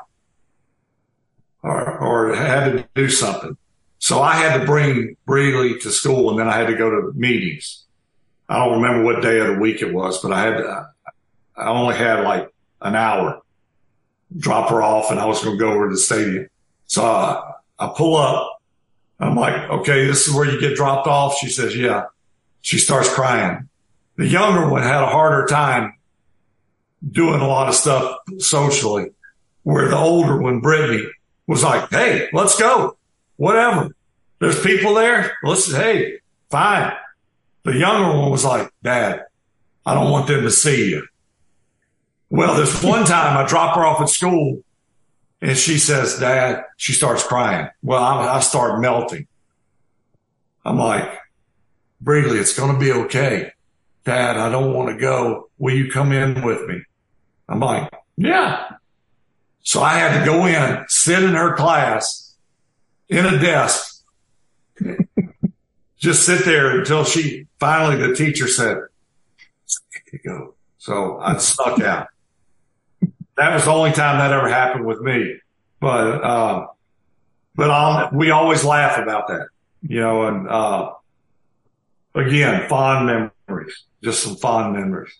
or 1.63 1.99
or 1.99 2.35
had 2.35 2.73
to 2.73 2.89
do 2.95 3.09
something. 3.09 3.57
So 3.99 4.21
I 4.21 4.35
had 4.35 4.59
to 4.59 4.67
bring 4.67 5.17
Breleigh 5.27 5.81
to 5.83 5.91
school 5.91 6.31
and 6.31 6.39
then 6.39 6.49
I 6.49 6.57
had 6.57 6.67
to 6.67 6.77
go 6.77 6.91
to 6.91 7.13
meetings. 7.15 7.84
I 8.55 8.65
don't 8.65 8.81
remember 8.81 9.05
what 9.05 9.21
day 9.21 9.41
of 9.41 9.49
the 9.49 9.61
week 9.61 9.83
it 9.83 9.93
was, 9.93 10.23
but 10.23 10.33
I 10.33 10.43
had 10.43 10.63
I 11.57 11.69
only 11.69 11.97
had 11.97 12.23
like 12.25 12.53
an 12.81 12.95
hour 12.95 13.43
drop 14.37 14.71
her 14.71 14.81
off 14.81 15.11
and 15.11 15.19
I 15.19 15.27
was 15.27 15.43
going 15.43 15.57
to 15.57 15.61
go 15.61 15.73
over 15.73 15.89
to 15.89 15.95
the 15.95 16.01
stadium. 16.01 16.49
So 16.87 17.05
I, 17.05 17.53
I 17.79 17.93
pull 17.97 18.17
up. 18.17 18.61
I'm 19.19 19.37
like, 19.37 19.71
okay, 19.71 20.07
this 20.07 20.29
is 20.29 20.35
where 20.35 20.49
you 20.49 20.61
get 20.61 20.77
dropped 20.77 21.07
off. 21.07 21.37
She 21.37 21.49
says, 21.49 21.77
yeah. 21.77 22.05
She 22.61 22.79
starts 22.79 23.13
crying. 23.13 23.69
The 24.17 24.27
younger 24.27 24.69
one 24.69 24.83
had 24.83 25.03
a 25.03 25.07
harder 25.07 25.47
time 25.47 25.95
doing 27.11 27.41
a 27.41 27.49
lot 27.49 27.69
of 27.69 27.75
stuff 27.75 28.19
socially 28.39 29.11
where 29.65 29.89
the 29.89 29.97
older 29.97 30.41
one, 30.41 30.61
Brittany, 30.61 31.07
was 31.47 31.63
like, 31.63 31.91
Hey, 31.91 32.29
let's 32.33 32.59
go. 32.59 32.97
Whatever. 33.37 33.91
There's 34.39 34.63
people 34.63 34.95
there. 34.95 35.37
Let's, 35.43 35.73
hey, 35.73 36.19
fine. 36.51 36.93
The 37.65 37.77
younger 37.77 38.17
one 38.19 38.31
was 38.31 38.45
like, 38.45 38.71
Dad, 38.83 39.25
I 39.85 39.95
don't 39.95 40.11
want 40.11 40.27
them 40.27 40.43
to 40.43 40.51
see 40.51 40.91
you. 40.91 41.07
Well, 42.31 42.55
this 42.57 42.83
one 42.83 43.05
time 43.05 43.37
I 43.37 43.47
drop 43.47 43.77
her 43.77 43.85
off 43.85 44.01
at 44.01 44.09
school 44.09 44.63
and 45.41 45.57
she 45.57 45.79
says, 45.79 46.19
Dad, 46.19 46.65
she 46.77 46.93
starts 46.93 47.27
crying. 47.27 47.69
Well, 47.83 48.03
I, 48.03 48.37
I 48.37 48.41
start 48.41 48.81
melting. 48.81 49.27
I'm 50.65 50.79
like, 50.79 51.19
Breleigh, 52.03 52.41
it's 52.41 52.57
going 52.57 52.73
to 52.73 52.79
be 52.79 52.93
okay. 52.93 53.53
Dad, 54.05 54.37
I 54.37 54.51
don't 54.51 54.75
want 54.75 54.91
to 54.91 55.01
go. 55.01 55.49
Will 55.59 55.75
you 55.75 55.91
come 55.91 56.13
in 56.13 56.43
with 56.43 56.67
me? 56.67 56.83
I'm 57.49 57.61
like, 57.61 57.91
yeah. 58.17 58.71
So 59.63 59.83
I 59.83 59.95
had 59.99 60.19
to 60.19 60.27
go 60.27 60.47
in, 60.47 60.85
sit 60.89 61.23
in 61.23 61.35
her 61.35 61.55
class 61.55 62.35
in 63.09 63.25
a 63.25 63.39
desk, 63.39 63.94
just 66.05 66.27
sit 66.27 66.45
there 66.45 66.79
until 66.79 67.03
she 67.03 67.47
finally, 67.59 67.97
the 67.97 68.15
teacher 68.15 68.47
said, 68.47 68.77
go. 70.23 70.55
So 70.77 71.19
I 71.19 71.39
snuck 71.39 71.81
out. 71.81 72.09
That 73.37 73.55
was 73.55 73.65
the 73.65 73.71
only 73.71 73.93
time 73.93 74.19
that 74.19 74.31
ever 74.31 74.49
happened 74.49 74.85
with 74.85 75.01
me. 75.01 75.37
But, 75.81 76.23
uh, 76.23 76.67
but 77.55 77.71
I'll, 77.71 78.11
we 78.13 78.31
always 78.31 78.65
laugh 78.65 78.99
about 78.99 79.29
that, 79.29 79.49
you 79.83 80.01
know, 80.01 80.27
and, 80.27 80.47
uh, 80.47 80.93
again, 82.15 82.69
fond 82.69 83.35
memories, 83.49 83.75
just 84.03 84.23
some 84.23 84.37
fond 84.37 84.75
memories. 84.75 85.13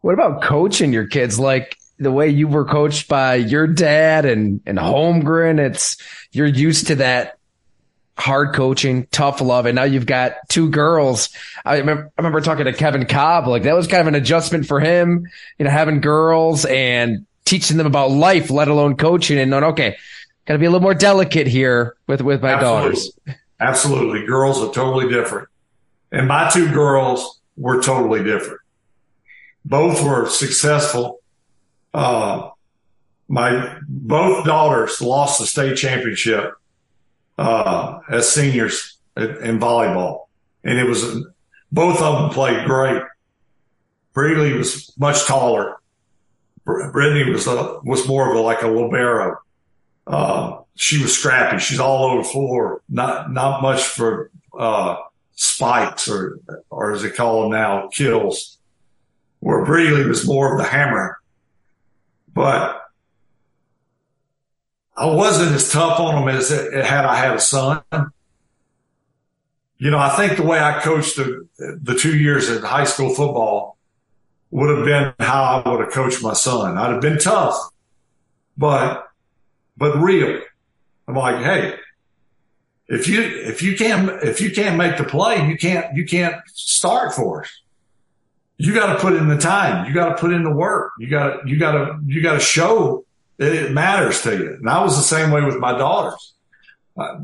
What 0.00 0.14
about 0.14 0.42
coaching 0.42 0.92
your 0.92 1.06
kids? 1.06 1.38
Like 1.38 1.76
the 1.98 2.12
way 2.12 2.30
you 2.30 2.48
were 2.48 2.64
coached 2.64 3.08
by 3.08 3.34
your 3.34 3.66
dad 3.66 4.24
and, 4.24 4.62
and 4.64 4.78
Holmgren, 4.78 5.58
it's, 5.58 5.98
you're 6.32 6.46
used 6.46 6.86
to 6.86 6.96
that 6.96 7.38
hard 8.16 8.54
coaching, 8.54 9.06
tough 9.10 9.40
love. 9.40 9.66
And 9.66 9.76
now 9.76 9.84
you've 9.84 10.06
got 10.06 10.34
two 10.48 10.70
girls. 10.70 11.30
I 11.64 11.78
remember, 11.78 12.10
I 12.16 12.20
remember 12.20 12.40
talking 12.40 12.64
to 12.64 12.72
Kevin 12.72 13.06
Cobb. 13.06 13.46
like 13.46 13.64
that 13.64 13.74
was 13.74 13.86
kind 13.86 14.00
of 14.00 14.06
an 14.06 14.14
adjustment 14.14 14.66
for 14.66 14.80
him, 14.80 15.26
you 15.58 15.64
know, 15.64 15.70
having 15.70 16.00
girls 16.00 16.64
and 16.64 17.26
teaching 17.44 17.76
them 17.76 17.86
about 17.86 18.10
life, 18.10 18.50
let 18.50 18.68
alone 18.68 18.96
coaching 18.96 19.38
and 19.38 19.50
knowing, 19.50 19.64
okay, 19.64 19.96
got 20.46 20.54
to 20.54 20.58
be 20.58 20.66
a 20.66 20.70
little 20.70 20.82
more 20.82 20.94
delicate 20.94 21.46
here 21.46 21.96
with, 22.06 22.20
with 22.22 22.42
my 22.42 22.54
Absolutely. 22.54 22.82
daughters. 22.82 23.18
Absolutely. 23.60 24.26
Girls 24.26 24.60
are 24.60 24.72
totally 24.72 25.08
different. 25.12 25.48
And 26.10 26.28
my 26.28 26.48
two 26.50 26.72
girls 26.72 27.40
were 27.56 27.82
totally 27.82 28.22
different 28.24 28.60
both 29.66 30.02
were 30.02 30.28
successful. 30.28 31.20
Uh, 31.92 32.50
my 33.28 33.78
both 33.88 34.46
daughters 34.46 35.00
lost 35.02 35.40
the 35.40 35.46
state 35.46 35.76
championship 35.76 36.52
uh, 37.38 37.98
as 38.10 38.28
seniors 38.28 38.98
in 39.16 39.58
volleyball, 39.58 40.26
and 40.64 40.78
it 40.78 40.84
was 40.84 41.26
both 41.72 42.00
of 42.00 42.20
them 42.20 42.30
played 42.30 42.66
great. 42.66 43.02
Breleigh 44.14 44.56
was 44.56 44.92
much 44.98 45.24
taller. 45.26 45.76
Brittany 46.64 47.30
was 47.30 47.46
a, 47.46 47.78
was 47.84 48.08
more 48.08 48.30
of 48.30 48.36
a 48.36 48.40
like 48.40 48.62
a 48.62 48.66
libero. 48.66 49.38
Uh, 50.06 50.58
she 50.74 51.00
was 51.00 51.16
scrappy. 51.16 51.58
She's 51.58 51.78
all 51.78 52.10
over 52.10 52.22
the 52.22 52.28
floor. 52.28 52.82
Not 52.88 53.30
not 53.30 53.62
much 53.62 53.82
for 53.82 54.30
uh, 54.58 54.96
spikes 55.34 56.08
or 56.08 56.40
or 56.70 56.92
as 56.92 57.02
they 57.02 57.10
call 57.10 57.42
them 57.42 57.52
now, 57.52 57.88
kills 57.88 58.58
where 59.40 59.64
Breeley 59.64 60.08
was 60.08 60.26
more 60.26 60.52
of 60.52 60.58
the 60.58 60.68
hammer. 60.68 61.18
But 62.34 62.82
I 64.96 65.06
wasn't 65.06 65.52
as 65.52 65.70
tough 65.70 66.00
on 66.00 66.14
them 66.14 66.34
as 66.34 66.50
it, 66.50 66.84
had 66.84 67.04
I 67.04 67.16
had 67.16 67.36
a 67.36 67.40
son. 67.40 67.82
You 69.78 69.90
know, 69.90 69.98
I 69.98 70.08
think 70.10 70.38
the 70.38 70.42
way 70.42 70.58
I 70.58 70.80
coached 70.80 71.16
the, 71.16 71.46
the 71.58 71.94
two 71.94 72.16
years 72.16 72.48
in 72.48 72.62
high 72.62 72.84
school 72.84 73.14
football 73.14 73.76
would 74.50 74.74
have 74.74 74.86
been 74.86 75.12
how 75.18 75.62
I 75.64 75.70
would 75.70 75.80
have 75.80 75.92
coached 75.92 76.22
my 76.22 76.32
son. 76.32 76.78
I'd 76.78 76.92
have 76.92 77.02
been 77.02 77.18
tough, 77.18 77.58
but, 78.56 79.06
but 79.76 79.98
real. 79.98 80.40
I'm 81.06 81.14
like, 81.14 81.44
Hey, 81.44 81.74
if 82.88 83.06
you, 83.06 83.20
if 83.20 83.62
you 83.62 83.76
can't, 83.76 84.08
if 84.22 84.40
you 84.40 84.50
can't 84.50 84.78
make 84.78 84.96
the 84.96 85.04
play, 85.04 85.46
you 85.46 85.58
can't, 85.58 85.94
you 85.94 86.06
can't 86.06 86.36
start 86.54 87.12
for 87.12 87.42
us 87.42 87.50
you 88.58 88.72
got 88.72 88.94
to 88.94 88.98
put 88.98 89.14
in 89.14 89.28
the 89.28 89.36
time. 89.36 89.86
You 89.86 89.94
got 89.94 90.10
to 90.10 90.14
put 90.16 90.32
in 90.32 90.42
the 90.42 90.50
work. 90.50 90.92
You 90.98 91.08
got 91.08 91.42
to, 91.42 91.48
you 91.48 91.58
got 91.58 91.72
to, 91.72 92.00
you 92.06 92.22
got 92.22 92.34
to 92.34 92.40
show 92.40 93.04
that 93.38 93.52
it 93.52 93.72
matters 93.72 94.22
to 94.22 94.36
you. 94.36 94.54
And 94.54 94.68
I 94.68 94.82
was 94.82 94.96
the 94.96 95.02
same 95.02 95.30
way 95.30 95.42
with 95.42 95.58
my 95.58 95.72
daughters. 95.72 96.34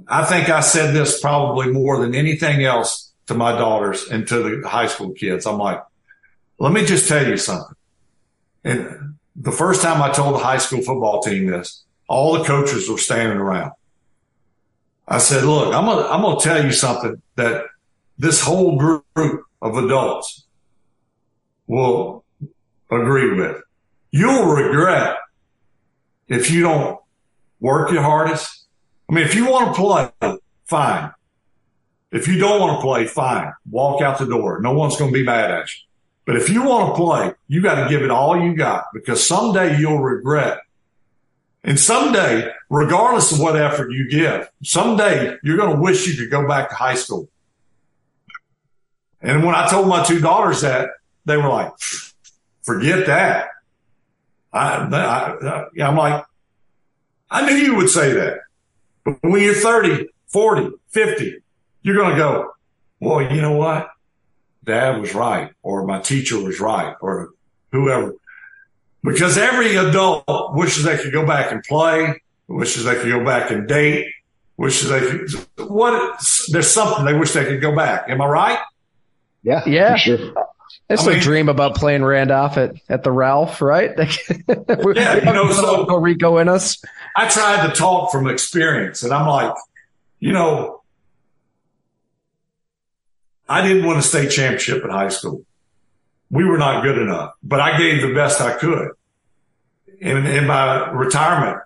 I 0.08 0.24
think 0.24 0.50
I 0.50 0.60
said 0.60 0.94
this 0.94 1.20
probably 1.20 1.70
more 1.70 1.98
than 2.00 2.14
anything 2.14 2.62
else 2.64 3.12
to 3.26 3.34
my 3.34 3.52
daughters 3.52 4.08
and 4.08 4.26
to 4.28 4.60
the 4.60 4.68
high 4.68 4.86
school 4.86 5.12
kids. 5.12 5.46
I'm 5.46 5.58
like, 5.58 5.82
let 6.58 6.72
me 6.72 6.84
just 6.84 7.08
tell 7.08 7.26
you 7.26 7.38
something. 7.38 7.74
And 8.64 9.14
the 9.34 9.52
first 9.52 9.80
time 9.80 10.02
I 10.02 10.10
told 10.10 10.34
the 10.34 10.44
high 10.44 10.58
school 10.58 10.82
football 10.82 11.22
team 11.22 11.46
this, 11.46 11.84
all 12.06 12.38
the 12.38 12.44
coaches 12.44 12.88
were 12.90 12.98
standing 12.98 13.38
around. 13.38 13.72
I 15.08 15.18
said, 15.18 15.44
look, 15.44 15.74
I'm 15.74 15.86
to, 15.86 16.08
I'm 16.10 16.22
to 16.22 16.42
tell 16.42 16.64
you 16.64 16.72
something 16.72 17.20
that 17.36 17.64
this 18.18 18.42
whole 18.42 18.76
group 18.76 19.44
of 19.62 19.76
adults 19.76 20.44
will 21.66 22.24
agree 22.90 23.34
with. 23.38 23.62
You'll 24.10 24.44
regret 24.44 25.16
if 26.32 26.50
you 26.50 26.62
don't 26.62 26.98
work 27.60 27.92
your 27.92 28.02
hardest. 28.02 28.66
I 29.08 29.14
mean, 29.14 29.24
if 29.24 29.34
you 29.34 29.50
want 29.50 29.74
to 29.74 29.80
play, 29.80 30.38
fine. 30.64 31.12
If 32.10 32.26
you 32.26 32.38
don't 32.38 32.60
want 32.60 32.78
to 32.78 32.82
play, 32.82 33.06
fine. 33.06 33.52
Walk 33.70 34.02
out 34.02 34.18
the 34.18 34.26
door. 34.26 34.60
No 34.60 34.72
one's 34.72 34.96
going 34.96 35.12
to 35.12 35.14
be 35.14 35.24
mad 35.24 35.50
at 35.50 35.68
you. 35.68 35.80
But 36.24 36.36
if 36.36 36.48
you 36.48 36.62
want 36.62 36.88
to 36.88 36.94
play, 36.94 37.32
you 37.48 37.62
got 37.62 37.82
to 37.82 37.88
give 37.88 38.02
it 38.02 38.10
all 38.10 38.40
you 38.40 38.54
got 38.54 38.84
because 38.94 39.26
someday 39.26 39.78
you'll 39.78 39.98
regret. 39.98 40.60
And 41.64 41.78
someday, 41.78 42.50
regardless 42.70 43.32
of 43.32 43.38
what 43.38 43.56
effort 43.56 43.92
you 43.92 44.08
give, 44.08 44.50
someday 44.62 45.36
you're 45.42 45.56
going 45.56 45.74
to 45.74 45.80
wish 45.80 46.06
you 46.06 46.16
could 46.16 46.30
go 46.30 46.46
back 46.46 46.70
to 46.70 46.74
high 46.74 46.94
school. 46.94 47.28
And 49.20 49.44
when 49.44 49.54
I 49.54 49.68
told 49.68 49.86
my 49.86 50.02
two 50.04 50.20
daughters 50.20 50.62
that, 50.62 50.88
they 51.24 51.36
were 51.36 51.48
like, 51.48 51.72
forget 52.62 53.06
that. 53.06 53.48
I, 54.52 54.88
I, 54.92 55.82
I'm 55.82 55.96
like, 55.96 56.24
I 57.30 57.46
knew 57.46 57.56
you 57.56 57.76
would 57.76 57.88
say 57.88 58.12
that. 58.12 58.40
But 59.04 59.16
when 59.22 59.42
you're 59.42 59.54
30, 59.54 60.08
40, 60.28 60.70
50, 60.88 61.42
you're 61.82 61.96
going 61.96 62.10
to 62.10 62.16
go, 62.16 62.52
well, 63.00 63.22
you 63.22 63.40
know 63.40 63.56
what? 63.56 63.88
Dad 64.64 65.00
was 65.00 65.14
right, 65.14 65.50
or 65.62 65.84
my 65.86 66.00
teacher 66.00 66.38
was 66.40 66.60
right, 66.60 66.94
or 67.00 67.30
whoever. 67.72 68.14
Because 69.02 69.36
every 69.36 69.74
adult 69.74 70.24
wishes 70.54 70.84
they 70.84 70.96
could 70.96 71.12
go 71.12 71.26
back 71.26 71.50
and 71.50 71.62
play, 71.64 72.20
wishes 72.46 72.84
they 72.84 72.94
could 72.94 73.10
go 73.10 73.24
back 73.24 73.50
and 73.50 73.66
date, 73.66 74.06
wishes 74.56 74.88
they 74.90 75.00
could, 75.00 75.30
what, 75.68 76.20
there's 76.52 76.70
something 76.70 77.04
they 77.04 77.14
wish 77.14 77.32
they 77.32 77.44
could 77.44 77.60
go 77.60 77.74
back. 77.74 78.04
Am 78.08 78.20
I 78.20 78.26
right? 78.26 78.58
Yeah. 79.42 79.62
Yeah. 79.66 79.96
Sure. 79.96 80.32
It's 80.88 81.06
a 81.06 81.18
dream 81.18 81.48
about 81.48 81.74
playing 81.74 82.04
Randolph 82.04 82.58
at, 82.58 82.74
at 82.88 83.02
the 83.02 83.10
Ralph, 83.10 83.62
right? 83.62 83.90
yeah, 84.48 85.14
you 85.16 85.32
know, 85.32 85.50
so 85.52 85.86
Rico 85.96 86.38
in 86.38 86.48
us. 86.48 86.82
I 87.16 87.28
tried 87.28 87.66
to 87.66 87.72
talk 87.74 88.12
from 88.12 88.28
experience, 88.28 89.02
and 89.02 89.12
I'm 89.12 89.26
like, 89.26 89.54
you 90.20 90.32
know, 90.32 90.82
I 93.48 93.66
didn't 93.66 93.86
win 93.86 93.98
a 93.98 94.02
state 94.02 94.30
championship 94.30 94.84
in 94.84 94.90
high 94.90 95.08
school. 95.08 95.44
We 96.30 96.44
were 96.44 96.58
not 96.58 96.82
good 96.82 96.98
enough, 96.98 97.34
but 97.42 97.60
I 97.60 97.76
gave 97.76 98.02
the 98.02 98.14
best 98.14 98.40
I 98.40 98.54
could. 98.54 98.90
In, 100.00 100.26
in 100.26 100.46
my 100.46 100.90
retirement 100.90 101.62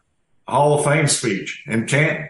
Hall 0.46 0.78
of 0.78 0.84
Fame 0.84 1.06
speech 1.06 1.64
in 1.66 1.86
Canton, 1.86 2.28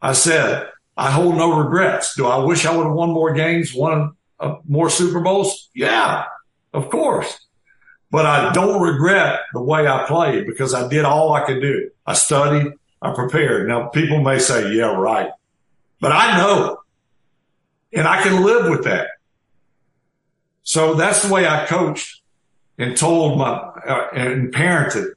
I 0.00 0.12
said, 0.12 0.68
I 0.96 1.10
hold 1.10 1.36
no 1.36 1.58
regrets. 1.58 2.14
Do 2.14 2.26
I 2.26 2.38
wish 2.38 2.64
I 2.64 2.76
would 2.76 2.86
have 2.86 2.94
won 2.94 3.10
more 3.10 3.32
games, 3.32 3.74
won 3.74 4.16
uh, 4.42 4.56
more 4.68 4.90
Super 4.90 5.20
Bowls? 5.20 5.70
Yeah, 5.74 6.24
of 6.72 6.90
course. 6.90 7.46
But 8.10 8.26
I 8.26 8.52
don't 8.52 8.82
regret 8.82 9.40
the 9.54 9.62
way 9.62 9.88
I 9.88 10.04
played 10.06 10.46
because 10.46 10.74
I 10.74 10.88
did 10.88 11.04
all 11.06 11.32
I 11.32 11.46
could 11.46 11.62
do. 11.62 11.90
I 12.06 12.12
studied, 12.12 12.72
I 13.00 13.14
prepared. 13.14 13.68
Now 13.68 13.88
people 13.88 14.20
may 14.20 14.38
say, 14.38 14.74
yeah, 14.74 14.94
right. 14.94 15.30
But 16.00 16.12
I 16.12 16.36
know 16.36 16.82
and 17.92 18.06
I 18.06 18.22
can 18.22 18.42
live 18.42 18.68
with 18.68 18.84
that. 18.84 19.08
So 20.62 20.94
that's 20.94 21.22
the 21.22 21.32
way 21.32 21.46
I 21.46 21.66
coached 21.66 22.22
and 22.78 22.96
told 22.96 23.38
my, 23.38 23.50
uh, 23.50 24.08
and 24.12 24.52
parented. 24.52 25.12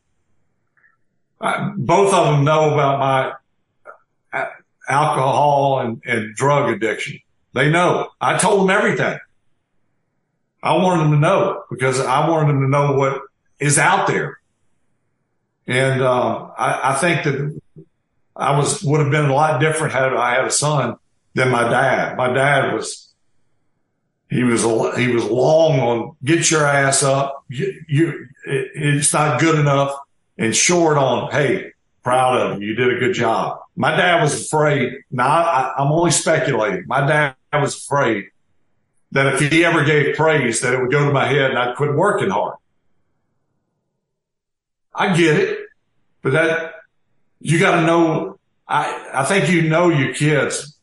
I, 1.39 1.71
both 1.75 2.13
of 2.13 2.27
them 2.27 2.43
know 2.43 2.73
about 2.73 2.99
my 2.99 4.39
uh, 4.39 4.49
alcohol 4.89 5.79
and, 5.79 6.01
and 6.05 6.35
drug 6.35 6.69
addiction. 6.69 7.19
They 7.55 7.71
know. 7.71 8.09
I 8.19 8.37
told 8.37 8.59
them 8.59 8.69
everything. 8.69 9.17
I 10.61 10.75
wanted 10.75 11.05
them 11.05 11.11
to 11.11 11.19
know 11.19 11.63
because 11.69 12.01
I 12.01 12.27
wanted 12.27 12.49
them 12.49 12.61
to 12.61 12.67
know 12.67 12.91
what 12.93 13.21
is 13.59 13.79
out 13.79 14.07
there. 14.07 14.39
And, 15.65 16.01
uh, 16.01 16.49
I, 16.57 16.91
I 16.91 16.95
think 16.95 17.23
that 17.23 17.61
I 18.35 18.57
was, 18.57 18.83
would 18.83 18.99
have 18.99 19.09
been 19.09 19.29
a 19.29 19.33
lot 19.33 19.61
different 19.61 19.93
had 19.93 20.13
I 20.13 20.35
had 20.35 20.43
a 20.43 20.51
son 20.51 20.97
than 21.33 21.49
my 21.49 21.69
dad. 21.69 22.17
My 22.17 22.33
dad 22.33 22.73
was, 22.73 23.13
he 24.29 24.43
was, 24.43 24.63
he 24.97 25.07
was 25.07 25.23
long 25.23 25.79
on 25.79 26.15
get 26.25 26.51
your 26.51 26.65
ass 26.65 27.03
up. 27.03 27.45
You, 27.47 27.73
you 27.87 28.27
it, 28.45 28.71
it's 28.75 29.13
not 29.13 29.39
good 29.39 29.57
enough 29.57 29.97
and 30.37 30.53
short 30.53 30.97
on, 30.97 31.31
Hey, 31.31 31.71
proud 32.03 32.37
of 32.37 32.61
you. 32.61 32.67
You 32.69 32.75
did 32.75 32.97
a 32.97 32.99
good 32.99 33.13
job. 33.13 33.59
My 33.77 33.95
dad 33.95 34.21
was 34.21 34.45
afraid. 34.45 34.93
Now 35.09 35.27
I, 35.27 35.73
I'm 35.77 35.91
only 35.91 36.11
speculating. 36.11 36.83
My 36.85 37.05
dad 37.07 37.35
was 37.61 37.75
afraid 37.75 38.25
that 39.11 39.33
if 39.33 39.51
he 39.51 39.63
ever 39.63 39.83
gave 39.83 40.15
praise, 40.15 40.61
that 40.61 40.73
it 40.73 40.81
would 40.81 40.91
go 40.91 41.05
to 41.05 41.11
my 41.11 41.25
head 41.25 41.51
and 41.51 41.59
I'd 41.59 41.75
quit 41.75 41.93
working 41.93 42.29
hard. 42.29 42.57
I 44.93 45.15
get 45.15 45.37
it, 45.37 45.59
but 46.21 46.33
that 46.33 46.75
you 47.39 47.59
got 47.59 47.79
to 47.79 47.85
know. 47.85 48.39
I, 48.67 49.09
I 49.13 49.25
think 49.25 49.49
you 49.49 49.63
know 49.63 49.89
your 49.89 50.13
kids 50.13 50.77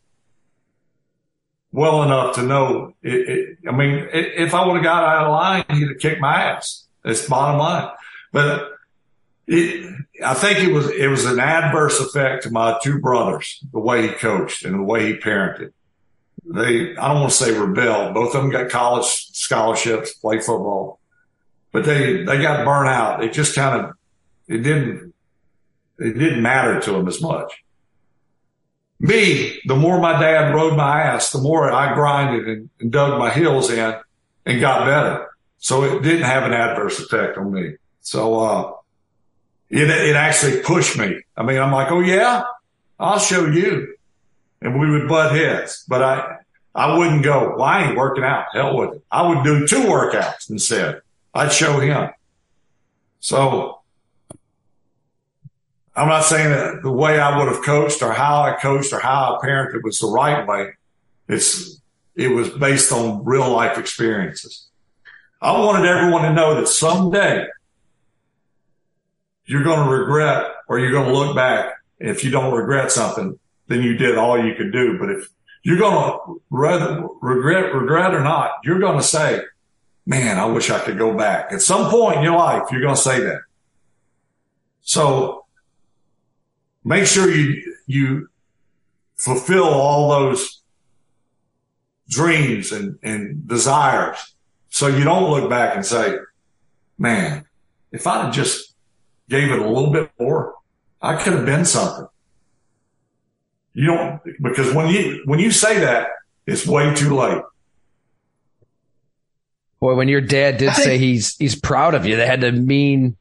well 1.72 2.02
enough 2.02 2.36
to 2.36 2.42
know. 2.42 2.94
It, 3.02 3.28
it, 3.28 3.58
I 3.66 3.72
mean, 3.72 4.08
it, 4.12 4.32
if 4.36 4.54
I 4.54 4.66
would 4.66 4.76
have 4.76 4.84
got 4.84 5.02
out 5.02 5.26
of 5.26 5.32
line, 5.32 5.64
he'd 5.70 5.88
have 5.88 5.98
kicked 5.98 6.20
my 6.20 6.42
ass. 6.42 6.86
That's 7.02 7.26
bottom 7.26 7.58
line. 7.58 7.90
But 8.32 8.70
I 9.50 10.34
think 10.34 10.60
it 10.60 10.72
was 10.72 10.88
it 10.90 11.08
was 11.08 11.24
an 11.24 11.40
adverse 11.40 12.00
effect 12.00 12.44
to 12.44 12.50
my 12.50 12.78
two 12.82 13.00
brothers, 13.00 13.64
the 13.72 13.80
way 13.80 14.06
he 14.06 14.14
coached 14.14 14.64
and 14.64 14.78
the 14.78 14.82
way 14.82 15.06
he 15.06 15.18
parented. 15.18 15.72
They 16.44 16.96
I 16.96 17.08
don't 17.08 17.20
want 17.20 17.30
to 17.30 17.36
say 17.36 17.58
rebelled. 17.58 18.14
Both 18.14 18.34
of 18.34 18.42
them 18.42 18.50
got 18.50 18.70
college 18.70 19.06
scholarships, 19.06 20.14
play 20.14 20.38
football, 20.38 20.98
but 21.70 21.84
they 21.84 22.24
they 22.24 22.42
got 22.42 22.64
burnt 22.64 22.88
out. 22.88 23.22
It 23.22 23.32
just 23.32 23.54
kind 23.54 23.80
of 23.80 23.94
it 24.48 24.58
didn't 24.58 25.14
it 25.98 26.18
didn't 26.18 26.42
matter 26.42 26.80
to 26.80 26.92
them 26.92 27.06
as 27.06 27.22
much. 27.22 27.52
Me, 28.98 29.60
the 29.66 29.76
more 29.76 30.00
my 30.00 30.18
dad 30.20 30.54
rode 30.54 30.76
my 30.76 31.02
ass, 31.02 31.30
the 31.30 31.40
more 31.40 31.72
I 31.72 31.94
grinded 31.94 32.48
and, 32.48 32.70
and 32.80 32.92
dug 32.92 33.18
my 33.18 33.30
heels 33.30 33.70
in 33.70 33.96
and 34.46 34.60
got 34.60 34.86
better. 34.86 35.28
So 35.58 35.84
it 35.84 36.02
didn't 36.02 36.22
have 36.22 36.44
an 36.44 36.52
adverse 36.52 37.00
effect 37.00 37.36
on 37.36 37.52
me. 37.52 37.74
So, 38.00 38.40
uh, 38.40 38.72
it, 39.70 39.90
it 39.90 40.16
actually 40.16 40.62
pushed 40.62 40.98
me. 40.98 41.22
I 41.36 41.42
mean, 41.42 41.58
I'm 41.58 41.72
like, 41.72 41.90
Oh 41.90 42.00
yeah, 42.00 42.44
I'll 42.98 43.18
show 43.18 43.46
you. 43.46 43.94
And 44.62 44.78
we 44.78 44.90
would 44.90 45.08
butt 45.08 45.32
heads, 45.32 45.84
but 45.88 46.02
I, 46.02 46.36
I 46.74 46.96
wouldn't 46.96 47.24
go, 47.24 47.54
well, 47.56 47.62
I 47.62 47.84
ain't 47.84 47.96
working 47.96 48.22
out. 48.22 48.46
Hell 48.52 48.76
with 48.76 48.94
it. 48.94 49.02
I 49.10 49.26
would 49.26 49.42
do 49.44 49.66
two 49.66 49.82
workouts 49.82 50.48
instead. 50.48 51.00
I'd 51.34 51.52
show 51.52 51.80
him. 51.80 52.10
So 53.18 53.80
I'm 55.94 56.08
not 56.08 56.24
saying 56.24 56.50
that 56.50 56.82
the 56.82 56.92
way 56.92 57.18
I 57.18 57.38
would 57.38 57.48
have 57.48 57.64
coached 57.64 58.02
or 58.02 58.12
how 58.12 58.42
I 58.42 58.54
coached 58.54 58.92
or 58.92 59.00
how 59.00 59.36
I 59.36 59.46
parented 59.46 59.82
was 59.82 59.98
the 59.98 60.06
right 60.06 60.46
way. 60.46 60.70
It's, 61.28 61.80
it 62.14 62.28
was 62.28 62.50
based 62.50 62.92
on 62.92 63.24
real 63.24 63.50
life 63.50 63.78
experiences. 63.78 64.68
I 65.40 65.58
wanted 65.58 65.88
everyone 65.88 66.22
to 66.22 66.32
know 66.32 66.54
that 66.54 66.68
someday 66.68 67.46
you're 69.44 69.64
going 69.64 69.84
to 69.84 69.92
regret 69.92 70.52
or 70.68 70.78
you're 70.78 70.92
going 70.92 71.08
to 71.08 71.18
look 71.18 71.34
back. 71.34 71.74
If 71.98 72.24
you 72.24 72.30
don't 72.30 72.54
regret 72.54 72.90
something, 72.90 73.38
then 73.72 73.82
you 73.82 73.96
did 73.96 74.18
all 74.18 74.44
you 74.44 74.54
could 74.54 74.72
do. 74.72 74.98
But 74.98 75.10
if 75.10 75.28
you're 75.62 75.78
going 75.78 75.94
to 75.94 76.40
regret, 76.50 77.74
regret 77.74 78.14
or 78.14 78.22
not, 78.22 78.52
you're 78.64 78.80
going 78.80 78.98
to 78.98 79.02
say, 79.02 79.40
man, 80.04 80.38
I 80.38 80.46
wish 80.46 80.70
I 80.70 80.78
could 80.80 80.98
go 80.98 81.16
back 81.16 81.52
at 81.52 81.62
some 81.62 81.90
point 81.90 82.18
in 82.18 82.24
your 82.24 82.36
life. 82.36 82.64
You're 82.70 82.82
going 82.82 82.94
to 82.94 83.00
say 83.00 83.20
that. 83.20 83.40
So 84.82 85.46
make 86.84 87.06
sure 87.06 87.30
you, 87.30 87.76
you 87.86 88.28
fulfill 89.16 89.64
all 89.64 90.10
those 90.10 90.60
dreams 92.08 92.72
and, 92.72 92.98
and 93.02 93.46
desires. 93.46 94.34
So 94.68 94.88
you 94.88 95.04
don't 95.04 95.30
look 95.30 95.48
back 95.48 95.76
and 95.76 95.86
say, 95.86 96.16
man, 96.98 97.46
if 97.92 98.06
I 98.06 98.24
had 98.24 98.32
just 98.32 98.74
gave 99.28 99.50
it 99.50 99.58
a 99.58 99.68
little 99.68 99.92
bit 99.92 100.10
more, 100.18 100.54
I 101.00 101.16
could 101.16 101.34
have 101.34 101.46
been 101.46 101.64
something. 101.64 102.08
You 103.74 103.86
don't, 103.86 104.20
because 104.42 104.74
when 104.74 104.88
you, 104.88 105.22
when 105.24 105.38
you 105.38 105.50
say 105.50 105.80
that, 105.80 106.08
it's 106.46 106.66
way 106.66 106.94
too 106.94 107.16
late. 107.16 107.42
Boy, 109.80 109.94
when 109.94 110.08
your 110.08 110.20
dad 110.20 110.58
did 110.58 110.74
say 110.74 110.98
he's, 110.98 111.36
he's 111.36 111.58
proud 111.58 111.94
of 111.94 112.06
you, 112.06 112.16
that 112.16 112.28
had 112.28 112.42
to 112.42 112.52
mean 112.52 113.16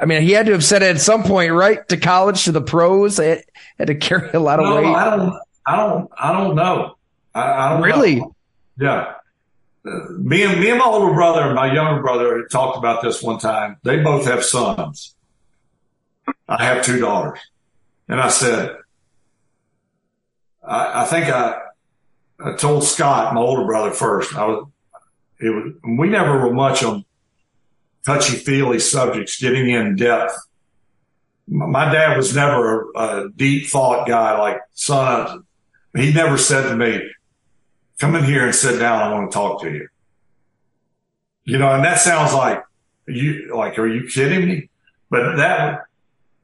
I 0.00 0.06
mean, 0.06 0.22
he 0.22 0.32
had 0.32 0.46
to 0.46 0.52
have 0.52 0.64
said 0.64 0.82
it 0.82 0.96
at 0.96 1.00
some 1.00 1.22
point, 1.22 1.52
right? 1.52 1.86
To 1.88 1.96
college, 1.96 2.44
to 2.44 2.52
the 2.52 2.60
pros, 2.60 3.18
it 3.18 3.48
had 3.78 3.86
to 3.86 3.94
carry 3.94 4.30
a 4.32 4.40
lot 4.40 4.58
of 4.58 4.66
no, 4.66 4.76
weight. 4.76 4.86
I 4.86 5.16
don't, 5.16 5.40
I 5.66 5.76
don't, 5.76 6.10
I 6.18 6.32
don't 6.32 6.56
know. 6.56 6.96
I, 7.34 7.52
I 7.52 7.72
don't 7.72 7.82
really. 7.82 8.16
Know. 8.16 8.34
Yeah. 8.78 9.14
Me 9.84 10.42
and 10.42 10.60
me 10.60 10.70
and 10.70 10.78
my 10.78 10.84
older 10.84 11.12
brother 11.12 11.42
and 11.42 11.54
my 11.54 11.72
younger 11.72 12.00
brother 12.00 12.46
talked 12.50 12.78
about 12.78 13.02
this 13.02 13.22
one 13.22 13.38
time. 13.38 13.76
They 13.84 13.98
both 13.98 14.24
have 14.26 14.42
sons. 14.42 15.14
I 16.48 16.64
have 16.64 16.84
two 16.84 16.98
daughters, 16.98 17.38
and 18.08 18.18
I 18.20 18.28
said, 18.28 18.76
I, 20.66 21.02
I 21.02 21.04
think 21.06 21.26
I, 21.26 21.58
I 22.44 22.54
told 22.56 22.84
Scott, 22.84 23.34
my 23.34 23.40
older 23.40 23.64
brother, 23.64 23.90
first. 23.90 24.34
I 24.34 24.46
was, 24.46 24.66
it 25.40 25.50
was, 25.50 25.72
we 25.98 26.08
never 26.08 26.40
were 26.40 26.54
much 26.54 26.82
on 26.82 27.04
touchy 28.04 28.36
feely 28.36 28.78
subjects, 28.78 29.40
getting 29.40 29.68
in 29.70 29.96
depth. 29.96 30.34
My 31.46 31.92
dad 31.92 32.16
was 32.16 32.34
never 32.34 32.90
a, 32.92 32.98
a 32.98 33.30
deep 33.30 33.68
thought 33.68 34.08
guy 34.08 34.38
like 34.38 34.60
son. 34.72 35.44
He 35.94 36.12
never 36.12 36.38
said 36.38 36.68
to 36.68 36.76
me, 36.76 37.02
come 37.98 38.16
in 38.16 38.24
here 38.24 38.46
and 38.46 38.54
sit 38.54 38.78
down. 38.78 39.02
I 39.02 39.12
want 39.12 39.30
to 39.30 39.34
talk 39.34 39.62
to 39.62 39.70
you. 39.70 39.88
You 41.44 41.58
know, 41.58 41.70
and 41.72 41.84
that 41.84 42.00
sounds 42.00 42.32
like 42.32 42.62
you, 43.06 43.54
like, 43.54 43.78
are 43.78 43.86
you 43.86 44.08
kidding 44.08 44.48
me? 44.48 44.70
But 45.10 45.36
that, 45.36 45.82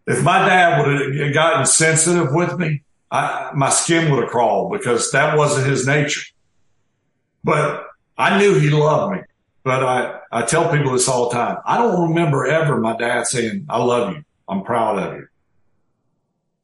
if 0.07 0.23
my 0.23 0.47
dad 0.47 0.87
would 0.87 1.17
have 1.17 1.35
gotten 1.35 1.65
sensitive 1.65 2.33
with 2.33 2.59
me, 2.59 2.83
I, 3.11 3.51
my 3.55 3.71
skin 3.71 4.11
would 4.11 4.23
have 4.23 4.31
crawled 4.31 4.73
because 4.73 5.11
that 5.13 5.37
wasn't 5.37 5.67
his 5.67 5.87
nature. 5.87 6.23
But 7.43 7.87
I 8.17 8.39
knew 8.39 8.59
he 8.59 8.71
loved 8.71 9.15
me. 9.15 9.21
But 9.63 9.85
I, 9.85 10.21
I 10.33 10.43
tell 10.43 10.71
people 10.71 10.93
this 10.93 11.09
all 11.09 11.29
the 11.29 11.35
time. 11.35 11.59
I 11.67 11.79
don't 11.79 12.09
remember 12.09 12.47
ever 12.47 12.79
my 12.81 12.97
dad 12.97 13.27
saying, 13.27 13.67
I 13.69 13.83
love 13.83 14.15
you. 14.15 14.25
I'm 14.49 14.63
proud 14.63 14.99
of 14.99 15.15
you. 15.15 15.29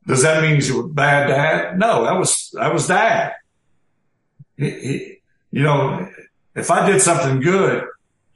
Does 0.06 0.23
that 0.23 0.43
mean 0.43 0.55
he's 0.55 0.70
a 0.70 0.82
bad 0.82 1.28
dad? 1.28 1.78
No, 1.78 2.05
that 2.05 2.18
was, 2.18 2.51
that 2.55 2.73
was 2.73 2.86
dad. 2.86 3.35
He, 4.56 4.70
he, 4.70 5.16
you 5.51 5.62
know, 5.62 6.09
if 6.55 6.70
I 6.70 6.86
did 6.90 7.02
something 7.02 7.40
good, 7.40 7.85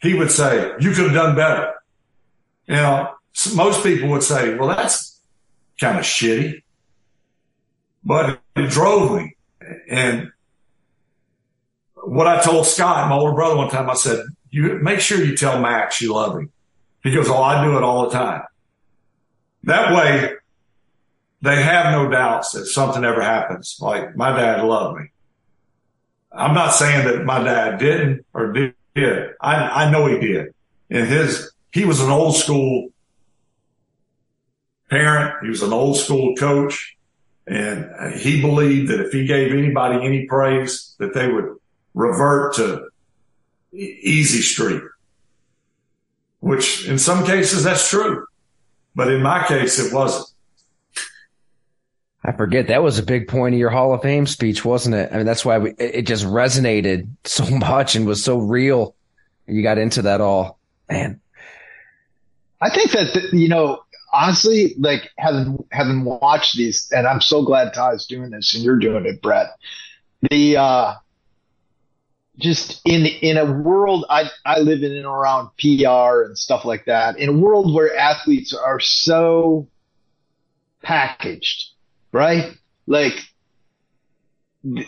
he 0.02 0.14
would 0.14 0.30
say, 0.30 0.72
you 0.80 0.90
could 0.90 1.04
have 1.04 1.14
done 1.14 1.36
better. 1.36 1.74
You 2.66 2.76
know, 2.76 3.14
most 3.54 3.82
people 3.82 4.08
would 4.10 4.22
say, 4.22 4.56
well, 4.56 4.68
that's 4.68 5.20
kind 5.80 5.98
of 5.98 6.04
shitty, 6.04 6.62
but 8.04 8.40
it 8.56 8.70
drove 8.70 9.16
me. 9.16 9.36
And 9.88 10.32
what 11.94 12.26
I 12.26 12.40
told 12.40 12.66
Scott, 12.66 13.08
my 13.08 13.16
older 13.16 13.34
brother, 13.34 13.56
one 13.56 13.68
time, 13.68 13.90
I 13.90 13.94
said, 13.94 14.24
you 14.50 14.78
make 14.82 15.00
sure 15.00 15.22
you 15.22 15.36
tell 15.36 15.60
Max 15.60 16.00
you 16.00 16.14
love 16.14 16.36
him. 16.36 16.50
He 17.02 17.12
goes, 17.12 17.28
Oh, 17.28 17.42
I 17.42 17.64
do 17.64 17.76
it 17.76 17.82
all 17.82 18.08
the 18.08 18.10
time. 18.10 18.42
That 19.64 19.94
way 19.94 20.34
they 21.42 21.62
have 21.62 21.92
no 21.92 22.10
doubts 22.10 22.52
that 22.52 22.66
something 22.66 23.04
ever 23.04 23.22
happens. 23.22 23.78
Like 23.80 24.16
my 24.16 24.36
dad 24.36 24.62
loved 24.64 24.98
me. 24.98 25.06
I'm 26.32 26.54
not 26.54 26.70
saying 26.70 27.06
that 27.06 27.24
my 27.24 27.42
dad 27.42 27.78
didn't 27.78 28.26
or 28.34 28.52
did. 28.52 28.74
I, 29.40 29.84
I 29.86 29.90
know 29.90 30.06
he 30.06 30.18
did. 30.18 30.54
And 30.90 31.06
his, 31.06 31.52
he 31.72 31.84
was 31.84 32.00
an 32.00 32.10
old 32.10 32.36
school 32.36 32.90
parent. 34.90 35.36
He 35.42 35.48
was 35.48 35.62
an 35.62 35.72
old 35.72 35.96
school 35.96 36.34
coach. 36.36 36.96
And 37.50 37.90
uh, 37.98 38.16
he 38.16 38.40
believed 38.40 38.90
that 38.90 39.00
if 39.00 39.10
he 39.10 39.26
gave 39.26 39.52
anybody 39.52 40.06
any 40.06 40.24
praise, 40.26 40.94
that 40.98 41.14
they 41.14 41.30
would 41.30 41.56
revert 41.94 42.54
to 42.54 42.88
easy 43.72 44.40
street, 44.40 44.82
which 46.38 46.86
in 46.86 46.96
some 46.96 47.26
cases 47.26 47.64
that's 47.64 47.90
true. 47.90 48.24
But 48.94 49.08
in 49.10 49.20
my 49.20 49.44
case, 49.44 49.80
it 49.80 49.92
wasn't. 49.92 50.28
I 52.22 52.30
forget 52.32 52.68
that 52.68 52.84
was 52.84 53.00
a 53.00 53.02
big 53.02 53.26
point 53.26 53.56
of 53.56 53.58
your 53.58 53.70
Hall 53.70 53.94
of 53.94 54.02
Fame 54.02 54.26
speech, 54.26 54.64
wasn't 54.64 54.94
it? 54.94 55.10
I 55.12 55.16
mean, 55.16 55.26
that's 55.26 55.44
why 55.44 55.58
we, 55.58 55.72
it 55.72 56.02
just 56.02 56.24
resonated 56.24 57.08
so 57.24 57.44
much 57.46 57.96
and 57.96 58.06
was 58.06 58.22
so 58.22 58.38
real. 58.38 58.94
You 59.48 59.64
got 59.64 59.78
into 59.78 60.02
that 60.02 60.20
all, 60.20 60.60
man. 60.88 61.20
I 62.60 62.70
think 62.70 62.92
that 62.92 63.30
you 63.32 63.48
know, 63.48 63.82
honestly, 64.12 64.74
like 64.78 65.10
having 65.18 65.64
having 65.70 66.04
watched 66.04 66.56
these, 66.56 66.90
and 66.92 67.06
I'm 67.06 67.20
so 67.20 67.42
glad 67.42 67.74
Ty's 67.74 68.06
doing 68.06 68.30
this 68.30 68.54
and 68.54 68.64
you're 68.64 68.78
doing 68.78 69.06
it, 69.06 69.22
Brett. 69.22 69.48
The 70.30 70.56
uh, 70.56 70.94
just 72.38 72.80
in 72.84 73.06
in 73.06 73.36
a 73.36 73.44
world 73.44 74.04
I 74.10 74.30
I 74.44 74.60
live 74.60 74.82
in 74.82 74.92
and 74.92 75.06
around 75.06 75.50
PR 75.58 76.22
and 76.22 76.36
stuff 76.36 76.64
like 76.64 76.86
that. 76.86 77.18
In 77.18 77.28
a 77.28 77.32
world 77.32 77.72
where 77.74 77.96
athletes 77.96 78.54
are 78.54 78.80
so 78.80 79.68
packaged, 80.82 81.70
right? 82.12 82.56
Like 82.86 83.14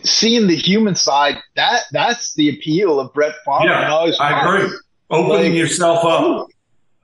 seeing 0.03 0.49
the 0.49 0.57
human 0.57 0.94
side, 0.94 1.39
that 1.57 1.85
that's 1.93 2.35
the 2.35 2.51
appeal 2.51 3.01
of 3.01 3.12
Brett 3.12 3.35
Favre. 3.44 3.65
Yeah, 3.65 4.12
I, 4.20 4.57
agree. 4.59 4.78
Opening 5.11 5.53
like, 5.53 5.59
yourself 5.59 6.05
up, 6.05 6.49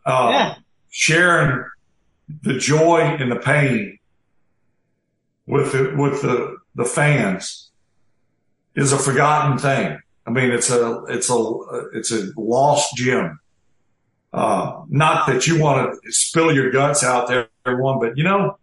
uh, 0.05 0.29
yeah. 0.31 0.55
sharing 0.91 1.65
the 2.43 2.59
joy 2.59 3.01
and 3.01 3.31
the 3.31 3.37
pain 3.37 3.99
with 5.47 5.73
the, 5.73 5.95
with 5.97 6.23
the 6.23 6.59
the 6.79 6.85
fans 6.85 7.71
is 8.75 8.93
a 8.93 8.99
forgotten 8.99 9.59
thing. 9.59 9.99
I 10.27 10.31
mean, 10.31 10.51
it's 10.51 10.71
a, 10.71 11.05
it's 11.09 11.29
a, 11.29 11.55
it's 11.93 12.13
a 12.13 12.31
lost 12.37 12.95
gem. 12.95 13.41
Uh, 14.33 14.83
not 14.89 15.27
that 15.27 15.47
you 15.47 15.61
want 15.61 15.99
to 16.03 16.13
spill 16.13 16.55
your 16.55 16.71
guts 16.71 17.03
out 17.03 17.27
there, 17.27 17.49
everyone, 17.67 17.99
but 17.99 18.17
you 18.17 18.23
know, 18.23 18.59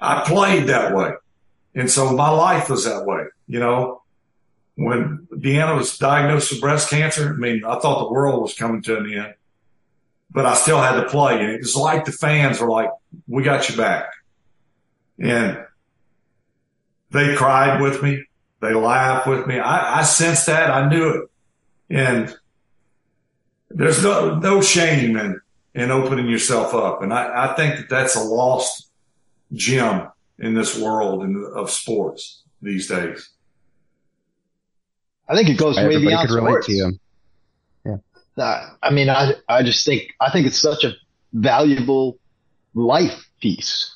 I 0.00 0.22
played 0.26 0.66
that 0.66 0.94
way. 0.94 1.12
And 1.74 1.90
so 1.90 2.12
my 2.12 2.28
life 2.28 2.68
was 2.68 2.84
that 2.84 3.06
way. 3.06 3.24
You 3.46 3.60
know, 3.60 4.02
when 4.74 5.26
Deanna 5.32 5.76
was 5.76 5.96
diagnosed 5.96 6.50
with 6.50 6.60
breast 6.60 6.90
cancer, 6.90 7.32
I 7.32 7.36
mean, 7.36 7.64
I 7.64 7.78
thought 7.78 8.06
the 8.06 8.12
world 8.12 8.42
was 8.42 8.54
coming 8.54 8.82
to 8.82 8.98
an 8.98 9.10
end, 9.10 9.34
but 10.36 10.44
I 10.44 10.52
still 10.52 10.78
had 10.78 11.00
to 11.00 11.08
play. 11.08 11.40
And 11.40 11.50
it 11.50 11.60
was 11.62 11.74
like 11.74 12.04
the 12.04 12.12
fans 12.12 12.60
were 12.60 12.68
like, 12.68 12.90
we 13.26 13.42
got 13.42 13.70
you 13.70 13.76
back. 13.76 14.10
And 15.18 15.64
they 17.10 17.34
cried 17.34 17.80
with 17.80 18.02
me. 18.02 18.22
They 18.60 18.74
laugh 18.74 19.26
with 19.26 19.46
me. 19.46 19.58
I, 19.58 20.00
I 20.00 20.02
sensed 20.02 20.44
that. 20.48 20.70
I 20.70 20.90
knew 20.90 21.08
it. 21.08 21.30
And 21.88 22.36
there's 23.70 24.02
no, 24.02 24.34
no 24.34 24.60
shame 24.60 25.16
in, 25.16 25.40
in 25.74 25.90
opening 25.90 26.28
yourself 26.28 26.74
up. 26.74 27.00
And 27.00 27.14
I, 27.14 27.50
I 27.50 27.54
think 27.54 27.76
that 27.76 27.88
that's 27.88 28.14
a 28.14 28.22
lost 28.22 28.90
gem 29.54 30.08
in 30.38 30.52
this 30.52 30.78
world 30.78 31.22
in, 31.22 31.50
of 31.54 31.70
sports 31.70 32.42
these 32.60 32.88
days. 32.88 33.30
I 35.30 35.34
think 35.34 35.48
it 35.48 35.56
goes 35.56 35.78
way 35.78 35.96
beyond 35.96 36.28
sports. 36.28 36.68
Yeah. 36.68 36.84
Uh, 36.84 36.90
I 38.38 38.90
mean, 38.90 39.08
I, 39.08 39.32
I 39.48 39.62
just 39.62 39.84
think, 39.84 40.14
I 40.20 40.30
think 40.30 40.46
it's 40.46 40.60
such 40.60 40.84
a 40.84 40.92
valuable 41.32 42.18
life 42.74 43.26
piece. 43.40 43.94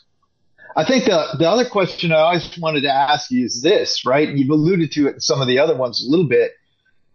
I 0.77 0.85
think 0.85 1.05
the, 1.05 1.37
the 1.39 1.49
other 1.49 1.69
question 1.69 2.13
I 2.13 2.21
always 2.21 2.59
wanted 2.59 2.83
to 2.83 2.93
ask 2.93 3.31
you 3.31 3.45
is 3.45 3.61
this, 3.63 4.07
right? 4.07 4.29
You've 4.29 4.51
alluded 4.51 4.93
to 4.93 5.09
it 5.09 5.15
in 5.15 5.21
some 5.21 5.41
of 5.41 5.49
the 5.49 5.59
other 5.59 5.77
ones 5.77 6.05
a 6.05 6.11
little 6.11 6.29
bit, 6.29 6.53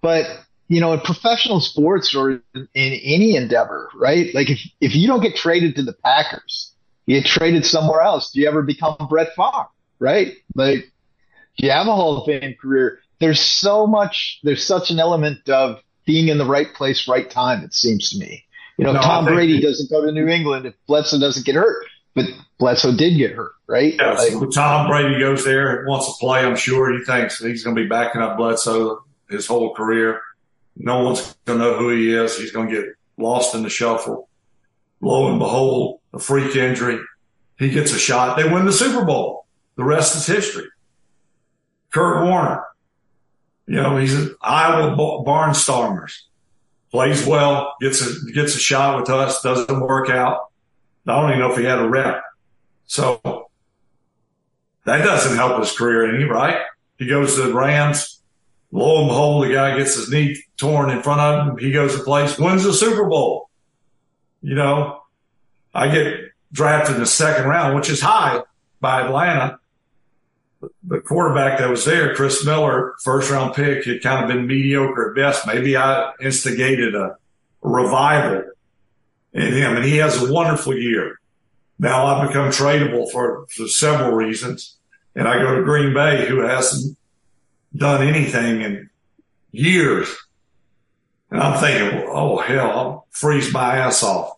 but 0.02 0.26
you 0.68 0.82
know, 0.82 0.94
in 0.94 1.00
professional 1.00 1.60
sports 1.60 2.16
or 2.16 2.32
in, 2.32 2.42
in 2.54 2.94
any 3.04 3.36
endeavor, 3.36 3.90
right? 3.96 4.34
Like 4.34 4.50
if, 4.50 4.60
if 4.82 4.96
you 4.96 5.08
don't 5.08 5.22
get 5.22 5.36
traded 5.36 5.76
to 5.76 5.84
the 5.84 5.94
Packers, 5.94 6.74
you 7.06 7.22
get 7.22 7.28
traded 7.28 7.66
somewhere 7.66 8.02
else. 8.02 8.32
Do 8.32 8.42
you 8.42 8.48
ever 8.48 8.64
become 8.64 8.98
Brett 9.10 9.30
Favre, 9.36 9.68
right? 10.00 10.34
Like 10.56 10.92
do 11.58 11.66
you 11.66 11.72
have 11.72 11.88
a 11.88 11.96
Hall 11.96 12.18
of 12.18 12.26
Fame 12.26 12.56
career. 12.60 13.00
There's 13.20 13.40
so 13.40 13.88
much, 13.88 14.40
there's 14.44 14.66
such 14.66 14.92
an 14.92 15.00
element 15.00 15.48
of 15.50 15.80
being 16.06 16.28
in 16.28 16.38
the 16.38 16.46
right 16.46 16.74
place, 16.74 17.08
right 17.08 17.30
time, 17.30 17.64
it 17.64 17.74
seems 17.74 18.12
to 18.12 18.20
me. 18.20 18.46
You 18.78 18.86
know, 18.86 18.94
no, 18.94 19.02
Tom 19.02 19.26
Brady 19.26 19.62
doesn't 19.62 19.90
go 19.90 20.06
to 20.06 20.12
New 20.12 20.28
England 20.28 20.66
if 20.66 20.74
Bledsoe 20.88 21.20
doesn't 21.20 21.46
get 21.46 21.56
hurt 21.56 21.86
but 22.16 22.26
Bledsoe 22.58 22.96
did 22.96 23.18
get 23.18 23.34
hurt, 23.34 23.52
right? 23.68 23.94
Yeah, 23.94 24.14
like, 24.14 24.32
so 24.32 24.46
Tom 24.46 24.88
Brady 24.88 25.20
goes 25.20 25.44
there 25.44 25.86
wants 25.86 26.08
to 26.08 26.14
play. 26.20 26.40
I'm 26.40 26.56
sure 26.56 26.98
he 26.98 27.04
thinks 27.04 27.40
he's 27.40 27.64
going 27.64 27.76
to 27.76 27.82
be 27.84 27.88
backing 27.88 28.22
up 28.22 28.38
Bledsoe 28.38 29.04
his 29.30 29.46
whole 29.46 29.76
career. 29.76 30.22
No 30.78 31.04
one's 31.04 31.36
going 31.46 31.60
to 31.60 31.66
know 31.66 31.78
who 31.78 31.90
he 31.90 32.14
is. 32.14 32.38
He's 32.38 32.52
going 32.52 32.70
to 32.70 32.74
get 32.74 32.86
lost 33.18 33.54
in 33.54 33.64
the 33.64 33.70
shuffle. 33.70 34.30
Lo 35.02 35.30
and 35.30 35.40
behold, 35.40 36.00
a 36.14 36.20
freak 36.20 36.56
injury. 36.56 37.00
He 37.60 37.70
gets 37.70 37.94
a 37.94 38.00
shot. 38.00 38.38
They 38.38 38.50
win 38.50 38.66
the 38.66 38.74
Super 38.74 39.06
Bowl. 39.06 39.46
The 39.76 39.84
rest 39.84 40.16
is 40.16 40.26
history. 40.26 40.68
Kurt 41.92 42.26
Warner, 42.26 42.64
you 43.68 43.76
know, 43.76 43.98
he's 43.98 44.14
an 44.14 44.36
Iowa 44.42 44.96
Barnstormers. 44.96 46.22
Plays 46.92 47.26
well, 47.26 47.76
gets 47.82 48.02
a 48.02 48.32
gets 48.32 48.56
a 48.56 48.60
shot 48.60 49.00
with 49.00 49.10
us, 49.10 49.42
doesn't 49.42 49.80
work 49.82 50.10
out. 50.10 50.50
I 51.08 51.20
don't 51.20 51.30
even 51.32 51.40
know 51.40 51.52
if 51.52 51.58
he 51.58 51.66
had 51.66 51.80
a 51.80 51.88
rep. 51.88 52.24
So 52.88 53.50
that 54.86 55.04
doesn't 55.04 55.36
help 55.36 55.60
his 55.60 55.76
career 55.76 56.16
any, 56.16 56.24
right? 56.24 56.62
He 56.98 57.08
goes 57.08 57.36
to 57.36 57.44
the 57.44 57.54
Rams. 57.54 58.22
Lo 58.72 59.00
and 59.00 59.10
behold, 59.10 59.46
the 59.46 59.54
guy 59.54 59.78
gets 59.78 59.96
his 59.96 60.10
knee 60.10 60.38
torn 60.58 60.90
in 60.90 61.02
front 61.02 61.22
of 61.22 61.48
him. 61.48 61.58
He 61.58 61.72
goes 61.72 61.96
to 61.96 62.04
place, 62.04 62.38
wins 62.38 62.64
the 62.64 62.74
Super 62.74 63.06
Bowl. 63.06 63.50
You 64.42 64.56
know, 64.56 65.02
I 65.74 65.90
get 65.90 66.20
drafted 66.52 66.96
in 66.96 67.02
the 67.02 67.08
second 67.08 67.48
round, 67.48 67.76
which 67.76 67.90
is 67.90 68.02
high 68.02 68.42
by 68.80 69.02
Atlanta. 69.02 69.60
The 70.84 71.00
quarterback 71.02 71.60
that 71.60 71.70
was 71.70 71.86
there, 71.86 72.16
Chris 72.16 72.46
Miller, 72.46 72.96
first 73.04 73.32
round 73.32 73.54
pick, 73.56 73.86
had 73.86 74.02
kind 74.02 74.24
of 74.24 74.30
been 74.30 74.48
mediocre 74.48 75.10
at 75.10 75.16
best. 75.16 75.48
Maybe 75.48 75.76
I 75.78 76.14
instigated 76.22 76.96
a 76.96 77.18
revival 77.62 78.52
in 79.34 79.54
him, 79.54 79.76
and 79.76 79.86
he 79.86 79.98
has 79.98 80.22
a 80.22 80.32
wonderful 80.32 80.76
year. 80.76 81.20
Now 81.78 82.06
I've 82.06 82.28
become 82.28 82.50
tradable 82.50 83.12
for, 83.12 83.46
for 83.48 83.68
several 83.68 84.12
reasons, 84.12 84.78
and 85.16 85.28
I 85.28 85.40
go 85.40 85.56
to 85.56 85.64
Green 85.64 85.94
Bay, 85.94 86.26
who 86.28 86.40
hasn't 86.40 86.98
done 87.76 88.08
anything 88.08 88.62
in 88.62 88.90
years. 89.52 90.16
And 91.32 91.42
I'm 91.42 91.60
thinking, 91.60 92.08
oh 92.08 92.38
hell, 92.38 92.72
I'll 92.72 93.08
freeze 93.12 93.52
my 93.52 93.78
ass 93.78 94.04
off. 94.04 94.38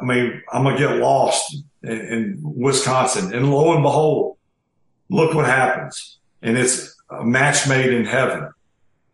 I 0.00 0.04
mean, 0.04 0.42
I'm 0.52 0.62
gonna 0.62 0.78
get 0.78 0.96
lost 0.96 1.56
in, 1.82 1.90
in 1.90 2.38
Wisconsin, 2.42 3.34
and 3.34 3.50
lo 3.50 3.74
and 3.74 3.82
behold, 3.82 4.36
look 5.08 5.34
what 5.34 5.46
happens. 5.46 6.18
And 6.42 6.56
it's 6.56 6.96
a 7.10 7.24
match 7.24 7.68
made 7.68 7.92
in 7.92 8.04
heaven. 8.04 8.50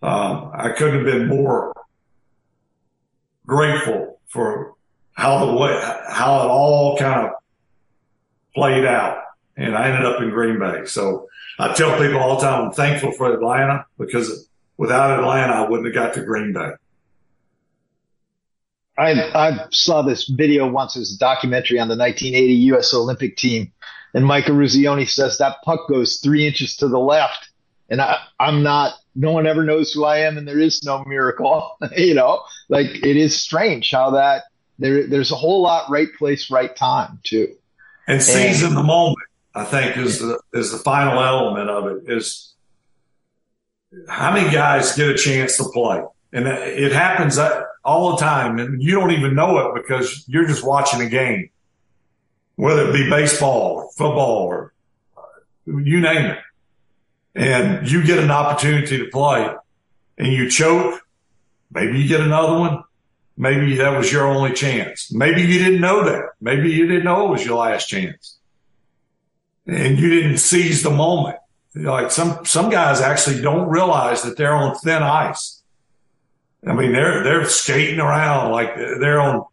Um, 0.03 0.51
I 0.53 0.70
couldn't 0.70 0.97
have 0.97 1.07
been 1.07 1.28
more 1.28 1.73
grateful 3.47 4.20
for 4.28 4.74
how 5.12 5.47
the 5.47 5.53
way, 5.55 5.81
how 6.09 6.43
it 6.43 6.49
all 6.49 6.99
kind 6.99 7.27
of 7.27 7.32
played 8.55 8.85
out. 8.85 9.23
And 9.57 9.77
I 9.77 9.89
ended 9.89 10.05
up 10.05 10.20
in 10.20 10.31
Green 10.31 10.59
Bay. 10.59 10.85
So 10.86 11.28
I 11.59 11.73
tell 11.73 11.97
people 11.99 12.19
all 12.19 12.36
the 12.36 12.43
time, 12.43 12.65
I'm 12.65 12.73
thankful 12.73 13.12
for 13.12 13.32
Atlanta 13.32 13.86
because 13.99 14.49
without 14.77 15.19
Atlanta, 15.19 15.53
I 15.53 15.69
wouldn't 15.69 15.86
have 15.86 15.95
got 15.95 16.15
to 16.15 16.24
Green 16.24 16.53
Bay. 16.53 16.73
I 18.97 19.12
I 19.35 19.66
saw 19.71 20.03
this 20.03 20.29
video 20.29 20.69
once 20.69 20.97
as 20.97 21.15
a 21.15 21.19
documentary 21.19 21.79
on 21.79 21.89
the 21.89 21.97
1980 21.97 22.55
U.S. 22.55 22.95
Olympic 22.95 23.37
team, 23.37 23.73
and 24.12 24.25
Mike 24.25 24.45
Eruzione 24.45 25.09
says 25.09 25.39
that 25.39 25.57
puck 25.65 25.89
goes 25.89 26.19
three 26.19 26.47
inches 26.47 26.77
to 26.77 26.89
the 26.89 26.99
left, 26.99 27.51
and 27.89 28.01
I 28.01 28.19
I'm 28.39 28.62
not. 28.62 28.95
No 29.16 29.31
one 29.31 29.47
ever 29.47 29.62
knows 29.62 29.93
who 29.93 30.05
I 30.05 30.19
am, 30.19 30.37
and 30.37 30.47
there 30.47 30.59
is 30.59 30.83
no 30.83 31.05
miracle. 31.05 31.77
you 31.97 32.15
know, 32.15 32.43
like 32.69 32.87
it 32.87 33.16
is 33.16 33.41
strange 33.41 33.91
how 33.91 34.11
that 34.11 34.45
there 34.79 35.07
there's 35.07 35.33
a 35.33 35.37
whole 35.37 35.62
lot 35.62 35.91
right 35.91 36.09
place, 36.19 36.51
right 36.51 36.75
time 36.75 37.21
too. 37.25 37.55
And 38.07 38.21
and, 38.21 38.77
the 38.77 38.83
moment, 38.83 39.27
I 39.55 39.65
think, 39.65 39.97
is 39.97 40.19
the 40.19 40.41
is 40.53 40.73
the 40.73 40.79
final 40.79 41.21
element 41.21 41.71
of 41.71 41.87
it. 41.87 42.03
Is 42.07 42.55
how 44.09 44.33
many 44.33 44.51
guys 44.51 44.95
get 44.95 45.09
a 45.09 45.16
chance 45.16 45.57
to 45.57 45.65
play, 45.73 46.03
and 46.33 46.47
it 46.47 46.93
happens 46.93 47.39
uh, 47.39 47.62
all 47.85 48.12
the 48.12 48.16
time, 48.16 48.59
and 48.59 48.82
you 48.82 48.93
don't 48.93 49.11
even 49.11 49.35
know 49.35 49.59
it 49.59 49.74
because 49.74 50.24
you're 50.27 50.47
just 50.47 50.65
watching 50.65 51.01
a 51.02 51.09
game, 51.09 51.51
whether 52.56 52.89
it 52.89 52.93
be 52.93 53.11
baseball 53.11 53.77
or 53.77 53.90
football 53.93 54.43
or 54.43 54.73
uh, 55.16 55.23
you 55.66 56.01
name 56.01 56.27
it. 56.27 56.39
And 57.36 57.90
you 57.90 58.05
get 58.05 58.19
an 58.19 58.31
opportunity 58.31 58.98
to 58.98 59.11
play 59.11 59.52
and 60.19 60.32
you 60.32 60.48
choke. 60.48 61.01
Maybe 61.73 62.01
you 62.01 62.06
get 62.06 62.20
another 62.20 62.56
one. 62.59 62.85
Maybe 63.36 63.74
that 63.77 63.97
was 63.97 64.12
your 64.12 64.28
only 64.28 64.52
chance. 64.52 65.12
Maybe 65.12 65.43
you 65.43 65.59
didn't 65.59 65.81
know 65.81 66.05
that. 66.05 66.31
Maybe 66.40 66.70
you 66.70 66.86
didn't 66.86 67.05
know 67.05 67.27
it 67.27 67.31
was 67.31 67.44
your 67.44 67.59
last 67.59 67.89
chance 67.89 68.39
and 69.66 69.98
you 69.98 70.11
didn't 70.11 70.39
seize 70.39 70.82
the 70.82 70.90
moment. 70.90 71.39
Like 71.74 72.11
some, 72.11 72.44
some 72.44 72.70
guys 72.70 73.01
actually 73.01 73.40
don't 73.40 73.69
realize 73.69 74.23
that 74.23 74.36
they're 74.36 74.55
on 74.55 74.77
thin 74.77 75.02
ice. 75.02 75.53
I 76.66 76.73
mean, 76.73 76.93
they're, 76.93 77.23
they're 77.23 77.45
skating 77.45 78.01
around 78.01 78.53
like 78.53 78.74
they're 78.77 79.20
on 79.20 79.45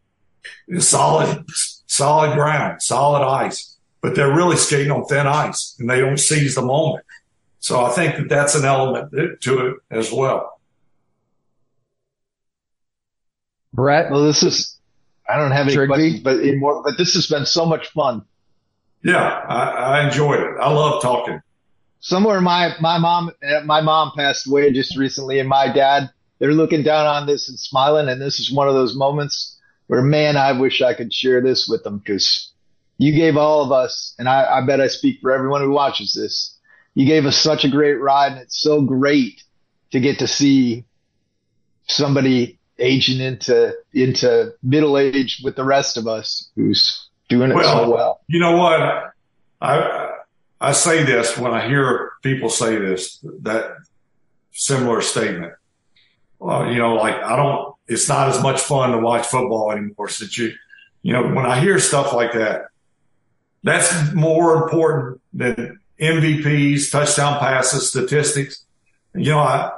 solid, 0.79 1.45
solid 1.88 2.33
ground, 2.35 2.81
solid 2.81 3.25
ice, 3.25 3.77
but 4.01 4.15
they're 4.15 4.33
really 4.33 4.55
skating 4.55 4.91
on 4.91 5.05
thin 5.05 5.27
ice 5.27 5.75
and 5.79 5.89
they 5.89 5.99
don't 5.99 6.17
seize 6.17 6.55
the 6.55 6.61
moment. 6.61 7.05
So 7.59 7.83
I 7.83 7.89
think 7.91 8.15
that 8.15 8.29
that's 8.29 8.55
an 8.55 8.65
element 8.65 9.41
to 9.41 9.67
it 9.67 9.75
as 9.91 10.11
well. 10.11 10.59
Brett. 13.73 14.11
Well, 14.11 14.25
this 14.25 14.43
is, 14.43 14.77
I 15.29 15.38
don't 15.38 15.51
have 15.51 15.67
any 15.67 15.88
questions, 15.88 16.19
but 16.21 16.43
more, 16.57 16.83
but 16.83 16.97
this 16.97 17.13
has 17.13 17.27
been 17.27 17.45
so 17.45 17.65
much 17.65 17.89
fun. 17.89 18.23
Yeah, 19.03 19.21
I, 19.21 19.99
I 19.99 20.05
enjoyed 20.05 20.39
it. 20.39 20.55
I 20.59 20.71
love 20.71 21.01
talking. 21.01 21.41
Somewhere 21.99 22.41
my, 22.41 22.75
my 22.79 22.97
mom, 22.97 23.31
my 23.63 23.81
mom 23.81 24.11
passed 24.15 24.47
away 24.47 24.71
just 24.71 24.97
recently 24.97 25.39
and 25.39 25.47
my 25.47 25.71
dad, 25.71 26.09
they're 26.41 26.53
looking 26.53 26.81
down 26.81 27.05
on 27.05 27.27
this 27.27 27.47
and 27.47 27.59
smiling. 27.59 28.09
And 28.09 28.19
this 28.19 28.39
is 28.39 28.51
one 28.51 28.68
of 28.68 28.73
those 28.73 28.95
moments 28.95 29.59
where, 29.85 30.01
man, 30.01 30.38
I 30.38 30.53
wish 30.53 30.81
I 30.81 30.95
could 30.95 31.13
share 31.13 31.39
this 31.39 31.68
with 31.68 31.84
them 31.84 31.99
because 31.99 32.51
you 32.97 33.13
gave 33.13 33.38
all 33.38 33.63
of 33.63 33.72
us, 33.72 34.15
and 34.18 34.27
I, 34.27 34.57
I 34.57 34.65
bet 34.65 34.81
I 34.81 34.88
speak 34.88 35.22
for 35.22 35.31
everyone 35.31 35.61
who 35.61 35.69
watches 35.69 36.15
this. 36.15 36.57
You 36.95 37.05
gave 37.05 37.27
us 37.27 37.38
such 37.38 37.63
a 37.63 37.69
great 37.69 37.93
ride, 37.93 38.31
and 38.31 38.41
it's 38.41 38.59
so 38.59 38.81
great 38.81 39.43
to 39.91 39.99
get 39.99 40.18
to 40.19 40.27
see 40.27 40.85
somebody 41.88 42.57
aging 42.80 43.19
into 43.19 43.76
into 43.93 44.53
middle 44.63 44.97
age 44.97 45.41
with 45.43 45.55
the 45.55 45.63
rest 45.63 45.95
of 45.95 46.07
us 46.07 46.49
who's 46.55 47.07
doing 47.30 47.51
it 47.51 47.55
well, 47.55 47.85
so 47.85 47.91
well. 47.91 48.22
You 48.27 48.39
know 48.39 48.57
what? 48.57 49.13
I 49.61 50.09
I 50.59 50.72
say 50.72 51.03
this 51.03 51.38
when 51.38 51.53
I 51.53 51.68
hear 51.68 52.13
people 52.23 52.49
say 52.49 52.77
this 52.77 53.23
that 53.41 53.77
similar 54.53 55.01
statement 55.01 55.53
well, 56.41 56.72
you 56.72 56.80
know, 56.80 56.95
like 56.95 57.15
I 57.15 57.35
don't, 57.35 57.76
it's 57.88 58.09
not 58.09 58.27
as 58.30 58.41
much 58.41 58.61
fun 58.61 58.91
to 58.93 58.97
watch 58.97 59.27
football 59.27 59.72
anymore 59.72 60.09
since 60.09 60.35
you, 60.39 60.51
you 61.03 61.13
know, 61.13 61.22
when 61.22 61.45
I 61.45 61.59
hear 61.59 61.77
stuff 61.77 62.13
like 62.13 62.34
that, 62.34 62.69
that's 63.61 64.11
more 64.13 64.63
important 64.63 65.22
than 65.34 65.80
MVPs, 65.99 66.91
touchdown 66.91 67.38
passes, 67.38 67.89
statistics. 67.89 68.65
You 69.13 69.30
know, 69.30 69.38
I, 69.38 69.72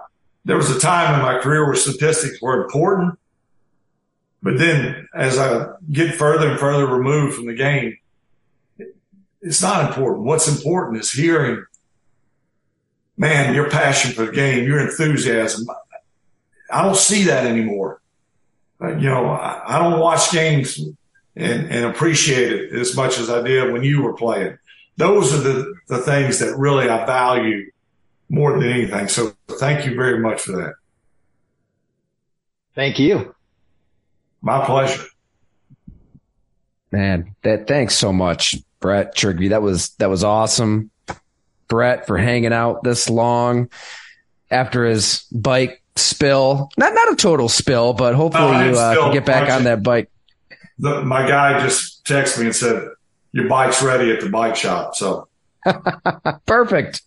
there 0.45 0.55
was 0.55 0.73
a 0.73 0.79
time 0.79 1.15
in 1.15 1.21
my 1.21 1.39
career 1.39 1.65
where 1.65 1.75
statistics 1.75 2.41
were 2.41 2.63
important, 2.63 3.19
but 4.41 4.57
then 4.57 5.09
as 5.13 5.37
I 5.37 5.65
get 5.91 6.15
further 6.15 6.51
and 6.51 6.59
further 6.59 6.87
removed 6.87 7.35
from 7.35 7.47
the 7.47 7.55
game, 7.55 7.97
it's 9.41 9.61
not 9.61 9.89
important. 9.89 10.23
What's 10.23 10.47
important 10.47 11.01
is 11.01 11.11
hearing, 11.11 11.65
man, 13.17 13.53
your 13.53 13.69
passion 13.69 14.13
for 14.13 14.27
the 14.27 14.31
game, 14.31 14.65
your 14.65 14.79
enthusiasm. 14.79 15.67
I 16.73 16.81
don't 16.81 16.97
see 16.97 17.25
that 17.25 17.45
anymore. 17.45 18.01
Uh, 18.81 18.95
you 18.97 19.07
know, 19.07 19.27
I, 19.27 19.75
I, 19.75 19.79
don't 19.79 19.99
watch 19.99 20.31
games 20.31 20.79
and, 21.35 21.71
and 21.71 21.85
appreciate 21.85 22.51
it 22.51 22.73
as 22.73 22.95
much 22.95 23.19
as 23.19 23.29
I 23.29 23.41
did 23.41 23.71
when 23.71 23.83
you 23.83 24.01
were 24.01 24.13
playing. 24.13 24.57
Those 24.97 25.33
are 25.33 25.37
the, 25.37 25.73
the 25.87 25.99
things 25.99 26.39
that 26.39 26.57
really 26.57 26.89
I 26.89 27.05
value 27.05 27.71
more 28.29 28.59
than 28.59 28.69
anything. 28.69 29.07
So 29.07 29.33
thank 29.47 29.85
you 29.85 29.95
very 29.95 30.19
much 30.19 30.41
for 30.41 30.53
that. 30.53 30.73
Thank 32.73 32.97
you. 32.97 33.35
My 34.41 34.65
pleasure. 34.65 35.05
Man, 36.91 37.35
that 37.43 37.67
thanks 37.67 37.95
so 37.95 38.11
much, 38.11 38.55
Brett 38.79 39.15
Trigby. 39.15 39.49
That 39.49 39.61
was 39.61 39.89
that 39.95 40.09
was 40.09 40.23
awesome. 40.23 40.91
Brett 41.67 42.05
for 42.05 42.17
hanging 42.17 42.53
out 42.53 42.83
this 42.83 43.09
long 43.09 43.69
after 44.51 44.85
his 44.85 45.25
bike 45.31 45.82
spill. 45.95 46.69
Not 46.77 46.93
not 46.93 47.13
a 47.13 47.15
total 47.15 47.49
spill, 47.49 47.93
but 47.93 48.15
hopefully 48.15 48.51
no, 48.51 48.69
you 48.69 48.77
uh, 48.77 48.95
can 48.95 49.13
get 49.13 49.25
back 49.25 49.49
on 49.49 49.65
that 49.65 49.83
bike. 49.83 50.09
The, 50.79 51.03
my 51.03 51.27
guy 51.27 51.59
just 51.59 52.03
texted 52.05 52.39
me 52.39 52.45
and 52.47 52.55
said 52.55 52.89
your 53.31 53.47
bike's 53.47 53.81
ready 53.81 54.11
at 54.11 54.21
the 54.21 54.29
bike 54.29 54.55
shop. 54.55 54.95
So 54.95 55.27
perfect. 56.45 57.01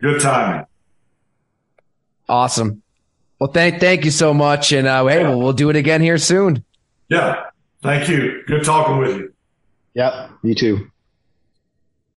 Good 0.00 0.20
timing. 0.20 0.66
Awesome. 2.28 2.82
Well, 3.38 3.50
thank 3.50 3.80
thank 3.80 4.04
you 4.04 4.10
so 4.10 4.32
much, 4.32 4.72
and 4.72 4.86
uh, 4.86 5.04
hey, 5.06 5.22
yeah. 5.22 5.34
we'll 5.34 5.52
do 5.52 5.70
it 5.70 5.76
again 5.76 6.00
here 6.00 6.18
soon. 6.18 6.64
Yeah. 7.08 7.44
Thank 7.82 8.08
you. 8.08 8.42
Good 8.46 8.64
talking 8.64 8.98
with 8.98 9.16
you. 9.16 9.34
Yep. 9.94 10.30
You 10.44 10.54
too. 10.54 10.91